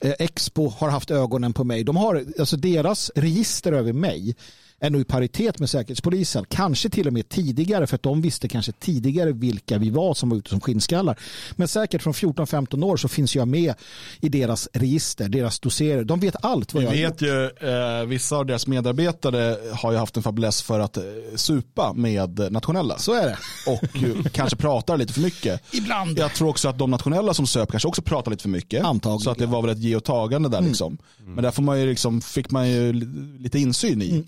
Eh, 0.00 0.14
Expo 0.18 0.68
har 0.68 0.88
haft 0.88 1.10
ögonen 1.10 1.52
på 1.52 1.64
mig. 1.64 1.84
De 1.84 1.96
har, 1.96 2.24
alltså 2.38 2.56
deras 2.56 3.10
register 3.14 3.72
över 3.72 3.92
mig 3.92 4.36
är 4.80 4.90
nog 4.90 5.00
i 5.00 5.04
paritet 5.04 5.58
med 5.58 5.70
Säkerhetspolisen. 5.70 6.44
Kanske 6.48 6.88
till 6.90 7.06
och 7.06 7.12
med 7.12 7.28
tidigare 7.28 7.86
för 7.86 7.94
att 7.94 8.02
de 8.02 8.20
visste 8.20 8.48
kanske 8.48 8.72
tidigare 8.72 9.32
vilka 9.32 9.78
vi 9.78 9.90
var 9.90 10.14
som 10.14 10.28
var 10.30 10.36
ute 10.36 10.50
som 10.50 10.60
skinnskallar. 10.60 11.18
Men 11.56 11.68
säkert 11.68 12.02
från 12.02 12.12
14-15 12.12 12.84
år 12.84 12.96
så 12.96 13.08
finns 13.08 13.36
jag 13.36 13.48
med 13.48 13.74
i 14.20 14.28
deras 14.28 14.68
register, 14.72 15.28
deras 15.28 15.60
doserer. 15.60 16.04
De 16.04 16.20
vet 16.20 16.44
allt 16.44 16.74
vad 16.74 16.82
jag 16.82 16.90
vet 16.90 17.22
ju, 17.22 17.44
eh, 17.44 18.04
vissa 18.06 18.36
av 18.36 18.46
deras 18.46 18.66
medarbetare 18.66 19.56
har 19.74 19.92
ju 19.92 19.98
haft 19.98 20.16
en 20.16 20.22
fäbless 20.22 20.62
för 20.62 20.80
att 20.80 20.96
eh, 20.96 21.02
supa 21.34 21.92
med 21.92 22.52
nationella. 22.52 22.98
Så 22.98 23.12
är 23.12 23.26
det. 23.26 23.36
Och 23.70 24.32
kanske 24.32 24.56
pratar 24.56 24.96
lite 24.96 25.12
för 25.12 25.20
mycket. 25.20 25.60
Ibland. 25.74 26.18
Jag 26.18 26.34
tror 26.34 26.48
också 26.48 26.68
att 26.68 26.78
de 26.78 26.90
nationella 26.90 27.34
som 27.34 27.46
söp 27.46 27.70
kanske 27.70 27.88
också 27.88 28.02
pratar 28.02 28.30
lite 28.30 28.42
för 28.42 28.48
mycket. 28.48 28.84
Antagligen. 28.84 29.20
Så 29.20 29.30
att 29.30 29.38
det 29.38 29.46
var 29.46 29.62
väl 29.62 29.70
ett 29.70 29.78
ge 29.78 29.96
och 29.96 30.04
tagande 30.04 30.48
där 30.48 30.60
liksom. 30.60 30.98
Men 31.26 31.44
där 31.44 31.50
får 31.50 31.62
man 31.62 31.80
ju 31.80 31.86
liksom, 31.86 32.20
fick 32.20 32.50
man 32.50 32.68
ju 32.70 32.92
li- 32.92 33.38
lite 33.42 33.58
insyn 33.58 34.02
i 34.02 34.24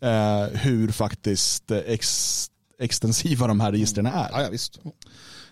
eh, 0.00 0.58
hur 0.58 0.92
faktiskt 0.92 1.70
ex, 1.70 2.46
extensiva 2.78 3.46
de 3.46 3.60
här 3.60 3.72
registren 3.72 4.06
är. 4.06 4.28
Ja, 4.32 4.42
ja, 4.42 4.48
visst. 4.50 4.80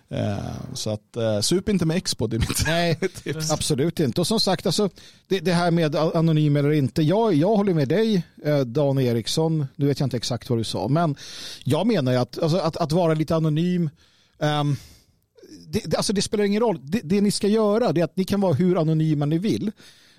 Eh, 0.09 0.73
så 0.73 0.89
att 0.89 1.15
eh, 1.15 1.39
sup 1.39 1.69
inte 1.69 1.85
med 1.85 1.97
Expo, 1.97 2.27
det 2.27 2.37
är 2.37 2.39
mitt 2.39 2.65
Nej, 2.65 2.99
absolut 3.51 3.99
inte. 3.99 4.21
Och 4.21 4.27
som 4.27 4.39
sagt, 4.39 4.65
alltså, 4.65 4.89
det, 5.27 5.39
det 5.39 5.53
här 5.53 5.71
med 5.71 5.95
anonym 5.95 6.55
eller 6.55 6.71
inte. 6.71 7.01
Jag, 7.01 7.33
jag 7.33 7.55
håller 7.55 7.73
med 7.73 7.87
dig, 7.87 8.23
eh, 8.45 8.59
Dan 8.59 8.99
Eriksson. 8.99 9.67
Nu 9.75 9.87
vet 9.87 9.99
jag 9.99 10.07
inte 10.07 10.17
exakt 10.17 10.49
vad 10.49 10.59
du 10.59 10.63
sa. 10.63 10.87
Men 10.87 11.15
jag 11.63 11.87
menar 11.87 12.11
ju 12.11 12.17
att, 12.17 12.39
alltså, 12.39 12.57
att, 12.57 12.77
att 12.77 12.91
vara 12.91 13.13
lite 13.13 13.35
anonym. 13.35 13.89
ehm, 14.39 14.75
det, 15.67 15.95
alltså 15.95 16.13
det 16.13 16.21
spelar 16.21 16.43
ingen 16.43 16.61
roll. 16.61 16.79
Det, 16.83 17.01
det 17.03 17.21
ni 17.21 17.31
ska 17.31 17.47
göra 17.47 17.91
det 17.91 18.01
är 18.01 18.05
att 18.05 18.17
ni 18.17 18.23
kan 18.23 18.41
vara 18.41 18.53
hur 18.53 18.81
anonyma 18.81 19.25
ni 19.25 19.37
vill. 19.37 19.71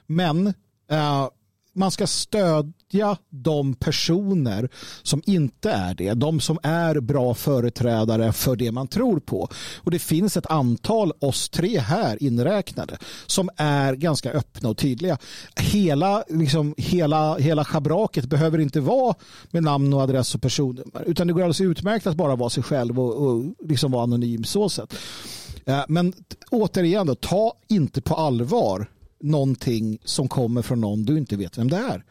Men 0.06 0.46
eh, 0.90 1.28
man 1.72 1.90
ska 1.90 2.06
stödja 2.06 3.16
de 3.30 3.74
personer 3.74 4.68
som 5.02 5.22
inte 5.26 5.70
är 5.70 5.94
det. 5.94 6.14
De 6.14 6.40
som 6.40 6.58
är 6.62 7.00
bra 7.00 7.34
företrädare 7.34 8.32
för 8.32 8.56
det 8.56 8.72
man 8.72 8.88
tror 8.88 9.20
på. 9.20 9.48
Och 9.76 9.90
det 9.90 9.98
finns 9.98 10.36
ett 10.36 10.46
antal, 10.46 11.12
oss 11.20 11.48
tre 11.48 11.78
här 11.78 12.22
inräknade, 12.22 12.98
som 13.26 13.50
är 13.56 13.94
ganska 13.94 14.30
öppna 14.30 14.68
och 14.68 14.76
tydliga. 14.76 15.18
Hela, 15.56 16.24
liksom, 16.28 16.74
hela, 16.76 17.38
hela 17.38 17.64
schabraket 17.64 18.24
behöver 18.24 18.58
inte 18.58 18.80
vara 18.80 19.14
med 19.50 19.62
namn 19.62 19.94
och 19.94 20.00
adress 20.00 20.34
och 20.34 20.42
personnummer. 20.42 21.02
Utan 21.06 21.26
det 21.26 21.32
går 21.32 21.40
alldeles 21.40 21.60
utmärkt 21.60 22.06
att 22.06 22.16
bara 22.16 22.36
vara 22.36 22.50
sig 22.50 22.62
själv 22.62 23.00
och, 23.00 23.14
och 23.14 23.44
liksom 23.64 23.92
vara 23.92 24.02
anonym 24.02 24.44
så 24.44 24.68
sätt. 24.68 24.94
Eh, 25.64 25.84
men 25.88 26.12
återigen, 26.50 27.06
då, 27.06 27.14
ta 27.14 27.54
inte 27.68 28.00
på 28.00 28.14
allvar 28.14 28.88
någonting 29.20 29.98
som 30.04 30.28
kommer 30.28 30.62
från 30.62 30.80
någon 30.80 31.04
du 31.04 31.18
inte 31.18 31.36
vet 31.36 31.58
vem 31.58 31.70
det 31.70 31.76
är. 31.76 32.04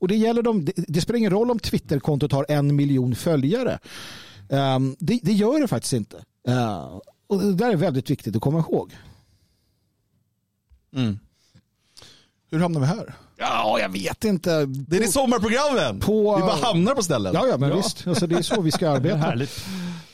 Och 0.00 0.08
det, 0.08 0.16
gäller 0.16 0.42
dem, 0.42 0.68
det, 0.76 1.00
spelar 1.00 1.18
ingen 1.18 1.30
roll 1.30 1.50
om 1.50 1.58
Twitterkontot 1.58 2.32
har 2.32 2.46
en 2.48 2.76
miljon 2.76 3.14
följare. 3.14 3.78
Ehm, 4.50 4.96
det, 4.98 5.20
det 5.22 5.32
gör 5.32 5.60
det 5.60 5.68
faktiskt 5.68 5.92
inte. 5.92 6.16
Eh, 6.48 6.98
och 7.26 7.38
det 7.42 7.54
där 7.54 7.70
är 7.72 7.76
väldigt 7.76 8.10
viktigt 8.10 8.36
att 8.36 8.42
komma 8.42 8.58
ihåg. 8.58 8.92
Hur 12.50 12.58
hamnar 12.58 12.80
vi 12.80 12.86
här? 12.86 13.14
Ja, 13.36 13.78
jag 13.80 13.88
vet 13.88 14.24
inte. 14.24 14.50
Det 14.66 14.96
är 14.96 15.00
det 15.00 15.08
sommarprogrammen! 15.08 16.00
På- 16.00 16.36
Vi 16.36 16.40
bara 16.42 16.66
hamnar 16.66 16.94
på 16.94 17.02
ställen. 17.02 17.34
Ja, 17.34 17.46
ja 17.46 17.58
men 17.58 17.76
visst. 17.76 18.06
Alltså, 18.06 18.26
det 18.26 18.36
är 18.36 18.42
så 18.42 18.60
vi 18.60 18.70
ska 18.72 18.90
arbeta. 18.96 19.46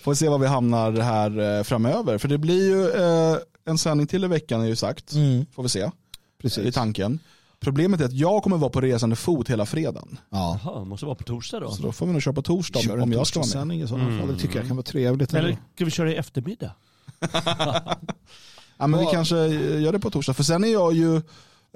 Får 0.02 0.10
vi 0.12 0.16
se 0.16 0.28
var 0.28 0.38
vi 0.38 0.46
hamnar 0.46 0.92
här 0.92 1.58
eh, 1.58 1.62
framöver. 1.62 2.18
För 2.18 2.28
det 2.28 2.38
blir 2.38 2.68
ju 2.68 2.90
eh, 2.90 3.36
en 3.64 3.78
sändning 3.78 4.06
till 4.06 4.24
i 4.24 4.28
veckan 4.28 4.60
är 4.60 4.66
ju 4.66 4.76
sagt. 4.76 5.12
Mm, 5.12 5.46
Får 5.54 5.62
vi 5.62 5.68
se. 5.68 5.90
Precis. 6.44 6.64
I 6.64 6.72
tanken. 6.72 7.18
Problemet 7.60 8.00
är 8.00 8.04
att 8.04 8.12
jag 8.12 8.42
kommer 8.42 8.56
vara 8.56 8.70
på 8.70 8.80
resande 8.80 9.16
fot 9.16 9.50
hela 9.50 9.66
fredagen. 9.66 10.18
Ja. 10.30 10.60
Jaha, 10.64 10.84
måste 10.84 11.06
vara 11.06 11.14
på 11.14 11.24
torsdag 11.24 11.60
då. 11.60 11.70
Så 11.70 11.82
då 11.82 11.92
får 11.92 12.06
vi 12.06 12.12
nog 12.12 12.22
köra 12.22 12.34
på 12.34 12.42
torsdag 12.42 12.80
Kör 12.80 12.98
om 12.98 13.12
jag 13.12 13.26
ska 13.26 13.42
vara 13.54 13.64
med. 13.64 13.78
i 13.78 13.88
sådana 13.88 14.18
fall. 14.18 14.28
Det 14.28 14.38
tycker 14.38 14.56
jag 14.58 14.66
kan 14.66 14.76
vara 14.76 14.84
trevligt. 14.84 15.34
Eller 15.34 15.58
ska 15.74 15.84
vi 15.84 15.90
köra 15.90 16.12
i 16.12 16.16
eftermiddag? 16.16 16.70
Ja, 18.76 18.86
men 18.86 19.00
vi 19.00 19.06
kanske 19.06 19.36
gör 19.78 19.92
det 19.92 20.00
på 20.00 20.10
torsdag. 20.10 20.34
För 20.34 20.42
sen 20.42 20.64
är 20.64 20.68
jag 20.68 20.94
ju, 20.94 21.16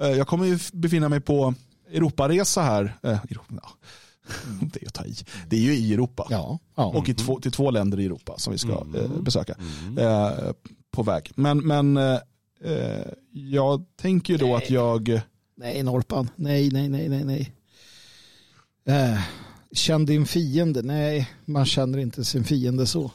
eh, 0.01 0.07
jag 0.07 0.27
kommer 0.27 0.45
ju 0.45 0.59
befinna 0.73 1.09
mig 1.09 1.19
på 1.19 1.53
Europaresa 1.91 2.61
här. 2.61 2.97
Eh, 3.03 3.11
Europa, 3.11 3.45
ja. 3.49 3.69
Det 4.61 4.83
är 4.83 4.87
att 4.87 4.93
ta 4.93 5.05
i. 5.05 5.15
Det 5.47 5.55
är 5.55 5.61
ju 5.61 5.73
i 5.73 5.93
Europa. 5.93 6.27
Ja. 6.29 6.59
ja. 6.75 6.85
Och 6.85 7.09
i 7.09 7.13
två, 7.13 7.39
till 7.39 7.51
två 7.51 7.71
länder 7.71 7.99
i 7.99 8.05
Europa 8.05 8.33
som 8.37 8.53
vi 8.53 8.59
ska 8.59 8.71
eh, 8.71 9.09
besöka 9.21 9.55
eh, 9.97 10.31
på 10.91 11.03
väg. 11.03 11.31
Men, 11.35 11.67
men 11.67 11.97
eh, 11.97 12.19
jag 13.31 13.85
tänker 14.01 14.33
ju 14.33 14.37
då 14.37 14.55
att 14.55 14.69
jag, 14.69 15.21
Nej, 15.57 15.83
Norpan. 15.83 16.29
Nej, 16.35 16.69
nej, 16.71 16.89
nej, 16.89 17.09
nej, 17.09 17.23
nej. 17.25 17.53
Eh, 18.87 19.19
känn 19.71 20.05
din 20.05 20.25
fiende. 20.25 20.81
Nej, 20.81 21.29
man 21.45 21.65
känner 21.65 21.97
inte 21.97 22.25
sin 22.25 22.43
fiende 22.43 22.85
så. 22.87 23.11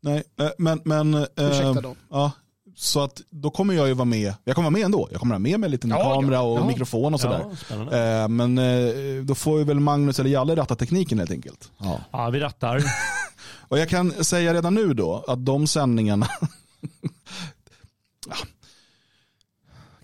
nej, 0.00 0.22
eh, 0.40 0.48
men, 0.58 0.80
men 0.84 1.14
eh, 1.14 1.24
Ursäkta 1.36 1.80
då. 1.80 1.96
ja, 2.10 2.32
så 2.76 3.00
att 3.00 3.20
då 3.30 3.50
kommer 3.50 3.74
jag 3.74 3.88
ju 3.88 3.94
vara 3.94 4.04
med, 4.04 4.34
jag 4.44 4.54
kommer 4.54 4.66
vara 4.66 4.78
med 4.78 4.84
ändå. 4.84 5.08
Jag 5.10 5.20
kommer 5.20 5.34
ha 5.34 5.38
med 5.38 5.60
mig 5.60 5.66
en 5.66 5.70
liten 5.70 5.90
Ja, 5.90 6.14
kamera 6.14 6.40
och 6.40 6.58
ja. 6.58 6.66
mikrofon 6.66 7.14
och 7.14 7.20
sådär. 7.20 7.44
Ja. 7.70 8.22
Eh, 8.22 8.28
men 8.28 8.58
eh, 8.58 9.24
då 9.24 9.34
får 9.34 9.58
ju 9.58 9.64
väl 9.64 9.80
Magnus 9.80 10.20
eller 10.20 10.30
Jalle 10.30 10.56
ratta 10.56 10.74
tekniken 10.76 11.18
helt 11.18 11.30
enkelt. 11.30 11.70
Ja. 11.78 12.00
Ja, 12.10 12.30
vi 12.30 12.40
rattar. 12.40 12.82
Och 13.68 13.78
jag 13.78 13.88
kan 13.88 14.24
säga 14.24 14.54
redan 14.54 14.74
nu 14.74 14.94
då 14.94 15.24
att 15.28 15.46
de 15.46 15.66
sändningarna 15.66 16.28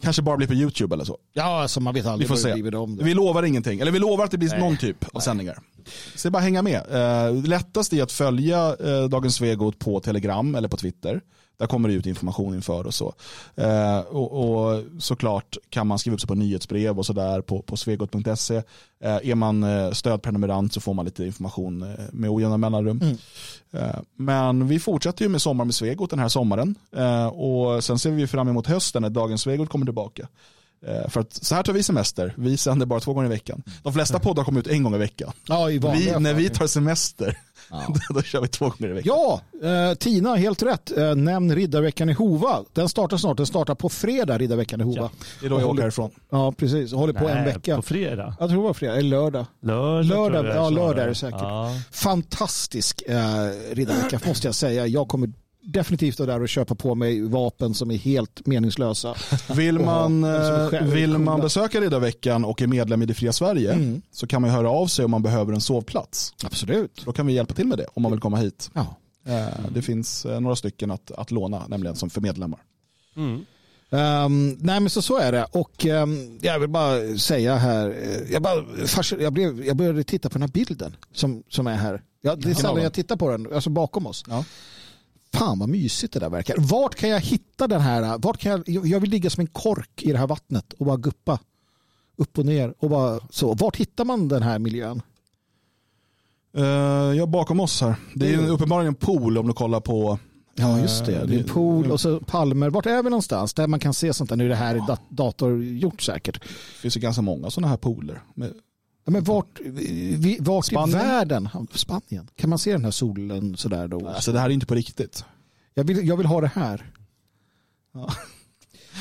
kanske 0.07 0.23
bara 0.23 0.37
blir 0.37 0.47
på 0.47 0.55
YouTube 0.55 0.95
eller 0.95 1.05
så. 1.05 1.19
ja, 1.33 1.63
alltså 1.63 1.81
man 1.81 1.95
vet 1.95 2.05
Vi 2.05 2.09
aldrig 2.09 2.29
får 2.29 2.35
vad 2.35 2.45
det 2.45 2.57
se. 2.57 2.63
med 2.63 2.73
dem. 2.73 2.99
Vi 3.03 3.15
lovar 3.15 3.43
ingenting, 3.43 3.81
eller 3.81 3.93
vi 3.93 3.99
lovar 3.99 4.25
att 4.25 4.31
det 4.31 4.39
blir 4.39 4.49
Nej. 4.49 4.61
någon 4.61 4.77
typ 4.77 5.05
av 5.13 5.21
sändningar. 5.21 5.59
Så 6.15 6.23
det 6.23 6.29
är 6.29 6.31
bara 6.31 6.39
att 6.39 6.45
hänga 6.45 6.63
med. 6.63 6.83
Eh, 6.91 7.45
lättast 7.45 7.93
är 7.93 8.03
att 8.03 8.13
följa 8.13 8.77
eh, 8.85 9.05
Dagens 9.05 9.35
Svegot 9.35 9.79
på 9.79 10.01
Telegram 10.01 10.55
eller 10.55 10.69
på 10.69 10.77
Twitter. 10.77 11.21
Där 11.59 11.67
kommer 11.67 11.89
det 11.89 11.95
ut 11.95 12.07
information 12.07 12.55
inför 12.55 12.87
och 12.87 12.95
så. 12.95 13.15
Eh, 13.55 13.99
och, 13.99 14.33
och 14.33 14.85
såklart 14.99 15.57
kan 15.71 15.87
man 15.87 15.99
skriva 15.99 16.15
upp 16.15 16.21
sig 16.21 16.29
på 16.29 16.35
nyhetsbrev 16.35 16.99
och 16.99 17.07
sådär 17.07 17.41
på, 17.41 17.63
på 17.63 17.77
svegot.se. 17.77 18.57
Eh, 19.01 19.31
är 19.31 19.35
man 19.35 19.63
eh, 19.63 19.91
stödprenumerant 19.91 20.73
så 20.73 20.81
får 20.81 20.95
man 20.95 21.05
lite 21.05 21.25
information 21.25 21.83
eh, 21.83 22.05
med 22.13 22.31
ojämna 22.31 22.57
mellanrum. 22.57 23.01
Mm. 23.03 23.17
Eh, 23.73 24.01
men 24.17 24.69
vi 24.69 24.79
fortsätter 24.79 25.23
ju 25.23 25.29
med 25.29 25.43
Sommar 25.43 25.65
med 25.65 25.75
Svegot 25.75 26.11
den 26.11 26.19
här 26.19 26.29
sommaren. 26.29 26.75
Eh, 26.97 27.27
och 27.27 27.85
sen 27.85 27.99
ser 27.99 28.11
vi 28.11 28.27
fram 28.27 28.49
emot 28.49 28.67
hösten 28.67 29.03
när 29.03 29.11
Dagens 29.11 29.43
Svegot 29.43 29.69
kommer 29.69 29.87
tillbaka. 29.87 30.29
Eh, 30.87 31.09
För 31.09 31.21
att 31.21 31.33
så 31.33 31.55
här 31.55 31.63
tar 31.63 31.73
vi 31.73 31.83
semester. 31.83 32.35
Vi 32.37 32.57
sänder 32.57 32.87
bara 32.87 33.01
två 33.01 33.13
gånger 33.13 33.27
i 33.27 33.31
veckan. 33.31 33.63
De 33.83 33.93
flesta 33.93 34.19
poddar 34.19 34.45
kommer 34.45 34.61
ut 34.61 34.67
en 34.67 34.83
gång 34.83 34.95
i 34.95 34.99
veckan. 34.99 35.33
Ja, 35.49 35.71
i 35.71 35.79
Vi, 35.79 36.15
när 36.19 36.35
vi 36.35 36.49
tar 36.49 36.67
semester, 36.67 37.39
Ja. 37.71 37.83
då 38.15 38.23
kör 38.23 38.41
vi 38.41 38.49
två 38.49 38.65
gånger 38.69 38.91
i 38.91 38.93
veckan. 38.93 39.15
Ja, 39.17 39.41
eh, 39.69 39.95
Tina, 39.95 40.35
helt 40.35 40.63
rätt. 40.63 40.97
Eh, 40.99 41.15
nämn 41.15 41.55
Riddarveckan 41.55 42.11
i 42.11 42.13
Hova. 42.13 42.65
Den 42.73 42.89
startar 42.89 43.17
snart. 43.17 43.37
Den 43.37 43.47
startar 43.47 43.75
på 43.75 43.89
fredag, 43.89 44.39
Riddarveckan 44.39 44.81
i 44.81 44.85
Hova. 44.85 44.97
Ja. 45.03 45.11
Det 45.41 45.47
är 45.47 45.51
då 45.51 45.61
jag 45.61 45.71
åker 45.71 45.83
härifrån. 45.83 46.11
Ja, 46.31 46.53
precis. 46.53 46.93
Håller 46.93 47.13
på 47.13 47.29
en 47.29 47.37
Nej, 47.37 47.45
vecka. 47.55 47.77
På 47.77 47.83
fredag. 47.83 48.37
Jag 48.41 48.49
tror 48.49 48.59
det 48.63 48.67
var 48.67 48.75
fredag, 48.75 48.97
eller 48.97 49.09
lördag. 49.11 49.47
Lördag, 49.63 50.05
Lördag, 50.07 50.47
jag 50.47 50.57
ja, 50.57 50.71
lördag 50.71 51.05
är 51.05 51.09
det 51.09 51.15
säkert. 51.15 51.41
Ja. 51.41 51.71
Fantastisk 51.93 53.03
eh, 53.07 53.17
riddarvecka 53.73 54.21
måste 54.27 54.49
jag 54.49 54.55
säga. 54.55 54.87
Jag 54.87 55.09
kommer 55.09 55.33
definitivt 55.67 56.19
vara 56.19 56.33
där 56.33 56.43
och 56.43 56.49
köpa 56.49 56.75
på 56.75 56.95
mig 56.95 57.23
vapen 57.23 57.75
som 57.75 57.91
är 57.91 57.97
helt 57.97 58.47
meningslösa. 58.47 59.15
Vill 59.57 59.79
man, 59.79 60.25
eh, 60.25 60.83
vill 60.83 61.19
man 61.19 61.41
besöka 61.41 61.81
Riddarveckan 61.81 62.45
och 62.45 62.63
är 62.63 62.67
medlem 62.67 63.03
i 63.03 63.07
Det 63.07 63.15
Fria 63.15 63.33
Sverige 63.33 63.73
Mm. 63.73 64.03
så 64.13 64.27
kan 64.27 64.43
man 64.43 64.51
höra 64.51 64.71
av 64.71 64.87
sig 64.87 65.05
om 65.05 65.11
man 65.11 65.23
behöver 65.23 65.53
en 65.53 65.61
sovplats. 65.61 66.35
Absolut. 66.45 67.03
Då 67.05 67.13
kan 67.13 67.27
vi 67.27 67.33
hjälpa 67.33 67.55
till 67.55 67.67
med 67.67 67.79
det 67.79 67.87
om 67.95 68.03
man 68.03 68.13
vill 68.13 68.21
komma 68.21 68.37
hit. 68.37 68.71
Ja. 68.75 68.97
Eh, 69.27 69.47
Det 69.75 69.83
finns 69.83 70.25
eh, 70.27 70.41
några 70.41 70.57
stycken 70.57 70.91
att, 70.91 71.11
att 71.11 71.31
låna, 71.31 71.67
nämligen 71.69 71.97
som 71.97 72.11
för 72.11 72.21
medlemmar. 72.21 72.61
Mm. 73.17 73.45
Ehm, 73.91 74.57
nej 74.61 74.81
men 74.81 74.91
så, 74.91 75.03
så 75.03 75.19
är 75.19 75.33
det 75.33 75.45
och 75.45 75.87
ehm, 75.87 76.39
jag 76.43 76.59
vill 76.59 76.69
bara 76.69 77.19
säga 77.19 77.57
här, 77.57 77.89
eh, 77.89 78.33
jag, 78.33 78.43
bara, 78.43 78.65
jag, 79.19 79.33
blev, 79.33 79.65
jag 79.67 79.77
började 79.77 80.05
titta 80.05 80.29
på 80.29 80.33
den 80.33 80.43
här 80.43 80.49
bilden 80.49 80.97
som, 81.13 81.43
som 81.49 81.67
är 81.67 81.75
här. 81.77 82.03
Ja, 82.21 82.37
det 82.37 82.51
är 82.51 82.55
sällan 82.55 82.83
jag 82.83 82.93
tittar 82.93 83.17
på 83.17 83.31
den, 83.31 83.55
alltså 83.55 83.71
bakom 83.71 84.07
oss. 84.07 84.25
Ja. 84.29 84.45
Fan 85.39 85.59
vad 85.59 85.69
mysigt 85.69 86.13
det 86.13 86.21
där 86.21 86.31
verkar. 86.31 86.55
Vart 86.59 86.95
kan 86.95 87.09
jag 87.09 87.21
hitta 87.21 87.67
den 87.67 87.81
här? 87.81 88.19
Vart 88.19 88.39
kan 88.39 88.53
jag, 88.67 88.87
jag- 88.87 89.01
vill 89.01 89.11
ligga 89.11 89.31
som 89.31 89.41
en 89.41 89.47
kork 89.47 90.03
i 90.03 90.13
det 90.13 90.19
här 90.19 90.27
vattnet 90.27 90.73
och 90.73 90.87
bara 90.87 90.97
guppa 90.97 91.39
upp 92.17 92.39
och 92.39 92.47
ner. 92.47 92.75
Och 92.79 92.91
bara, 92.91 93.21
så. 93.31 93.55
Vart 93.55 93.77
hittar 93.77 94.05
man 94.05 94.29
den 94.29 94.43
här 94.43 94.59
miljön? 94.59 95.03
Eh, 96.57 96.65
Ja, 97.17 97.27
bakom 97.27 97.61
oss 97.61 97.81
här. 97.81 97.95
Det 98.15 98.27
är 98.27 98.31
ju 98.31 98.49
uppenbarligen 98.49 98.89
en 98.89 98.95
pool 98.95 99.39
om 99.39 99.47
du 99.47 99.53
kollar 99.53 99.81
på 99.81 100.19
Ja 100.59 100.79
just 100.81 101.07
det, 101.07 101.13
Eh, 101.17 101.27
det 101.27 101.35
är 101.35 101.39
det- 101.39 101.45
pool 101.45 101.91
och 101.91 102.01
så 102.01 102.21
palmer. 102.21 102.71
Vart 102.71 102.87
är 102.87 103.03
vi 103.03 103.11
någonstans? 103.11 103.55
Där 103.55 103.67
man 103.67 103.81
kan 103.81 103.95
se 103.95 104.15
sånt 104.15 104.31
där. 104.31 104.37
Nu 104.37 104.45
är 104.45 104.49
det 104.49 104.55
här 104.55 104.75
är 104.75 104.87
dat- 104.87 105.11
datorgjort 105.11 106.03
säkert. 106.03 106.41
Det 106.43 106.49
finns 106.81 106.97
ju 106.97 107.01
ganska 107.01 107.23
många 107.23 107.51
sådana 107.51 107.69
här 107.69 107.77
pooler. 107.77 108.23
Ja, 109.07 109.13
men 109.13 109.25
vart, 109.25 109.61
vi, 109.65 110.39
vart 110.41 110.65
i 110.67 110.69
Spanien? 110.71 110.99
världen? 110.99 111.49
Ja, 111.55 111.67
Spanien. 111.75 112.29
Kan 112.37 112.51
man 112.51 112.59
se 112.59 112.73
den 112.73 112.85
här 112.85 112.91
solen 112.91 113.57
sådär 113.57 113.89
då? 113.89 114.09
Alltså 114.09 114.33
det 114.33 114.39
här 114.39 114.47
är 114.47 114.53
inte 114.53 114.67
på 114.67 114.75
riktigt. 114.75 115.25
Jag 115.75 115.85
vill, 115.85 116.09
jag 116.09 116.17
vill 116.17 116.27
ha 116.27 116.41
det 116.41 116.51
här. 116.55 116.91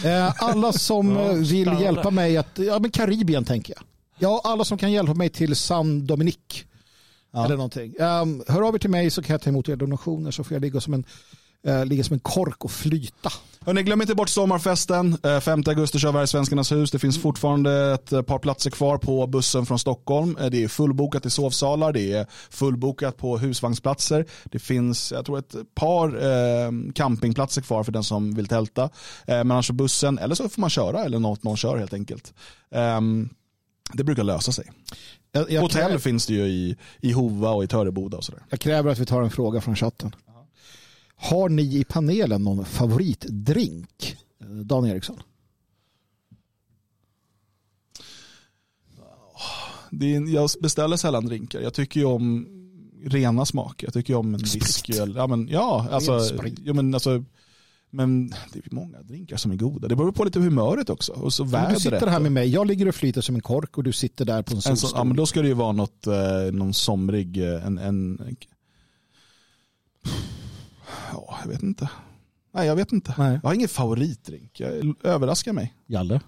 Eh, 0.06 0.44
Alla 0.44 0.73
som 0.73 1.11
Ja, 1.15 1.30
eh, 1.30 1.34
vill 1.36 1.68
hjälpa 1.82 2.11
mig 2.11 2.38
att, 2.38 2.60
ja 2.60 2.80
men 2.80 2.91
Karibien 2.91 3.45
tänker 3.45 3.73
jag. 3.73 3.84
Ja, 4.19 4.41
alla 4.44 4.65
som 4.65 4.77
kan 4.77 4.91
hjälpa 4.91 5.14
mig 5.14 5.30
till 5.30 5.56
San 5.56 6.06
Dominique. 6.07 6.64
Ja. 7.32 7.45
Eller 7.45 7.56
någonting. 7.56 7.94
Um, 7.99 8.44
hör 8.48 8.61
av 8.68 8.76
er 8.76 8.80
till 8.80 8.90
mig 8.90 9.10
så 9.11 9.22
kan 9.22 9.34
jag 9.34 9.41
ta 9.41 9.49
emot 9.49 9.69
era 9.69 9.76
donationer 9.76 10.32
så 10.32 10.44
får 10.44 10.56
jag 10.56 10.61
ligga 10.61 10.82
som 10.82 10.94
en, 10.94 11.03
eh, 11.66 11.86
ligga 11.86 12.04
som 12.04 12.14
en 12.14 12.20
kork 12.20 12.66
och 12.66 12.72
flyta. 12.72 13.32
Hörrni, 13.66 13.84
glöm 13.84 14.02
inte 14.02 14.16
bort 14.16 14.30
sommarfesten. 14.30 15.18
Eh, 15.24 15.40
5 15.40 15.64
augusti 15.68 16.00
kör 16.00 16.12
vi 16.12 16.18
här 16.18 16.24
i 16.24 16.28
Svenskarnas 16.28 16.72
hus. 16.72 16.92
Det 16.92 17.00
finns 17.00 17.22
fortfarande 17.22 17.94
ett 17.94 18.12
eh, 18.12 18.22
par 18.22 18.40
platser 18.40 18.70
kvar 18.72 18.98
på 18.98 19.28
bussen 19.28 19.66
från 19.66 19.80
Stockholm. 19.80 20.38
Eh, 20.40 20.46
Det 20.46 20.64
är 20.64 20.68
fullbokat 20.68 21.26
i 21.26 21.30
sovsalar, 21.30 21.94
det 21.94 22.12
är 22.12 22.28
fullbokat 22.50 23.18
på 23.18 23.38
husvagnsplatser. 23.38 24.26
Det 24.44 24.60
finns, 24.60 25.12
jag 25.12 25.26
tror 25.26 25.40
ett 25.40 25.56
par 25.76 26.08
eh, 26.08 26.72
campingplatser 26.96 27.62
kvar 27.62 27.84
för 27.84 27.92
den 27.92 28.04
som 28.04 28.36
vill 28.36 28.48
tälta. 28.48 28.84
Eh, 28.84 28.90
men 29.28 29.52
annars 29.52 29.72
bussen, 29.72 30.18
eller 30.20 30.36
så 30.36 30.50
får 30.50 30.62
man 30.62 30.70
köra 30.70 31.04
eller 31.04 31.20
något 31.20 31.44
någon 31.44 31.58
kör 31.58 31.78
helt 31.78 31.94
enkelt. 31.94 32.34
Ehm, 32.72 33.30
det 33.94 34.04
brukar 34.04 34.24
lösa 34.24 34.52
sig. 34.52 34.72
Jag, 35.32 35.52
jag, 35.52 35.62
Hotell 35.62 35.82
kräver, 35.82 35.98
finns 35.98 36.26
det 36.26 36.34
ju 36.34 36.46
i, 36.46 36.78
i 37.02 37.12
Hova 37.12 37.50
och 37.50 37.64
i 37.64 37.68
Töreboda 37.68 38.18
och 38.18 38.24
sådär. 38.24 38.42
jag 38.50 38.60
kräver 38.60 38.92
att 38.92 39.00
vi 39.00 39.06
tar 39.06 39.22
en 39.22 39.32
fråga 39.32 39.62
från 39.62 39.76
chatten. 39.76 40.16
Har 41.16 41.50
ni 41.50 41.78
i 41.78 41.84
panelen 41.84 42.44
någon 42.44 42.66
favoritdrink? 42.66 44.18
Eh, 44.42 44.48
Dan 44.48 44.86
Eriksson. 44.86 45.20
Det 49.92 50.16
är, 50.16 50.34
jag 50.34 50.50
beställer 50.62 50.98
sällan 50.98 51.26
drinkar. 51.26 51.60
Jag 51.62 51.74
tycker 51.74 52.00
ju 52.00 52.06
om 52.06 52.48
rena 53.06 53.46
smaker. 53.46 53.88
Jag 53.88 53.94
tycker 53.94 54.14
ju 54.14 54.20
om 54.20 54.34
en 54.34 54.40
whisky. 54.42 54.94
Ja, 55.16 55.28
men, 55.28 55.48
ja, 55.48 55.88
alltså, 55.92 56.20
ja, 56.64 56.74
men, 56.74 56.94
alltså 56.94 57.24
Men 57.90 58.28
det 58.54 58.60
är 58.60 58.74
många 58.76 59.02
drinkar 59.02 59.38
som 59.38 59.52
är 59.52 59.56
goda. 59.56 59.88
Det 59.88 59.96
beror 59.96 60.12
på 60.12 60.24
lite 60.24 60.40
humöret 60.40 60.90
också. 60.90 61.12
Och 61.12 61.34
så 61.34 61.44
Du 61.44 61.50
vädret. 61.50 61.82
sitter 61.82 62.08
här 62.08 62.20
med 62.20 62.32
mig, 62.32 62.50
jag 62.50 62.68
ligger 62.68 62.88
och 62.88 62.96
flyter 62.96 63.22
som 63.22 63.36
en 63.36 63.42
kork 63.42 63.78
och 63.78 63.84
du 63.84 63.94
sitter 63.94 64.26
där 64.26 64.42
på 64.42 64.56
en 64.56 64.62
solstol. 64.62 64.92
ja, 64.96 65.04
men 65.04 65.18
då 65.18 65.26
ska 65.26 65.42
det 65.42 65.48
ju 65.48 65.54
vara 65.54 65.72
något, 65.72 66.08
eh, 66.08 66.52
någon 66.52 66.74
somrig, 66.74 67.38
eh, 67.38 67.66
en, 67.66 67.78
en, 67.78 68.36
ja, 71.16 71.38
jag 71.44 71.52
vet 71.52 71.64
inte. 71.64 71.90
Nej, 72.54 72.68
jag 72.68 72.76
vet 72.76 72.92
inte. 72.92 73.14
Nej. 73.18 73.40
Jag 73.44 73.50
har 73.50 73.54
ingen 73.56 73.68
favoritdrink. 73.68 74.60
Jag 74.60 74.96
överraskar 75.04 75.54
mig. 75.54 75.74
Jalle? 75.88 76.20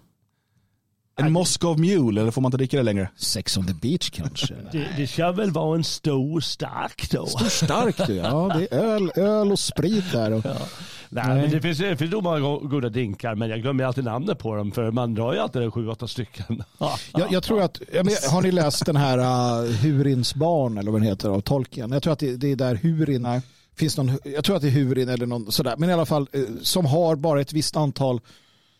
En 1.19 1.31
Moscow 1.31 1.80
Mule, 1.80 2.22
eller 2.22 2.31
får 2.31 2.41
man 2.41 2.49
inte 2.49 2.57
dricka 2.57 2.77
det 2.77 2.84
längre? 2.84 3.09
Sex 3.15 3.57
on 3.57 3.68
the 3.68 3.73
beach 3.73 4.09
kanske? 4.09 4.53
Det, 4.72 4.88
det 4.97 5.07
ska 5.07 5.31
väl 5.31 5.51
vara 5.51 5.76
en 5.76 5.84
stor 5.84 6.41
stark 6.41 7.11
då. 7.11 7.26
Stor 7.26 7.49
stark 7.49 8.09
ja 8.09 8.51
det 8.57 8.76
är 8.76 8.80
öl, 8.80 9.11
öl 9.15 9.51
och 9.51 9.59
sprit 9.59 10.11
där. 10.11 10.31
Och, 10.31 10.45
Nej, 10.45 11.23
Nej. 11.27 11.41
Men 11.41 11.51
det 11.51 11.61
finns, 11.61 11.77
det 11.77 11.97
finns 11.97 12.11
nog 12.11 12.23
många 12.23 12.39
go- 12.39 12.59
goda 12.59 12.89
drinkar 12.89 13.35
men 13.35 13.49
jag 13.49 13.61
glömmer 13.61 13.84
alltid 13.84 14.03
namnet 14.03 14.39
på 14.39 14.55
dem 14.55 14.72
för 14.72 14.91
man 14.91 15.14
drar 15.14 15.34
ju 15.34 15.39
alltid 15.39 15.73
sju, 15.73 15.88
åtta 15.88 16.07
stycken. 16.07 16.64
jag, 17.14 17.31
jag 17.31 17.43
tror 17.43 17.61
att, 17.61 17.81
jag 17.93 18.05
men, 18.05 18.15
har 18.31 18.41
ni 18.41 18.51
läst 18.51 18.85
den 18.85 18.95
här 18.95 19.18
uh, 19.18 19.72
Hurins 19.72 20.35
barn 20.35 20.77
eller 20.77 20.91
vad 20.91 21.01
den 21.01 21.07
heter 21.07 21.30
av 21.30 21.41
Tolkien? 21.41 21.91
Jag 21.91 22.03
tror 22.03 22.14
att 22.14 22.19
det, 22.19 22.38
det 22.38 22.51
är 22.51 22.55
där 22.55 22.76
Hurin 22.76 23.22
Nej. 23.22 23.41
Finns 23.77 23.97
någon, 23.97 24.19
jag 24.23 24.43
tror 24.43 24.55
att 24.55 24.61
det 24.61 24.67
är 24.67 24.71
Hurin 24.71 25.09
eller 25.09 25.25
någon 25.25 25.51
sådär, 25.51 25.75
men 25.77 25.89
i 25.89 25.93
alla 25.93 26.05
fall 26.05 26.29
eh, 26.31 26.41
som 26.61 26.85
har 26.85 27.15
bara 27.15 27.41
ett 27.41 27.53
visst 27.53 27.75
antal 27.75 28.21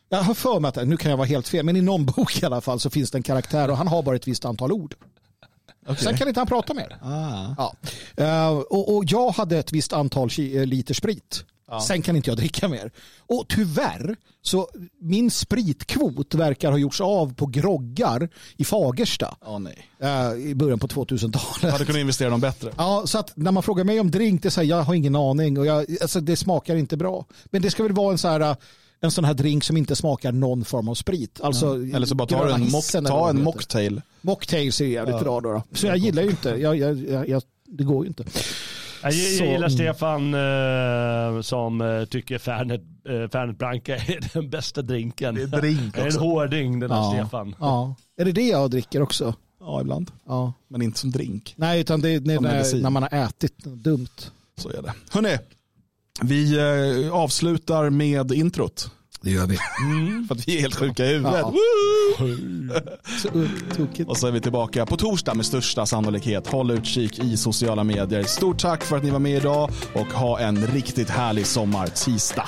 jag 0.10 0.18
har 0.24 0.34
för 0.34 0.60
mig 0.60 0.70
att, 0.70 0.88
nu 0.88 0.98
kan 0.98 1.12
jag 1.12 1.18
vara 1.18 1.28
helt 1.28 1.48
fel, 1.48 1.66
men 1.66 1.76
i 1.76 1.82
någon 1.82 2.06
bok 2.16 2.44
i 2.44 2.46
alla 2.46 2.62
fall 2.62 2.80
så 2.80 2.90
finns 2.90 3.12
det 3.12 3.18
en 3.18 3.24
karaktär 3.24 3.70
och 3.70 3.78
han 3.78 3.88
har 3.88 4.04
bara 4.04 4.16
ett 4.16 4.28
visst 4.28 4.46
antal 4.46 4.72
ord. 4.72 4.96
Sen 5.98 6.18
kan 6.18 6.28
inte 6.28 6.40
han 6.40 6.48
prata 6.48 6.74
mer. 6.74 6.98
Ah. 7.02 7.56
Ja. 7.58 7.76
Eh, 8.24 8.58
och, 8.58 8.96
och 8.96 9.04
jag 9.08 9.30
hade 9.30 9.58
ett 9.58 9.74
visst 9.74 9.94
antal 9.94 10.30
eh, 10.38 10.66
liter 10.66 10.94
sprit. 10.94 11.46
Sen 11.88 12.02
kan 12.02 12.16
inte 12.16 12.30
jag 12.30 12.38
dricka 12.38 12.68
mer. 12.68 12.92
Och 13.20 13.46
tyvärr, 13.50 14.16
så 14.42 14.70
min 15.02 15.32
spritkvot 15.32 16.36
verkar 16.36 16.72
ha 16.72 16.78
gjorts 16.78 17.02
av 17.02 17.34
på 17.34 17.46
groggar 17.46 18.30
i 18.58 18.64
Fagersta 18.64 19.38
Ja, 19.46 19.60
nej. 19.60 19.88
eh, 20.00 20.32
i 20.34 20.56
början 20.56 20.80
på 20.80 20.88
2000-talet. 20.88 21.72
Hade 21.74 21.86
kunnat 21.86 22.00
investera 22.00 22.30
dem 22.30 22.40
bättre. 22.42 22.72
Ja, 22.78 23.04
så 23.06 23.18
att 23.20 23.32
när 23.38 23.52
man 23.52 23.64
frågar 23.64 23.84
mig 23.84 24.00
om 24.00 24.12
drink, 24.12 24.42
det 24.42 24.48
är 24.48 24.50
så 24.50 24.62
här, 24.62 24.68
jag 24.68 24.84
har 24.84 24.94
ingen 24.94 25.16
aning 25.16 25.60
och 25.60 25.66
jag, 25.66 25.86
alltså, 26.02 26.20
det 26.22 26.36
smakar 26.36 26.76
inte 26.76 26.98
bra. 26.98 27.26
Men 27.46 27.62
det 27.62 27.72
ska 27.72 27.84
väl 27.84 27.94
vara 27.94 28.12
en 28.12 28.18
så 28.18 28.28
här 28.28 28.40
eh, 28.40 28.56
en 29.00 29.12
sån 29.12 29.24
här 29.26 29.34
drink 29.34 29.64
som 29.64 29.78
inte 29.78 29.96
smakar 29.96 30.32
någon 30.32 30.66
form 30.66 30.90
av 30.90 30.96
sprit. 30.96 31.42
Alltså, 31.42 31.74
Eller 31.74 32.06
så 32.06 32.16
bara 32.16 32.28
ta 32.28 32.56
en, 32.56 32.72
mock, 32.72 32.86
ta 33.08 33.30
en 33.30 33.44
mocktail. 33.44 34.02
Mocktails 34.22 34.82
är 34.82 34.86
jävligt 34.86 35.20
bra 35.20 35.42
då, 35.42 35.52
då. 35.54 35.64
Så 35.74 35.88
jag 35.88 35.98
gillar 35.98 36.24
ju 36.24 36.30
inte, 36.30 36.50
jag, 36.50 36.78
jag, 36.78 37.28
jag, 37.30 37.42
det 37.66 37.84
går 37.84 38.04
ju 38.04 38.08
inte. 38.08 38.24
Jag, 39.04 39.12
jag 39.14 39.38
Så- 39.38 39.44
gillar 39.44 39.70
Stefan 39.70 40.34
eh, 40.34 41.42
som 41.42 41.82
eh, 41.82 42.06
tycker 42.06 42.38
Fernet, 42.38 42.82
eh, 43.10 43.30
Fernet 43.30 43.58
Branca 43.58 43.96
är 43.96 44.34
den 44.34 44.50
bästa 44.50 44.82
drinken. 44.82 45.36
Det 45.36 45.42
är 45.42 45.48
drink 45.48 45.98
är 45.98 46.02
en 46.02 46.08
också. 46.08 46.20
hårding 46.20 46.80
den 46.80 46.92
här 46.92 46.98
Ja. 46.98 47.14
Stefan. 47.14 47.56
Ja. 47.60 47.96
Är 48.18 48.26
det 48.26 48.32
det 48.32 48.48
jag 48.48 48.72
dricker 48.72 49.02
också? 49.02 49.34
Ja, 49.60 49.82
ibland. 49.82 50.12
Ja. 50.28 50.54
Men 50.68 50.82
inte 50.82 51.00
som 51.00 51.12
drink. 51.12 51.54
Nej, 51.58 51.82
utan 51.82 52.02
det 52.02 52.10
är 52.10 52.20
när, 52.22 52.40
när, 52.42 52.82
när 52.82 52.90
man 52.90 53.04
har 53.04 53.10
ätit 53.26 53.58
dumt. 53.64 54.08
Så 54.58 54.70
är 54.70 54.82
det. 54.82 54.94
Hörrni, 55.12 55.38
vi 56.22 56.58
eh, 57.06 57.14
avslutar 57.14 57.90
med 57.90 58.32
introt. 58.32 58.92
Det 59.28 59.34
gör 59.34 59.48
vi. 59.48 59.58
För 60.28 60.36
att 60.36 60.48
vi 60.48 60.58
är 60.58 60.62
helt 60.62 60.76
sjuka 60.76 61.06
i 61.06 61.08
huvudet. 61.08 61.34
Ja. 61.34 61.54
Och 64.08 64.18
så 64.18 64.28
är 64.28 64.32
vi 64.32 64.42
tillbaka 64.42 64.86
på 64.86 64.98
torsdag 64.98 65.34
med 65.34 65.46
största 65.46 65.86
sannolikhet. 65.86 66.48
Håll 66.48 66.72
utkik 66.72 67.20
i 67.20 67.38
sociala 67.38 67.84
medier. 67.84 68.24
Stort 68.24 68.60
tack 68.60 68.84
för 68.84 68.98
att 68.98 69.04
ni 69.04 69.10
var 69.10 69.20
med 69.20 69.38
idag 69.38 69.72
och 69.94 70.08
ha 70.08 70.40
en 70.40 70.68
riktigt 70.68 71.10
härlig 71.10 71.46
sommar 71.46 71.88
tisdag. 71.88 72.48